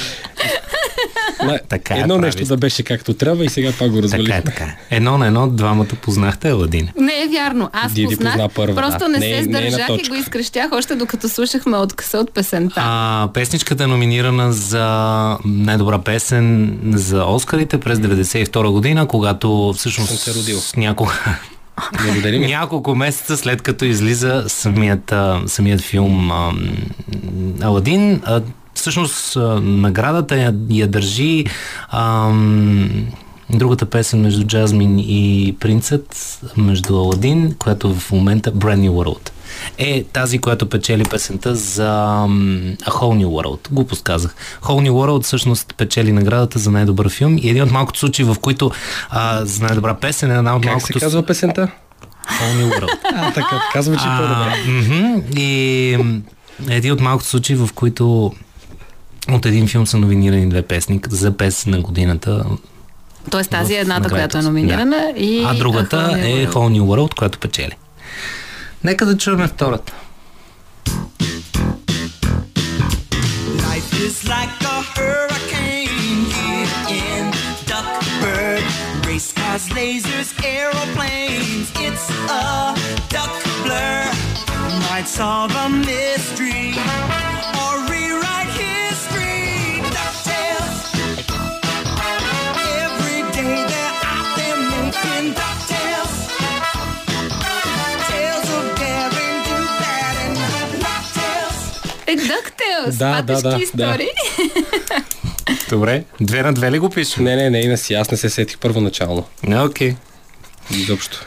На, 1.43 1.59
Така 1.69 1.95
е, 1.95 1.99
едно 1.99 2.07
прави 2.09 2.25
нещо 2.25 2.45
да 2.45 2.57
беше 2.57 2.83
както 2.83 3.13
трябва 3.13 3.45
и 3.45 3.49
сега 3.49 3.71
пак 3.71 3.89
го 3.89 3.95
Така 3.95 4.03
развалихме. 4.03 4.35
е, 4.35 4.41
така 4.41 4.63
е. 4.63 4.77
Едно 4.89 5.17
на 5.17 5.27
едно, 5.27 5.47
двамата 5.49 5.87
познахте 6.01 6.49
Аладин. 6.49 6.89
Не 6.97 7.13
е 7.13 7.27
вярно. 7.27 7.69
Аз 7.73 7.93
Диди 7.93 8.07
познах, 8.07 8.33
позна 8.33 8.49
първа, 8.49 8.75
просто 8.75 8.99
да. 8.99 9.07
не, 9.07 9.19
Не 9.19 9.25
е- 9.27 9.29
се 9.33 9.49
не 9.49 9.57
е 9.57 9.61
сдържах 9.61 9.83
и 9.83 9.87
точка. 9.89 10.09
го 10.09 10.15
изкрещях 10.15 10.71
още 10.71 10.95
докато 10.95 11.29
слушахме 11.29 11.77
откъса 11.77 12.17
от 12.17 12.33
песента. 12.33 12.75
А, 12.77 13.29
песничката 13.33 13.83
е 13.83 13.87
номинирана 13.87 14.53
за 14.53 14.83
най-добра 15.45 15.99
песен 15.99 16.53
за 16.87 17.23
Оскарите 17.23 17.79
през 17.79 17.99
92 17.99 18.69
година, 18.69 19.07
когато 19.07 19.43
всъщност 19.73 20.09
Съм 20.09 20.17
се 20.17 20.39
родил. 20.39 20.59
с 20.59 20.75
няколко, 20.75 21.13
Благодарим. 22.03 22.41
няколко 22.41 22.95
месеца 22.95 23.37
след 23.37 23.61
като 23.61 23.85
излиза 23.85 24.43
самият, 24.47 25.13
самият 25.47 25.81
филм 25.81 26.31
Аладин, 27.61 28.21
всъщност 28.75 29.37
наградата 29.61 30.37
я, 30.37 30.53
я 30.69 30.87
държи 30.87 31.45
а, 31.89 32.29
м, 32.29 32.87
другата 33.49 33.85
песен 33.85 34.21
между 34.21 34.43
Джазмин 34.43 34.99
и 34.99 35.55
Принцът, 35.59 36.39
между 36.57 36.95
Аладин, 36.97 37.55
която 37.59 37.93
в 37.93 38.11
момента 38.11 38.51
Brand 38.53 38.79
New 38.79 38.89
World. 38.89 39.29
е 39.77 40.03
тази, 40.03 40.39
която 40.39 40.69
печели 40.69 41.03
песента 41.03 41.55
за 41.55 41.91
A 42.85 42.89
Whole 42.89 43.23
New 43.23 43.27
World. 43.27 43.59
Глупост 43.71 44.03
казах. 44.03 44.35
Whole 44.61 44.89
New 44.89 44.91
World 44.91 45.23
всъщност 45.23 45.73
печели 45.77 46.11
наградата 46.11 46.59
за 46.59 46.71
най-добър 46.71 47.09
филм 47.09 47.37
и 47.37 47.49
един 47.49 47.63
от 47.63 47.71
малкото 47.71 47.99
случаи, 47.99 48.25
в 48.25 48.35
които 48.41 48.71
а, 49.09 49.45
за 49.45 49.63
най-добра 49.63 49.93
песен 49.93 50.31
е 50.31 50.37
една 50.37 50.55
от 50.55 50.61
Как 50.63 50.69
се 50.69 50.73
малкото... 50.73 50.99
казва 50.99 51.23
песента? 51.25 51.67
Whole 52.27 52.63
New 52.63 52.79
World. 52.79 52.89
А, 53.15 53.33
така, 53.33 53.61
казва, 53.73 53.95
че 53.97 54.03
е 54.03 54.17
по-добре. 54.17 54.53
И 55.41 55.97
м, 56.03 56.19
един 56.69 56.91
от 56.91 56.99
малкото 57.01 57.29
случаи, 57.29 57.55
в 57.55 57.69
които 57.75 58.33
от 59.31 59.45
един 59.45 59.67
филм 59.67 59.87
са 59.87 59.97
номинирани 59.97 60.49
две 60.49 60.61
песни 60.61 60.99
за 61.09 61.37
песен 61.37 61.71
на 61.71 61.81
годината. 61.81 62.45
Тоест 63.31 63.49
тази 63.49 63.73
е 63.73 63.77
едната, 63.79 64.09
която 64.09 64.37
е 64.37 64.41
номинирана 64.41 64.89
Да. 65.13 65.19
и... 65.19 65.43
А 65.47 65.53
другата 65.53 65.95
Whole 65.95 66.23
New 66.23 66.43
е. 66.43 66.47
Whole 66.47 66.79
New 66.79 66.81
World, 66.81 67.15
която 67.17 67.39
печели. 67.39 67.71
Нека 68.83 69.05
да 69.05 69.17
чуем 69.17 69.47
втората. 69.47 69.93
Life 73.67 73.91
is 74.07 74.17
like 74.35 74.57
a 74.75 74.77
hurricane 74.93 76.21
here 76.37 76.71
in 77.01 77.23
Duckburg. 77.69 78.63
Race 79.07 79.31
cars, 79.39 79.65
lasers, 79.77 80.29
aeroplanes. 80.53 81.67
It's 81.87 82.05
a 82.41 82.45
duck 83.13 83.33
blur. 83.63 84.03
Might 84.89 85.07
solve 85.19 85.51
a 85.65 85.67
mystery 85.89 86.63
Е, 102.13 102.17
DuckTales. 102.17 102.97
Да, 102.97 103.21
да, 103.21 103.41
да, 103.41 103.59
истории. 103.63 104.09
Добре. 105.69 106.03
Две 106.21 106.43
на 106.43 106.53
две 106.53 106.71
ли 106.71 106.79
го 106.79 106.89
пишем? 106.89 107.23
Не, 107.23 107.35
не, 107.35 107.49
не, 107.49 107.59
и 107.59 107.77
си, 107.77 107.93
аз 107.93 108.11
не 108.11 108.17
се 108.17 108.29
сетих 108.29 108.57
първоначално. 108.57 109.25
Окей. 109.65 109.95
Изобщо. 110.71 111.25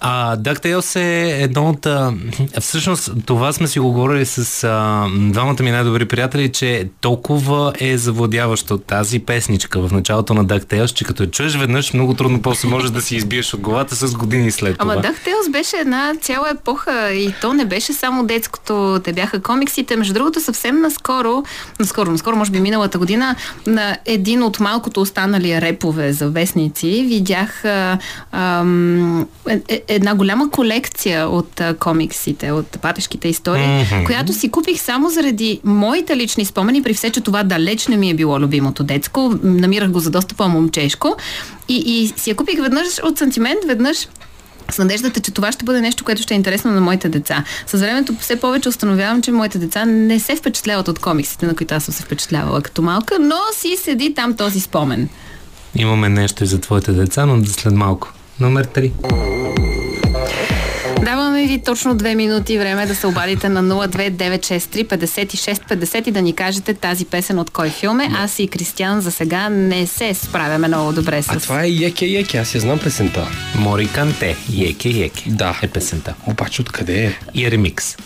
А, 0.00 0.36
DuckTales 0.36 0.96
е 0.96 1.42
едно 1.42 1.68
от... 1.68 1.86
А, 1.86 2.14
всъщност, 2.60 3.10
това 3.26 3.52
сме 3.52 3.66
си 3.66 3.78
го 3.78 3.92
говорили 3.92 4.26
с 4.26 4.64
а, 4.64 5.06
двамата 5.30 5.62
ми 5.62 5.70
най-добри 5.70 6.04
приятели, 6.04 6.52
че 6.52 6.88
толкова 7.00 7.72
е 7.80 7.96
завладяващо 7.96 8.78
тази 8.78 9.18
песничка 9.18 9.80
в 9.80 9.92
началото 9.92 10.34
на 10.34 10.46
DuckTales, 10.46 10.94
че 10.94 11.04
като 11.04 11.22
я 11.22 11.30
чуеш 11.30 11.56
веднъж, 11.56 11.92
много 11.92 12.14
трудно 12.14 12.42
после 12.42 12.68
можеш 12.68 12.90
да 12.90 13.02
си 13.02 13.16
избиеш 13.16 13.54
от 13.54 13.60
главата 13.60 13.94
с 13.94 14.14
години 14.14 14.50
след 14.50 14.78
това. 14.78 14.92
Ама 14.92 15.02
DuckTales 15.02 15.50
беше 15.50 15.76
една 15.76 16.14
цяла 16.20 16.50
епоха 16.50 17.12
и 17.12 17.34
то 17.40 17.52
не 17.52 17.64
беше 17.64 17.92
само 17.92 18.24
детското, 18.24 19.00
те 19.04 19.12
бяха 19.12 19.42
комиксите. 19.42 19.96
Между 19.96 20.14
другото, 20.14 20.40
съвсем 20.40 20.80
наскоро, 20.80 21.42
наскоро, 21.80 22.10
наскоро, 22.10 22.36
може 22.36 22.50
би 22.50 22.60
миналата 22.60 22.98
година, 22.98 23.36
на 23.66 23.96
един 24.06 24.42
от 24.42 24.60
малкото 24.60 25.00
останали 25.00 25.60
репове 25.60 26.12
за 26.12 26.30
вестници, 26.30 27.04
видях 27.08 27.64
а, 27.64 27.98
ам, 28.32 29.26
е, 29.48 29.60
е, 29.68 29.81
една 29.88 30.14
голяма 30.14 30.50
колекция 30.50 31.28
от 31.28 31.60
а, 31.60 31.74
комиксите, 31.74 32.50
от 32.52 32.66
патешките 32.82 33.28
истории, 33.28 33.84
Мгм. 33.92 34.04
която 34.04 34.32
си 34.32 34.50
купих 34.50 34.80
само 34.80 35.10
заради 35.10 35.60
моите 35.64 36.16
лични 36.16 36.44
спомени, 36.44 36.82
при 36.82 36.94
все, 36.94 37.10
че 37.10 37.20
това 37.20 37.42
далеч 37.42 37.86
не 37.88 37.96
ми 37.96 38.10
е 38.10 38.14
било 38.14 38.40
любимото 38.40 38.84
детско. 38.84 39.34
Намирах 39.42 39.90
го 39.90 40.00
за 40.00 40.10
доста 40.10 40.34
по-момчешко. 40.34 41.16
И, 41.68 41.76
и 41.76 42.12
си 42.16 42.30
я 42.30 42.36
купих 42.36 42.60
веднъж 42.60 42.86
от 43.04 43.18
сантимент, 43.18 43.58
веднъж 43.66 44.08
с 44.70 44.78
надеждата, 44.78 45.20
че 45.20 45.30
това 45.30 45.52
ще 45.52 45.64
бъде 45.64 45.80
нещо, 45.80 46.04
което 46.04 46.22
ще 46.22 46.34
е 46.34 46.36
интересно 46.36 46.70
на 46.70 46.80
моите 46.80 47.08
деца. 47.08 47.44
С 47.66 47.78
времето 47.80 48.14
все 48.20 48.36
повече 48.36 48.68
установявам, 48.68 49.22
че 49.22 49.32
моите 49.32 49.58
деца 49.58 49.84
не 49.84 50.20
се 50.20 50.36
впечатляват 50.36 50.88
от 50.88 50.98
комиксите, 50.98 51.46
на 51.46 51.54
които 51.54 51.74
аз 51.74 51.84
съм 51.84 51.94
се 51.94 52.02
впечатлявала 52.02 52.62
като 52.62 52.82
малка, 52.82 53.18
но 53.20 53.36
си 53.54 53.76
седи 53.84 54.14
там 54.14 54.36
този 54.36 54.60
спомен. 54.60 55.08
Имаме 55.74 56.08
нещо 56.08 56.44
и 56.44 56.46
за 56.46 56.60
твоите 56.60 56.92
деца, 56.92 57.26
но 57.26 57.44
след 57.46 57.72
малко. 57.74 58.12
Номер 58.42 58.66
3. 58.66 58.90
Даваме 61.04 61.46
ви 61.46 61.62
точно 61.64 61.94
две 61.94 62.14
минути 62.14 62.58
време 62.58 62.86
да 62.86 62.94
се 62.94 63.06
обадите 63.06 63.48
на 63.48 63.62
02963 63.62 64.86
56 64.86 65.54
50 65.54 66.08
и 66.08 66.10
да 66.10 66.22
ни 66.22 66.32
кажете 66.32 66.74
тази 66.74 67.04
песен 67.04 67.38
от 67.38 67.50
кой 67.50 67.68
филм 67.68 68.00
е. 68.00 68.10
Аз 68.16 68.38
и 68.38 68.48
Кристиан 68.48 69.00
за 69.00 69.10
сега 69.10 69.48
не 69.48 69.86
се 69.86 70.14
справяме 70.14 70.68
много 70.68 70.92
добре 70.92 71.22
с... 71.22 71.28
А 71.28 71.40
това 71.40 71.64
е 71.64 71.68
Еке 71.68 72.06
Еке, 72.06 72.38
аз 72.38 72.54
я 72.54 72.60
знам 72.60 72.78
песента. 72.78 73.28
Мори 73.58 73.88
Канте. 73.88 74.36
Еке 74.60 74.88
Еке. 74.88 75.24
Да. 75.26 75.58
Е 75.62 75.68
песента. 75.68 76.14
Обаче 76.26 76.62
откъде 76.62 77.04
е? 77.04 77.18
И 77.34 77.46
е 77.46 77.50
ремикс. 77.50 77.96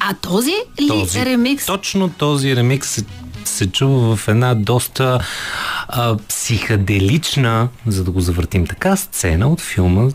А 0.00 0.14
този 0.14 0.54
ли 0.80 0.88
този, 0.88 1.24
ремикс? 1.24 1.66
Точно 1.66 2.08
този 2.08 2.56
ремикс 2.56 2.98
се, 3.48 3.72
чува 3.72 4.16
в 4.16 4.28
една 4.28 4.54
доста 4.54 5.20
а, 5.88 6.16
психоделична, 6.28 7.68
за 7.86 8.04
да 8.04 8.10
го 8.10 8.20
завъртим 8.20 8.66
така, 8.66 8.96
сцена 8.96 9.48
от 9.48 9.60
филма, 9.60 10.10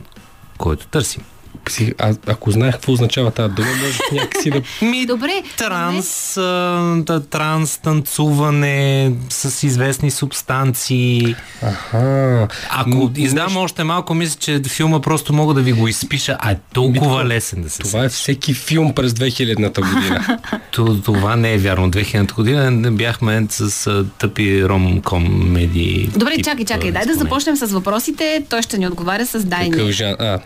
който 0.58 0.88
търсим. 0.88 1.24
Псих... 1.66 1.92
А, 2.00 2.14
ако 2.28 2.52
знаех 2.52 2.74
какво 2.74 2.92
означава 2.92 3.32
тази 3.32 3.54
дума, 3.54 3.68
може 3.86 4.00
някакси 4.22 4.50
да... 4.52 4.62
Ми, 4.82 5.06
Добре, 5.06 5.44
Транс, 5.58 6.38
а, 6.38 7.22
транс, 7.30 7.78
танцуване 7.78 9.12
с 9.30 9.64
известни 9.64 10.12
субстанции. 10.12 11.36
Аха. 11.62 12.48
Ако 12.70 12.90
М, 12.90 13.12
издам 13.16 13.46
нещо- 13.46 13.60
още 13.60 13.84
малко, 13.84 14.14
мисля, 14.14 14.38
че 14.40 14.62
филма 14.68 15.02
просто 15.02 15.34
мога 15.34 15.54
да 15.54 15.62
ви 15.62 15.72
го 15.72 15.88
изпиша, 15.88 16.38
а 16.40 16.52
е 16.52 16.58
толкова 16.74 17.26
лесен 17.26 17.62
да 17.62 17.70
се 17.70 17.80
Това 17.80 18.04
е 18.04 18.10
всеки 18.10 18.54
филм 18.54 18.94
през 18.94 19.12
2000-та 19.12 19.82
година. 19.82 20.40
То, 20.72 21.02
това 21.02 21.36
не 21.36 21.54
е 21.54 21.58
вярно. 21.58 21.92
2000 21.92 22.34
година 22.34 22.72
не 22.72 22.92
бяхме 22.92 23.48
с 23.50 23.88
а, 23.88 24.06
тъпи 24.20 24.64
ром-ком 24.64 25.28
медии. 25.44 26.10
Добре, 26.10 26.36
тип, 26.36 26.46
чакай, 26.46 26.66
чакай. 26.66 26.92
Дай 26.92 27.06
да 27.06 27.14
започнем 27.16 27.56
с 27.56 27.66
въпросите. 27.66 28.46
Той 28.50 28.62
ще 28.62 28.78
ни 28.78 28.88
отговаря 28.88 29.26
с 29.26 29.44
дай 29.44 29.70
Какъв 29.70 29.90
жан... 29.90 30.16
А, 30.20 30.40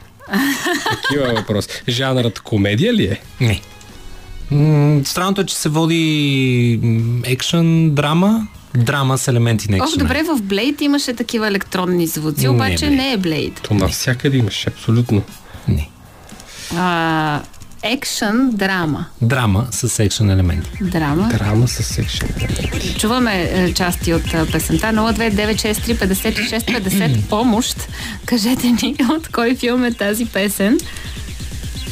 такива 1.02 1.34
въпрос. 1.34 1.68
Жанрът 1.88 2.40
комедия 2.40 2.94
ли 2.94 3.06
е? 3.06 3.22
Не. 3.42 3.62
М, 4.52 5.02
Странното 5.06 5.42
е, 5.42 5.46
че 5.46 5.56
се 5.56 5.70
води 5.70 6.80
екшън, 7.26 7.92
драма, 7.92 8.48
драма 8.76 9.18
с 9.18 9.28
елементи 9.28 9.72
на 9.72 9.78
Ох, 9.78 9.84
екшън. 9.84 10.00
добре, 10.00 10.24
в 10.26 10.42
Блейд 10.42 10.82
имаше 10.82 11.14
такива 11.14 11.48
електронни 11.48 12.08
звуци, 12.08 12.42
Не, 12.42 12.50
обаче 12.50 12.86
бе. 12.86 12.92
не 12.92 13.12
е 13.12 13.18
Блейд. 13.18 13.62
То 13.62 13.74
навсякъде 13.74 14.38
имаш, 14.38 14.68
абсолютно. 14.68 15.22
Не. 15.68 15.90
А, 16.76 17.42
екшън, 17.84 18.50
драма. 18.54 19.06
Драма 19.22 19.68
с 19.72 20.04
екшън 20.04 20.30
елементи. 20.30 20.70
Драма. 20.82 21.30
Драма 21.38 21.68
с 21.68 21.84
секшен. 21.84 22.30
Чуваме 23.00 23.50
е, 23.52 23.74
части 23.74 24.14
от 24.14 24.34
е, 24.34 24.52
песента 24.52 24.88
02963 24.88 25.74
56 25.96 26.60
50 26.82 27.22
помощ. 27.22 27.88
Кажете 28.26 28.68
ни 28.68 28.96
от 29.10 29.28
кой 29.28 29.56
филм 29.56 29.84
е 29.84 29.94
тази 29.94 30.26
песен. 30.26 30.78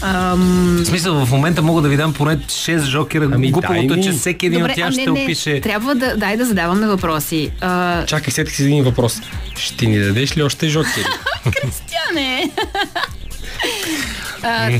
Ам, 0.01 0.81
В 0.83 0.85
смисъл, 0.87 1.25
в 1.25 1.31
момента 1.31 1.61
мога 1.61 1.81
да 1.81 1.89
ви 1.89 1.97
дам 1.97 2.13
поне 2.13 2.37
6 2.37 2.79
жокера. 2.79 3.29
Ами, 3.33 3.51
Глупавото 3.51 3.93
е, 3.93 4.01
че 4.01 4.11
всеки 4.11 4.45
един 4.45 4.59
добре, 4.59 4.71
от 4.71 4.75
тях 4.75 4.87
а 4.87 4.89
не, 4.89 5.01
ще 5.01 5.11
не, 5.11 5.23
опише. 5.23 5.61
трябва 5.61 5.95
да, 5.95 6.17
дай 6.17 6.37
да 6.37 6.45
задаваме 6.45 6.87
въпроси. 6.87 7.51
А, 7.61 8.05
Чакай, 8.05 8.33
сетих 8.33 8.55
си 8.55 8.63
един 8.63 8.83
въпрос. 8.83 9.21
Ще 9.57 9.85
ни 9.85 9.99
дадеш 9.99 10.37
ли 10.37 10.43
още 10.43 10.67
жокери? 10.69 11.05
Кристиане! 11.43 12.51
а, 14.45 14.79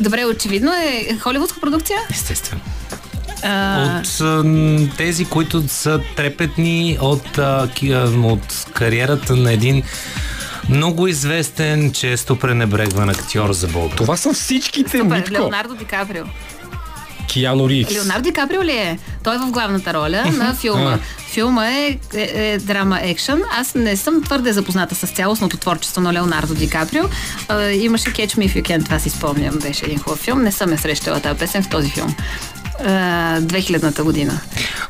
добре, 0.00 0.24
очевидно 0.24 0.72
е 0.72 1.16
холивудска 1.20 1.60
продукция. 1.60 1.98
Естествено. 2.10 2.60
А, 3.42 4.00
От 4.00 4.20
а, 4.20 4.44
тези, 4.96 5.24
които 5.24 5.68
са 5.68 6.00
трепетни 6.16 6.98
от, 7.00 7.38
а, 7.38 7.68
от 8.24 8.66
кариерата 8.72 9.36
на 9.36 9.52
един 9.52 9.82
много 10.68 11.06
известен, 11.06 11.92
често 11.92 12.38
пренебрегван 12.38 13.08
актьор 13.08 13.52
за 13.52 13.66
Бога. 13.68 13.94
Това 13.96 14.16
са 14.16 14.32
всичките, 14.32 14.98
супер, 14.98 15.16
Митко. 15.16 15.32
Леонардо 15.32 15.74
Ди 15.74 15.84
Каприо. 15.84 16.24
Киано 17.28 17.68
Ривз. 17.68 17.94
Леонардо 17.94 18.22
Ди 18.22 18.32
Каприо 18.32 18.62
ли 18.64 18.72
е? 18.72 18.98
Той 19.24 19.34
е 19.34 19.38
в 19.38 19.50
главната 19.50 19.94
роля 19.94 20.24
на 20.32 20.54
филма. 20.54 20.98
Филма 21.30 21.68
е, 21.68 21.98
е, 22.14 22.22
е 22.34 22.58
драма 22.58 23.00
екшън. 23.02 23.42
Аз 23.58 23.74
не 23.74 23.96
съм 23.96 24.22
твърде 24.22 24.52
запозната 24.52 24.94
с 24.94 25.06
цялостното 25.06 25.56
творчество 25.56 26.00
на 26.00 26.12
Леонардо 26.12 26.54
Ди 26.54 26.70
Каприо. 26.70 27.04
А, 27.48 27.70
имаше 27.70 28.10
Catch 28.10 28.38
Me 28.38 28.48
If 28.48 28.62
You 28.62 28.62
Can, 28.62 28.84
това 28.84 28.98
си 28.98 29.10
спомням, 29.10 29.58
беше 29.58 29.84
един 29.84 29.98
хубав 29.98 30.18
филм. 30.18 30.42
Не 30.42 30.52
съм 30.52 30.72
я 30.72 30.78
срещала 30.78 31.20
тази 31.20 31.38
песен 31.38 31.62
в 31.62 31.68
този 31.68 31.90
филм. 31.90 32.14
А, 32.84 33.40
2000-та 33.40 34.02
година. 34.02 34.40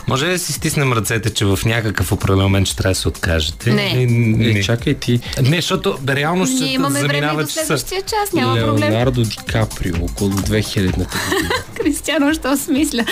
Може 0.09 0.26
ли 0.26 0.30
да 0.30 0.39
си 0.39 0.53
стиснем 0.53 0.93
ръцете, 0.93 1.30
че 1.30 1.45
в 1.45 1.59
някакъв 1.64 2.12
определен 2.12 2.43
момент 2.43 2.66
ще 2.66 2.76
трябва 2.76 2.91
да 2.91 2.95
се 2.95 3.09
откажете? 3.09 3.70
Не. 3.70 4.03
Е, 4.03 4.07
не. 4.07 4.59
Е, 4.59 4.62
чакай 4.62 4.95
ти. 4.95 5.20
не, 5.43 5.57
защото 5.57 5.99
реално 6.09 6.47
ще 6.47 6.55
Ние 6.55 6.72
имаме 6.72 7.03
време 7.03 7.43
до 7.43 7.47
следващия 7.47 8.03
час, 8.03 8.32
няма 8.32 8.57
проблем. 8.57 8.91
Леонардо 8.91 9.22
Ди 9.22 9.36
Каприо, 9.47 9.95
около 10.05 10.30
2000-та 10.30 10.97
година. 10.99 11.51
Кристиано, 11.82 12.34
що 12.34 12.57
смисля? 12.57 13.05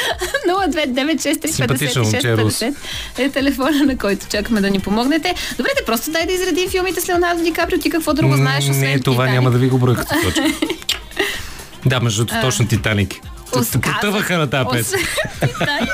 02963 0.49 1.47
Симпатично 1.51 2.03
момче, 2.03 2.19
56 2.19 2.37
Рус. 2.37 2.59
50 2.59 2.75
е 3.19 3.31
телефона, 3.31 3.85
на 3.85 3.99
който 3.99 4.27
чакаме 4.27 4.61
да 4.61 4.71
ни 4.71 4.81
помогнете. 4.81 5.35
Добре, 5.57 5.71
те 5.79 5.85
просто 5.85 6.11
дай 6.11 6.27
да 6.27 6.33
изредим 6.33 6.71
филмите 6.71 7.01
с 7.01 7.09
Леонардо 7.09 7.43
Ди 7.43 7.53
Каприо. 7.53 7.79
Ти 7.79 7.91
какво 7.91 8.15
друго 8.15 8.37
знаеш, 8.37 8.69
освен 8.69 8.91
Не, 8.91 9.01
това 9.01 9.25
Титаник? 9.25 9.35
няма 9.35 9.51
да 9.51 9.59
ви 9.59 9.69
го 9.69 9.79
броя 9.79 9.97
като 9.97 10.15
точка. 10.25 10.45
Да, 11.87 12.01
между 12.01 12.25
другото, 12.25 12.47
точно 12.47 12.69
Титаник. 12.69 13.15
Ос- 13.57 13.81
Потъваха 13.95 14.39
на 14.39 14.47
тази 14.47 14.69
песен. 14.73 15.01
Освен 15.01 15.49
Титаник, 15.49 15.91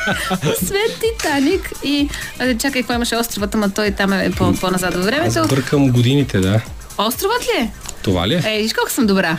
освен 0.53 0.81
Титаник 1.01 1.73
и... 1.85 2.09
а, 2.39 2.55
Чакай, 2.55 2.83
какво 2.83 2.95
имаше 2.95 3.17
островът, 3.17 3.55
ама 3.55 3.71
той 3.71 3.91
там 3.91 4.13
е 4.13 4.31
по- 4.31 4.55
по-назад 4.55 4.95
във 4.95 5.01
Аз 5.01 5.07
времето. 5.07 5.49
бъркам 5.49 5.91
годините, 5.91 6.41
да. 6.41 6.61
Островът 6.99 7.43
ли 7.43 7.61
е? 7.61 7.71
Това 8.03 8.29
ли 8.29 8.35
е? 8.35 8.43
Е, 8.49 8.63
виж 8.63 8.73
колко 8.73 8.91
съм 8.91 9.07
добра. 9.07 9.39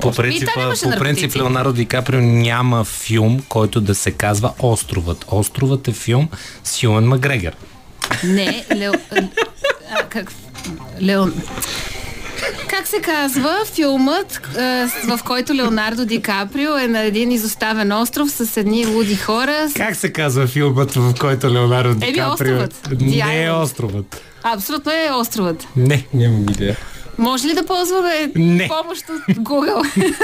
По 0.00 0.12
принцип, 0.12 0.48
по 0.82 0.90
принцип. 0.90 1.36
Леонардо 1.36 1.72
Ди 1.72 1.86
Каприо 1.86 2.20
няма 2.20 2.84
филм, 2.84 3.42
който 3.48 3.80
да 3.80 3.94
се 3.94 4.10
казва 4.10 4.52
Островът. 4.58 5.24
Островът 5.28 5.88
е 5.88 5.92
филм 5.92 6.28
с 6.64 6.82
Юан 6.82 7.04
Макгрегор. 7.04 7.52
Не, 8.24 8.64
Лео... 8.74 8.92
А, 9.90 10.02
как... 10.02 10.32
Леон... 11.02 11.32
Как 12.68 12.86
се 12.86 13.00
казва 13.00 13.54
филмът, 13.66 14.40
с- 14.52 15.06
в 15.08 15.20
който 15.24 15.54
Леонардо 15.54 16.04
Ди 16.04 16.22
Каприо 16.22 16.76
е 16.76 16.88
на 16.88 17.00
един 17.00 17.32
изоставен 17.32 17.92
остров 17.92 18.30
с 18.30 18.56
едни 18.56 18.86
луди 18.86 19.16
хора? 19.16 19.66
Как 19.76 19.96
се 19.96 20.12
казва 20.12 20.46
филмът, 20.46 20.92
в 20.92 21.14
който 21.20 21.50
Леонардо 21.50 21.94
Ди 21.94 22.04
Еми, 22.04 22.14
Каприо... 22.14 22.56
Островът. 22.56 23.00
Не 23.00 23.44
е. 23.44 23.50
Островът. 23.52 24.22
Абсолютно 24.44 24.92
е 24.92 25.10
островът. 25.12 25.66
Не. 25.76 26.06
Нямам 26.14 26.42
идея. 26.42 26.76
Може 27.18 27.48
ли 27.48 27.54
да 27.54 27.66
ползваме 27.66 28.30
Не. 28.34 28.68
помощ 28.70 29.04
от 29.08 29.36
Google? 29.36 30.12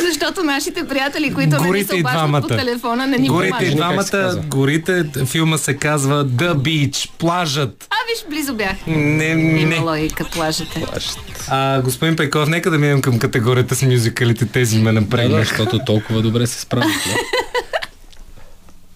Защото 0.00 0.42
нашите 0.42 0.88
приятели, 0.88 1.34
които 1.34 1.56
не 1.56 1.62
ни 1.62 1.66
Горите 1.66 1.88
се 1.88 1.96
и 1.96 2.00
обаждат 2.00 2.42
по 2.42 2.48
телефона, 2.48 3.06
не 3.06 3.18
ни 3.18 3.28
Горите 3.28 3.64
и 3.64 3.70
помагат. 3.70 4.06
Се 4.06 4.16
двамата, 4.16 4.42
горите, 4.46 5.04
филма 5.26 5.58
се 5.58 5.76
казва 5.76 6.26
The 6.26 6.54
Beach, 6.54 7.10
плажът. 7.18 7.86
А, 7.90 7.96
виж, 8.12 8.24
близо 8.30 8.54
бях. 8.54 8.76
Не, 8.86 9.24
Има 9.26 9.68
не. 9.68 9.78
логика, 9.78 10.24
плажете. 10.24 10.84
А, 11.48 11.80
господин 11.82 12.16
Пейков, 12.16 12.48
нека 12.48 12.70
да 12.70 12.78
минем 12.78 13.00
към 13.02 13.18
категорията 13.18 13.74
с 13.74 13.82
мюзикалите. 13.82 14.46
Тези 14.46 14.78
ме 14.78 14.92
да, 14.92 15.00
напрегнаха. 15.00 15.44
защото 15.44 15.78
толкова 15.86 16.22
добре 16.22 16.46
се 16.46 16.60
справят. 16.60 16.86
не? 17.06 17.16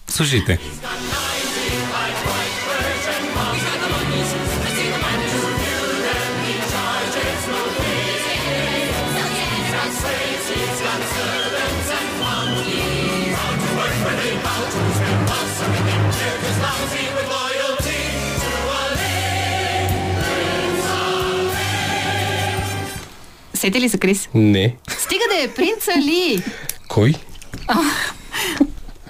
Слушайте. 0.07 0.59
Сети 23.57 23.81
ли 23.81 23.89
се, 23.89 23.97
Крис? 23.97 24.29
Не. 24.33 24.75
Стига 24.99 25.23
да 25.35 25.43
е 25.43 25.47
принца 25.47 25.91
ли? 25.97 26.43
Кой? 26.87 27.13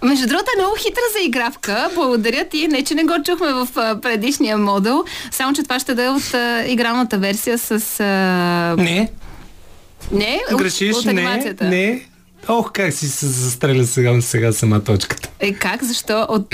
Между 0.03 0.27
другото 0.27 0.51
е 0.57 0.61
много 0.61 0.75
хитра 0.77 1.01
заигравка. 1.19 1.89
Благодаря 1.95 2.45
ти. 2.45 2.67
Не, 2.67 2.83
че 2.83 2.95
не 2.95 3.03
го 3.03 3.13
чухме 3.25 3.53
в 3.53 3.67
а, 3.75 4.01
предишния 4.01 4.57
модул. 4.57 5.03
Само, 5.31 5.53
че 5.53 5.63
това 5.63 5.79
ще 5.79 5.93
да 5.95 6.03
е 6.03 6.09
от 6.09 6.33
а, 6.33 6.63
игралната 6.67 7.17
версия 7.17 7.57
с... 7.57 7.99
А... 7.99 8.75
Не, 8.77 9.09
Не, 10.11 10.39
от, 10.51 10.57
грешиш, 10.57 10.95
от 10.95 11.05
не, 11.05 11.11
анимацията. 11.11 11.63
не. 11.65 12.01
Ох, 12.47 12.71
как 12.71 12.93
си 12.93 13.07
се 13.07 13.25
застреля 13.25 13.85
сега, 13.85 14.21
сега 14.21 14.51
сама 14.51 14.83
точката. 14.83 15.29
Е, 15.39 15.53
как? 15.53 15.83
Защо? 15.83 16.25
От, 16.29 16.53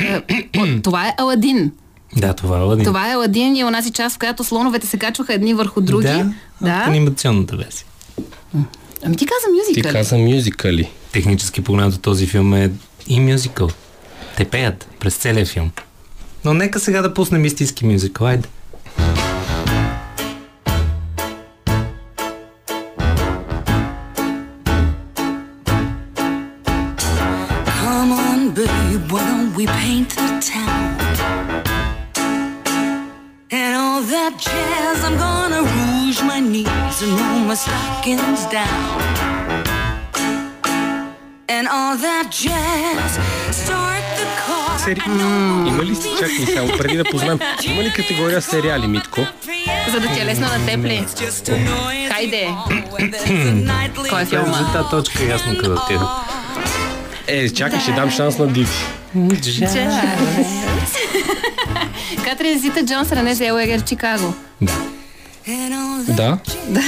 от, 0.58 0.84
това 0.84 1.08
е 1.08 1.14
Аладин. 1.18 1.72
Да, 2.18 2.34
това 2.34 2.58
е 2.58 2.60
Аладин. 2.60 2.86
Това 2.86 3.10
е 3.10 3.14
Аладин 3.14 3.56
и 3.56 3.60
е 3.60 3.66
онази 3.66 3.92
част, 3.92 4.16
в 4.16 4.20
която 4.20 4.44
слоновете 4.44 4.88
се 4.88 4.98
качваха 4.98 5.34
едни 5.34 5.54
върху 5.54 5.82
други. 5.82 6.08
Да, 6.08 6.34
да. 6.62 6.82
от 6.82 6.88
анимационната 6.88 7.56
версия. 7.58 7.86
Ами 9.06 9.16
ти 9.18 9.26
каза 9.26 9.48
Ти 9.48 9.72
мюзикъл. 9.72 9.92
каза 9.92 10.18
мюзикали. 10.18 10.90
Технически 11.12 11.62
погледнато 11.62 11.98
този 11.98 12.28
филм 12.28 12.54
е 12.54 12.72
и 13.08 13.20
мюзикъл. 13.20 13.70
Те 14.38 14.46
пеят 14.46 14.88
през 15.00 15.16
целия 15.16 15.46
филм. 15.46 15.72
Но 16.46 16.54
нека 16.54 16.80
сега 16.80 17.02
да 17.02 17.14
пуснем 17.14 17.46
истински 17.46 17.86
мюзикъл. 17.86 18.28
Айде. 18.28 18.48
Stockings 37.64 38.46
down. 38.58 39.00
And 41.56 41.66
all 41.76 41.96
that 42.06 42.26
jazz, 42.42 43.12
start 43.62 44.04
the 44.20 44.28
car. 44.42 44.80
Сери... 44.80 45.02
Има 45.68 45.84
ли, 45.84 45.96
чакай 46.20 46.56
само, 46.56 46.78
преди 46.78 46.98
да 46.98 47.04
познам, 47.04 47.40
има 47.64 47.84
ли 47.84 47.94
категория 47.94 48.42
сериали, 48.42 48.88
Митко? 48.88 49.22
За 49.92 50.00
да 50.00 50.08
ти 50.08 50.20
е 50.20 50.26
лесно 50.26 50.48
на 50.48 50.66
теб 50.66 50.84
ли? 50.86 51.06
Хайде. 52.10 52.50
Кой 54.10 54.22
е 54.22 54.26
филма? 54.26 54.54
За 54.54 54.72
тази 54.74 54.90
точка 54.90 55.24
е 55.24 55.28
ясно 55.28 55.58
къде 55.62 55.76
ти 55.88 55.94
е. 55.94 55.98
Е, 57.28 57.50
чакай, 57.50 57.80
ще 57.80 57.92
дам 57.92 58.12
шанс 58.12 58.38
на 58.38 58.48
Диди. 58.48 58.70
Катрин 62.24 62.60
Зита 62.60 62.86
Джонс, 62.86 63.12
Рене 63.12 63.36
Зелегер, 63.36 63.84
Чикаго. 63.84 64.34
Да. 64.62 64.74
Да. 66.16 66.38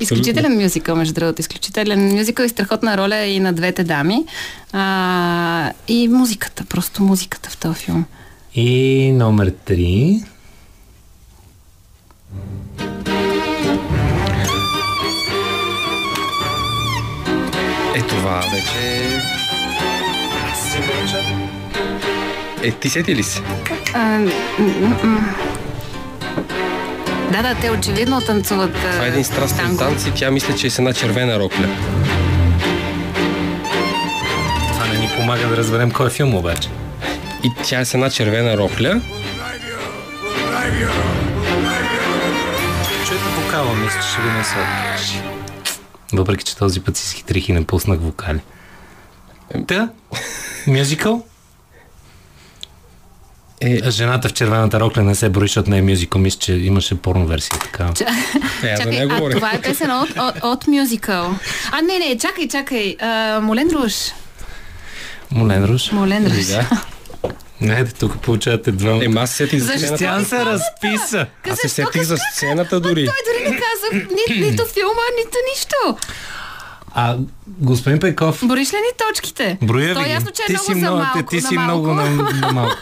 Изключителен 0.00 0.62
мюзикъл, 0.62 0.96
между 0.96 1.14
другото. 1.14 1.40
Изключителен 1.40 2.14
мюзикъл 2.16 2.44
и 2.44 2.48
страхотна 2.48 2.96
роля 2.96 3.16
и 3.24 3.40
на 3.40 3.52
двете 3.52 3.84
дами. 3.84 4.24
А, 4.72 5.72
и 5.88 6.08
музиката, 6.08 6.64
просто 6.64 7.02
музиката 7.02 7.50
в 7.50 7.56
този 7.56 7.74
филм. 7.74 8.04
И 8.54 9.12
номер 9.12 9.50
3. 9.50 10.22
Е, 17.96 18.00
това 18.00 18.40
вече... 18.52 19.06
Е, 22.62 22.70
ти 22.70 22.90
сети 22.90 23.14
ли 23.16 23.22
си? 23.22 23.42
А, 23.94 24.18
м- 24.18 24.30
м- 24.58 24.98
м. 25.02 25.34
Да, 27.32 27.42
да, 27.42 27.54
те 27.60 27.70
очевидно 27.70 28.20
танцуват 28.20 28.72
Това 28.72 29.04
е 29.04 29.08
един 29.08 29.24
страстен 29.24 29.78
танц 29.78 30.06
и 30.06 30.12
тя 30.14 30.30
мисля, 30.30 30.54
че 30.54 30.66
е 30.66 30.70
с 30.70 30.78
една 30.78 30.92
червена 30.92 31.38
рокля. 31.38 31.68
Това 34.72 34.86
не 34.92 34.98
ни 34.98 35.10
помага 35.16 35.48
да 35.48 35.56
разберем 35.56 35.90
кой 35.90 36.06
е 36.06 36.10
филм 36.10 36.34
обаче. 36.34 36.68
И 37.44 37.50
тя 37.64 37.80
е 37.80 37.84
с 37.84 37.94
една 37.94 38.10
червена 38.10 38.56
рокля. 38.56 39.00
Чуйте 43.08 43.24
вокала, 43.42 43.74
мисля, 43.74 44.00
че 44.00 44.08
ще 44.08 44.20
го 44.20 44.28
насочи. 44.28 45.20
Въпреки, 46.12 46.44
че 46.44 46.56
този 46.56 46.80
път 46.80 46.96
си 46.96 47.04
изхитрих 47.04 47.48
и 47.48 47.52
не 47.52 47.64
пуснах 47.64 47.98
вокали. 48.00 48.40
Та, 49.66 49.88
мюзикъл? 50.66 51.24
Е, 53.60 53.80
А 53.84 53.90
Жената 53.90 54.28
в 54.28 54.32
червената 54.32 54.80
рокля 54.80 55.02
не 55.02 55.14
се 55.14 55.28
брои, 55.28 55.44
защото 55.44 55.70
не 55.70 55.78
е 55.78 55.82
мюзикъл. 55.82 56.20
Мисля, 56.20 56.38
че 56.38 56.52
имаше 56.52 56.94
порно 56.94 57.26
версия 57.26 57.58
така. 57.58 57.84
е, 57.84 57.86
аз 57.86 57.98
за 57.98 58.76
Чакай, 58.76 58.86
нея 58.86 59.08
а 59.12 59.30
това 59.30 59.50
е 59.52 59.60
песен 59.60 59.90
от, 59.92 60.10
от, 60.10 60.34
от 60.42 60.66
мюзикъл. 60.66 61.34
А, 61.72 61.82
не, 61.82 61.98
не, 61.98 62.18
чакай, 62.18 62.48
чакай. 62.48 62.96
А, 63.00 63.40
Молен 63.40 63.68
Руш. 63.72 63.92
Молен 65.30 65.64
Руш. 65.64 65.92
Молен 65.92 66.26
Руш. 66.26 66.44
Да. 66.46 66.68
Не, 67.60 67.84
тук 67.84 68.18
получавате 68.18 68.72
два. 68.72 69.04
Е, 69.04 69.08
аз 69.16 69.30
се 69.30 69.36
сетих 69.36 69.60
за 69.60 69.72
сцената. 69.72 69.96
Тя 69.98 70.24
се 70.24 70.44
разписа. 70.44 71.26
Аз 71.50 71.58
се 71.58 71.68
сетих 71.68 72.02
за 72.02 72.16
сцената 72.32 72.80
дори. 72.80 73.06
Той 73.06 73.14
дори 73.26 73.50
не 73.50 73.56
каза 73.56 74.04
ни, 74.14 74.40
нито 74.40 74.64
филма, 74.66 75.02
нито 75.18 75.38
нищо. 75.54 75.96
А, 76.94 77.16
господин 77.48 78.00
Пейков, 78.00 78.40
Бориш 78.42 78.72
ли 78.72 78.76
ни 78.76 79.06
точките? 79.08 79.58
Броя 79.62 79.94
ви 79.94 80.00
е 80.00 80.04
ги. 80.04 80.10
ясно, 80.10 80.30
че 80.30 80.42
е 80.42 80.46
ти 80.46 80.52
много 80.52 80.64
си 80.64 80.72
за 80.72 80.78
много, 80.80 80.96
малко. 80.98 81.22
ти 81.22 81.36
на 81.36 81.42
си 81.42 81.58
много 81.58 81.86
на 81.86 82.04
малко. 82.52 82.76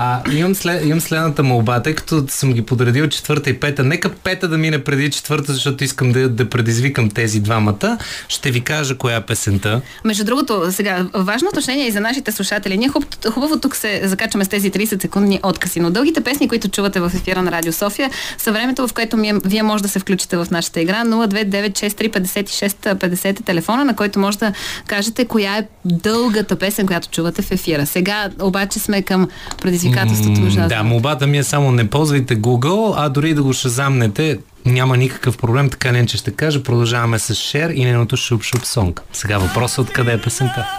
А, 0.00 0.22
имам, 0.32 0.54
след, 0.54 0.84
имам 0.84 1.00
следната 1.00 1.42
молба, 1.42 1.82
тъй 1.82 1.94
като 1.94 2.24
съм 2.28 2.52
ги 2.52 2.62
подредил 2.62 3.08
четвърта 3.08 3.50
и 3.50 3.60
пета. 3.60 3.84
Нека 3.84 4.08
пета 4.08 4.48
да 4.48 4.58
мине 4.58 4.84
преди 4.84 5.10
четвърта, 5.10 5.52
защото 5.52 5.84
искам 5.84 6.12
да, 6.12 6.28
да 6.28 6.50
предизвикам 6.50 7.10
тези 7.10 7.40
двамата. 7.40 7.98
Ще 8.28 8.50
ви 8.50 8.60
кажа 8.60 8.96
коя 8.96 9.16
е 9.16 9.20
песента. 9.20 9.80
Между 10.04 10.24
другото, 10.24 10.62
сега, 10.70 11.06
важно 11.14 11.48
уточнение 11.48 11.86
и 11.86 11.90
за 11.90 12.00
нашите 12.00 12.32
слушатели. 12.32 12.76
Ние 12.76 12.88
хуб, 12.88 13.04
хубаво 13.32 13.60
тук 13.60 13.76
се 13.76 14.00
закачаме 14.04 14.44
с 14.44 14.48
тези 14.48 14.70
30 14.70 15.02
секундни 15.02 15.40
откъси, 15.42 15.80
но 15.80 15.90
дългите 15.90 16.20
песни, 16.20 16.48
които 16.48 16.68
чувате 16.68 17.00
в 17.00 17.12
ефира 17.14 17.42
на 17.42 17.52
Радио 17.52 17.72
София, 17.72 18.10
са 18.38 18.52
времето, 18.52 18.88
в 18.88 18.92
което 18.92 19.16
ми, 19.16 19.32
вие 19.44 19.62
може 19.62 19.82
да 19.82 19.88
се 19.88 19.98
включите 19.98 20.36
в 20.36 20.46
нашата 20.50 20.80
игра. 20.80 21.04
029635650 21.04 23.24
е 23.24 23.34
телефона, 23.34 23.84
на 23.84 23.96
който 23.96 24.18
може 24.18 24.38
да 24.38 24.52
кажете 24.86 25.24
коя 25.24 25.56
е 25.56 25.66
дългата 25.84 26.56
песен, 26.56 26.86
която 26.86 27.08
чувате 27.08 27.42
в 27.42 27.50
ефира. 27.50 27.86
Сега 27.86 28.28
обаче 28.40 28.78
сме 28.78 29.02
към 29.02 29.28
предизвикателството 29.62 29.87
предизвикателството 29.92 30.40
М, 30.40 30.46
ужасно. 30.46 30.68
Да, 30.68 30.82
молбата 30.82 31.26
ми 31.26 31.38
е 31.38 31.42
само 31.42 31.72
не 31.72 31.90
ползвайте 31.90 32.36
Google, 32.36 32.94
а 32.96 33.08
дори 33.08 33.34
да 33.34 33.42
го 33.42 33.52
шазамнете, 33.52 34.38
няма 34.66 34.96
никакъв 34.96 35.38
проблем, 35.38 35.70
така 35.70 35.92
не 35.92 36.06
че 36.06 36.16
ще 36.16 36.30
кажа. 36.30 36.62
Продължаваме 36.62 37.18
с 37.18 37.34
Шер 37.34 37.70
и 37.70 37.84
нейното 37.84 38.16
Шуп 38.16 38.42
Шуп 38.42 38.64
Сонг. 38.64 39.02
Сега 39.12 39.38
въпросът 39.38 39.78
откъде 39.78 40.12
е 40.12 40.20
песента. 40.20 40.78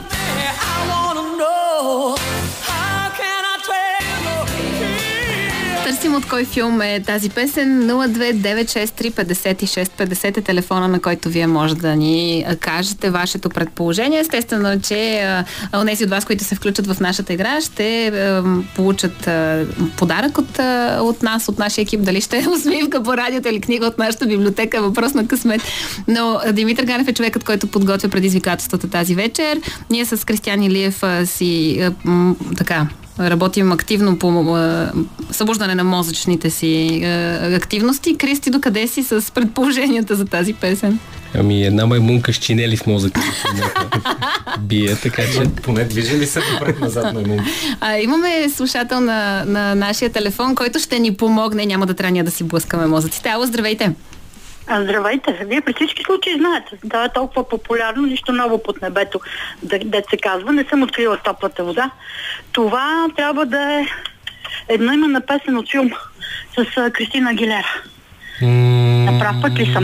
От 6.19 6.29
кой 6.29 6.45
филм 6.45 6.81
е 6.81 7.03
тази 7.05 7.29
песен. 7.29 7.89
029635650 7.89 10.37
е 10.37 10.41
телефона, 10.41 10.87
на 10.87 11.01
който 11.01 11.29
вие 11.29 11.47
може 11.47 11.75
да 11.75 11.95
ни 11.95 12.45
кажете 12.59 13.09
вашето 13.09 13.49
предположение. 13.49 14.19
Естествено, 14.19 14.81
че 14.81 15.21
а, 15.21 15.45
онези 15.81 16.03
от 16.03 16.09
вас, 16.09 16.25
които 16.25 16.43
се 16.43 16.55
включат 16.55 16.87
в 16.87 16.99
нашата 16.99 17.33
игра, 17.33 17.61
ще 17.61 18.11
получат 18.75 19.29
подарък 19.97 20.37
от, 20.37 20.59
от 20.99 21.23
нас, 21.23 21.49
от 21.49 21.59
нашия 21.59 21.83
екип. 21.83 22.01
Дали 22.01 22.21
ще 22.21 22.37
е 22.37 22.45
усмивка 22.57 23.03
по 23.03 23.17
радиото 23.17 23.47
или 23.47 23.61
книга 23.61 23.85
от 23.85 23.97
нашата 23.97 24.27
библиотека, 24.27 24.77
е 24.77 24.81
въпрос 24.81 25.13
на 25.13 25.27
късмет. 25.27 25.61
Но 26.07 26.39
Димитър 26.53 26.83
Ганев 26.83 27.07
е 27.07 27.13
човекът, 27.13 27.43
който 27.43 27.67
подготвя 27.67 28.09
предизвикателствата 28.09 28.89
тази 28.89 29.15
вечер. 29.15 29.59
Ние 29.89 30.05
с 30.05 30.25
Кристиан 30.25 30.63
Илиев 30.63 31.03
си 31.25 31.81
така 32.57 32.87
работим 33.19 33.71
активно 33.71 34.19
по 34.19 34.55
а, 34.55 34.91
събуждане 35.31 35.75
на 35.75 35.83
мозъчните 35.83 36.49
си 36.49 37.01
а, 37.03 37.07
активности. 37.55 38.17
Кристи, 38.17 38.49
докъде 38.49 38.87
си 38.87 39.03
с 39.03 39.31
предположенията 39.33 40.15
за 40.15 40.25
тази 40.25 40.53
песен? 40.53 40.99
Ами 41.35 41.65
една 41.65 41.85
маймунка 41.85 42.33
с 42.33 42.37
чинели 42.37 42.77
в 42.77 42.87
мозъка. 42.87 43.21
Бие, 44.59 44.95
така 44.95 45.21
че... 45.21 45.43
Поне 45.63 45.83
движи 45.83 46.17
ли 46.17 46.27
се 46.27 46.39
напред-назад 46.53 47.13
на 47.13 47.21
мум? 47.21 47.39
А, 47.79 47.97
имаме 47.97 48.49
слушател 48.55 48.99
на, 48.99 49.45
на 49.45 49.75
нашия 49.75 50.09
телефон, 50.09 50.55
който 50.55 50.79
ще 50.79 50.99
ни 50.99 51.13
помогне. 51.13 51.65
Няма 51.65 51.85
да 51.85 51.93
трябва 51.93 52.11
ние 52.11 52.23
да 52.23 52.31
си 52.31 52.43
блъскаме 52.43 52.87
мозъците. 52.87 53.29
Ало, 53.29 53.45
здравейте! 53.45 53.91
Здравейте! 54.73 55.39
Вие 55.43 55.61
при 55.61 55.73
всички 55.73 56.03
случаи 56.03 56.33
знаете, 56.37 56.67
това 56.81 57.05
е 57.05 57.09
толкова 57.09 57.49
популярно, 57.49 58.01
нищо 58.03 58.31
ново 58.33 58.63
под 58.63 58.81
небето, 58.81 59.19
да, 59.63 59.79
дет 59.79 60.05
се 60.09 60.17
казва. 60.17 60.53
Не 60.53 60.63
съм 60.63 60.83
открила 60.83 61.17
топлата 61.17 61.63
вода. 61.63 61.89
Това 62.51 63.07
трябва 63.15 63.45
да 63.45 63.73
е 63.73 63.85
едно 64.69 64.93
име 64.93 65.07
на 65.07 65.21
песен 65.21 65.57
от 65.57 65.71
филм 65.71 65.91
с 66.55 66.77
а, 66.77 66.91
Кристина 66.91 67.29
Агилера. 67.31 67.67
На 68.41 69.19
прав 69.19 69.35
път 69.41 69.53
ли 69.53 69.73
съм? 69.73 69.83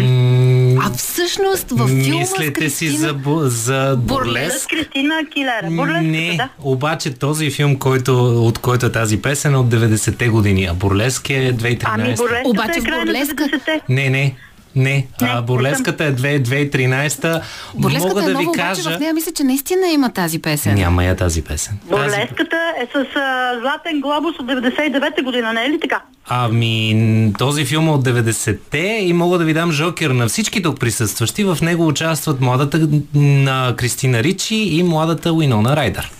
А 0.79 0.91
всъщност 0.91 1.71
във 1.71 1.89
филма 1.89 2.19
Мислете 2.19 2.35
с 2.69 2.73
си 2.73 2.85
Кристина... 2.85 2.97
за, 2.99 3.13
бу- 3.15 3.41
за 3.41 3.91
С 3.93 3.97
Бурлеск? 3.97 4.69
Кристина 4.69 5.15
Агилера. 5.17 5.67
Бурлеската, 5.67 6.01
Не, 6.03 6.35
да. 6.37 6.49
обаче 6.59 7.11
този 7.11 7.51
филм, 7.51 7.79
който, 7.79 8.13
от 8.37 8.59
който 8.59 8.85
е 8.85 8.91
тази 8.91 9.21
песен 9.21 9.53
е 9.53 9.57
от 9.57 9.67
90-те 9.67 10.27
години, 10.27 10.65
а 10.65 10.73
Бурлеск 10.73 11.29
е 11.29 11.53
2013. 11.53 11.81
Ами 11.85 12.15
Бурлеската 12.15 12.49
Обаче 12.49 12.77
е 12.77 12.81
в 12.81 12.85
края 12.85 13.05
на 13.05 13.11
Бурлеска- 13.13 13.49
90-те. 13.49 13.81
Не, 13.89 14.09
не. 14.09 14.35
Не, 14.75 15.07
а 15.21 15.35
не 15.35 15.41
бурлеската 15.41 16.05
е 16.05 16.13
2 16.13 16.41
2013. 16.41 17.41
Бурлеската 17.75 18.07
Мога 18.07 18.21
е 18.21 18.25
да 18.25 18.31
нова, 18.31 18.41
ви 18.41 18.47
обаче 18.47 18.61
кажа. 18.61 18.97
в 18.97 18.99
нея 18.99 19.13
мисля, 19.13 19.31
че 19.31 19.43
наистина 19.43 19.87
има 19.87 20.09
тази 20.09 20.39
песен. 20.39 20.75
Няма 20.75 21.03
я 21.03 21.15
тази 21.15 21.41
песен. 21.41 21.77
Бурлеската 21.89 22.57
е 22.81 22.85
с 22.93 23.15
а, 23.15 23.59
Златен 23.61 24.01
глобус 24.01 24.35
от 24.39 24.45
99-та 24.45 25.23
година, 25.23 25.53
не 25.53 25.65
е 25.65 25.69
ли 25.69 25.79
така? 25.79 26.01
Ами, 26.27 27.33
този 27.37 27.65
филм 27.65 27.87
е 27.87 27.91
от 27.91 28.05
90-те 28.05 28.99
и 29.01 29.13
мога 29.13 29.37
да 29.37 29.45
ви 29.45 29.53
дам 29.53 29.71
жокер 29.71 30.09
на 30.09 30.27
всички 30.27 30.61
тук 30.61 30.79
присъстващи. 30.79 31.43
В 31.43 31.57
него 31.61 31.87
участват 31.87 32.41
младата 32.41 32.87
на 33.15 33.73
Кристина 33.77 34.23
Ричи 34.23 34.55
и 34.55 34.83
младата 34.83 35.33
Уинона 35.33 35.75
Райдър. 35.75 36.11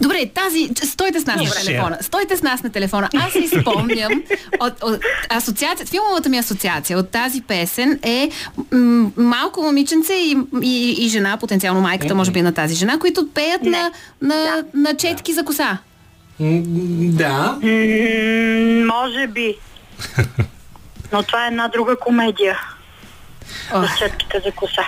Добре, 0.00 0.26
тази... 0.26 0.70
Стойте 0.84 1.20
с 1.20 1.26
нас 1.26 1.36
на 1.36 1.64
телефона. 1.64 1.98
Стойте 2.00 2.36
с 2.36 2.42
нас 2.42 2.62
на 2.62 2.70
телефона. 2.70 3.08
Аз 3.16 3.32
си 3.32 3.48
спомням 3.50 4.22
от, 4.60 4.82
от 4.82 5.00
асоциация, 5.30 5.86
филмовата 5.86 6.28
ми 6.28 6.38
асоциация 6.38 6.98
от 6.98 7.10
тази 7.10 7.42
песен 7.42 7.98
е 8.02 8.30
м- 8.72 9.10
малко 9.16 9.62
момиченце 9.62 10.12
и, 10.14 10.36
и, 10.62 10.96
и 10.98 11.08
жена, 11.08 11.36
потенциално 11.36 11.80
майката, 11.80 12.14
може 12.14 12.30
би 12.30 12.42
на 12.42 12.54
тази 12.54 12.74
жена, 12.74 12.98
които 12.98 13.28
пеят 13.28 13.62
Не. 13.62 13.70
на, 13.70 13.90
на, 14.22 14.64
на 14.74 14.94
четки 14.94 15.32
за 15.32 15.44
коса. 15.44 15.78
М, 16.40 16.62
Да. 17.08 17.58
М, 17.62 17.68
може 18.86 19.26
би. 19.26 19.54
Но 21.12 21.22
това 21.22 21.44
е 21.44 21.48
една 21.48 21.68
друга 21.68 21.96
комедия. 21.96 22.60
Ох. 23.74 23.84
С 23.86 23.98
четките 23.98 24.40
за 24.44 24.52
коса. 24.52 24.86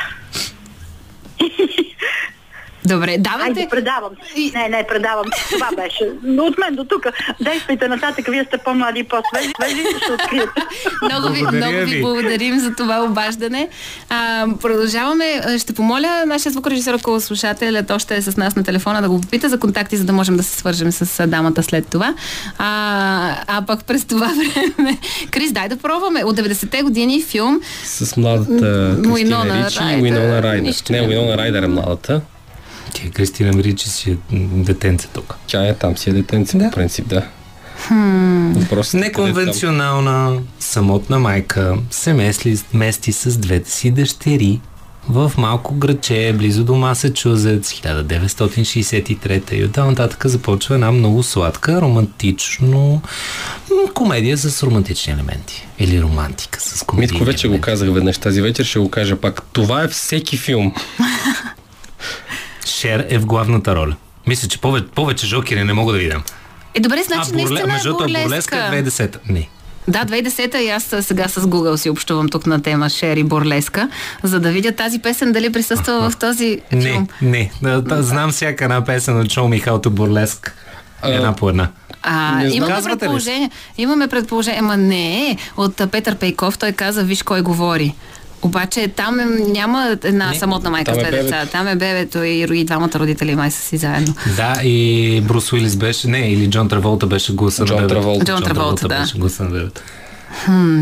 Добре, 2.87 3.17
давайте... 3.19 3.61
Айде, 3.61 3.69
предавам. 3.71 4.11
И- 4.37 4.53
Не, 4.55 4.69
не, 4.69 4.87
предавам. 4.89 5.25
Това 5.51 5.71
беше. 5.77 6.05
Но 6.23 6.45
от 6.45 6.59
мен 6.59 6.75
до 6.75 6.85
тук. 6.85 7.07
Действайте 7.41 7.89
нататък, 7.89 8.27
вие 8.29 8.45
сте 8.45 8.59
по-млади 8.59 9.01
и 9.01 9.05
по-свежи. 9.05 9.53
Свежи 9.57 9.83
ще 10.05 10.13
откриете. 10.13 10.61
Много 11.03 11.29
ви, 11.29 11.43
много 11.53 11.77
ви 11.85 12.01
благодарим 12.03 12.59
за 12.59 12.75
това 12.75 13.05
обаждане. 13.05 13.69
А, 14.09 14.47
продължаваме. 14.63 15.25
Ще 15.59 15.73
помоля 15.73 16.25
нашия 16.27 16.53
звукорежисер, 16.53 16.95
ако 16.95 17.21
слушателят 17.21 17.91
още 17.91 18.17
е 18.17 18.23
с 18.23 18.37
нас 18.37 18.57
на 18.57 18.65
телефона, 18.65 19.03
да 19.03 19.09
го 19.09 19.21
попита 19.21 19.49
за 19.49 19.59
контакти, 19.59 19.97
за 19.97 20.05
да 20.05 20.13
можем 20.13 20.37
да 20.37 20.43
се 20.43 20.59
свържем 20.59 20.93
с 20.93 21.27
дамата 21.27 21.63
след 21.63 21.89
това. 21.89 22.15
А, 22.59 22.67
а 23.49 23.63
пък 23.63 23.85
през 23.85 24.05
това 24.05 24.27
време... 24.77 24.99
Крис, 25.31 25.53
дай 25.53 25.69
да 25.69 25.77
пробваме. 25.77 26.25
От 26.25 26.37
90-те 26.37 26.83
години 26.83 27.23
филм 27.23 27.61
С 27.85 28.17
младата 28.17 28.97
Кристина 29.05 29.67
Ричи 29.67 29.79
и 29.91 30.03
Уинона 30.03 30.43
Райдър. 30.43 30.63
Нищо 30.63 30.93
Не, 30.93 31.01
няма. 31.01 31.09
Уинона 31.11 31.39
Райдър 31.39 31.63
е 31.63 31.67
младата. 31.67 32.21
Тя 32.95 33.11
Кристина 33.11 33.63
Ричи 33.63 33.89
си 33.89 34.11
е 34.11 34.17
детенце 34.41 35.09
тук. 35.09 35.37
Тя 35.47 35.67
е 35.67 35.75
там 35.75 35.97
си 35.97 36.11
е 36.11 36.13
детенце, 36.13 36.59
по 36.59 36.71
принцип, 36.71 37.09
да. 37.09 37.27
Въпросът 38.61 38.95
е 38.95 38.99
там. 39.01 39.01
Неконвенционална 39.01 40.39
самотна 40.61 41.19
майка 41.19 41.77
се 41.91 42.13
месли, 42.13 42.59
мести 42.75 43.13
с 43.13 43.39
двете 43.39 43.71
си 43.71 43.91
дъщери 43.91 44.61
в 45.09 45.33
малко 45.39 45.75
градче, 45.75 46.35
близо 46.39 46.65
до 46.65 46.75
Масачузетс, 46.75 47.73
1963 47.73 49.53
и 49.53 49.65
оттам 49.65 49.89
нататък 49.89 50.27
започва 50.27 50.75
една 50.75 50.93
много 50.93 51.23
сладка, 51.23 51.81
романтично 51.81 53.03
комедия 53.97 54.39
с 54.39 54.63
романтични 54.63 55.13
елементи. 55.13 55.67
Или 55.79 56.03
романтика 56.03 56.61
с 56.61 56.83
комедия. 56.83 57.13
Митко 57.13 57.25
вече 57.25 57.49
го 57.49 57.61
казах 57.61 57.93
веднъж 57.93 58.19
тази 58.19 58.43
вечер, 58.43 58.65
ще 58.65 58.79
го 58.79 58.91
кажа 58.91 59.17
пак. 59.17 59.43
Това 59.53 59.83
е 59.83 59.89
всеки 59.89 60.37
филм. 60.37 60.75
Шер 62.67 63.07
е 63.09 63.19
в 63.19 63.27
главната 63.27 63.77
роля. 63.77 63.97
Мисля, 64.27 64.49
че 64.49 64.59
повече, 64.59 64.87
повече 64.87 65.27
жокери 65.27 65.65
не 65.65 65.73
мога 65.73 65.93
да 65.93 65.99
ви 65.99 66.09
дам. 66.09 66.23
Е, 66.75 66.81
добре, 66.81 67.03
значи 67.03 67.33
наистина 67.33 67.67
между 67.67 67.89
е 67.89 67.93
бурлеска. 67.93 68.23
бурлеска 68.23 68.57
е 68.57 68.83
2010. 68.83 69.17
Не. 69.29 69.49
Да, 69.89 69.99
2010-та 70.01 70.59
и 70.59 70.69
аз 70.69 70.93
а, 70.93 71.03
сега 71.03 71.29
с 71.29 71.41
Google 71.41 71.77
си 71.77 71.91
общувам 71.91 72.29
тук 72.29 72.47
на 72.47 72.63
тема 72.63 72.89
Шери 72.89 73.23
Бурлеска, 73.23 73.89
за 74.23 74.41
да 74.41 74.51
видя 74.51 74.73
тази 74.73 74.99
песен 74.99 75.33
дали 75.33 75.53
присъства 75.53 76.11
в 76.11 76.17
този 76.17 76.61
Не, 76.73 76.81
филм. 76.83 77.09
не. 77.23 77.51
Да, 77.63 77.83
да, 77.83 78.03
знам 78.03 78.31
всяка 78.31 78.65
една 78.65 78.85
песен 78.85 79.21
от 79.21 79.33
Шоу 79.33 79.49
Михалто 79.49 79.91
Бурлеск. 79.91 80.55
Една 81.05 81.33
по 81.35 81.49
една. 81.51 81.69
А, 82.03 82.37
Не 82.37 82.49
имаме 82.49 82.73
Казвате 82.75 82.95
ли? 82.95 82.99
предположение. 82.99 83.51
Имаме 83.79 84.09
предположение. 84.09 84.61
Ама 84.61 84.77
не, 84.77 85.37
от 85.57 85.81
а, 85.81 85.87
Петър 85.87 86.17
Пейков 86.17 86.59
той 86.59 86.73
каза, 86.73 87.03
виж 87.03 87.23
кой 87.23 87.43
говори. 87.43 87.95
Обаче 88.43 88.89
там 88.89 89.21
е, 89.21 89.25
няма 89.25 89.97
една 90.05 90.27
Не, 90.27 90.35
самотна 90.35 90.71
майка 90.71 90.95
с 90.95 90.99
е 90.99 91.01
две 91.01 91.11
деца. 91.13 91.47
Там 91.47 91.69
е 91.69 91.77
бебето 91.77 92.23
и, 92.23 92.47
и 92.53 92.65
двамата 92.65 92.91
родители 92.95 93.35
май 93.35 93.51
са 93.51 93.63
си 93.63 93.77
заедно. 93.77 94.15
Да, 94.37 94.61
и 94.65 95.21
Брус 95.21 95.53
Уилис 95.53 95.77
беше, 95.77 96.09
не, 96.09 96.19
или 96.21 96.51
Джон 96.51 96.69
Траволта 96.69 97.07
беше 97.07 97.33
гласа 97.33 97.65
Джон 97.65 97.77
на 97.77 97.83
бебето. 97.83 97.95
Траволта. 97.95 98.25
Джон 98.25 98.43
Траволта, 98.43 98.89
да. 98.89 98.99
беше 98.99 99.19
гласа 99.19 99.45
на 99.45 99.51
бебето. 99.51 99.81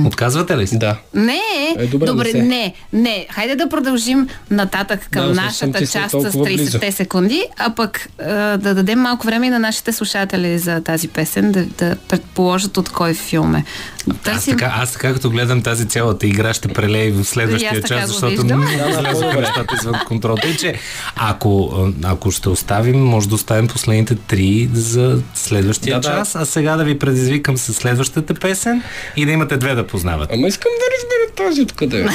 Отказвате 0.07 0.57
ли 0.57 0.67
си? 0.67 0.79
Да. 0.79 0.97
Не, 1.15 1.41
Е, 1.79 1.87
добре, 1.87 2.07
добре, 2.07 2.33
не 2.33 2.43
не, 2.43 2.75
не. 2.93 3.27
Хайде 3.31 3.57
да 3.57 3.69
продължим 3.69 4.29
нататък 4.51 5.09
към 5.11 5.27
Да, 5.27 5.35
нашата 5.35 5.79
сме 5.79 5.87
част 5.87 6.11
с 6.11 6.11
толкова 6.13 6.47
30 6.47 6.57
близо. 6.57 6.79
секунди, 6.91 7.45
а 7.59 7.71
пък 7.71 8.09
а, 8.21 8.25
да 8.57 8.75
дадем 8.75 9.01
малко 9.01 9.27
време 9.27 9.47
и 9.47 9.51
на 9.51 9.59
нашите 9.59 9.93
слушатели 9.93 10.59
за 10.59 10.81
тази 10.81 11.09
песен, 11.09 11.53
да, 11.53 11.65
да 11.65 11.97
предположат 12.09 12.77
от 12.77 12.89
кой 12.89 13.15
филм 13.15 13.55
е. 13.55 13.65
Аз 14.11 14.17
Търсим... 14.23 14.59
така, 14.59 14.73
аз 14.77 14.93
така 14.93 15.13
като 15.15 15.31
гледам 15.31 15.63
тази 15.63 15.89
цялата 15.89 16.27
игра, 16.27 16.55
ще 16.55 16.69
прелея 16.69 17.09
и 17.09 17.11
в 17.11 17.25
следващия 17.25 17.71
аз 17.71 17.77
така 17.77 17.89
час, 17.89 18.09
защото 18.11 18.45
нещата 19.41 19.75
извън 19.75 20.01
контрол. 20.07 20.37
Тъй, 20.37 20.57
че 20.57 20.75
ако, 21.17 21.73
ако 22.05 22.31
ще 22.31 22.49
оставим, 22.49 23.01
може 23.01 23.29
да 23.29 23.35
оставим 23.35 23.69
последните 23.69 24.15
три 24.15 24.69
за 24.73 25.23
следващия 25.35 26.01
Да, 26.01 26.09
да. 26.09 26.17
час, 26.17 26.37
а 26.37 26.45
сега 26.47 26.77
да 26.77 26.85
ви 26.85 26.99
предизвикам 26.99 27.57
с 27.57 27.75
следващата 27.75 28.35
песен 28.35 28.83
и 29.17 29.27
да 29.27 29.33
имате 29.33 29.57
две 29.57 29.75
да 29.75 29.87
познават. 29.87 30.31
Ама 30.33 30.47
искам 30.49 30.71
да 30.73 30.85
разбера 30.95 31.49
този 31.49 31.63
откъде. 31.63 32.01
е. 32.01 32.07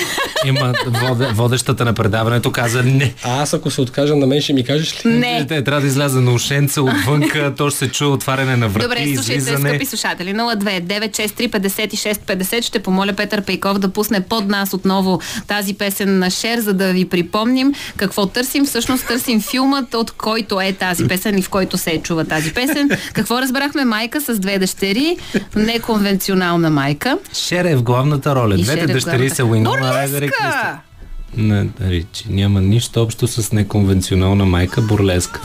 Има 0.47 0.73
воде, 0.87 1.27
водещата 1.27 1.85
на 1.85 1.93
предаването 1.93 2.51
каза 2.51 2.83
не. 2.83 3.13
А 3.23 3.41
аз 3.41 3.53
ако 3.53 3.71
се 3.71 3.81
откажа 3.81 4.15
на 4.15 4.27
мен, 4.27 4.41
ще 4.41 4.53
ми 4.53 4.63
кажеш 4.63 5.05
ли? 5.05 5.09
Не. 5.09 5.45
Те 5.47 5.63
трябва 5.63 5.81
да 5.81 5.87
изляза 5.87 6.21
на 6.21 6.31
ушенца 6.31 6.81
отвънка, 6.81 7.53
то 7.57 7.69
ще 7.69 7.79
се 7.79 7.91
чуе 7.91 8.07
отваряне 8.07 8.55
на 8.55 8.67
врати, 8.67 8.85
Добре, 8.85 8.97
слушайте, 8.97 9.33
излизане. 9.33 9.69
скъпи 9.69 9.85
слушатели, 9.85 10.33
02 10.33 10.81
963 10.83 11.47
56 11.80 12.13
50 12.13 12.61
ще 12.61 12.84
помоля 12.84 13.13
Петър 13.13 13.41
Пейков 13.41 13.80
да 13.80 13.89
пусне 13.89 14.21
под 14.21 14.47
нас 14.47 14.73
отново 14.73 15.19
тази 15.47 15.73
песен 15.73 16.19
на 16.19 16.30
Шер, 16.30 16.59
за 16.59 16.73
да 16.73 16.93
ви 16.93 17.05
припомним 17.09 17.73
какво 17.97 18.25
търсим. 18.25 18.65
Всъщност 18.65 19.07
търсим 19.07 19.41
филмът, 19.41 19.93
от 19.93 20.11
който 20.11 20.61
е 20.61 20.73
тази 20.73 21.07
песен 21.07 21.38
и 21.38 21.41
в 21.41 21.49
който 21.49 21.77
се 21.77 22.01
чува 22.03 22.25
тази 22.25 22.53
песен. 22.53 22.89
Какво 23.13 23.41
разбрахме? 23.41 23.86
Майка 23.86 24.21
с 24.21 24.39
две 24.39 24.59
дъщери, 24.59 25.17
неконвенционална 25.55 26.69
майка. 26.69 27.17
Шер 27.34 27.65
е 27.65 27.75
в 27.75 27.84
главната 27.84 28.36
роля. 28.36 28.55
И 28.55 28.63
Двете 28.63 28.80
е 28.80 28.88
дъщери 28.88 29.11
главната. 29.11 29.36
са 29.36 29.45
Уинона 29.45 29.93
Райдер 29.93 30.21
и 30.21 30.27
Кристи. 30.27 30.67
Не, 31.38 31.67
Ричи, 31.82 32.25
няма 32.30 32.61
нищо 32.61 33.01
общо 33.01 33.27
с 33.27 33.51
неконвенционална 33.51 34.45
майка 34.45 34.82
бурлеска. 34.82 35.41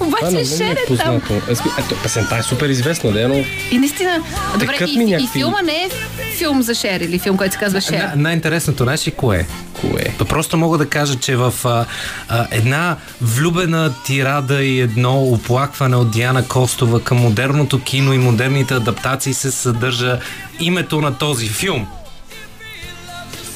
Обаче 0.00 0.24
мен 0.24 0.34
ми 0.34 0.44
Шер 0.46 0.76
е 0.90 0.96
там. 0.96 1.14
Е, 1.16 1.52
Ето, 1.78 2.02
песента 2.02 2.36
е 2.36 2.42
супер 2.42 2.68
известна, 2.68 3.12
да, 3.12 3.28
но 3.28 3.44
И 3.70 3.78
наистина, 3.78 4.22
добре, 4.52 4.76
и, 4.86 4.98
ми 4.98 5.04
и, 5.04 5.06
някакви- 5.06 5.32
филма 5.32 5.62
не 5.62 5.72
е 5.72 5.88
филм 6.36 6.62
за 6.62 6.74
Шер 6.74 7.00
или 7.00 7.18
филм, 7.18 7.36
който 7.36 7.52
се 7.52 7.58
казва 7.58 7.80
Шер. 7.80 7.98
На, 7.98 8.12
най-интересното, 8.16 8.82
знаеш 8.82 9.06
ли 9.06 9.10
кое 9.10 9.38
е? 9.38 9.46
кое? 9.80 10.26
Просто 10.28 10.56
мога 10.56 10.78
да 10.78 10.88
кажа, 10.88 11.14
че 11.14 11.36
в 11.36 11.54
а, 11.64 11.84
а, 12.28 12.46
една 12.50 12.96
влюбена 13.20 13.94
тирада 14.04 14.62
и 14.62 14.80
едно 14.80 15.22
оплакване 15.22 15.96
от 15.96 16.10
Диана 16.10 16.48
Костова 16.48 17.00
към 17.00 17.18
модерното 17.18 17.82
кино 17.82 18.12
и 18.12 18.18
модерните 18.18 18.74
адаптации 18.74 19.34
се 19.34 19.50
съдържа 19.50 20.18
името 20.60 21.00
на 21.00 21.14
този 21.14 21.48
филм. 21.48 21.86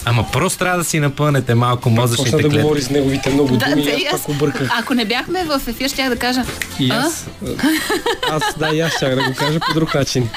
Ама 0.04 0.26
просто 0.32 0.58
трябва 0.58 0.78
да 0.78 0.84
си 0.84 1.00
напънете 1.00 1.54
малко 1.54 1.82
Почна 1.82 2.00
мозъчните 2.00 2.36
да 2.36 2.42
клетки. 2.42 2.58
говори 2.58 2.82
с 2.82 2.90
неговите 2.90 3.30
много 3.30 3.56
Да, 3.56 3.66
думи 3.66 3.82
да, 3.82 3.90
аз 3.90 4.14
аз, 4.14 4.20
пак 4.20 4.28
обърках. 4.28 4.68
ако 4.78 4.94
не 4.94 5.04
бяхме 5.04 5.44
в 5.44 5.60
ефир, 5.68 5.88
ще 5.88 6.08
да 6.08 6.16
кажа. 6.16 6.44
И 6.78 6.90
а? 6.90 6.94
аз, 6.94 7.26
аз, 8.30 8.42
да, 8.58 8.68
и 8.68 8.80
аз 8.80 8.92
щях 8.92 9.14
да 9.14 9.22
го 9.22 9.34
кажа 9.34 9.60
по 9.60 9.74
друг 9.74 9.94
начин. 9.94 10.28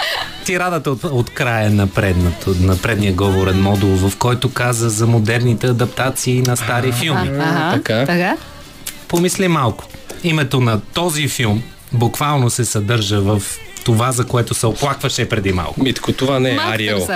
Тирадата 0.45 0.91
от, 0.91 1.03
от 1.03 1.29
края 1.29 1.71
на, 1.71 1.87
предното, 1.87 2.55
на 2.59 2.77
предния 2.77 3.13
говорен 3.13 3.61
модул, 3.61 3.89
в 3.89 4.17
който 4.17 4.51
каза 4.53 4.89
за 4.89 5.07
модерните 5.07 5.67
адаптации 5.67 6.41
на 6.41 6.57
стари 6.57 6.91
филми. 6.91 7.27
Ага, 7.27 7.71
така. 7.73 8.05
така. 8.05 8.37
Помисли 9.07 9.47
малко. 9.47 9.83
Името 10.23 10.59
на 10.61 10.81
този 10.81 11.27
филм 11.27 11.63
буквално 11.93 12.49
се 12.49 12.65
съдържа 12.65 13.21
в 13.21 13.41
това, 13.85 14.11
за 14.11 14.25
което 14.25 14.53
се 14.53 14.67
оплакваше 14.67 15.29
преди 15.29 15.51
малко. 15.51 15.83
Митко, 15.83 16.11
това 16.13 16.39
не 16.39 16.49
е 16.51 16.57
Ариел. 16.61 17.07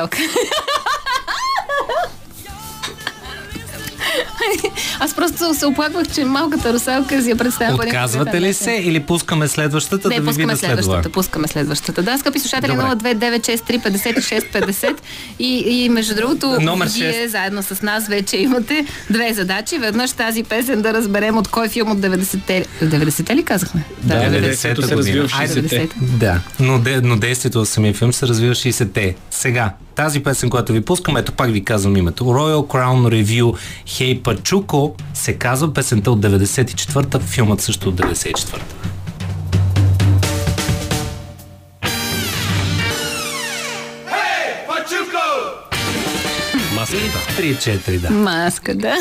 Аз 5.00 5.16
просто 5.16 5.54
се 5.54 5.66
оплаквах, 5.66 6.08
че 6.14 6.26
малката 6.26 6.74
русалка 6.74 7.24
си 7.24 7.30
я 7.30 7.36
представя 7.36 7.76
Отказвате 7.76 8.42
ли 8.42 8.54
се 8.54 8.72
или 8.72 9.00
пускаме 9.00 9.48
следващата 9.48 10.10
Не, 10.10 10.16
да 10.16 10.22
ви 10.22 10.28
пускаме 10.28 10.46
видя 10.54 10.58
следва? 10.58 10.84
следващата, 10.84 11.10
пускаме 11.10 11.48
следващата. 11.48 12.04
Да, 12.04 12.18
скъпи 12.18 12.40
слушатели, 12.40 12.72
Добре. 12.72 12.86
029635650 12.86 14.96
и, 15.40 15.58
и 15.84 15.90
между 15.90 16.16
другото, 16.16 16.58
Номер 16.62 16.88
вие 16.88 17.14
шест. 17.14 17.32
заедно 17.32 17.64
с 17.64 17.82
нас 17.82 18.08
вече 18.08 18.38
имате 18.38 18.86
две 19.10 19.34
задачи. 19.34 19.78
Веднъж 19.78 20.12
тази 20.12 20.44
песен 20.44 20.82
да 20.82 20.94
разберем 20.94 21.38
от 21.38 21.48
кой 21.48 21.70
филм 21.70 21.92
от 21.92 21.98
90-те... 21.98 22.66
90-те 22.84 23.36
ли 23.36 23.44
казахме? 23.44 23.84
Да, 24.04 24.14
90-та 24.16 24.30
детето 24.40 24.82
се 24.88 24.98
развива 24.98 25.28
в 25.28 25.32
година. 25.32 25.48
60-те. 25.48 25.62
90-те. 25.62 25.90
Да, 26.02 26.40
но, 26.60 26.80
де, 26.80 27.02
но 27.02 27.16
действието 27.16 27.60
в 27.60 27.66
самия 27.66 27.94
филм 27.94 28.14
се 28.14 28.28
развива 28.28 28.54
в 28.54 28.58
60-те. 28.58 29.16
Сега, 29.32 29.74
тази 30.00 30.24
песен, 30.24 30.50
която 30.50 30.74
ви 30.74 30.82
пускам, 30.82 31.18
ето 31.18 31.32
пак 31.32 31.52
ви 31.52 31.64
казвам 31.64 31.97
името. 31.97 32.24
Royal 32.24 32.68
Crown 32.68 33.24
Review 33.24 33.58
Hey 33.88 34.22
Пачуко 34.22 34.95
се 35.14 35.34
казва 35.34 35.74
песента 35.74 36.12
от 36.12 36.20
94-та, 36.20 37.20
филмът 37.20 37.62
също 37.62 37.89
от 37.89 37.95
94-та. 37.95 38.66
Маската. 46.90 47.42
3-4, 47.42 48.00
да. 48.00 48.10
Маска, 48.10 48.76
да. 48.76 48.96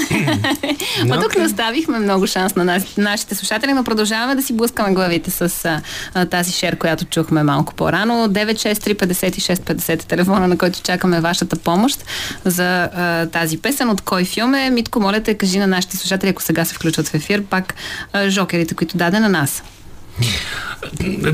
Ма 1.06 1.20
тук 1.20 1.36
не 1.36 1.44
оставихме 1.44 1.98
много 1.98 2.26
шанс 2.26 2.54
на 2.54 2.64
нас, 2.64 2.96
нашите 2.96 3.34
слушатели, 3.34 3.72
но 3.72 3.84
продължаваме 3.84 4.34
да 4.34 4.42
си 4.42 4.52
блъскаме 4.52 4.94
главите 4.94 5.30
с 5.30 5.64
а, 5.64 5.82
а, 6.14 6.26
тази 6.26 6.52
шер, 6.52 6.76
която 6.76 7.04
чухме 7.04 7.42
малко 7.42 7.74
по-рано. 7.74 8.28
9635650 8.28 9.88
е 9.88 9.96
телефона, 9.96 10.48
на 10.48 10.58
който 10.58 10.80
чакаме 10.82 11.20
вашата 11.20 11.56
помощ 11.56 12.04
за 12.44 12.82
а, 12.82 13.26
тази 13.26 13.58
песен. 13.58 13.90
От 13.90 14.00
кой 14.00 14.24
филм 14.24 14.54
е? 14.54 14.70
Митко, 14.70 15.00
моля 15.00 15.20
те, 15.20 15.34
кажи 15.34 15.58
на 15.58 15.66
нашите 15.66 15.96
слушатели, 15.96 16.30
ако 16.30 16.42
сега 16.42 16.64
се 16.64 16.74
включват 16.74 17.08
в 17.08 17.14
ефир, 17.14 17.42
пак 17.42 17.74
а, 18.12 18.30
жокерите, 18.30 18.74
които 18.74 18.96
даде 18.96 19.20
на 19.20 19.28
нас. 19.28 19.62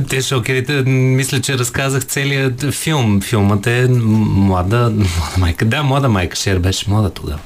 Те 0.09 0.22
шокерите, 0.22 0.72
мисля, 0.82 1.41
че 1.41 1.59
разказах 1.59 2.05
целият 2.05 2.74
филм. 2.74 3.20
Филмът 3.20 3.66
е 3.66 3.89
млада, 3.89 4.74
млада 4.74 4.93
майка. 5.39 5.64
Да, 5.64 5.82
млада 5.82 6.09
майка. 6.09 6.37
Шер 6.37 6.59
беше 6.59 6.91
млада 6.91 7.11
тогава. 7.11 7.39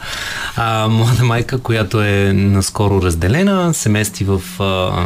А, 0.57 0.89
млада 0.89 1.25
майка, 1.25 1.59
която 1.59 2.03
е 2.03 2.33
наскоро 2.33 3.03
разделена, 3.03 3.75
се 3.75 3.89
мести 3.89 4.25
в 4.25 4.43
а, 4.59 5.05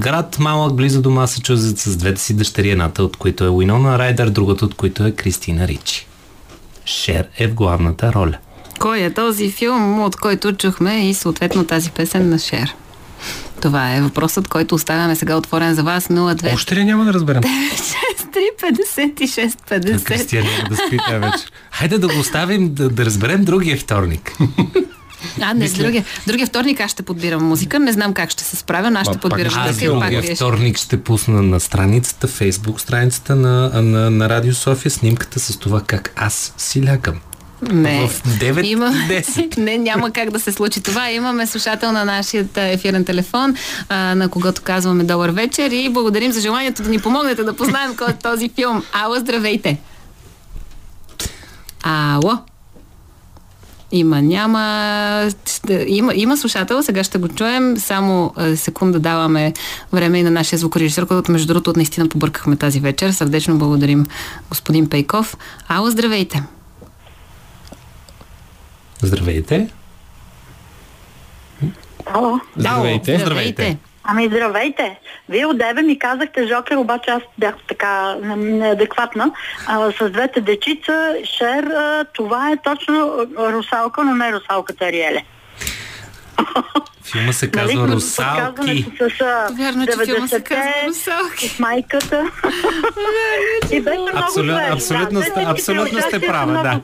град 0.00 0.38
малък, 0.38 0.74
близо 0.74 1.02
до 1.02 1.10
Масачузетс, 1.10 1.82
с 1.82 1.96
двете 1.96 2.20
си 2.20 2.34
дъщери, 2.34 2.70
едната 2.70 3.04
от 3.04 3.16
които 3.16 3.44
е 3.44 3.48
Уинона 3.48 3.98
Райдер, 3.98 4.28
другата 4.30 4.64
от 4.64 4.74
които 4.74 5.06
е 5.06 5.12
Кристина 5.12 5.68
Ричи. 5.68 6.06
Шер 6.86 7.28
е 7.38 7.48
в 7.48 7.54
главната 7.54 8.12
роля. 8.12 8.36
Кой 8.78 8.98
е 8.98 9.14
този 9.14 9.50
филм, 9.50 10.02
от 10.02 10.16
който 10.16 10.52
чухме 10.52 11.08
и 11.08 11.14
съответно 11.14 11.64
тази 11.64 11.90
песен 11.90 12.28
на 12.28 12.38
Шер? 12.38 12.74
Това 13.62 13.96
е 13.96 14.00
въпросът, 14.00 14.48
който 14.48 14.74
оставяме 14.74 15.16
сега 15.16 15.36
отворен 15.36 15.74
за 15.74 15.82
вас. 15.82 16.08
02 16.08 16.54
Още 16.54 16.76
ли 16.76 16.84
няма 16.84 17.04
да 17.04 17.12
разберем? 17.12 17.42
6 17.42 17.46
3 18.58 18.74
56 18.74 19.48
50. 19.70 20.04
Кристина 20.04 20.42
няма 20.42 20.68
да 20.68 20.76
спите 20.76 21.18
вече. 21.18 21.44
Хайде 21.70 21.98
да 21.98 22.08
го 22.08 22.20
оставим, 22.20 22.74
да, 22.74 22.88
да 22.88 23.04
разберем 23.04 23.44
другия 23.44 23.76
вторник. 23.76 24.32
А, 25.40 25.54
не, 25.54 25.68
другия, 25.68 26.04
другия 26.26 26.46
вторник 26.46 26.80
аз 26.80 26.90
ще 26.90 27.02
подбирам 27.02 27.44
музика. 27.44 27.78
Не 27.78 27.92
знам 27.92 28.14
как 28.14 28.30
ще 28.30 28.44
се 28.44 28.56
справя, 28.56 28.90
но 28.90 28.98
аз 29.00 29.06
ще 29.06 29.12
пак 29.12 29.22
подбирам 29.22 29.52
Аз 29.56 29.68
музика 29.68 29.92
пак 29.92 30.02
другия 30.02 30.22
ще. 30.22 30.34
вторник 30.34 30.76
ще 30.78 31.02
пусна 31.02 31.42
на 31.42 31.60
страницата, 31.60 32.26
фейсбук 32.28 32.80
страницата 32.80 33.36
на, 33.36 33.82
на, 33.82 34.10
на 34.10 34.28
Радио 34.28 34.54
София 34.54 34.90
снимката 34.90 35.40
с 35.40 35.56
това 35.56 35.80
как 35.80 36.12
аз 36.16 36.54
си 36.56 36.86
лягам. 36.86 37.20
Не. 37.62 38.08
В 38.08 38.22
9 38.22 38.64
Има... 38.64 38.86
и 38.86 39.22
10. 39.22 39.56
не, 39.58 39.78
няма 39.78 40.10
как 40.10 40.30
да 40.30 40.40
се 40.40 40.52
случи 40.52 40.80
това. 40.80 41.10
Имаме 41.10 41.46
слушател 41.46 41.92
на 41.92 42.04
нашия 42.04 42.48
ефирен 42.56 43.04
телефон, 43.04 43.54
а, 43.88 44.14
на 44.14 44.28
когото 44.28 44.62
казваме 44.62 45.04
добър 45.04 45.30
вечер 45.30 45.70
и 45.70 45.88
благодарим 45.88 46.32
за 46.32 46.40
желанието 46.40 46.82
да 46.82 46.88
ни 46.88 46.98
помогнете 46.98 47.44
да 47.44 47.52
познаем 47.52 47.96
кой 47.96 48.10
е 48.10 48.12
този 48.12 48.48
филм. 48.48 48.82
Ало, 48.92 49.14
здравейте! 49.14 49.78
Ало! 51.82 52.38
Има, 53.92 54.22
няма. 54.22 55.28
Има, 55.86 56.12
има 56.14 56.36
слушател, 56.36 56.82
сега 56.82 57.04
ще 57.04 57.18
го 57.18 57.28
чуем. 57.28 57.76
Само 57.76 58.34
секунда 58.54 59.00
даваме 59.00 59.52
време 59.92 60.18
и 60.18 60.22
на 60.22 60.30
нашия 60.30 60.58
звукорежисьор, 60.58 61.06
който 61.06 61.32
между 61.32 61.46
другото 61.46 61.72
наистина 61.76 62.08
побъркахме 62.08 62.56
тази 62.56 62.80
вечер. 62.80 63.10
Сърдечно 63.10 63.58
благодарим 63.58 64.06
господин 64.48 64.88
Пейков. 64.88 65.36
Ало, 65.68 65.90
здравейте! 65.90 66.42
Здравейте. 69.02 69.68
Ало. 72.06 72.40
Здравейте. 72.56 73.18
Здравейте! 73.18 73.76
Ами 74.04 74.26
здравейте! 74.26 74.98
Вие 75.28 75.46
отдеве 75.46 75.82
ми 75.82 75.98
казахте 75.98 76.46
Жокер, 76.46 76.76
обаче 76.76 77.10
аз 77.10 77.22
бях 77.38 77.54
така 77.68 78.14
не- 78.16 78.36
неадекватна. 78.36 79.32
А, 79.66 79.92
с 79.92 80.10
двете 80.10 80.40
дечица, 80.40 81.14
Шер, 81.26 81.64
а, 81.64 82.04
това 82.06 82.50
е 82.50 82.56
точно 82.58 83.26
русалка, 83.38 84.04
но 84.04 84.14
не 84.14 84.32
русалката 84.32 84.84
Ариеле. 84.84 85.24
Филма 87.04 87.32
се 87.32 87.46
Нали, 87.46 87.52
казва 87.54 87.88
с 87.88 87.92
Русалки. 87.92 88.40
подсказването 88.46 89.10
С 89.10 89.20
а, 89.20 89.48
Вярно, 89.52 89.86
че 89.86 89.92
филма 90.04 90.28
се 90.28 90.36
90-те, 90.36 90.44
казва 90.44 90.72
Русалки. 90.88 91.48
С 91.48 91.58
майката. 91.58 92.30
И 93.72 93.80
беше 93.80 93.98
много 93.98 94.18
Абсолютно- 94.18 94.60
абсолютно 94.70 95.20
да. 95.20 95.26
абсолютно 95.42 96.00
сте 96.00 96.20
права, 96.20 96.52
да. 96.54 96.80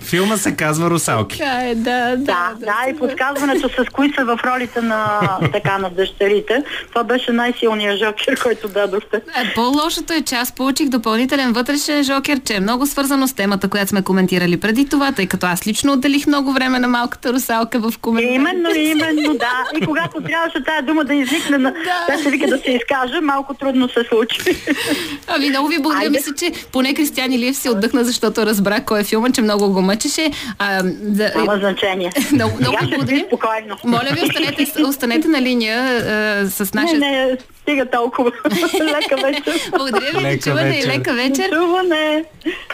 Филма 0.00 0.36
се 0.36 0.56
казва 0.56 0.90
Русалки. 0.90 1.38
Така 1.38 1.68
е, 1.68 1.74
да, 1.74 2.16
да. 2.16 2.16
Да, 2.16 2.54
да, 2.58 2.90
и 2.90 2.96
подсказването 2.96 3.68
с 3.68 3.88
кои 3.92 4.12
са 4.18 4.24
в 4.24 4.38
ролите 4.44 4.80
на 4.80 5.20
така 5.52 5.78
на 5.78 5.90
дъщерите. 5.90 6.62
Това 6.88 7.04
беше 7.04 7.32
най-силният 7.32 7.98
жокер, 7.98 8.42
който 8.42 8.68
дадохте. 8.68 9.16
Е, 9.16 9.54
По-лошото 9.54 10.12
е, 10.12 10.22
че 10.22 10.34
аз 10.34 10.52
получих 10.52 10.88
допълнителен 10.88 11.52
вътрешен 11.52 12.04
жокер, 12.04 12.40
че 12.44 12.54
е 12.54 12.60
много 12.60 12.86
свързано 12.86 13.28
с 13.28 13.32
темата, 13.32 13.68
която 13.68 13.88
сме 13.88 14.02
коментирали 14.02 14.60
преди 14.60 14.88
това, 14.88 15.12
тъй 15.12 15.26
като 15.26 15.46
аз 15.46 15.66
лично 15.66 15.92
отделих 15.92 16.26
много 16.26 16.52
време 16.52 16.78
на 16.78 16.88
малката 16.88 17.32
русалка 17.32 17.78
в 17.78 17.98
коментар. 17.98 18.34
Именно, 18.34 18.70
именно, 18.70 19.34
да. 19.34 19.64
И 19.76 19.86
когато 19.86 20.20
трябваше 20.26 20.64
тая 20.64 20.82
дума 20.82 21.04
да 21.04 21.14
изникне, 21.14 21.58
на... 21.58 21.74
да. 22.08 22.18
се 22.18 22.30
вика 22.30 22.46
да 22.46 22.58
се 22.58 22.70
изкаже, 22.70 23.20
малко 23.20 23.54
трудно 23.54 23.88
се 23.88 24.04
случи. 24.08 24.40
Ами 25.26 25.48
много 25.48 25.68
ви 25.68 25.78
благодаря. 25.82 26.10
Мисля, 26.10 26.34
че 26.34 26.52
поне 26.72 26.94
Кристиан 26.94 27.32
Илиев 27.32 27.56
си 27.56 27.68
отдъхна, 27.68 28.04
защото 28.04 28.46
разбра 28.46 28.80
кой 28.80 29.00
е 29.00 29.04
филма, 29.04 29.30
че 29.30 29.42
много 29.42 29.72
го 29.72 29.82
мъчеше. 29.90 30.30
А, 30.58 30.82
да, 30.84 31.32
Няма 31.36 31.56
значение. 31.56 32.10
много, 32.32 32.56
много 32.60 32.76
спокойно. 33.26 33.76
Моля 33.84 34.08
ви, 34.12 34.22
останете, 34.22 34.82
останете 34.82 35.28
на 35.28 35.42
линия 35.42 35.78
а, 35.84 36.50
с 36.50 36.74
Не, 36.74 36.82
нашия... 36.82 36.98
не, 36.98 37.38
стига 37.70 37.90
толкова. 37.90 38.30
Лека 38.74 39.16
вечер. 39.26 39.70
Благодаря 39.70 40.18
ви, 40.18 40.24
Лека 40.24 40.42
чуване 40.42 40.78
и 40.78 40.86
лека 40.86 41.14
вечер. 41.14 41.50
Чуване. 41.52 42.24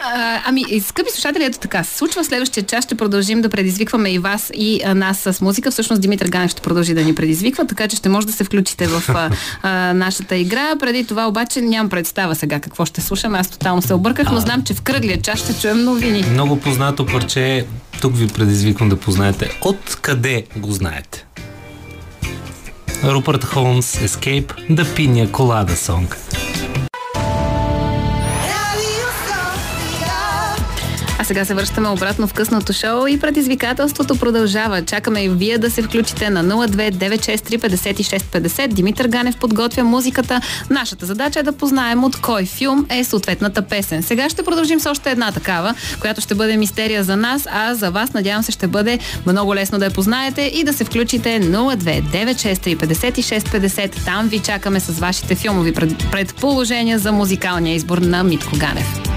А, 0.03 0.41
ами, 0.45 0.65
и, 0.69 0.81
скъпи 0.81 1.11
слушатели, 1.11 1.43
ето 1.43 1.59
така. 1.59 1.83
се 1.83 1.97
Случва 1.97 2.23
следващия 2.23 2.63
час. 2.65 2.85
Ще 2.85 2.95
продължим 2.95 3.41
да 3.41 3.49
предизвикваме 3.49 4.13
и 4.13 4.19
вас 4.19 4.51
и 4.53 4.81
а, 4.85 4.95
нас 4.95 5.17
с 5.17 5.41
музика. 5.41 5.71
Всъщност 5.71 6.01
Димитър 6.01 6.27
Ганев 6.27 6.51
ще 6.51 6.61
продължи 6.61 6.93
да 6.93 7.03
ни 7.03 7.15
предизвиква, 7.15 7.67
така 7.67 7.87
че 7.87 7.95
ще 7.95 8.09
може 8.09 8.27
да 8.27 8.33
се 8.33 8.43
включите 8.43 8.87
в 8.87 9.03
а, 9.09 9.29
а, 9.61 9.93
нашата 9.93 10.35
игра. 10.35 10.75
Преди 10.79 11.05
това 11.05 11.27
обаче 11.27 11.61
нямам 11.61 11.89
представа 11.89 12.35
сега 12.35 12.59
какво 12.59 12.85
ще 12.85 13.01
слушаме. 13.01 13.37
Аз 13.37 13.49
тотално 13.49 13.81
се 13.81 13.93
обърках, 13.93 14.31
но 14.31 14.39
знам, 14.39 14.63
че 14.63 14.73
в 14.73 14.81
кръглия 14.81 15.21
час 15.21 15.39
ще 15.39 15.61
чуем 15.61 15.83
новини. 15.83 16.23
Много 16.31 16.59
познато 16.59 17.05
парче. 17.05 17.65
Тук 18.01 18.17
ви 18.17 18.27
предизвиквам 18.27 18.89
да 18.89 18.97
познаете 18.97 19.59
откъде 19.61 20.43
го 20.57 20.71
знаете. 20.71 21.25
Рупърт 23.03 23.43
Холмс, 23.43 23.95
Escape, 23.95 24.53
The 24.69 24.83
Pina 24.83 25.31
Colada 25.31 25.75
Song. 25.75 26.07
Сега 31.27 31.45
се 31.45 31.53
връщаме 31.53 31.89
обратно 31.89 32.27
в 32.27 32.33
късното 32.33 32.73
шоу 32.73 33.07
и 33.07 33.19
предизвикателството 33.19 34.15
продължава. 34.15 34.85
Чакаме 34.85 35.23
и 35.23 35.29
вие 35.29 35.57
да 35.57 35.71
се 35.71 35.81
включите 35.81 36.29
на 36.29 36.43
029635650. 36.43 38.67
Димитър 38.67 39.07
Ганев 39.07 39.37
подготвя 39.37 39.83
музиката. 39.83 40.41
Нашата 40.69 41.05
задача 41.05 41.39
е 41.39 41.43
да 41.43 41.51
познаем 41.51 42.03
от 42.03 42.21
кой 42.21 42.45
филм 42.45 42.85
е 42.89 43.03
съответната 43.03 43.61
песен. 43.61 44.03
Сега 44.03 44.29
ще 44.29 44.43
продължим 44.43 44.79
с 44.79 44.85
още 44.85 45.11
една 45.11 45.31
такава, 45.31 45.73
която 45.99 46.21
ще 46.21 46.35
бъде 46.35 46.57
мистерия 46.57 47.03
за 47.03 47.15
нас, 47.15 47.47
а 47.51 47.75
за 47.75 47.91
вас 47.91 48.13
надявам 48.13 48.43
се 48.43 48.51
ще 48.51 48.67
бъде 48.67 48.99
много 49.25 49.55
лесно 49.55 49.79
да 49.79 49.85
я 49.85 49.91
познаете 49.91 50.41
и 50.41 50.63
да 50.63 50.73
се 50.73 50.83
включите 50.83 51.41
029635650. 51.41 54.05
Там 54.05 54.27
ви 54.27 54.39
чакаме 54.39 54.79
с 54.79 54.99
вашите 54.99 55.35
филмови 55.35 55.73
пред- 55.73 56.11
предположения 56.11 56.99
за 56.99 57.11
музикалния 57.11 57.75
избор 57.75 57.97
на 57.97 58.23
Митко 58.23 58.57
Ганев. 58.57 59.16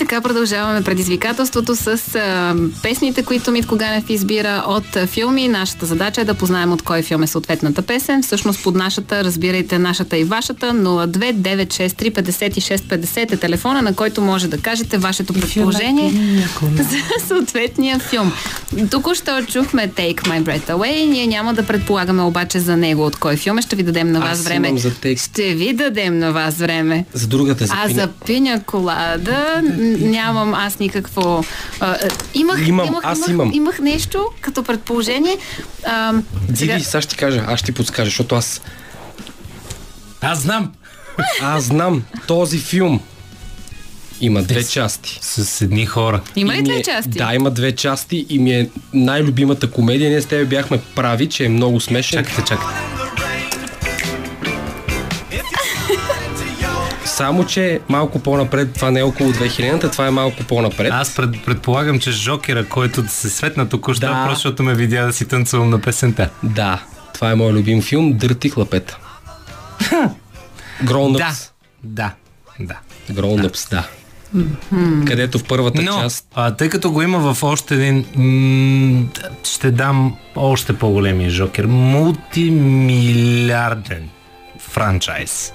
Така 0.00 0.20
продължаваме 0.20 0.82
предизвикателството 0.82 1.76
с 1.76 1.86
а, 2.14 2.54
песните, 2.82 3.22
които 3.22 3.50
Митко 3.50 3.76
Ганев 3.76 4.04
избира 4.10 4.64
от 4.66 4.84
филми. 5.06 5.48
Нашата 5.48 5.86
задача 5.86 6.20
е 6.20 6.24
да 6.24 6.34
познаем 6.34 6.72
от 6.72 6.82
кой 6.82 7.02
филм 7.02 7.22
е 7.22 7.26
съответната 7.26 7.82
песен. 7.82 8.22
Всъщност 8.22 8.62
под 8.62 8.74
нашата, 8.74 9.24
разбирайте 9.24 9.78
нашата 9.78 10.18
и 10.18 10.24
вашата, 10.24 10.66
029635650 10.66 13.16
е 13.24 13.36
телефона, 13.36 13.82
на 13.82 13.94
който 13.94 14.20
може 14.22 14.48
да 14.48 14.58
кажете 14.58 14.98
вашето 14.98 15.32
предположение 15.34 16.10
за 16.74 16.96
съответния 17.26 17.98
филм. 18.00 18.32
Току-що 18.90 19.42
чухме 19.42 19.88
Take 19.88 20.20
My 20.20 20.42
Breath 20.42 20.68
Away. 20.68 21.06
Ние 21.06 21.26
няма 21.26 21.54
да 21.54 21.62
предполагаме 21.62 22.22
обаче 22.22 22.60
за 22.60 22.76
него 22.76 23.02
от 23.02 23.16
кой 23.16 23.36
филм 23.36 23.58
е. 23.58 23.62
Ще 23.62 23.76
ви 23.76 23.82
дадем 23.82 24.12
на 24.12 24.20
вас 24.20 24.30
Аз 24.32 24.42
време. 24.44 24.68
имам 24.68 24.78
за 24.78 24.90
Take- 24.90 25.24
Ще 25.24 25.42
ви 25.44 25.72
дадем 25.72 26.18
на 26.18 26.32
вас 26.32 26.54
време. 26.56 27.04
За 27.12 27.26
другата 27.26 27.66
за 27.66 27.74
А 27.74 27.86
пиня- 27.86 27.94
за 27.94 28.08
пиня 28.26 28.62
колада 28.62 29.62
нямам 29.90 30.54
аз 30.54 30.78
никакво... 30.78 31.44
А, 31.80 31.96
имах, 32.34 32.66
Имам, 32.66 32.86
имах, 32.86 33.00
аз 33.04 33.18
имах, 33.18 33.28
имам. 33.30 33.50
имах 33.52 33.78
нещо 33.78 34.26
като 34.40 34.62
предположение. 34.62 35.36
А, 35.86 36.12
сега, 36.54 36.72
Диди, 36.72 36.84
сега 36.84 37.00
ще 37.00 37.10
ти 37.10 37.16
кажа, 37.16 37.44
аз 37.48 37.58
ще 37.58 37.66
ти 37.66 37.72
подскажа, 37.72 38.04
защото 38.06 38.34
аз, 38.34 38.60
Аз 40.20 40.38
знам! 40.40 40.72
аз 41.42 41.64
знам 41.64 42.02
този 42.26 42.58
филм. 42.58 43.00
Има 44.20 44.42
две 44.42 44.64
части. 44.64 45.18
С 45.22 45.60
едни 45.60 45.86
хора. 45.86 46.20
има 46.36 46.52
ли 46.54 46.62
две 46.62 46.74
е- 46.74 46.82
части? 46.82 47.10
Да, 47.10 47.34
има 47.34 47.50
две 47.50 47.72
части 47.72 48.26
и 48.28 48.38
ми 48.38 48.52
е 48.52 48.68
най-любимата 48.94 49.70
комедия. 49.70 50.10
Ние 50.10 50.20
с 50.22 50.26
тебе 50.26 50.44
бяхме 50.44 50.80
прави, 50.94 51.28
че 51.28 51.44
е 51.44 51.48
много 51.48 51.80
смешен. 51.80 52.18
Чакайте, 52.18 52.42
чакайте. 52.44 53.19
Само, 57.20 57.46
че 57.46 57.80
малко 57.88 58.18
по-напред, 58.18 58.68
това 58.74 58.90
не 58.90 59.00
е 59.00 59.02
около 59.02 59.32
2000-та, 59.32 59.90
това 59.90 60.06
е 60.06 60.10
малко 60.10 60.44
по-напред. 60.44 60.92
Аз 60.92 61.14
пред, 61.14 61.44
предполагам, 61.44 62.00
че 62.00 62.10
Жокера, 62.10 62.64
който 62.64 63.08
се 63.08 63.30
светна 63.30 63.68
току-що, 63.68 64.06
Да. 64.06 64.12
просто 64.12 64.34
защото 64.34 64.62
ме 64.62 64.74
видя 64.74 65.06
да 65.06 65.12
си 65.12 65.28
танцувам 65.28 65.70
на 65.70 65.80
песента. 65.80 66.30
Да, 66.42 66.82
това 67.14 67.30
е 67.30 67.34
моят 67.34 67.56
любим 67.56 67.82
филм, 67.82 68.12
Дърти 68.12 68.50
хлапета. 68.50 68.98
Grown 70.84 71.16
Да, 71.16 71.32
да, 71.84 72.12
да. 72.60 72.76
Grown 73.12 73.48
Ups, 73.48 73.70
да. 73.70 73.84
Където 75.06 75.38
в 75.38 75.44
първата 75.44 75.82
Но, 75.82 75.92
част 75.92 76.26
а, 76.34 76.50
тъй 76.50 76.68
като 76.68 76.92
го 76.92 77.02
има 77.02 77.34
в 77.34 77.42
още 77.42 77.74
един, 77.74 78.04
м- 78.16 79.04
ще 79.44 79.70
дам 79.70 80.16
още 80.36 80.72
по-големия 80.72 81.30
Жокер. 81.30 81.66
Мултимилиарден 81.66 84.08
франчайз. 84.58 85.52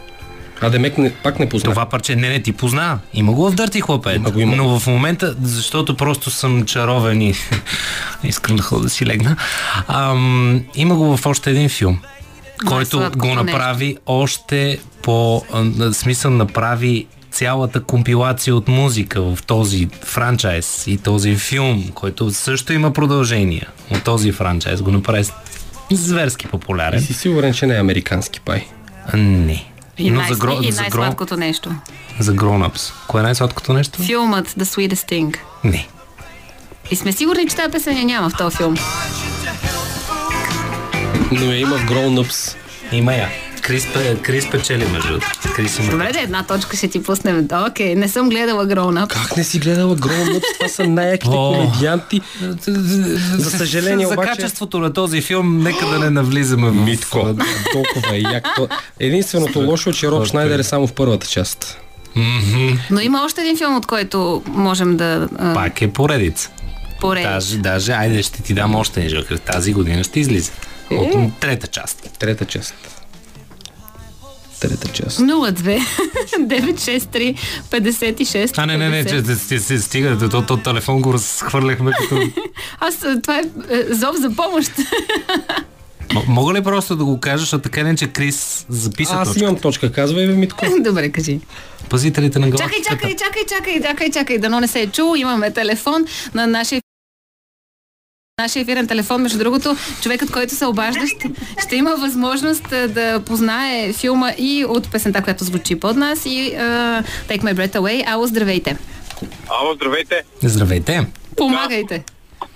А 0.62 0.70
Демек 0.70 0.97
не, 0.97 1.14
пак 1.14 1.39
не 1.39 1.49
познах. 1.49 1.74
Това 1.74 1.86
парче, 1.86 2.16
не, 2.16 2.30
не, 2.30 2.41
ти 2.41 2.51
позна. 2.51 2.99
Има 3.14 3.34
го 3.34 3.51
в 3.51 3.56
Дърти 3.56 3.82
хлапет. 3.82 4.16
Има 4.16 4.32
го, 4.32 4.39
има. 4.39 4.56
Но 4.56 4.80
в 4.80 4.88
момента, 4.88 5.36
защото 5.41 5.97
просто 5.97 6.32
съм 6.32 6.66
чаровен 6.66 7.22
и 7.22 7.34
искам 8.24 8.56
да 8.56 8.64
ходя 8.64 8.82
да 8.84 8.89
си 8.89 9.06
легна, 9.06 9.36
ам, 9.88 10.64
има 10.76 10.95
го 10.95 11.18
в 11.18 11.26
още 11.26 11.49
един 11.49 11.70
филм, 11.70 11.99
който 12.68 12.76
Най-сладкото 12.99 13.28
го 13.28 13.36
направи 13.36 13.97
още 14.06 14.80
по... 15.01 15.43
а, 15.53 15.93
смисъл 15.93 16.32
направи 16.32 17.08
цялата 17.32 17.84
компилация 17.84 18.56
от 18.56 18.68
музика 18.68 19.22
в 19.22 19.38
този 19.43 19.88
франчайз 20.03 20.84
и 20.88 20.97
този 20.97 21.36
филм, 21.36 21.89
който 21.93 22.32
също 22.32 22.74
има 22.74 22.93
продължение 22.93 23.68
от 23.91 24.03
този 24.03 24.32
франчайз, 24.32 24.82
го 24.82 24.91
направи 24.91 25.24
зверски 25.91 26.45
И 26.45 26.49
популярен. 26.49 27.01
си 27.01 27.14
сигурен, 27.14 27.53
че 27.53 27.68
не 27.68 27.76
е 27.76 27.80
американски 27.80 28.39
пай. 28.39 28.66
А, 29.08 29.18
Не. 29.18 29.66
И, 29.97 30.11
Но 30.11 30.19
най- 30.19 30.33
за, 30.33 30.35
гро... 30.35 30.51
и 30.61 30.71
най-сладкото 30.71 31.37
нещо. 31.37 31.71
за 32.19 32.33
grown-ups. 32.33 32.93
Кое 33.07 33.21
е 33.21 33.23
най-сладкото 33.23 33.73
нещо? 33.73 34.01
Филмът 34.01 34.47
The 34.49 34.63
Sweetest 34.63 35.11
Thing. 35.11 35.37
Не. 35.63 35.87
И 36.91 36.95
сме 36.95 37.11
сигурни, 37.11 37.47
че 37.47 37.55
тази 37.55 37.71
песен 37.71 37.97
я 37.97 38.05
няма 38.05 38.29
в 38.29 38.37
този 38.37 38.57
филм. 38.57 38.75
Но 41.31 41.51
я 41.51 41.59
има 41.59 41.77
в 41.77 41.85
Grown 41.85 42.23
Ups. 42.23 42.55
Има 42.91 43.13
я. 43.13 43.29
Крис, 43.66 43.88
Крис 44.22 44.51
печели 44.51 44.86
между 44.86 45.07
другото. 45.07 45.32
Крис 45.55 45.80
има. 45.80 45.89
Добре, 45.91 46.11
да 46.13 46.20
една 46.20 46.43
точка 46.43 46.78
ще 46.78 46.88
ти 46.88 47.03
пуснем. 47.03 47.47
Окей, 47.70 47.95
не 47.95 48.07
съм 48.07 48.30
гледала 48.30 48.66
Up. 48.66 49.07
Как 49.07 49.38
не 49.38 49.43
си 49.43 49.59
гледала 49.59 49.95
Ups? 49.95 50.41
Това 50.53 50.70
са 50.70 50.84
най-яките 50.84 51.32
комедианти. 51.32 52.22
За 53.32 53.51
съжаление 53.51 54.07
За 54.07 54.13
обаче... 54.13 54.30
качеството 54.30 54.80
на 54.80 54.93
този 54.93 55.22
филм, 55.22 55.57
нека 55.57 55.86
да 55.86 55.99
не 55.99 56.09
навлизаме 56.09 56.70
в... 56.70 56.74
Митко. 56.76 57.36
Толкова 57.72 58.16
е 58.16 58.20
як. 58.20 58.47
То- 58.55 58.68
Единственото 58.99 59.59
лошо 59.59 59.89
е, 59.89 59.93
че 59.93 60.07
Роб 60.07 60.26
Шнайдер 60.26 60.59
е 60.59 60.63
само 60.63 60.88
в 60.88 60.93
първата 60.93 61.28
част. 61.28 61.78
Но 62.91 62.99
има 63.01 63.24
още 63.26 63.41
един 63.41 63.57
филм, 63.57 63.76
от 63.76 63.86
който 63.86 64.43
можем 64.47 64.97
да 64.97 65.28
а, 65.39 65.53
Пак 65.53 65.82
е 65.82 65.93
поредица. 65.93 66.49
поредиш. 66.99 67.28
Даже, 67.30 67.57
даже, 67.57 67.91
айде 67.91 68.24
ще 68.24 68.43
ти 68.43 68.53
дам 68.53 68.76
още 68.76 68.99
един 68.99 69.18
жокер. 69.20 69.38
Тази 69.38 69.74
година 69.74 70.03
ще 70.03 70.20
излиза. 70.20 70.51
От 70.91 71.39
трета 71.39 71.68
част. 71.68 72.09
Трета 72.20 72.45
част. 72.45 72.74
Трета 74.60 74.88
част. 74.88 75.20
02 75.20 75.82
963 76.39 77.38
56 77.72 78.53
А, 78.58 78.66
не, 78.66 78.78
не, 78.78 78.89
не, 78.89 79.06
че 79.06 79.24
че- 79.49 79.60
че- 79.60 79.80
стига, 79.80 80.18
то, 80.20 80.30
то, 80.30 80.41
то 80.43 80.58
телефон 80.58 81.01
го 81.01 81.14
разхвърляхме 81.14 81.91
като... 81.91 82.22
Аз, 82.80 83.03
а, 83.03 83.22
това 83.22 83.38
е, 83.38 83.43
е 83.72 83.84
зов 83.89 84.16
за 84.16 84.30
помощ. 84.32 84.72
М- 86.14 86.22
Мога 86.28 86.53
ли 86.53 86.62
просто 86.62 86.95
да 86.95 87.06
го 87.06 87.20
кажа, 87.20 87.38
защото 87.38 87.62
така 87.62 87.84
не 87.84 87.95
че 87.95 88.08
Крис 88.08 88.66
записа 88.70 89.14
Аз 89.16 89.28
точка. 89.28 89.43
имам 89.43 89.56
точка, 89.56 89.91
казва 89.91 90.22
и 90.22 90.28
Митко. 90.28 90.66
Добре, 90.80 91.10
кажи. 91.10 91.39
Пазителите 91.89 92.39
на 92.39 92.45
Чакай, 92.47 92.58
галактиката. 92.60 92.95
чакай, 92.95 93.16
чакай, 93.16 93.43
чакай, 93.49 93.82
чакай, 93.82 94.12
чакай, 94.12 94.38
дано 94.38 94.60
не 94.60 94.68
се 94.68 94.82
е 94.82 94.88
чул. 94.88 95.16
Имаме 95.18 95.51
телефон 95.51 96.06
на 96.34 96.47
нашия 96.47 96.82
Нашия 98.41 98.61
ефирен 98.61 98.88
телефон, 98.88 99.21
между 99.21 99.38
другото, 99.38 99.75
човекът, 100.01 100.31
който 100.31 100.55
се 100.55 100.65
обажда, 100.65 101.07
ще, 101.07 101.31
ще 101.65 101.75
има 101.75 101.95
възможност 101.95 102.69
да 102.69 103.21
познае 103.25 103.93
филма 103.93 104.31
и 104.38 104.65
от 104.65 104.91
песента, 104.91 105.23
която 105.23 105.43
звучи 105.43 105.79
под 105.79 105.95
нас 105.95 106.25
и 106.25 106.29
uh, 106.29 107.05
Take 107.27 107.41
My 107.41 107.53
Breath 107.53 107.75
Away. 107.75 108.03
Ало, 108.07 108.27
здравейте! 108.27 108.77
Ало, 109.47 109.73
здравейте. 109.73 110.23
Здравейте. 110.43 111.07
Помагайте! 111.38 112.03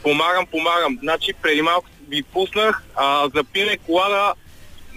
Помагам, 0.03 0.45
помагам. 0.51 0.97
Значи 1.01 1.33
преди 1.41 1.61
малко 1.61 1.87
ви 2.09 2.23
пуснах 2.23 2.83
а, 2.95 3.29
за 3.35 3.43
пине 3.43 3.77
колада. 3.85 4.33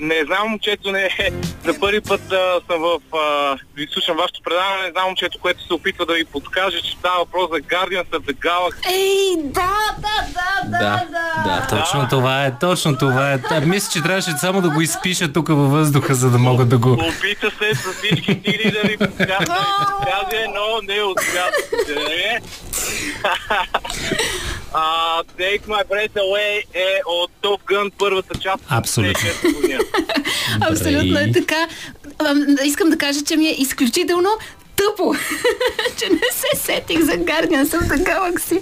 Не 0.03 0.25
знам 0.27 0.49
момчето, 0.49 0.93
не 0.93 1.09
за 1.65 1.81
първи 1.81 2.01
път 2.01 2.33
а, 2.33 2.61
съм 2.71 2.81
в... 2.81 3.01
А, 3.17 3.57
ви 3.77 3.87
слушам 3.93 4.17
вашето 4.17 4.41
предаване, 4.45 4.83
не 4.83 4.91
знам 4.91 5.05
момчето, 5.05 5.39
което 5.39 5.67
се 5.67 5.75
опитва 5.75 6.07
да 6.07 6.15
ви 6.15 6.25
подскаже, 6.25 6.83
че 6.83 6.93
става 6.93 7.19
въпрос 7.19 7.51
за 7.51 7.57
Guardians 7.57 8.11
of 8.11 8.19
the 8.19 8.35
Galaxy. 8.35 8.93
Ей, 8.93 9.37
да, 9.37 9.75
да, 9.99 10.27
да, 10.65 10.79
Да, 10.79 11.07
да. 11.45 11.67
Точно 11.77 12.09
това 12.11 12.45
е, 12.45 12.59
точно 12.59 12.99
това 12.99 13.33
е. 13.33 13.43
Та, 13.43 13.61
мисля, 13.61 13.91
че 13.93 14.03
трябваше 14.03 14.31
само 14.31 14.61
да 14.61 14.71
го 14.71 14.81
изпиша 14.81 15.33
тук 15.33 15.49
във 15.49 15.71
въздуха, 15.71 16.15
за 16.15 16.31
да 16.31 16.39
мога 16.39 16.65
да 16.65 16.79
го... 16.79 16.93
Опита 16.93 17.51
се 17.59 17.75
с 17.75 17.93
всички 17.93 18.41
сили 18.45 18.71
да 18.71 18.89
ви 18.89 18.97
подскаже, 18.97 20.47
но 20.55 20.83
не 20.83 21.03
успя. 21.03 21.51
А, 24.75 25.23
Take 25.39 25.67
My 25.67 25.85
Breath 25.85 26.15
Away 26.15 26.63
е 26.75 27.01
от 27.07 27.31
Top 27.43 27.61
Gun 27.71 27.93
първата 27.99 28.39
част. 28.39 28.65
Абсолютно. 28.69 29.13
2006 29.13 29.55
година. 29.61 29.81
Абсолютно 30.61 31.19
е 31.19 31.33
така. 31.33 31.69
Ам, 32.19 32.57
Искам 32.65 32.91
да 32.91 32.99
кажа, 32.99 33.23
че 33.25 33.37
ми 33.37 33.47
е 33.47 33.55
изключително 33.59 34.29
тъпо, 34.83 35.15
че 35.99 36.09
не 36.11 36.21
се 36.33 36.65
сетих 36.65 37.01
за 37.01 37.13
Guardians 37.13 37.65
of 37.65 37.83
the 37.89 38.03
Galaxy. 38.03 38.61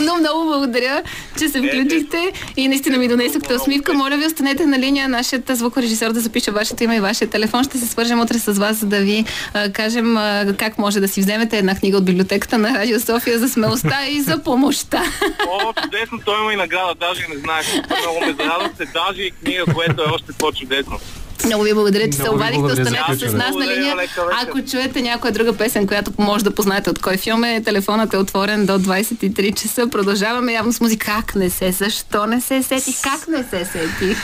Но 0.00 0.16
много 0.16 0.44
благодаря, 0.44 1.02
че 1.38 1.48
се 1.48 1.58
включихте 1.58 2.32
и 2.56 2.68
наистина 2.68 2.98
ми 2.98 3.08
донесохте 3.08 3.54
усмивка. 3.54 3.94
Моля 3.94 4.16
ви, 4.16 4.26
останете 4.26 4.66
на 4.66 4.78
линия. 4.78 5.08
Нашият 5.08 5.50
звукорежисьор 5.50 6.12
да 6.12 6.20
запише 6.20 6.50
вашето 6.50 6.84
име 6.84 6.96
и 6.96 7.00
вашия 7.00 7.30
телефон. 7.30 7.64
Ще 7.64 7.78
се 7.78 7.86
свържем 7.86 8.20
утре 8.20 8.38
с 8.38 8.52
вас, 8.52 8.76
за 8.76 8.86
да 8.86 8.98
ви 8.98 9.24
а, 9.54 9.72
кажем 9.72 10.16
а, 10.16 10.54
как 10.58 10.78
може 10.78 11.00
да 11.00 11.08
си 11.08 11.20
вземете 11.20 11.58
една 11.58 11.74
книга 11.74 11.96
от 11.96 12.04
библиотеката 12.04 12.58
на 12.58 12.78
Радио 12.78 13.00
София 13.00 13.38
за 13.38 13.48
смелостта 13.48 14.06
и 14.08 14.20
за 14.20 14.42
помощта. 14.42 15.02
О, 15.48 15.72
чудесно, 15.82 16.20
той 16.24 16.42
има 16.42 16.52
и 16.52 16.56
награда, 16.56 16.94
даже 16.94 17.26
не 17.28 17.36
знаех. 17.36 17.66
Много 18.02 18.20
ме 18.20 18.32
зарадвате, 18.32 18.84
даже 18.94 19.22
и 19.22 19.30
книга, 19.30 19.64
което 19.74 20.02
е 20.02 20.06
още 20.06 20.32
по-чудесно. 20.38 20.98
Много 21.46 21.62
ви 21.62 21.74
благодаря, 21.74 22.10
че 22.10 22.16
се 22.16 22.22
Много 22.22 22.36
обадихте. 22.36 22.82
Останете 22.82 23.28
с 23.28 23.32
нас 23.32 23.46
на 23.46 23.50
Благодаря, 23.50 23.76
линия. 23.76 23.96
Ако 24.42 24.62
чуете 24.62 25.02
някоя 25.02 25.32
друга 25.32 25.52
песен, 25.52 25.86
която 25.86 26.12
може 26.18 26.44
да 26.44 26.54
познаете 26.54 26.90
от 26.90 26.98
кой 26.98 27.16
филм 27.16 27.44
е, 27.44 27.62
телефонът 27.62 28.14
е 28.14 28.16
отворен 28.16 28.66
до 28.66 28.72
23 28.72 29.54
часа. 29.54 29.86
Продължаваме 29.90 30.52
явно 30.52 30.72
с 30.72 30.80
музика. 30.80 31.06
Как 31.06 31.34
не 31.34 31.50
се? 31.50 31.72
Защо 31.72 32.26
не 32.26 32.40
се 32.40 32.62
сетих? 32.62 33.02
Как 33.02 33.28
не 33.28 33.44
се 33.44 33.64
сетих? 33.64 34.18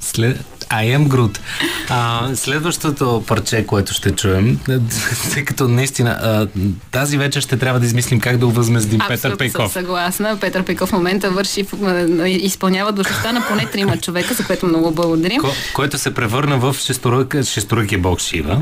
След... 0.00 0.57
I 0.70 0.98
am 0.98 1.08
Groot. 1.08 1.38
А, 1.88 2.28
следващото 2.34 3.24
парче, 3.26 3.66
което 3.66 3.92
ще 3.92 4.10
чуем, 4.10 4.58
тъй 5.32 5.44
като 5.44 5.68
наистина 5.68 6.10
а, 6.10 6.46
тази 6.90 7.18
вечер 7.18 7.40
ще 7.40 7.56
трябва 7.56 7.80
да 7.80 7.86
измислим 7.86 8.20
как 8.20 8.36
да 8.38 8.46
увъзмездим 8.46 8.98
Петър 8.98 9.14
Абсолютно 9.14 9.30
съм 9.30 9.38
Пейков. 9.38 9.72
съгласна. 9.72 10.38
Петър 10.40 10.64
Пейков 10.64 10.88
в 10.88 10.92
момента 10.92 11.30
върши, 11.30 11.66
изпълнява 12.26 12.92
длъжността 12.92 13.32
на 13.32 13.46
поне 13.48 13.66
трима 13.66 13.96
човека, 14.00 14.34
за 14.34 14.44
което 14.44 14.66
много 14.66 14.90
благодарим. 14.90 15.40
Ко, 15.40 15.48
който 15.74 15.98
се 15.98 16.14
превърна 16.14 16.58
в 16.58 16.76
шесторък, 16.78 17.42
шесторъки 17.44 17.96
бог 17.96 18.20
Шива. 18.20 18.60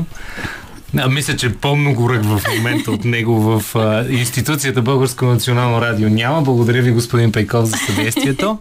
А, 0.97 1.07
мисля, 1.09 1.35
че 1.35 1.55
по-много 1.55 2.09
рък 2.09 2.25
в 2.25 2.41
момента 2.57 2.91
от 2.91 3.05
него 3.05 3.41
в 3.41 3.75
а, 3.75 4.05
институцията 4.09 4.81
Българско 4.81 5.25
национално 5.25 5.81
радио 5.81 6.09
няма. 6.09 6.41
Благодаря 6.41 6.81
ви, 6.81 6.91
господин 6.91 7.31
Пейков, 7.31 7.65
за 7.65 7.77
съдействието. 7.77 8.59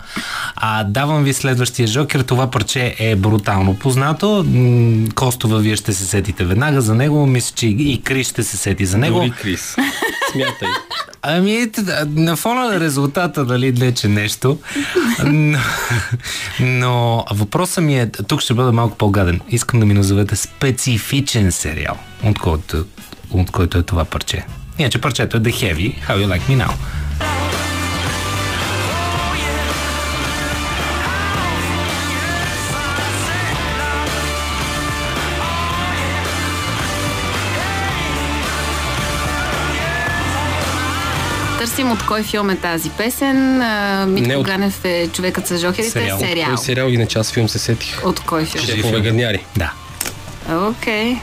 А, 0.57 0.85
давам 0.85 1.25
ви 1.25 1.33
следващия 1.33 1.89
жокер. 1.89 2.21
Това 2.21 2.51
парче 2.51 2.95
е 2.99 3.17
брутално 3.17 3.75
познато. 3.75 4.47
Костова, 5.15 5.59
вие 5.59 5.77
ще 5.77 5.93
се 5.93 6.05
сетите 6.05 6.45
веднага 6.45 6.81
за 6.81 6.95
него. 6.95 7.27
Мисля, 7.27 7.53
че 7.57 7.67
и 7.67 8.03
Крис 8.03 8.29
ще 8.29 8.43
се 8.43 8.57
сети 8.57 8.87
за 8.87 8.99
него. 8.99 9.19
Дори 9.19 9.31
Крис. 9.31 9.77
Смятай. 10.37 10.69
Ами, 11.23 11.71
на 12.07 12.37
фона 12.37 12.69
на 12.69 12.81
резултата, 12.81 13.45
дали 13.45 13.73
лече 13.73 14.09
нещо. 14.09 14.59
Но, 15.25 15.59
но 16.61 17.25
въпросът 17.33 17.85
ми 17.85 17.99
е, 17.99 18.11
тук 18.11 18.41
ще 18.41 18.55
бъда 18.55 18.73
малко 18.73 18.97
по-гаден. 18.97 19.41
Искам 19.49 19.81
да 19.81 19.87
ми 19.87 19.95
назовете 19.95 20.37
специфичен 20.37 21.53
сериал, 21.53 21.99
от 22.25 22.39
който, 22.39 22.85
от 23.31 23.51
който 23.51 23.79
е 23.79 23.83
това 23.83 24.05
парче. 24.05 24.45
Иначе 24.79 25.01
парчето 25.01 25.37
е 25.37 25.41
The 25.41 25.53
Heavy, 25.53 25.95
How 26.09 26.25
You 26.25 26.27
Like 26.27 26.43
Me 26.43 26.67
Now. 26.67 26.73
Търсим 41.77 41.93
от 41.93 42.03
кой 42.03 42.23
филм 42.23 42.51
е 42.51 42.57
тази 42.57 42.91
песен. 42.91 43.63
А, 43.63 44.07
Не 44.07 44.21
Митко 44.21 44.41
от- 44.41 44.47
Ганев 44.47 44.85
е 44.85 45.09
човекът 45.09 45.47
с 45.47 45.59
жокерите. 45.59 45.91
Сериал. 45.91 46.19
Сериал. 46.19 46.47
Кой 46.47 46.59
сериал 46.59 46.87
иначе 46.87 47.19
аз 47.19 47.33
филм 47.33 47.49
се 47.49 47.59
сетих? 47.59 48.05
От 48.05 48.21
кой 48.21 48.45
филм? 48.45 48.65
Шефове 48.65 49.01
гадняри. 49.01 49.45
Да. 49.57 49.73
Окей. 50.51 51.17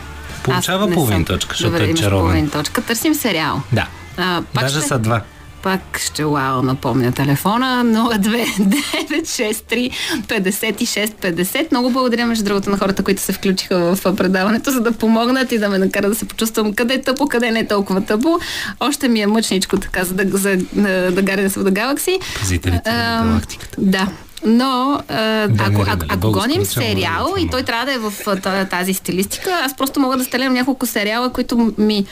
Получава 0.44 0.84
Аз 0.84 0.90
не 0.90 0.96
половин 0.96 1.26
точка, 1.26 1.50
защото 1.50 1.72
Добре, 1.72 1.84
е 1.84 1.94
чаровен. 1.94 2.20
половин 2.22 2.50
точка. 2.50 2.82
Търсим 2.82 3.16
сериал. 3.16 3.62
Да. 3.72 3.88
А, 4.18 4.42
пак 4.54 4.64
Даже 4.64 4.78
ще... 4.78 4.88
са 4.88 5.00
два. 5.00 5.22
Пак 5.64 5.99
ще 5.99 6.26
уау, 6.26 6.61
напомня 6.61 7.11
телефона 7.11 7.84
02963 7.85 9.91
56 10.27 11.07
50. 11.07 11.72
Много 11.72 11.90
благодаря, 11.90 12.26
между 12.26 12.44
другото, 12.44 12.69
на 12.69 12.77
хората, 12.77 13.03
които 13.03 13.22
се 13.22 13.34
включиха 13.34 13.95
в 13.95 14.15
предаването, 14.15 14.72
за 14.72 14.81
да 14.81 14.91
помогнат 14.91 15.52
и 15.52 15.60
да 15.60 15.69
ме 15.69 15.77
накарат 15.77 16.11
да 16.11 16.15
се 16.15 16.26
почувствам 16.26 16.73
къде 16.73 16.94
е 16.94 17.02
тъпо, 17.02 17.27
къде 17.27 17.52
не 17.52 17.60
е 17.60 17.68
толкова 17.68 18.02
тъпо. 18.02 18.40
Още 18.80 19.07
ми 19.07 19.22
е 19.22 19.27
мъчничко 19.27 19.77
така, 19.77 20.03
за 20.03 20.14
да, 20.14 20.38
за, 20.38 20.57
да 20.57 21.23
Guardians 21.23 21.48
of 21.48 21.69
the 21.69 21.72
Galaxy. 21.72 22.40
Пазителите 22.40 22.91
на 22.91 23.23
галактиката. 23.26 23.76
Да. 23.77 24.07
Но 24.45 24.99
а, 25.07 25.44
ако, 25.44 25.52
не, 25.52 25.64
ако, 25.64 25.84
нали, 25.84 26.10
ако 26.10 26.32
гоним 26.32 26.65
сериал 26.65 27.36
и 27.40 27.49
той 27.49 27.64
трябва 27.64 27.86
да 27.86 27.94
е 27.94 27.98
в 27.98 28.14
та- 28.41 28.65
тази 28.65 28.94
стилистика, 28.94 29.61
аз 29.64 29.78
просто 29.78 29.99
мога 29.99 30.18
да 30.18 30.24
стелям 30.24 30.53
няколко 30.53 30.86
сериала, 30.86 31.30
които 31.30 31.74
ми 31.78 32.06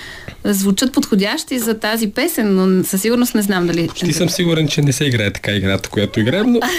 звучат 0.43 0.93
подходящи 0.93 1.59
за 1.59 1.79
тази 1.79 2.07
песен, 2.07 2.55
но 2.55 2.83
със 2.83 3.01
сигурност 3.01 3.35
не 3.35 3.41
знам 3.41 3.67
дали... 3.67 3.89
Ти 3.89 4.13
съм 4.13 4.29
сигурен, 4.29 4.67
че 4.67 4.81
не 4.81 4.93
се 4.93 5.05
играе 5.05 5.33
така 5.33 5.51
играта, 5.51 5.89
която 5.89 6.19
играем, 6.19 6.51
но 6.51 6.59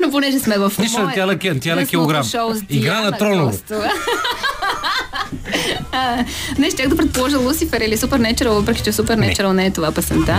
Но 0.00 0.10
понеже 0.10 0.38
сме 0.38 0.58
в 0.58 0.72
Нищо, 0.78 1.00
мое 1.00 1.14
тя 1.14 1.26
на 1.26 1.38
тя 1.38 1.86
килограм. 1.86 2.26
Игра 2.70 3.00
на. 3.00 3.52
А, 5.92 6.24
не, 6.58 6.70
щях 6.70 6.88
да 6.88 6.96
предположа 6.96 7.38
Лусифер 7.38 7.80
или 7.80 7.96
Supernatural, 7.96 8.48
въпреки 8.48 8.82
че 8.82 8.92
Supernatural 8.92 9.52
не 9.52 9.66
е 9.66 9.70
това 9.70 9.92
песента. 9.92 10.38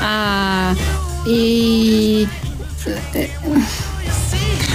А, 0.00 0.74
и... 1.28 2.28
е, 3.14 3.30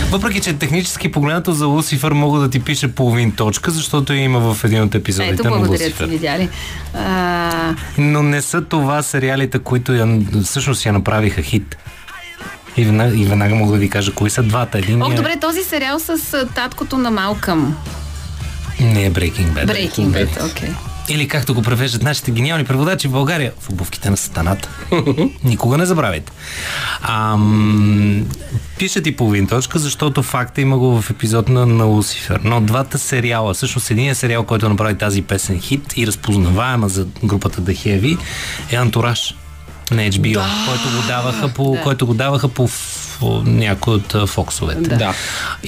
Въпреки, 0.09 0.41
че 0.41 0.53
технически 0.53 1.11
погледнато 1.11 1.51
за 1.51 1.65
Лусифър 1.65 2.11
мога 2.11 2.39
да 2.39 2.49
ти 2.49 2.59
пише 2.59 2.87
половин 2.87 3.31
точка, 3.31 3.71
защото 3.71 4.13
я 4.13 4.23
има 4.23 4.53
в 4.53 4.63
един 4.63 4.83
от 4.83 4.95
епизодите 4.95 5.33
Ето, 5.33 5.49
на 5.49 5.63
ти, 5.63 5.69
Лусифър. 5.69 6.05
видя 6.05 6.39
ли. 6.39 6.49
А, 6.93 7.75
Но 7.97 8.23
не 8.23 8.41
са 8.41 8.61
това 8.61 9.03
сериалите, 9.03 9.59
които 9.59 9.93
я, 9.93 10.19
всъщност 10.43 10.85
я 10.85 10.93
направиха 10.93 11.41
хит. 11.41 11.77
И 12.77 12.85
веднага, 12.85 13.15
и 13.17 13.25
веднага 13.25 13.55
мога 13.55 13.71
да 13.71 13.77
ви 13.77 13.89
кажа 13.89 14.13
кои 14.13 14.29
са 14.29 14.43
двата. 14.43 14.77
Един 14.77 15.03
О, 15.03 15.11
е... 15.11 15.15
добре, 15.15 15.35
този 15.41 15.63
сериал 15.63 15.99
с 15.99 16.45
таткото 16.55 16.97
на 16.97 17.11
Малкъм. 17.11 17.77
Не 18.79 19.05
е 19.05 19.11
Breaking 19.11 19.47
Bad. 19.47 19.65
Breaking 19.65 20.07
Bad, 20.07 20.51
окей. 20.51 20.69
Или 21.09 21.27
както 21.27 21.53
го 21.53 21.61
превеждат 21.61 22.03
нашите 22.03 22.31
гениални 22.31 22.65
преводачи 22.65 23.07
в 23.07 23.11
България, 23.11 23.53
в 23.59 23.69
обувките 23.69 24.09
на 24.09 24.17
сатаната. 24.17 24.69
Никога 25.43 25.77
не 25.77 25.85
забравяйте. 25.85 26.31
Ам, 27.01 28.25
пиша 28.77 29.01
ти 29.01 29.15
половин 29.15 29.47
точка, 29.47 29.79
защото 29.79 30.23
факта 30.23 30.61
има 30.61 30.77
го 30.77 31.01
в 31.01 31.09
епизод 31.09 31.49
на, 31.49 31.65
на 31.65 31.85
Лусифер. 31.85 32.39
Но 32.43 32.61
двата 32.61 32.97
сериала, 32.97 33.53
всъщност 33.53 33.91
един 33.91 34.15
сериал, 34.15 34.43
който 34.43 34.69
направи 34.69 34.97
тази 34.97 35.21
песен 35.21 35.59
хит 35.59 35.93
и 35.97 36.07
разпознаваема 36.07 36.89
за 36.89 37.05
групата 37.23 37.61
The 37.61 37.75
Heavy 37.75 38.17
е 38.71 38.75
Антураж 38.75 39.35
на 39.91 40.01
HBO, 40.01 40.43
който 40.67 40.97
го 40.97 41.07
даваха 41.07 41.47
по, 41.47 41.77
който 41.83 42.07
го 42.07 42.13
даваха 42.13 42.47
по 42.47 42.69
о, 43.21 43.41
някой 43.45 43.93
от 43.93 44.15
а, 44.15 44.27
фоксовете. 44.27 44.95
Да. 44.95 45.13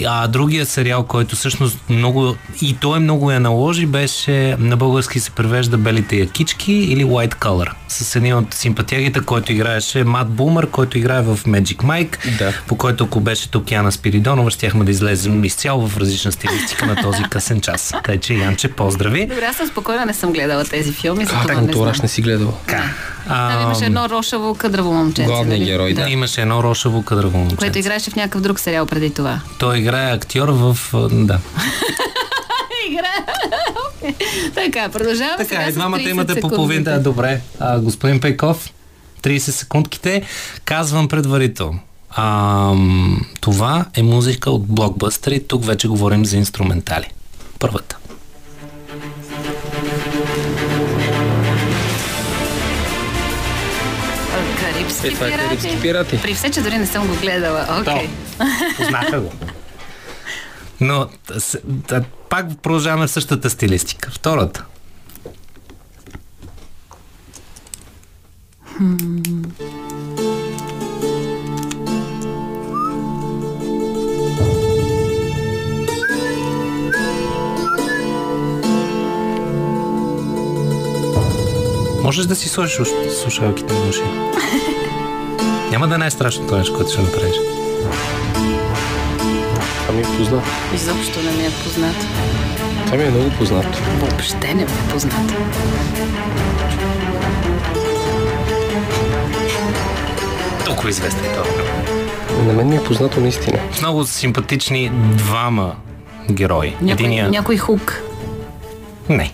А 0.06 0.28
другия 0.28 0.66
сериал, 0.66 1.04
който 1.04 1.36
всъщност 1.36 1.78
много 1.90 2.36
и 2.62 2.78
той 2.82 3.00
много 3.00 3.32
я 3.32 3.40
наложи, 3.40 3.86
беше 3.86 4.56
на 4.60 4.78
български 4.78 5.20
се 5.20 5.32
превежда 5.32 5.78
Белите 5.78 6.16
якички 6.16 6.74
или 6.74 7.06
White 7.06 7.36
Color. 7.36 7.72
С 7.88 8.16
един 8.16 8.36
от 8.38 8.54
симпатиягите, 8.54 9.20
който 9.20 9.52
играеше 9.52 10.04
Мат 10.04 10.30
Бумър, 10.30 10.70
който 10.70 10.98
играе 10.98 11.22
в 11.22 11.40
Magic 11.48 11.78
Mike, 11.78 12.38
Да. 12.38 12.54
по 12.68 12.76
който 12.76 13.04
ако 13.04 13.20
беше 13.20 13.52
тук 13.52 13.72
Яна 13.72 13.92
Спиридонова, 13.92 14.52
щяхме 14.52 14.86
да 14.86 14.92
излезем 14.92 15.44
изцяло 15.44 15.88
в 15.88 15.98
различна 15.98 16.32
стилистика 16.32 16.86
на 16.86 16.96
този 16.96 17.24
късен 17.24 17.62
час. 17.62 17.94
Тъй, 18.04 18.20
че 18.20 18.34
Янче, 18.34 18.68
поздрави. 18.68 19.26
Добре, 19.26 19.46
аз 19.50 19.56
съм 19.56 19.68
спокойна, 19.68 20.06
не 20.06 20.14
съм 20.14 20.34
гледала 20.34 20.64
тези 20.64 20.92
филми, 20.92 21.26
А, 21.34 21.62
не 21.62 21.92
не 22.02 22.08
си 22.08 22.22
гледал. 22.22 22.58
Там 23.28 23.62
имаше 23.62 23.86
едно 23.86 24.09
рошаво 24.10 24.56
къдраво 24.56 24.94
момченце. 24.94 25.32
Главният 25.32 25.60
нали? 25.60 25.72
герой, 25.72 25.94
да. 25.94 26.10
Имаше 26.10 26.42
едно 26.42 26.64
рошево 26.64 27.04
кадрово 27.04 27.38
момче. 27.38 27.56
Което 27.56 27.80
играеше 27.80 28.12
в 28.12 28.16
някакъв 28.16 28.42
друг 28.42 28.60
сериал 28.60 28.86
преди 28.86 29.14
това. 29.14 29.42
Той 29.60 29.78
играе 29.78 30.14
актьор 30.14 30.50
в... 30.50 30.78
Да. 31.12 31.40
Игра. 32.90 33.26
така, 34.56 34.90
продължаваме 34.90 35.38
Така, 35.38 35.56
сега 35.62 35.72
двамата 35.72 36.00
30 36.00 36.10
имате 36.10 36.42
по 36.42 36.50
половин. 36.50 36.84
Да, 36.84 37.00
добре. 37.00 37.42
А, 37.60 37.80
господин 37.80 38.20
Пейков, 38.20 38.70
30 39.22 39.38
секундките. 39.38 40.24
Казвам 40.66 41.08
предварително. 41.08 41.80
А, 42.10 42.74
това 43.42 43.86
е 43.96 44.04
музика 44.04 44.52
от 44.52 44.66
блокбъстери. 44.68 45.44
Тук 45.44 45.66
вече 45.66 45.88
говорим 45.88 46.26
за 46.26 46.38
инструментали. 46.38 47.08
Първата. 47.60 47.99
Карибски 55.02 55.08
Е, 55.08 55.12
това 55.12 55.28
е 55.28 55.32
пирати. 55.32 55.48
Карибски 55.48 55.82
пирати. 55.82 56.22
При 56.22 56.34
все, 56.34 56.52
че 56.52 56.62
дори 56.62 56.78
не 56.78 56.88
съм 56.88 57.08
го 57.08 57.16
гледала. 57.16 57.66
Окей. 57.82 58.10
Познаха 58.78 59.22
го. 59.22 59.32
Но 60.82 61.08
пак 62.30 62.46
продължаваме 62.62 63.08
в 63.08 63.12
същата 63.12 63.50
стилистика. 63.50 64.12
Втората. 64.12 64.66
Можеш 82.04 82.26
да 82.26 82.36
си 82.36 82.50
сложиш 82.50 82.80
уш- 82.80 83.10
слушалките 83.22 83.74
на 83.74 83.90
уши. 83.90 84.02
Няма 85.72 85.88
да 85.88 85.96
е 85.96 85.98
най-страшното 85.98 86.58
нещо, 86.58 86.76
което 86.76 86.92
ще 86.92 87.02
направиш. 87.02 87.36
Това 89.82 89.94
ми 89.94 90.02
е 90.02 90.18
познато. 90.18 90.48
Изобщо 90.76 91.20
не 91.22 91.32
ми 91.32 91.46
е 91.46 91.52
познат. 91.64 91.96
Това 92.86 92.98
ми 92.98 93.04
е 93.04 93.10
много 93.10 93.30
познато. 93.38 93.80
Въобще 94.00 94.48
не 94.48 94.54
ми 94.56 94.62
е 94.64 94.92
познат. 94.92 95.14
Толкова 100.66 100.90
известен 100.90 101.26
този 101.36 101.50
филм. 101.50 102.48
На 102.48 102.54
мен 102.54 102.68
ми 102.70 102.76
е 102.76 102.84
познато 102.84 103.20
наистина. 103.20 103.60
Много 103.80 104.06
симпатични 104.06 104.92
двама 104.94 105.76
герои. 106.32 106.70
Някой, 106.82 106.92
Единият... 106.92 107.32
някой 107.32 107.58
хук. 107.58 108.02
Не. 109.10 109.34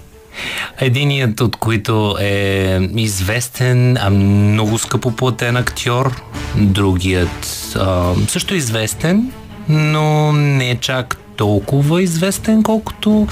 Единият 0.80 1.42
от 1.42 1.56
които 1.56 2.18
е 2.20 2.80
известен, 2.96 3.98
а 3.98 4.10
много 4.10 4.78
скъпо 4.78 5.12
платен 5.12 5.58
актьор. 5.58 6.22
Другият 6.56 7.74
а, 7.76 8.14
също 8.28 8.56
известен, 8.56 9.32
но 9.70 10.32
не 10.32 10.70
е 10.70 10.76
чак 10.76 11.18
толкова 11.38 12.02
известен, 12.02 12.64
колкото 12.64 13.28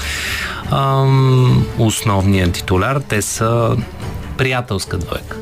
ам, 0.70 1.66
основният 1.78 2.52
титуляр. 2.52 3.00
Те 3.08 3.22
са 3.22 3.76
приятелска 4.38 4.98
двойка, 4.98 5.36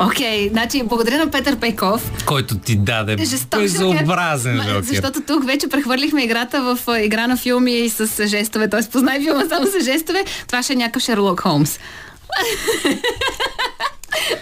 Окей, 0.00 0.48
значи 0.48 0.82
благодаря 0.82 1.18
на 1.18 1.30
Петър 1.30 1.56
Пейков. 1.56 2.12
който 2.26 2.58
ти 2.58 2.76
даде 2.76 3.24
Жесток 3.24 3.60
безобразен 3.60 4.62
жокер. 4.62 4.82
Защото 4.82 5.20
тук 5.20 5.46
вече 5.46 5.68
прехвърлихме 5.68 6.24
играта 6.24 6.62
в 6.62 6.78
игра 7.04 7.26
на 7.26 7.36
филми 7.36 7.72
и 7.72 7.90
с 7.90 8.26
жестове. 8.26 8.68
Т.е. 8.68 8.80
познай 8.92 9.20
филма 9.20 9.44
само 9.48 9.66
с 9.66 9.84
жестове. 9.84 10.24
Това 10.46 10.62
ще 10.62 10.72
е 10.72 10.76
някакъв 10.76 11.02
Шерлок 11.02 11.40
Холмс. 11.40 11.78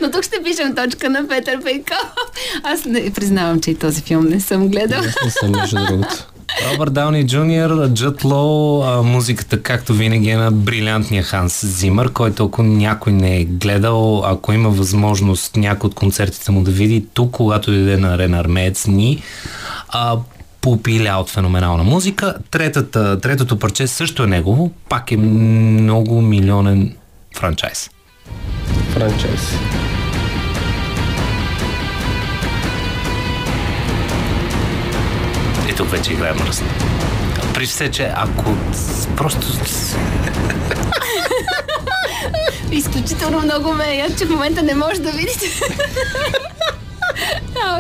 Но 0.01 0.11
тук 0.11 0.25
ще 0.25 0.43
пишем 0.43 0.75
точка 0.75 1.11
на 1.11 1.29
Петър 1.29 1.63
Пейков. 1.63 2.13
Аз 2.63 2.85
не, 2.85 3.13
признавам, 3.13 3.61
че 3.61 3.71
и 3.71 3.75
този 3.75 4.03
филм 4.03 4.25
не 4.25 4.41
съм 4.41 4.69
гледал. 4.69 5.01
Аз 5.01 5.25
не 5.25 5.31
съм 5.31 5.51
между 5.51 5.87
другото. 5.87 6.27
Робърт 6.73 6.93
Дауни 6.93 7.27
Джуниор, 7.27 7.89
Джът 7.89 8.25
Лоу, 8.25 9.03
музиката 9.03 9.63
както 9.63 9.95
винаги 9.95 10.31
е 10.31 10.37
на 10.37 10.53
брилянтния 10.53 11.23
Ханс 11.23 11.67
Зимър, 11.67 12.13
който 12.13 12.45
ако 12.45 12.63
някой 12.63 13.13
не 13.13 13.41
е 13.41 13.45
гледал, 13.45 14.25
ако 14.25 14.53
има 14.53 14.69
възможност 14.69 15.57
някой 15.57 15.89
от 15.89 15.95
концертите 15.95 16.53
му 16.53 16.63
да 16.63 16.71
види 16.71 17.07
тук, 17.15 17.31
когато 17.31 17.71
дойде 17.71 17.97
на 17.97 18.15
Арена 18.15 18.39
Армеец 18.39 18.87
ни, 18.87 19.23
а, 19.89 20.17
попиля 20.61 21.17
от 21.21 21.31
феноменална 21.31 21.85
музика. 21.85 22.35
Третата, 22.51 23.21
третото 23.21 23.59
парче 23.59 23.87
също 23.87 24.23
е 24.23 24.27
негово, 24.27 24.73
пак 24.89 25.13
е 25.13 25.17
много 25.17 26.23
милионен 26.23 26.95
франчайз. 27.37 27.91
Франчайз. 28.93 29.59
И 35.69 35.75
тук 35.75 35.91
вече 35.91 36.13
играе 36.13 36.33
мръсна. 36.33 36.67
При 37.55 37.67
все, 37.67 37.91
че 37.91 38.13
ако 38.17 38.55
просто 39.17 39.47
Изключително 42.73 43.41
много 43.41 43.73
ме 43.73 43.85
е, 43.85 44.07
че 44.19 44.25
в 44.25 44.31
момента 44.31 44.63
не 44.63 44.75
може 44.75 45.01
да 45.01 45.11
видите. 45.11 45.47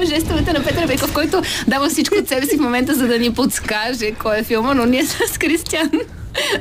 Жестовете 0.09 0.53
на 0.53 0.65
Петър 0.65 0.87
Беков, 0.87 1.13
който 1.13 1.43
дава 1.67 1.89
всичко 1.89 2.15
от 2.15 2.29
себе 2.29 2.47
си 2.47 2.57
в 2.57 2.61
момента, 2.61 2.95
за 2.95 3.07
да 3.07 3.19
ни 3.19 3.35
подскаже 3.35 4.11
кой 4.11 4.39
е 4.39 4.45
филма, 4.45 4.75
но 4.75 4.87
ние 4.87 5.07
с 5.07 5.39
Кристиан 5.39 5.91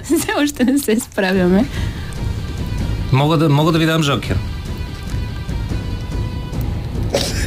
все 0.03 0.33
още 0.43 0.63
не 0.63 0.79
се 0.79 0.99
справяме. 0.99 1.65
мога 3.11 3.37
да, 3.37 3.49
мога 3.49 3.71
да 3.71 3.79
ви 3.79 3.85
дам 3.85 4.03
жокер. 4.03 4.37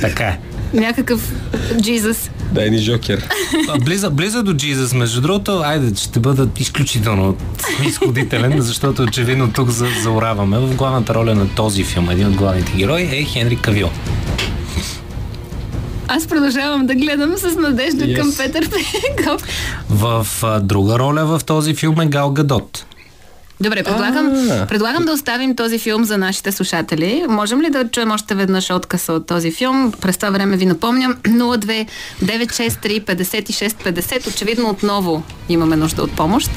Така 0.00 0.24
е. 0.24 0.38
Някакъв 0.74 1.32
Джизъс. 1.80 2.30
Дай 2.52 2.70
ни 2.70 2.78
Жокер. 2.78 3.28
А, 3.68 3.78
Близа, 3.78 4.10
близа 4.10 4.42
до 4.42 4.52
Джизъс, 4.54 4.94
между 4.94 5.20
другото, 5.20 5.52
айде, 5.64 5.96
ще 5.96 6.20
бъда 6.20 6.48
изключително 6.58 7.36
изходителен, 7.86 8.60
защото 8.60 9.02
очевидно 9.02 9.52
тук 9.52 9.68
за, 9.68 9.86
заораваме. 10.02 10.58
В 10.58 10.74
главната 10.76 11.14
роля 11.14 11.34
на 11.34 11.48
този 11.48 11.84
филм, 11.84 12.10
един 12.10 12.26
от 12.26 12.34
главните 12.34 12.72
герои 12.76 13.02
е 13.02 13.24
Хенри 13.24 13.56
Кавил. 13.56 13.88
Аз 16.08 16.26
продължавам 16.26 16.86
да 16.86 16.94
гледам 16.94 17.32
с 17.36 17.56
надежда 17.56 18.04
Yes. 18.04 18.16
към 18.16 18.32
Петър 18.36 18.68
Пеков. 18.70 19.42
В 19.90 20.26
а, 20.42 20.60
друга 20.60 20.98
роля 20.98 21.24
в 21.26 21.44
този 21.44 21.74
филм 21.74 22.00
е 22.00 22.06
Гал 22.06 22.30
Гадот. 22.30 22.84
Добре, 23.60 23.82
предлагам, 23.82 24.48
А. 24.50 24.66
предлагам 24.66 25.04
да 25.04 25.12
оставим 25.12 25.56
този 25.56 25.78
филм 25.78 26.04
за 26.04 26.18
нашите 26.18 26.52
слушатели. 26.52 27.24
Можем 27.28 27.60
ли 27.60 27.70
да 27.70 27.88
чуем 27.88 28.10
още 28.10 28.34
веднъж 28.34 28.70
откъса 28.70 29.12
от 29.12 29.26
този 29.26 29.50
филм? 29.50 29.92
През 30.00 30.18
това 30.18 30.30
време 30.30 30.56
ви 30.56 30.66
напомням 30.66 31.16
02 31.22 31.88
963 32.24 33.04
56 33.04 33.68
50. 33.68 34.28
Очевидно 34.28 34.68
отново 34.68 35.22
имаме 35.48 35.76
нужда 35.76 36.02
от 36.02 36.16
помощ. 36.16 36.50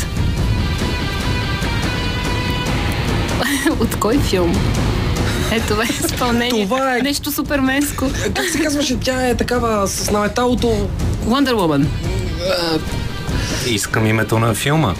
от 3.79 3.95
кой 3.99 4.19
филм? 4.19 4.55
Ето 5.51 5.67
това 5.67 5.83
е 5.83 5.87
изпълнение. 6.05 6.65
Това 6.65 6.97
е... 6.97 7.01
Нещо 7.01 7.31
суперменско. 7.31 8.05
Как 8.35 8.49
се 8.49 8.59
казваше? 8.59 8.99
Тя 8.99 9.27
е 9.27 9.37
такава 9.37 9.87
с 9.87 10.11
наметалото... 10.11 10.89
Wonder 11.27 11.53
Woman. 11.53 11.85
Искам 13.67 14.05
името 14.05 14.39
на 14.39 14.53
филма. 14.53 14.93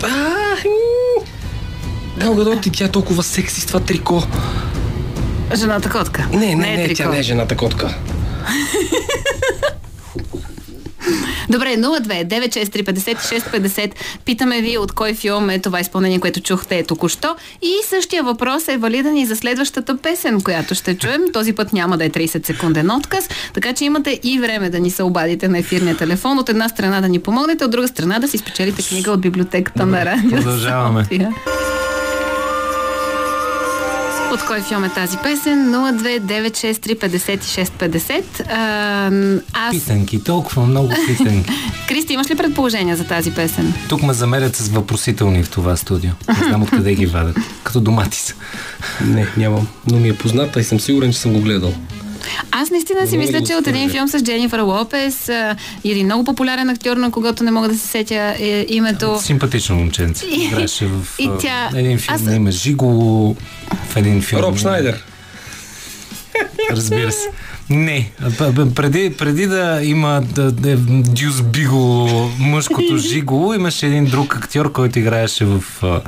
Гал 2.18 2.35
Гадот 2.35 2.65
и 2.65 2.69
тя 2.69 2.85
е 2.85 2.91
толкова 2.91 3.23
секси 3.23 3.61
с 3.61 3.65
това 3.65 3.80
трико. 3.80 4.23
Жената 5.56 5.90
котка. 5.90 6.27
Не, 6.34 6.56
не, 6.56 6.73
е 6.73 6.77
не, 6.77 6.94
тя 6.94 7.10
не 7.10 7.19
е 7.19 7.23
жената 7.23 7.57
котка. 7.57 7.95
Добре, 11.49 11.68
02 11.77 12.26
963 12.26 12.84
56 12.84 13.68
50. 13.68 13.91
Питаме 14.26 14.61
ви 14.61 14.77
от 14.77 14.91
кой 14.91 15.14
филм 15.14 15.49
е 15.49 15.60
това 15.60 15.80
изпълнение, 15.80 16.19
което 16.19 16.41
чухте 16.41 16.84
току-що. 16.84 17.35
И 17.61 17.73
същия 17.90 18.23
въпрос 18.23 18.68
е 18.68 18.77
валиден 18.77 19.18
и 19.18 19.26
за 19.26 19.35
следващата 19.35 19.98
песен, 19.98 20.41
която 20.41 20.76
ще 20.76 20.98
чуем. 20.98 21.22
Този 21.34 21.53
път 21.53 21.73
няма 21.73 21.98
да 21.98 22.06
е 22.06 22.10
30 22.10 22.45
секунден 22.45 22.91
отказ, 22.91 23.30
така 23.53 23.73
че 23.73 23.85
имате 23.85 24.19
и 24.23 24.40
време 24.40 24.69
да 24.69 24.80
ни 24.80 24.91
се 24.91 25.03
обадите 25.03 25.48
на 25.48 25.57
ефирния 25.57 25.98
телефон. 25.98 26.40
От 26.40 26.49
една 26.49 26.69
страна 26.69 27.02
да 27.02 27.10
ни 27.10 27.19
помогнете, 27.19 27.65
от 27.65 27.72
друга 27.72 27.88
страна 27.88 28.19
да 28.19 28.27
си 28.27 28.38
спечелите 28.38 28.84
книга 28.84 29.11
от 29.11 29.22
библиотеката 29.22 29.85
на 29.85 30.06
радио. 30.06 30.30
продължаваме. 30.30 31.03
София. 31.03 31.34
От 34.34 34.45
кой 34.47 34.61
филм 34.61 34.84
е 34.84 34.89
тази 34.89 35.18
песен? 35.18 35.72
029635650. 35.72 38.23
А, 38.49 39.11
аз... 39.53 39.72
Питанки, 39.72 40.23
толкова 40.23 40.65
много 40.65 40.93
питанки. 41.07 41.51
Кристи, 41.88 42.14
имаш 42.14 42.30
ли 42.30 42.35
предположения 42.35 42.97
за 42.97 43.03
тази 43.03 43.31
песен? 43.31 43.73
Тук 43.89 44.03
ме 44.03 44.14
замерят 44.14 44.55
с 44.55 44.68
въпросителни 44.68 45.43
в 45.43 45.49
това 45.49 45.76
студио. 45.76 46.11
Не 46.27 46.47
знам 46.47 46.64
откъде 46.64 46.95
ги 46.95 47.05
вадят. 47.05 47.38
Като 47.64 47.80
домати 47.80 48.18
са. 48.18 48.34
Не, 49.05 49.27
нямам. 49.38 49.68
Но 49.91 49.99
ми 49.99 50.10
е 50.10 50.18
позната 50.18 50.60
и 50.60 50.64
съм 50.64 50.80
сигурен, 50.80 51.11
че 51.11 51.19
съм 51.19 51.34
го 51.34 51.41
гледал. 51.41 51.73
Аз 52.52 52.70
наистина 52.70 53.08
си 53.08 53.18
мисля, 53.18 53.41
че 53.41 53.56
от 53.56 53.68
един 53.68 53.90
филм 53.90 54.08
с 54.08 54.22
Дженнифър 54.22 54.60
Лопес 54.60 55.30
а, 55.30 55.56
и 55.84 55.91
един 55.91 56.06
много 56.06 56.24
популярен 56.24 56.70
актьор, 56.70 56.98
на 56.98 57.12
когото 57.12 57.44
не 57.44 57.52
мога 57.52 57.68
да 57.68 57.78
се 57.78 57.88
сетя 57.88 58.36
е, 58.40 58.66
името. 58.70 59.20
Симпатично 59.22 59.76
момченце. 59.76 60.26
И- 60.28 60.44
Играше 60.45 60.86
в 60.88 61.08
и 61.20 61.28
а, 61.28 61.38
тя- 61.38 61.70
един 61.76 61.98
филм 62.00 62.16
аз- 62.16 62.22
на 62.22 62.36
име 62.36 62.52
Жиго, 62.52 63.36
в 63.86 63.95
един 63.95 64.22
филм. 64.22 64.41
Роб 64.41 64.58
Шнайдер. 64.58 65.04
Разбира 66.72 67.12
се. 67.12 67.28
Не, 67.74 68.12
преди, 68.76 69.14
преди 69.18 69.48
да 69.48 69.80
има 69.84 70.22
да, 70.22 70.52
да, 70.52 70.76
Дюс 70.78 71.41
Биго, 71.41 72.10
мъжкото 72.40 72.98
Жиго, 72.98 73.54
имаше 73.54 73.88
един 73.88 74.06
друг 74.06 74.36
актьор, 74.36 74.72
който 74.72 75.00
играеше 75.00 75.45
в 75.45 75.64
а, 75.84 76.02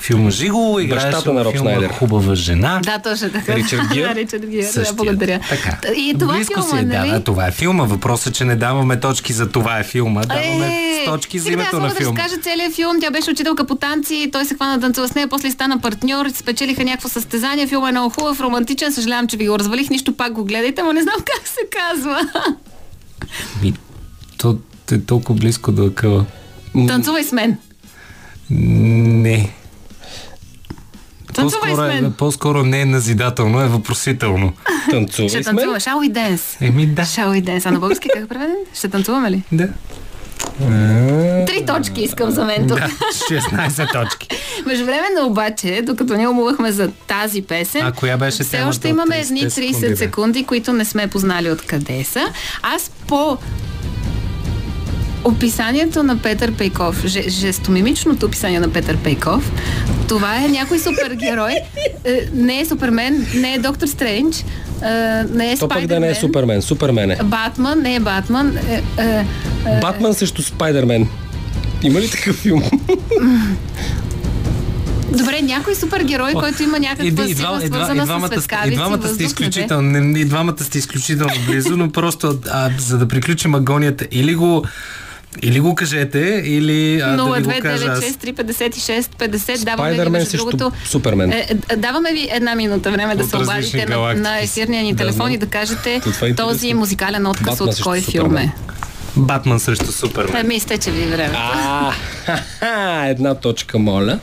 филма 0.00 0.30
Жиго, 0.30 0.80
играеше 0.80 1.06
Бащата 1.06 1.32
на 1.32 1.44
Роб 1.44 1.52
филма 1.52 1.70
Шнайдер. 1.70 1.90
Хубава 1.90 2.34
жена. 2.34 2.80
Да, 2.84 2.98
точно 3.00 3.30
така. 3.30 3.54
Ричард 3.56 3.80
Гир? 3.92 4.08
Да, 4.08 4.14
Ричард 4.14 4.46
Гир, 4.46 4.64
да, 4.74 4.92
благодаря. 4.94 5.40
Така. 5.48 5.78
И 5.96 6.14
това 6.18 6.34
Близко 6.34 6.54
филма, 6.54 6.68
си 6.68 6.76
е, 6.76 6.82
нали? 6.82 7.08
да, 7.08 7.14
да, 7.14 7.24
това 7.24 7.46
е 7.46 7.50
филма. 7.50 7.84
Въпросът 7.84 8.26
е, 8.26 8.32
че 8.32 8.44
не 8.44 8.56
даваме 8.56 9.00
точки 9.00 9.32
за 9.32 9.48
това 9.48 9.78
е 9.78 9.84
филма. 9.84 10.20
Даваме 10.20 10.66
Е, 10.68 11.04
точки 11.04 11.38
за 11.38 11.52
името 11.52 11.76
на 11.76 11.80
мога 11.80 11.88
да 11.88 12.00
филма. 12.00 12.18
разкажа 12.18 12.40
целият 12.42 12.74
филм. 12.74 12.96
Тя 13.00 13.10
беше 13.10 13.30
учителка 13.30 13.64
по 13.64 13.74
танци, 13.74 14.28
той 14.32 14.44
се 14.44 14.54
хвана 14.54 14.74
да 14.74 14.80
танцува 14.80 15.08
с 15.08 15.14
нея, 15.14 15.28
после 15.28 15.50
стана 15.50 15.78
партньор, 15.80 16.26
спечелиха 16.30 16.84
някакво 16.84 17.08
състезание. 17.08 17.66
Филма 17.66 17.88
е 17.88 17.92
много 17.92 18.10
хубав, 18.10 18.40
романтичен. 18.40 18.92
Съжалявам, 18.92 19.26
че 19.26 19.36
ви 19.36 19.48
го 19.48 19.58
развалих. 19.58 19.90
Нищо 19.90 20.12
пак 20.12 20.32
го 20.32 20.44
гледайте, 20.44 20.82
но 20.82 20.92
не 20.92 21.01
знам 21.02 21.16
как 21.26 21.48
се 21.48 21.60
казва. 21.72 22.20
Ми, 23.62 23.74
то 24.38 24.58
е 24.92 25.00
толкова 25.00 25.38
близко 25.38 25.72
до 25.72 25.86
акъла. 25.86 26.26
Танцувай 26.86 27.24
с 27.24 27.32
мен. 27.32 27.58
Не. 28.50 29.50
Танцувай 31.34 31.70
с 31.70 31.76
По-скоро, 31.76 31.90
е, 31.90 32.00
мен. 32.00 32.12
по-скоро 32.12 32.62
не 32.62 32.80
е 32.80 32.84
назидателно, 32.84 33.60
е 33.60 33.68
въпросително. 33.68 34.52
Танцувай 34.90 35.28
Ще 35.28 35.42
с 35.42 35.46
мен. 35.46 35.56
танцуваме. 35.56 35.80
Shall 35.80 36.08
we 36.08 36.12
dance? 36.12 36.56
Еми 36.60 36.86
да. 36.86 37.02
Shall 37.02 37.28
we 37.28 37.44
dance? 37.44 37.66
А 37.66 37.70
на 37.70 37.78
български 37.78 38.08
как 38.14 38.22
е 38.22 38.28
преведен? 38.28 38.56
Ще 38.74 38.88
танцуваме 38.88 39.30
ли? 39.30 39.42
Да. 39.52 39.68
Три 41.46 41.66
точки 41.66 42.00
искам 42.00 42.30
за 42.30 42.44
мен 42.44 42.68
тук. 42.68 42.78
Да, 42.78 42.88
16 43.30 43.92
точки. 43.92 44.28
Междувременно 44.66 45.26
обаче, 45.26 45.80
докато 45.82 46.14
ние 46.14 46.28
умувахме 46.28 46.72
за 46.72 46.88
тази 46.88 47.42
песен, 47.42 47.86
А 47.86 47.92
коя 47.92 48.16
беше 48.16 48.42
все 48.44 48.62
още 48.62 48.88
имаме 48.88 49.14
30 49.14 49.22
едни 49.22 49.40
30 49.40 49.72
секунди, 49.72 49.96
секунди, 49.96 50.44
които 50.44 50.72
не 50.72 50.84
сме 50.84 51.06
познали 51.06 51.50
откъде 51.50 52.04
са. 52.04 52.20
Аз 52.62 52.90
по 53.06 53.38
описанието 55.24 56.02
на 56.02 56.18
Петър 56.18 56.52
Пейков, 56.52 57.06
же, 57.06 57.22
жестомимичното 57.28 58.26
описание 58.26 58.60
на 58.60 58.72
Петър 58.72 58.96
Пейков, 58.96 59.52
това 60.08 60.36
е 60.36 60.48
някой 60.48 60.78
супергерой. 60.78 61.52
Е, 62.04 62.28
Не 62.32 62.60
е 62.60 62.66
Супермен, 62.66 63.26
не 63.34 63.54
е 63.54 63.58
Доктор 63.58 63.86
Стрендж, 63.86 64.44
е, 64.82 64.88
не 65.24 65.52
е 65.52 65.56
То 65.56 65.68
пък 65.68 65.86
да 65.86 66.00
не 66.00 66.08
е. 66.08 66.14
Супермен. 66.14 66.62
Супермен 66.62 67.10
е. 67.10 67.18
Батман, 67.24 67.78
не 67.78 67.94
е 67.94 68.00
Батман. 68.00 68.56
Е, 68.58 68.82
е, 68.98 69.26
е, 69.66 69.80
Батман 69.80 70.14
срещу 70.14 70.42
Спайдермен. 70.42 71.08
Има 71.82 72.00
ли 72.00 72.10
такъв 72.10 72.36
филм? 72.36 72.62
Добре, 75.10 75.42
някой 75.42 75.74
супергерой, 75.74 76.32
който 76.32 76.62
има 76.62 76.78
някаква 76.78 77.04
и, 77.04 77.08
и, 77.08 77.12
два- 77.12 77.62
и 77.62 77.66
свързана 77.66 78.02
с 78.02 78.06
двамата, 78.06 78.26
сте- 78.26 78.36
светкавици, 78.36 78.68
и 78.68 78.76
двамата 78.76 79.08
сте 79.08 79.24
изключително, 79.24 79.90
не, 79.90 80.20
и 80.20 80.24
двамата 80.24 80.56
сте 80.60 80.78
изключително 80.78 81.34
близо, 81.46 81.76
но 81.76 81.90
просто 81.90 82.38
а, 82.50 82.70
за 82.78 82.98
да 82.98 83.08
приключим 83.08 83.54
агонията, 83.54 84.06
или 84.10 84.34
го 84.34 84.64
или 85.42 85.60
го 85.60 85.74
кажете, 85.74 86.42
или 86.44 87.00
а, 87.00 87.16
да 87.16 87.24
ви 87.24 87.42
го 87.42 87.50
кажа 87.62 87.86
аз. 87.86 88.00
029635650 88.00 89.64
даваме 89.64 90.04
ви 90.04 90.10
между 90.10 90.36
другото. 90.36 90.72
Супермен. 90.84 91.32
Е, 91.32 91.46
е, 91.68 91.76
даваме 91.76 92.12
ви 92.12 92.28
една 92.32 92.54
минута 92.54 92.90
време 92.90 93.16
да 93.16 93.24
От 93.24 93.30
се 93.30 93.36
обадите 93.36 93.86
на, 93.86 94.14
на 94.14 94.42
ефирния 94.42 94.82
ни 94.82 94.92
Да, 94.92 94.98
телефон 94.98 95.16
знам. 95.16 95.32
и 95.32 95.38
да 95.38 95.46
кажете 95.46 96.00
е 96.22 96.34
този 96.34 96.74
музикален 96.74 97.26
отказ 97.26 97.60
от 97.60 97.82
кой 97.82 98.00
филм 98.00 98.24
Супермен. 98.24 98.44
е. 98.44 98.54
Батман 99.16 99.60
срещу 99.60 99.92
Супермен. 99.92 100.36
Еми, 100.36 100.54
изтече 100.54 100.90
ви 100.90 101.06
време. 101.06 101.34
А, 102.60 103.06
една 103.06 103.34
точка, 103.34 103.78
моля. 103.78 104.18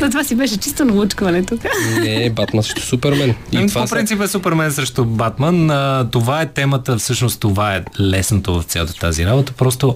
То 0.00 0.10
това 0.10 0.24
си 0.24 0.34
беше 0.34 0.56
чисто 0.56 0.84
научкване 0.84 1.42
тук. 1.42 1.60
Не, 2.00 2.30
Батман 2.30 2.62
срещу 2.62 2.80
Супермен. 2.80 3.34
И 3.52 3.56
Ами, 3.56 3.68
това 3.68 3.84
по 3.84 3.90
принцип 3.90 4.20
е 4.20 4.28
Супермен 4.28 4.72
срещу 4.72 5.04
Батман. 5.04 5.70
А, 5.70 6.08
това 6.10 6.42
е 6.42 6.46
темата, 6.46 6.96
всъщност 6.96 7.40
това 7.40 7.74
е 7.74 7.84
лесното 8.00 8.60
в 8.60 8.64
цялата 8.64 8.94
тази 8.94 9.26
работа. 9.26 9.52
Просто 9.52 9.94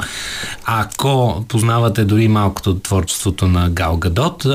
ако 0.64 1.44
познавате 1.48 2.05
дори 2.05 2.28
малкото 2.28 2.70
от 2.70 2.82
творчеството 2.82 3.48
на 3.48 3.70
Гал 3.70 3.97
Гадот, 3.97 4.47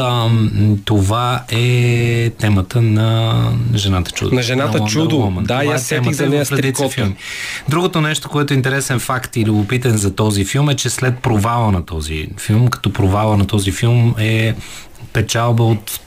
това 0.85 1.43
е 1.51 2.29
темата 2.39 2.81
на 2.81 3.33
Жената 3.75 4.11
чудо. 4.11 4.35
На 4.35 4.41
Жената 4.41 4.79
Wonder 4.79 4.91
чудо. 4.91 5.33
Да, 5.35 5.47
Това 5.47 5.65
и 5.65 5.67
е 5.67 5.71
аз 5.71 5.83
сетих 5.83 6.13
за 6.13 6.29
нея 6.29 6.45
с. 6.45 6.51
Другото 7.69 8.01
нещо, 8.01 8.29
което 8.29 8.53
е 8.53 8.57
интересен 8.57 8.99
факт 8.99 9.35
и 9.35 9.42
любопитен 9.45 9.97
за 9.97 10.15
този 10.15 10.45
филм 10.45 10.69
е, 10.69 10.75
че 10.75 10.89
след 10.89 11.19
провала 11.19 11.71
на 11.71 11.85
този 11.85 12.27
филм, 12.37 12.67
като 12.67 12.93
провала 12.93 13.37
на 13.37 13.47
този 13.47 13.71
филм 13.71 14.15
е 14.17 14.55
печалба 15.13 15.63
от 15.63 15.99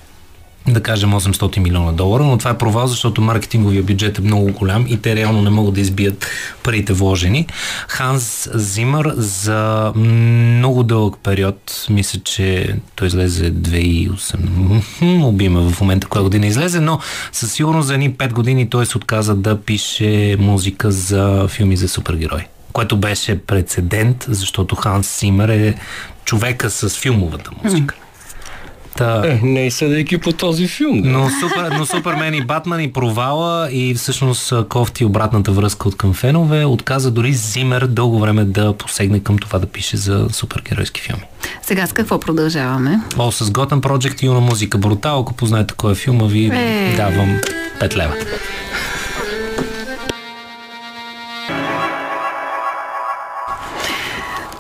да 0.68 0.82
кажем 0.82 1.10
800 1.10 1.58
милиона 1.58 1.92
долара, 1.92 2.22
но 2.22 2.38
това 2.38 2.50
е 2.50 2.58
провал, 2.58 2.86
защото 2.86 3.22
маркетинговия 3.22 3.82
бюджет 3.82 4.18
е 4.18 4.22
много 4.22 4.52
голям 4.52 4.86
и 4.88 4.96
те 4.96 5.16
реално 5.16 5.42
не 5.42 5.50
могат 5.50 5.74
да 5.74 5.80
избият 5.80 6.26
парите 6.62 6.92
вложени. 6.92 7.46
Ханс 7.88 8.48
Зимър 8.54 9.12
за 9.16 9.92
много 9.96 10.82
дълъг 10.82 11.16
период, 11.22 11.86
мисля, 11.90 12.20
че 12.24 12.76
той 12.96 13.08
излезе 13.08 13.52
2008, 13.52 15.24
убиме 15.24 15.60
в 15.60 15.80
момента 15.80 16.06
коя 16.06 16.22
година 16.22 16.46
излезе, 16.46 16.80
но 16.80 16.98
със 17.32 17.52
сигурност 17.52 17.86
за 17.86 17.94
едни 17.94 18.14
5 18.14 18.32
години 18.32 18.70
той 18.70 18.86
се 18.86 18.98
отказа 18.98 19.34
да 19.34 19.60
пише 19.60 20.36
музика 20.38 20.90
за 20.90 21.46
филми 21.48 21.76
за 21.76 21.88
супергерои 21.88 22.42
което 22.76 22.96
беше 22.96 23.38
прецедент, 23.38 24.26
защото 24.28 24.76
Ханс 24.76 25.18
Зимър 25.20 25.48
е 25.48 25.74
човека 26.24 26.70
с 26.70 26.88
филмовата 26.90 27.50
музика. 27.64 27.94
Та, 28.96 29.22
Е, 29.26 29.40
не 29.42 29.66
и 29.66 29.70
съдейки 29.70 30.18
по 30.18 30.32
този 30.32 30.68
филм. 30.68 31.02
Да. 31.02 31.08
но, 31.08 31.30
супер, 31.30 31.70
но 31.70 31.86
Супермен 31.86 32.34
и 32.34 32.42
Батман 32.42 32.80
и 32.80 32.92
провала 32.92 33.68
и 33.72 33.94
всъщност 33.94 34.52
кофти 34.68 35.04
обратната 35.04 35.52
връзка 35.52 35.88
от 35.88 35.96
към 35.96 36.14
фенове, 36.14 36.64
отказа 36.64 37.10
дори 37.10 37.32
Зимер 37.32 37.82
дълго 37.82 38.20
време 38.20 38.44
да 38.44 38.72
посегне 38.72 39.20
към 39.20 39.38
това 39.38 39.58
да 39.58 39.66
пише 39.66 39.96
за 39.96 40.26
супергеройски 40.30 41.00
филми. 41.00 41.22
Сега 41.62 41.86
с 41.86 41.92
какво 41.92 42.20
продължаваме? 42.20 43.00
О, 43.18 43.32
с 43.32 43.44
Gotham 43.46 43.80
Project 43.80 44.22
и 44.22 44.26
Юна 44.26 44.40
музика 44.40 44.78
Брутал, 44.78 45.20
ако 45.20 45.34
познаете 45.34 45.74
кой 45.74 45.92
е 45.92 45.96
филма, 45.96 46.24
ви 46.24 46.44
Е. 46.46 46.94
давам 46.96 47.38
5 47.80 47.96
лева. 47.96 48.14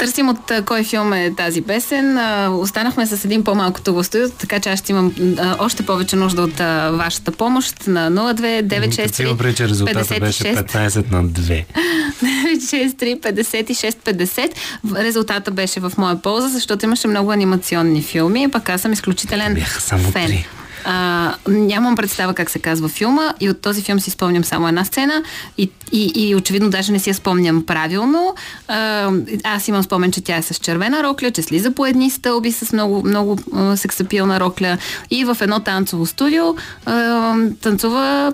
Търсим 0.06 0.28
от 0.28 0.52
кой 0.66 0.84
филм 0.84 1.12
е 1.12 1.34
тази 1.36 1.62
песен. 1.62 2.18
Останахме 2.60 3.06
с 3.06 3.24
един 3.24 3.44
по-малко 3.44 3.80
тук 3.80 3.96
в 3.96 4.04
студиото, 4.04 4.34
така 4.38 4.60
че 4.60 4.68
аз 4.68 4.78
ще 4.78 4.92
имам 4.92 5.14
още 5.58 5.86
повече 5.86 6.16
нужда 6.16 6.42
от 6.42 6.58
вашата 6.98 7.32
помощ 7.32 7.86
на 7.86 8.10
02 8.10 9.02
Като 9.02 9.14
си 9.14 9.22
има 9.22 9.36
преди, 9.36 9.54
че 9.54 9.68
резултата 9.68 10.20
беше 10.20 10.42
15 10.42 11.12
на 11.12 11.24
2. 11.24 11.64
963 12.22 13.20
56 13.20 13.96
50. 14.24 14.50
Резултата 14.96 15.50
беше 15.50 15.80
в 15.80 15.92
моя 15.98 16.22
полза, 16.22 16.48
защото 16.48 16.84
имаше 16.84 17.08
много 17.08 17.32
анимационни 17.32 18.02
филми, 18.02 18.50
пък 18.50 18.68
аз 18.68 18.80
съм 18.80 18.92
изключителен 18.92 19.54
Бяха 19.54 19.80
само 19.80 20.10
фен. 20.10 20.26
три. 20.26 20.46
А, 20.88 21.34
нямам 21.48 21.96
представа 21.96 22.34
как 22.34 22.50
се 22.50 22.58
казва 22.58 22.88
филма 22.88 23.34
и 23.40 23.50
от 23.50 23.60
този 23.60 23.82
филм 23.82 24.00
си 24.00 24.10
спомням 24.10 24.44
само 24.44 24.68
една 24.68 24.84
сцена 24.84 25.22
и, 25.58 25.70
и, 25.92 26.12
и 26.14 26.34
очевидно 26.34 26.70
даже 26.70 26.92
не 26.92 26.98
си 26.98 27.10
я 27.10 27.14
спомням 27.14 27.66
правилно. 27.66 28.34
А, 28.68 29.10
аз 29.44 29.68
имам 29.68 29.82
спомен, 29.82 30.12
че 30.12 30.20
тя 30.20 30.36
е 30.36 30.42
с 30.42 30.54
червена 30.54 31.02
рокля, 31.02 31.30
че 31.30 31.42
слиза 31.42 31.70
по 31.70 31.86
едни 31.86 32.10
стълби 32.10 32.52
с 32.52 32.72
много, 32.72 33.02
много 33.02 33.38
сексапилна 33.76 34.40
рокля 34.40 34.78
и 35.10 35.24
в 35.24 35.36
едно 35.40 35.60
танцово 35.60 36.06
студио 36.06 36.44
а, 36.86 37.34
танцува 37.62 38.32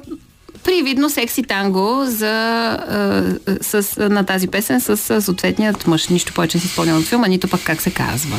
привидно 0.64 1.10
секси 1.10 1.42
танго 1.42 2.04
за, 2.06 2.26
а, 2.70 3.24
с, 3.60 4.08
на 4.10 4.24
тази 4.24 4.48
песен 4.48 4.80
с 4.80 5.22
съответният 5.22 5.86
мъж. 5.86 6.08
Нищо 6.08 6.32
повече 6.32 6.58
си 6.58 6.68
спомням 6.68 6.98
от 6.98 7.04
филма, 7.04 7.26
нито 7.26 7.48
пък 7.48 7.60
как 7.64 7.82
се 7.82 7.90
казва. 7.90 8.36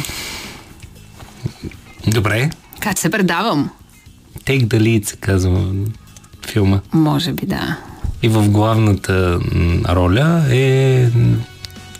Добре. 2.07 2.49
Как 2.79 2.99
се 2.99 3.09
предавам? 3.09 3.69
Take 4.45 4.67
the 4.67 4.79
lead 4.79 5.05
се 5.05 5.15
казва 5.15 5.65
филма. 6.47 6.79
Може 6.93 7.33
би 7.33 7.45
да. 7.45 7.77
И 8.21 8.29
в 8.29 8.49
главната 8.49 9.39
роля 9.89 10.45
е 10.51 11.07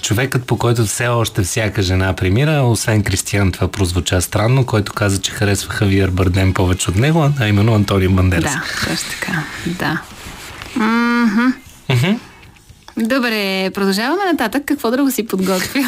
човекът, 0.02 0.46
по 0.46 0.58
който 0.58 0.86
все 0.86 1.08
още 1.08 1.44
всяка 1.44 1.82
жена 1.82 2.14
премира, 2.14 2.62
освен 2.64 3.04
Кристиан, 3.04 3.52
това 3.52 3.68
прозвуча 3.68 4.22
странно, 4.22 4.66
който 4.66 4.94
каза, 4.94 5.22
че 5.22 5.32
харесва 5.32 5.74
Хавиер 5.74 6.10
Бардем 6.10 6.54
повече 6.54 6.90
от 6.90 6.96
него, 6.96 7.30
а 7.40 7.48
именно 7.48 7.74
Антонио 7.76 8.12
Бандерас. 8.12 8.54
Да, 8.54 8.64
точно 8.90 9.10
така. 9.20 9.44
Да. 9.66 10.02
Мгм. 10.76 11.54
Мгм. 11.90 12.20
Добре, 12.98 13.72
продължаваме 13.74 14.22
нататък. 14.32 14.64
Какво 14.66 14.92
друго 14.92 15.12
си 15.12 15.28
подготвил? 15.28 15.84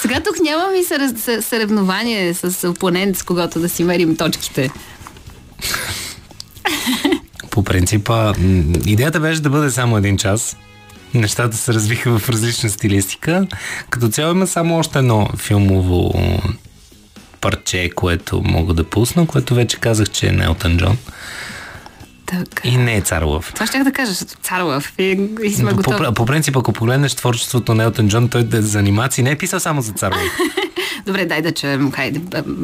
Сега 0.00 0.20
тук 0.20 0.36
нямам 0.42 0.74
и 0.74 0.84
сър- 0.84 1.16
съ- 1.16 1.42
съревнование 1.42 2.34
с 2.34 2.68
опонент, 2.68 3.16
с 3.16 3.22
когото 3.22 3.60
да 3.60 3.68
си 3.68 3.84
мерим 3.84 4.16
точките. 4.16 4.70
По 7.50 7.62
принципа, 7.64 8.32
идеята 8.86 9.20
беше 9.20 9.40
да 9.40 9.50
бъде 9.50 9.70
само 9.70 9.96
един 9.96 10.16
час. 10.16 10.56
Нещата 11.14 11.56
се 11.56 11.74
развиха 11.74 12.18
в 12.18 12.28
различна 12.28 12.70
стилистика. 12.70 13.46
Като 13.90 14.08
цяло 14.08 14.30
има 14.30 14.46
само 14.46 14.76
още 14.78 14.98
едно 14.98 15.28
филмово 15.36 16.12
парче, 17.40 17.90
което 17.96 18.42
мога 18.44 18.74
да 18.74 18.84
пусна, 18.84 19.26
което 19.26 19.54
вече 19.54 19.76
казах, 19.76 20.10
че 20.10 20.26
е 20.26 20.32
на 20.32 20.44
Елтън 20.44 20.76
Джон. 20.76 20.98
Така. 22.26 22.68
И 22.68 22.76
не 22.76 22.96
е 22.96 23.00
Цар 23.00 23.22
Лъв. 23.22 23.52
Това 23.54 23.66
ще 23.66 23.78
да 23.78 23.92
кажа, 23.92 24.10
защото 24.10 24.42
Царлав 24.42 24.92
и, 24.98 25.28
и 25.44 25.52
сме 25.52 25.70
по, 25.70 25.76
готови. 25.76 26.04
по, 26.04 26.14
по 26.14 26.26
принцип, 26.26 26.56
ако 26.56 26.72
погледнеш 26.72 27.14
творчеството 27.14 27.74
на 27.74 27.82
Елтън 27.82 28.08
Джон, 28.08 28.28
той 28.28 28.44
да- 28.44 28.62
за 28.62 28.78
анимации 28.78 29.24
не 29.24 29.30
е 29.30 29.38
писал 29.38 29.60
само 29.60 29.82
за 29.82 29.92
Цар 29.92 30.12
Лъв. 30.12 30.22
Добре, 31.06 31.26
дай 31.26 31.42
да 31.42 31.52
чуем. 31.52 31.92
Хайде. 31.92 32.20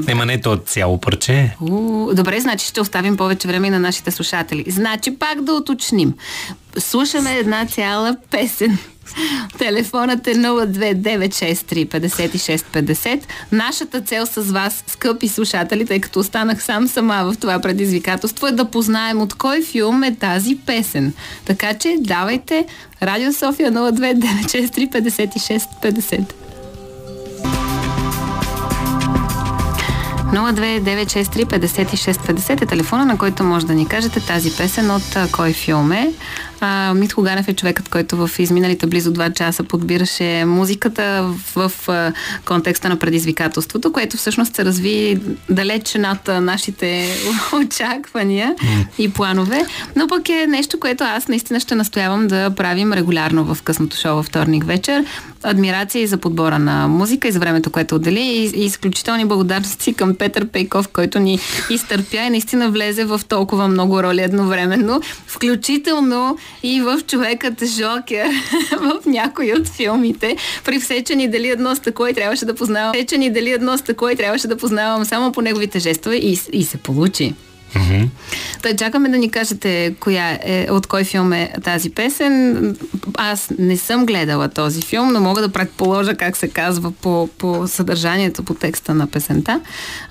Ема 0.08 0.26
не 0.26 0.40
то 0.40 0.56
цяло 0.56 1.00
парче. 1.00 1.56
У, 1.60 1.68
добре, 2.14 2.40
значи 2.40 2.66
ще 2.66 2.80
оставим 2.80 3.16
повече 3.16 3.48
време 3.48 3.70
на 3.70 3.78
нашите 3.78 4.10
слушатели. 4.10 4.64
Значи 4.68 5.18
пак 5.18 5.42
да 5.42 5.52
уточним. 5.52 6.14
Слушаме 6.78 7.32
една 7.32 7.66
цяла 7.66 8.16
песен. 8.30 8.78
Телефонът 9.58 10.26
е 10.26 10.34
029635650. 10.34 13.20
Нашата 13.52 14.00
цел 14.00 14.26
с 14.26 14.42
вас, 14.42 14.84
скъпи 14.86 15.28
слушатели, 15.28 15.86
тъй 15.86 16.00
като 16.00 16.20
останах 16.20 16.62
сам 16.62 16.88
сама 16.88 17.24
в 17.24 17.34
това 17.40 17.58
предизвикателство, 17.58 18.46
е 18.46 18.52
да 18.52 18.64
познаем 18.64 19.20
от 19.20 19.34
кой 19.34 19.62
филм 19.62 20.02
е 20.02 20.14
тази 20.14 20.58
песен. 20.66 21.12
Така 21.44 21.74
че 21.74 21.96
давайте 22.00 22.66
Радио 23.02 23.32
София 23.32 23.72
029635650. 23.72 26.24
029635650 30.32 32.62
е 32.62 32.66
телефона, 32.66 33.04
на 33.04 33.18
който 33.18 33.44
може 33.44 33.66
да 33.66 33.74
ни 33.74 33.88
кажете 33.88 34.20
тази 34.20 34.56
песен 34.56 34.90
от 34.90 35.16
кой 35.32 35.52
филм 35.52 35.92
е. 35.92 36.12
А, 36.64 36.94
Митко 36.94 37.22
Ганев 37.22 37.48
е 37.48 37.54
човекът, 37.54 37.88
който 37.88 38.16
в 38.16 38.30
изминалите 38.38 38.86
близо 38.86 39.12
2 39.12 39.34
часа 39.34 39.64
подбираше 39.64 40.44
музиката 40.44 41.34
в, 41.56 41.72
контекста 42.44 42.88
на 42.88 42.96
предизвикателството, 42.96 43.92
което 43.92 44.16
всъщност 44.16 44.54
се 44.54 44.64
разви 44.64 45.20
далеч 45.50 45.94
над 45.94 46.28
нашите 46.28 47.08
очаквания 47.64 48.54
и 48.98 49.12
планове. 49.12 49.66
Но 49.96 50.08
пък 50.08 50.28
е 50.28 50.46
нещо, 50.46 50.80
което 50.80 51.04
аз 51.04 51.28
наистина 51.28 51.60
ще 51.60 51.74
настоявам 51.74 52.28
да 52.28 52.50
правим 52.50 52.92
регулярно 52.92 53.54
в 53.54 53.62
късното 53.62 53.96
шоу 53.96 54.16
във 54.16 54.26
вторник 54.26 54.64
вечер. 54.64 55.04
Адмирация 55.42 56.02
и 56.02 56.06
за 56.06 56.16
подбора 56.16 56.58
на 56.58 56.88
музика 56.88 57.28
и 57.28 57.32
за 57.32 57.38
времето, 57.38 57.70
което 57.70 57.94
отдели 57.94 58.20
и 58.20 58.64
изключителни 58.64 59.24
благодарности 59.24 59.94
към 59.94 60.14
Петър 60.14 60.46
Пейков, 60.46 60.88
който 60.88 61.18
ни 61.18 61.38
изтърпя 61.70 62.16
и 62.16 62.30
наистина 62.30 62.70
влезе 62.70 63.04
в 63.04 63.20
толкова 63.28 63.68
много 63.68 64.02
роли 64.02 64.20
едновременно, 64.20 65.00
включително 65.26 66.38
и 66.62 66.80
в 66.80 67.00
човекът 67.06 67.64
Жокер 67.64 68.26
в 68.70 69.00
някои 69.06 69.52
от 69.52 69.68
филмите. 69.68 70.36
При 70.64 70.80
все, 70.80 71.02
че 71.02 71.14
ни 71.14 71.28
дали 71.28 71.48
едно 71.48 71.76
стъкло 71.76 72.06
и 72.06 72.14
трябваше 72.14 72.44
да 72.44 72.54
познавам. 72.54 72.94
Все, 72.94 73.06
че 73.06 73.18
ни 73.18 73.30
дали 73.30 73.50
едно 73.50 73.78
стъкло 73.78 74.08
и 74.08 74.16
трябваше 74.16 74.48
да 74.48 74.56
познавам 74.56 75.04
само 75.04 75.32
по 75.32 75.40
неговите 75.40 75.78
жестове 75.78 76.16
и, 76.16 76.38
и 76.52 76.64
се 76.64 76.76
получи. 76.76 77.34
Та 78.62 78.76
чакаме 78.76 79.08
да 79.08 79.18
ни 79.18 79.30
кажете 79.30 79.94
коя 80.00 80.38
е, 80.42 80.66
от 80.70 80.86
кой 80.86 81.04
филм 81.04 81.32
е 81.32 81.52
тази 81.64 81.90
песен. 81.90 82.76
Аз 83.14 83.50
не 83.58 83.76
съм 83.76 84.06
гледала 84.06 84.48
този 84.48 84.82
филм, 84.82 85.12
но 85.12 85.20
мога 85.20 85.42
да 85.42 85.48
предположа 85.48 86.14
как 86.14 86.36
се 86.36 86.48
казва 86.48 86.90
по, 86.90 87.28
по 87.38 87.66
съдържанието, 87.66 88.42
по 88.42 88.54
текста 88.54 88.94
на 88.94 89.06
песента. 89.06 89.60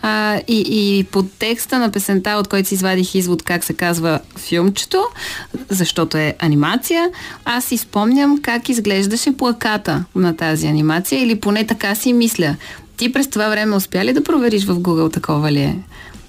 А, 0.02 0.42
и, 0.48 0.64
и 0.68 1.04
по 1.04 1.24
текста 1.24 1.80
на 1.80 1.92
песента, 1.92 2.30
от 2.32 2.48
който 2.48 2.68
си 2.68 2.74
извадих 2.74 3.16
извод 3.16 3.44
как 3.44 3.64
се 3.64 3.74
казва 3.74 4.20
филмчето, 4.38 5.04
защото 5.70 6.18
е 6.18 6.36
анимация, 6.40 7.10
аз 7.46 7.66
си 7.66 7.78
спомням 7.78 8.42
как 8.42 8.70
изглеждаше 8.70 9.38
плаката 9.38 10.04
на 10.16 10.36
тази 10.36 10.68
анимация 10.68 11.24
или 11.24 11.40
поне 11.40 11.68
така 11.68 11.96
си 11.96 12.14
мисля. 12.14 12.56
Ти 12.98 13.12
през 13.12 13.30
това 13.30 13.50
време 13.50 13.76
успя 13.76 14.06
ли 14.06 14.14
да 14.14 14.24
провериш 14.24 14.66
в 14.66 14.76
Google 14.76 15.14
такова 15.14 15.52
ли 15.52 15.60
е? 15.60 15.76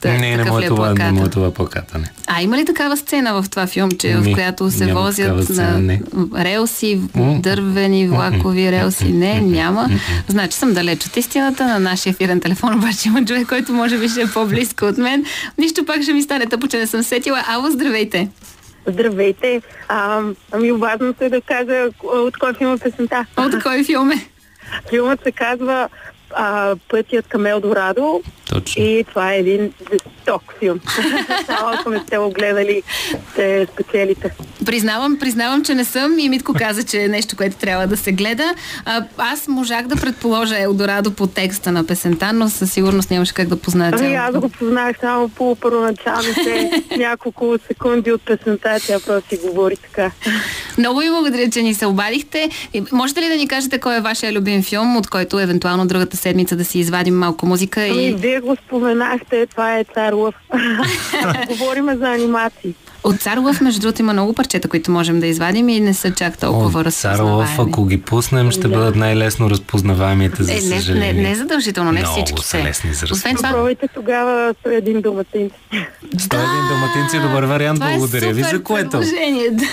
Не, 0.08 0.18
не 0.18 0.36
такъв 0.36 0.52
му 0.52 0.60
ли 0.60 0.62
е 0.62 0.66
е 0.66 0.68
това, 0.68 0.94
не 0.94 1.12
му 1.12 1.24
е 1.24 1.30
това 1.30 1.54
плаката, 1.54 1.98
не. 1.98 2.12
А 2.26 2.42
има 2.42 2.56
ли 2.58 2.64
такава 2.64 2.96
сцена 2.96 3.42
в 3.42 3.50
това 3.50 3.66
филмче, 3.66 4.16
в 4.16 4.32
която 4.32 4.70
се 4.70 4.92
возят 4.92 5.44
сцена, 5.44 5.70
на 5.70 5.78
не. 5.78 6.00
релси, 6.36 7.00
дървени, 7.16 8.08
влакови 8.08 8.72
релси? 8.72 9.12
Не, 9.12 9.40
няма. 9.40 9.88
Значи 10.28 10.56
съм 10.56 10.72
далеч 10.72 11.06
от 11.06 11.16
истината. 11.16 11.64
На 11.64 11.78
нашия 11.78 12.10
ефирен 12.10 12.40
телефон 12.40 12.74
обаче 12.74 13.08
има 13.08 13.24
човек, 13.24 13.48
който 13.48 13.72
може 13.72 13.98
би 13.98 14.08
ще 14.08 14.20
е 14.20 14.26
по-близко 14.26 14.84
от 14.84 14.98
мен. 14.98 15.24
Нищо 15.58 15.84
пак 15.84 16.02
ще 16.02 16.12
ми 16.12 16.22
стане 16.22 16.46
тъпо, 16.46 16.68
че 16.68 16.78
не 16.78 16.86
съм 16.86 17.02
сетила. 17.02 17.44
Ало, 17.48 17.70
здравейте! 17.70 18.28
Здравейте. 18.86 19.62
А, 19.88 20.20
ами 20.52 20.72
важното 20.72 21.24
е 21.24 21.28
да 21.28 21.40
кажа 21.40 21.88
от 22.02 22.36
кой 22.36 22.54
филм 22.54 22.74
е 22.74 22.78
песента. 22.78 23.26
От 23.36 23.62
кой 23.62 23.84
филм 23.84 24.10
е? 24.10 24.26
Филмът 24.90 25.20
се 25.24 25.32
казва 25.32 25.88
а, 26.34 26.76
Пътят 26.88 27.26
към 27.28 27.46
Елдорадо 27.46 28.22
Точно. 28.48 28.82
и 28.82 29.04
това 29.08 29.32
е 29.32 29.38
един 29.38 29.72
жесток 29.92 30.42
филм. 30.58 30.80
Само 31.46 31.68
ако 31.68 31.90
не 31.90 31.98
сте 31.98 32.18
го 32.18 32.30
гледали, 32.30 32.82
ще 33.32 33.66
спечелите. 33.72 34.34
Признавам, 34.66 35.18
признавам, 35.18 35.64
че 35.64 35.74
не 35.74 35.84
съм 35.84 36.18
и 36.18 36.28
Митко 36.28 36.54
каза, 36.54 36.82
че 36.82 37.02
е 37.02 37.08
нещо, 37.08 37.36
което 37.36 37.56
трябва 37.56 37.86
да 37.86 37.96
се 37.96 38.12
гледа. 38.12 38.54
А, 38.84 39.04
аз 39.18 39.48
можах 39.48 39.86
да 39.86 39.96
предположа 39.96 40.58
Елдорадо 40.58 41.10
по 41.10 41.26
текста 41.26 41.72
на 41.72 41.86
песента, 41.86 42.32
но 42.32 42.48
със 42.48 42.72
сигурност 42.72 43.10
нямаше 43.10 43.34
как 43.34 43.48
да 43.48 43.56
позная 43.56 43.92
Ами 43.94 44.14
аз 44.14 44.34
го 44.34 44.48
познах 44.48 44.96
само 45.00 45.28
по 45.28 45.56
първоначалните 45.56 46.70
няколко 46.96 47.58
секунди 47.68 48.12
от 48.12 48.22
песента, 48.22 48.76
тя 48.86 49.00
просто 49.06 49.28
си 49.28 49.40
говори 49.46 49.76
така. 49.76 50.10
Много 50.78 50.98
ви 50.98 51.08
благодаря, 51.08 51.50
че 51.50 51.62
ни 51.62 51.74
се 51.74 51.86
обадихте. 51.86 52.50
Можете 52.92 53.20
ли 53.20 53.28
да 53.28 53.36
ни 53.36 53.48
кажете 53.48 53.78
кой 53.78 53.96
е 53.96 54.00
вашия 54.00 54.32
любим 54.32 54.62
филм, 54.62 54.96
от 54.96 55.06
който 55.06 55.40
евентуално 55.40 55.86
другата 55.86 56.16
седмица 56.22 56.56
да 56.56 56.64
си 56.64 56.78
извадим 56.78 57.14
малко 57.14 57.46
музика 57.46 57.80
Ами, 57.82 58.02
и 58.02 58.14
вие 58.14 58.40
го 58.40 58.56
споменахте, 58.56 59.46
това 59.46 59.78
е 59.78 59.84
Цар 59.84 60.12
Лъв. 60.12 60.34
Говориме 61.48 61.96
за 61.96 62.06
анимации. 62.06 62.74
от 63.04 63.20
Цар 63.20 63.36
Лъв, 63.36 63.60
между 63.60 63.80
другото, 63.80 64.02
има 64.02 64.12
много 64.12 64.32
парчета, 64.32 64.68
които 64.68 64.90
можем 64.90 65.20
да 65.20 65.26
извадим 65.26 65.68
и 65.68 65.80
не 65.80 65.94
са 65.94 66.10
чак 66.10 66.38
толкова 66.38 66.80
О, 66.80 66.90
Цар 66.90 67.10
Лъв, 67.10 67.20
разпознаваеми. 67.24 67.72
ако 67.72 67.84
ги 67.84 68.00
пуснем, 68.00 68.50
ще 68.50 68.68
бъдат 68.68 68.96
най-лесно 68.96 69.50
разпознаваемите, 69.50 70.42
за 70.42 70.52
Е, 70.52 70.54
не, 70.54 70.60
не, 70.60 70.76
съжаление. 70.76 71.22
не 71.22 71.34
задължително, 71.34 71.92
не 71.92 72.00
Много 72.00 72.12
всички 72.14 72.44
са 72.44 72.58
лесни 72.58 72.94
за 72.94 73.06
Освен 73.12 73.36
това, 73.36 73.50
Пробвайте 73.50 73.88
тогава 73.88 74.54
с 74.62 74.70
един 74.70 75.00
доматин. 75.00 75.50
Сто 76.18 76.36
един 76.36 76.68
доматинци, 76.70 77.18
добър 77.20 77.42
вариант, 77.44 77.80
това 77.80 77.92
е 77.92 77.96
благодаря 77.96 78.32
ви 78.32 78.42
за 78.42 78.62
което. 78.62 78.90
предложение, 78.90 79.50
да. 79.50 79.64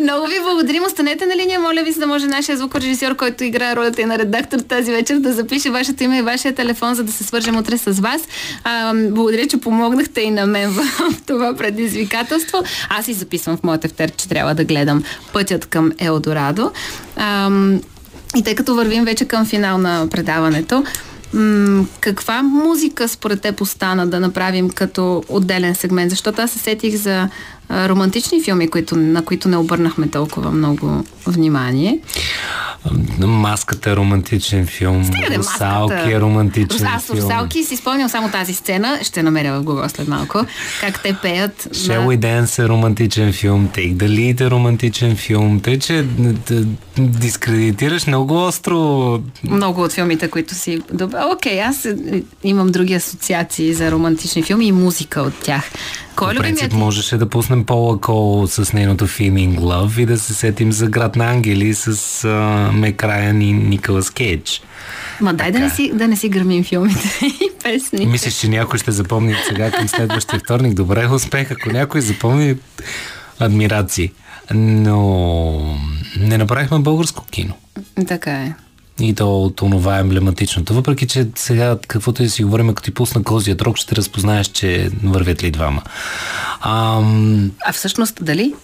Много 0.00 0.26
ви 0.26 0.40
благодарим. 0.42 0.84
Останете 0.84 1.26
на 1.26 1.36
линия, 1.36 1.60
моля 1.60 1.82
ви, 1.84 1.92
за 1.92 2.00
да 2.00 2.06
може 2.06 2.26
нашия 2.26 2.56
звукорежисьор, 2.56 3.16
който 3.16 3.44
играе 3.44 3.76
ролята 3.76 4.02
и 4.02 4.04
на 4.04 4.18
редактор 4.18 4.58
тази 4.58 4.92
вечер, 4.92 5.18
да 5.18 5.32
запише 5.32 5.70
вашето 5.70 6.04
име 6.04 6.18
и 6.18 6.22
вашия 6.22 6.54
телефон, 6.54 6.94
за 6.94 7.04
да 7.04 7.12
се 7.12 7.24
свържем 7.24 7.56
утре 7.56 7.78
с 7.78 8.00
вас. 8.00 8.22
А, 8.64 8.94
благодаря, 8.94 9.46
че 9.46 9.60
помогнахте 9.60 10.20
и 10.20 10.30
на 10.30 10.46
мен 10.46 10.70
в, 10.70 10.82
това 11.26 11.54
предизвикателство. 11.54 12.62
Аз 12.88 13.04
си 13.04 13.12
записвам 13.12 13.56
в 13.56 13.62
моят 13.62 13.80
тефтер, 13.80 14.10
че 14.10 14.28
трябва 14.28 14.54
да 14.54 14.64
гледам 14.64 15.04
пътят 15.32 15.66
към 15.66 15.92
Елдорадо. 15.98 16.72
Ам, 17.16 17.80
и 18.36 18.42
тъй 18.42 18.54
като 18.54 18.74
вървим 18.74 19.04
вече 19.04 19.24
към 19.24 19.46
финал 19.46 19.78
на 19.78 20.06
предаването, 20.10 20.84
м- 21.32 21.84
каква 22.00 22.42
музика 22.42 23.08
според 23.08 23.40
теб 23.40 23.60
остана 23.60 24.06
да 24.06 24.20
направим 24.20 24.70
като 24.70 25.24
отделен 25.28 25.74
сегмент? 25.74 26.10
Защото 26.10 26.42
аз 26.42 26.50
се 26.50 26.58
сетих 26.58 26.96
за 26.96 27.28
а, 27.68 27.88
романтични 27.88 28.42
филми, 28.42 28.68
които, 28.68 28.96
на 28.96 29.24
които 29.24 29.48
не 29.48 29.56
обърнахме 29.56 30.08
толкова 30.08 30.50
много 30.50 31.04
внимание. 31.26 31.98
Маската 33.18 33.90
е 33.90 33.96
романтичен 33.96 34.66
филм. 34.66 35.04
Стига 35.04 35.34
е 35.34 35.38
Русалки 35.38 36.12
е 36.12 36.20
романтичен 36.20 36.86
Аз 36.86 37.04
филм. 37.04 37.18
Русалки 37.18 37.64
си 37.64 37.76
спомням 37.76 38.08
само 38.08 38.28
тази 38.30 38.54
сцена, 38.54 38.98
ще 39.02 39.22
намеря 39.22 39.52
в 39.52 39.64
Google 39.64 39.88
след 39.88 40.08
малко, 40.08 40.44
как 40.80 41.02
те 41.02 41.16
пеят. 41.22 41.68
Shall 41.70 41.98
на- 41.98 42.06
We 42.06 42.18
Dance 42.18 42.64
е 42.64 42.68
романтичен 42.68 43.32
филм, 43.32 43.68
Take 43.68 43.94
the 43.94 44.08
Lead 44.08 44.40
е 44.40 44.50
романтичен 44.50 45.16
филм, 45.16 45.60
тъй 45.60 45.78
че 45.78 46.04
дискредитираш 46.98 48.06
много 48.06 48.36
остро 48.36 48.78
Много 49.44 49.82
от 49.82 49.92
филмите, 49.92 50.28
които 50.28 50.54
си... 50.54 50.82
Добре, 50.92 51.16
окей, 51.32 51.62
аз 51.62 51.84
е, 51.84 51.96
имам 52.44 52.68
други 52.68 52.94
асоциации 52.94 53.74
за 53.74 53.90
романтични 53.90 54.42
филми 54.42 54.66
и 54.66 54.72
музика 54.72 55.20
от 55.20 55.34
тях. 55.34 55.64
Кой 56.16 56.32
е 56.32 56.36
По 56.36 56.42
принцип 56.42 56.62
любимият 56.62 56.70
ти? 56.70 56.76
можеше 56.76 57.16
да 57.16 57.28
пуснем 57.28 57.64
Пола 57.64 58.00
Кол 58.00 58.46
с 58.46 58.72
нейното 58.72 59.06
Feeling 59.06 59.58
Love 59.58 60.00
и 60.02 60.06
да 60.06 60.18
се 60.18 60.34
сетим 60.34 60.72
за 60.72 60.86
Град 60.86 61.16
на 61.16 61.30
ангели 61.30 61.74
с 61.74 62.24
а, 62.24 62.28
Мек 62.72 63.04
Райан 63.04 63.42
и 63.42 63.52
Николас 63.52 64.10
Кейдж. 64.10 64.62
Ма 65.20 65.34
дай 65.34 65.52
да 65.52 65.58
не, 65.58 65.70
си, 65.70 65.90
да 65.94 66.08
не 66.08 66.16
си 66.16 66.28
гърмим 66.28 66.64
филмите 66.64 67.08
и 67.26 67.50
песни. 67.62 68.06
Мислиш, 68.06 68.34
че 68.34 68.48
някой 68.48 68.78
ще 68.78 68.92
запомни 68.92 69.34
сега 69.48 69.70
към 69.70 69.88
следващия 69.88 70.40
вторник? 70.40 70.74
Добре, 70.74 71.06
успех. 71.06 71.50
Ако 71.50 71.70
някой 71.70 72.00
запомни, 72.00 72.56
адмирации. 73.38 74.12
Но 74.54 75.78
не 76.20 76.38
направихме 76.38 76.78
българско 76.78 77.24
кино. 77.24 77.54
Така 78.08 78.32
е. 78.32 78.54
И 79.00 79.14
то 79.14 79.42
от 79.42 79.62
онова 79.62 79.98
емблематичното. 79.98 80.74
Въпреки, 80.74 81.06
че 81.06 81.26
сега, 81.34 81.78
каквото 81.88 82.22
и 82.22 82.28
си 82.28 82.44
говорим, 82.44 82.68
като 82.68 82.82
ти 82.82 82.94
пусна 82.94 83.22
козият 83.22 83.62
рок, 83.62 83.76
ще 83.76 83.96
разпознаеш, 83.96 84.46
че 84.46 84.90
вървят 85.04 85.42
ли 85.42 85.50
двама. 85.50 85.82
Ам, 86.60 87.52
А 87.66 87.72
всъщност 87.72 88.24
дали? 88.24 88.54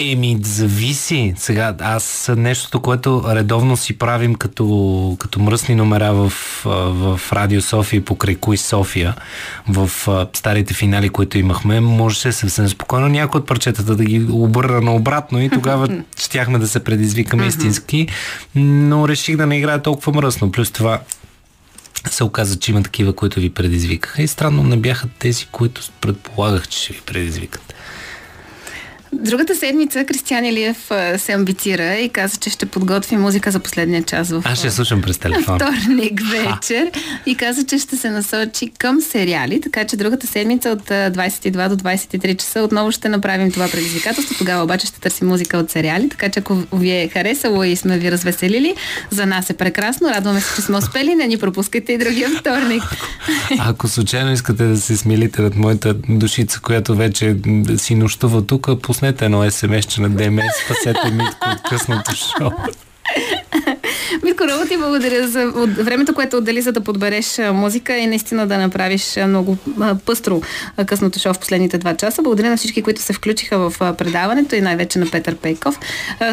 Еми, 0.00 0.38
зависи. 0.42 1.34
Сега, 1.36 1.74
аз 1.80 2.30
нещото, 2.36 2.80
което 2.80 3.24
редовно 3.28 3.76
си 3.76 3.98
правим 3.98 4.34
като, 4.34 5.16
като 5.18 5.40
мръсни 5.40 5.74
номера 5.74 6.12
в, 6.12 6.32
в 6.64 7.20
Радио 7.32 7.62
София 7.62 7.98
и 7.98 8.04
покрай 8.04 8.34
Кои 8.34 8.56
София, 8.56 9.14
в 9.68 9.90
старите 10.32 10.74
финали, 10.74 11.08
които 11.08 11.38
имахме, 11.38 11.80
можеше 11.80 12.32
съвсем 12.32 12.68
спокойно 12.68 13.08
някои 13.08 13.40
от 13.40 13.46
парчетата 13.46 13.96
да 13.96 14.04
ги 14.04 14.26
обърна 14.30 14.80
наобратно 14.80 15.42
и 15.42 15.50
тогава 15.50 15.88
щяхме 16.18 16.58
да 16.58 16.68
се 16.68 16.84
предизвикаме 16.84 17.46
истински, 17.46 18.08
но 18.54 19.08
реших 19.08 19.36
да 19.36 19.46
не 19.46 19.58
играя 19.58 19.82
толкова 19.82 20.12
мръсно. 20.12 20.52
Плюс 20.52 20.70
това 20.70 21.00
се 22.10 22.24
оказа, 22.24 22.58
че 22.58 22.70
има 22.70 22.82
такива, 22.82 23.12
които 23.12 23.40
ви 23.40 23.50
предизвикаха. 23.50 24.22
И 24.22 24.28
странно 24.28 24.62
не 24.62 24.76
бяха 24.76 25.08
тези, 25.18 25.46
които 25.52 25.82
предполагах, 26.00 26.68
че 26.68 26.78
ще 26.78 26.92
ви 26.92 27.00
предизвикат. 27.06 27.74
Другата 29.12 29.54
седмица 29.56 30.04
Кристиан 30.04 30.44
Илиев 30.44 30.90
се 31.16 31.32
амбицира 31.32 31.94
и 31.94 32.08
каза, 32.08 32.36
че 32.36 32.50
ще 32.50 32.66
подготви 32.66 33.16
музика 33.16 33.50
за 33.50 33.58
последния 33.58 34.02
час 34.02 34.30
в 34.30 34.42
Аз 34.44 34.58
ще 34.58 34.70
слушам 34.70 35.02
през 35.02 35.18
телефон. 35.18 35.58
вторник 35.58 36.20
вечер 36.30 36.90
и 37.26 37.34
каза, 37.34 37.66
че 37.66 37.78
ще 37.78 37.96
се 37.96 38.10
насочи 38.10 38.70
към 38.78 39.00
сериали, 39.00 39.60
така 39.60 39.84
че 39.84 39.96
другата 39.96 40.26
седмица 40.26 40.70
от 40.70 40.90
а, 40.90 41.10
22 41.10 41.68
до 41.68 41.76
23 41.76 42.36
часа 42.36 42.60
отново 42.60 42.92
ще 42.92 43.08
направим 43.08 43.52
това 43.52 43.68
предизвикателство. 43.68 44.34
Тогава 44.38 44.64
обаче 44.64 44.86
ще 44.86 45.00
търсим 45.00 45.28
музика 45.28 45.58
от 45.58 45.70
сериали, 45.70 46.08
така 46.08 46.28
че 46.28 46.40
ако 46.40 46.62
ви 46.72 46.90
е 46.90 47.08
харесало 47.08 47.64
и 47.64 47.76
сме 47.76 47.98
ви 47.98 48.10
развеселили, 48.12 48.74
за 49.10 49.26
нас 49.26 49.50
е 49.50 49.56
прекрасно. 49.56 50.08
Радваме 50.08 50.40
се, 50.40 50.56
че 50.56 50.62
сме 50.62 50.76
успели. 50.76 51.14
Не 51.14 51.26
ни 51.26 51.38
пропускайте 51.38 51.92
и 51.92 51.98
другия 51.98 52.30
вторник. 52.40 52.82
Ако 53.58 53.88
случайно 53.88 54.32
искате 54.32 54.64
да 54.64 54.76
се 54.76 54.96
смилите 54.96 55.42
над 55.42 55.56
моята 55.56 55.94
душица, 56.08 56.60
която 56.60 56.94
вече 56.96 57.36
си 57.76 57.94
нощува 57.94 58.46
тук, 58.46 58.68
пуснете 58.98 59.24
едно 59.24 59.50
смс 59.50 59.98
на 59.98 60.08
ДМС, 60.08 60.42
спасете 60.64 61.10
Митко 61.12 61.48
от 61.52 61.62
късното 61.70 62.10
шоу. 62.14 62.50
Митко, 64.24 64.44
много 64.44 64.66
ти 64.68 64.76
благодаря 64.76 65.28
за 65.28 65.46
времето, 65.84 66.14
което 66.14 66.36
отдели 66.36 66.62
за 66.62 66.72
да 66.72 66.80
подбереш 66.80 67.38
музика 67.52 67.96
и 67.96 68.06
наистина 68.06 68.46
да 68.46 68.58
направиш 68.58 69.16
много 69.26 69.56
пъстро 70.06 70.40
късното 70.86 71.18
шоу 71.18 71.34
в 71.34 71.38
последните 71.38 71.78
два 71.78 71.96
часа. 71.96 72.22
Благодаря 72.22 72.50
на 72.50 72.56
всички, 72.56 72.82
които 72.82 73.02
се 73.02 73.12
включиха 73.12 73.58
в 73.58 73.94
предаването 73.94 74.54
и 74.54 74.60
най-вече 74.60 74.98
на 74.98 75.10
Петър 75.10 75.36
Пейков. 75.36 75.78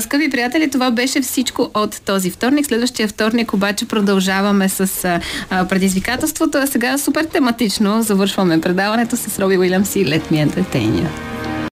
Скъпи 0.01 0.29
приятели, 0.29 0.69
това 0.69 0.91
беше 0.91 1.21
всичко 1.21 1.71
от 1.73 2.01
този 2.05 2.31
вторник. 2.31 2.65
Следващия 2.65 3.07
вторник 3.07 3.53
обаче 3.53 3.87
продължаваме 3.87 4.69
с 4.69 5.19
предизвикателството, 5.49 6.57
а 6.57 6.67
сега 6.67 6.97
супер 6.97 7.23
тематично 7.23 8.01
завършваме 8.01 8.61
предаването 8.61 9.17
с 9.17 9.39
Роби 9.39 9.57
Уилямс 9.57 9.95
и 9.95 10.05
Let 10.05 10.31
Me 10.31 10.47
Entertain 10.47 10.91
You. 10.91 11.07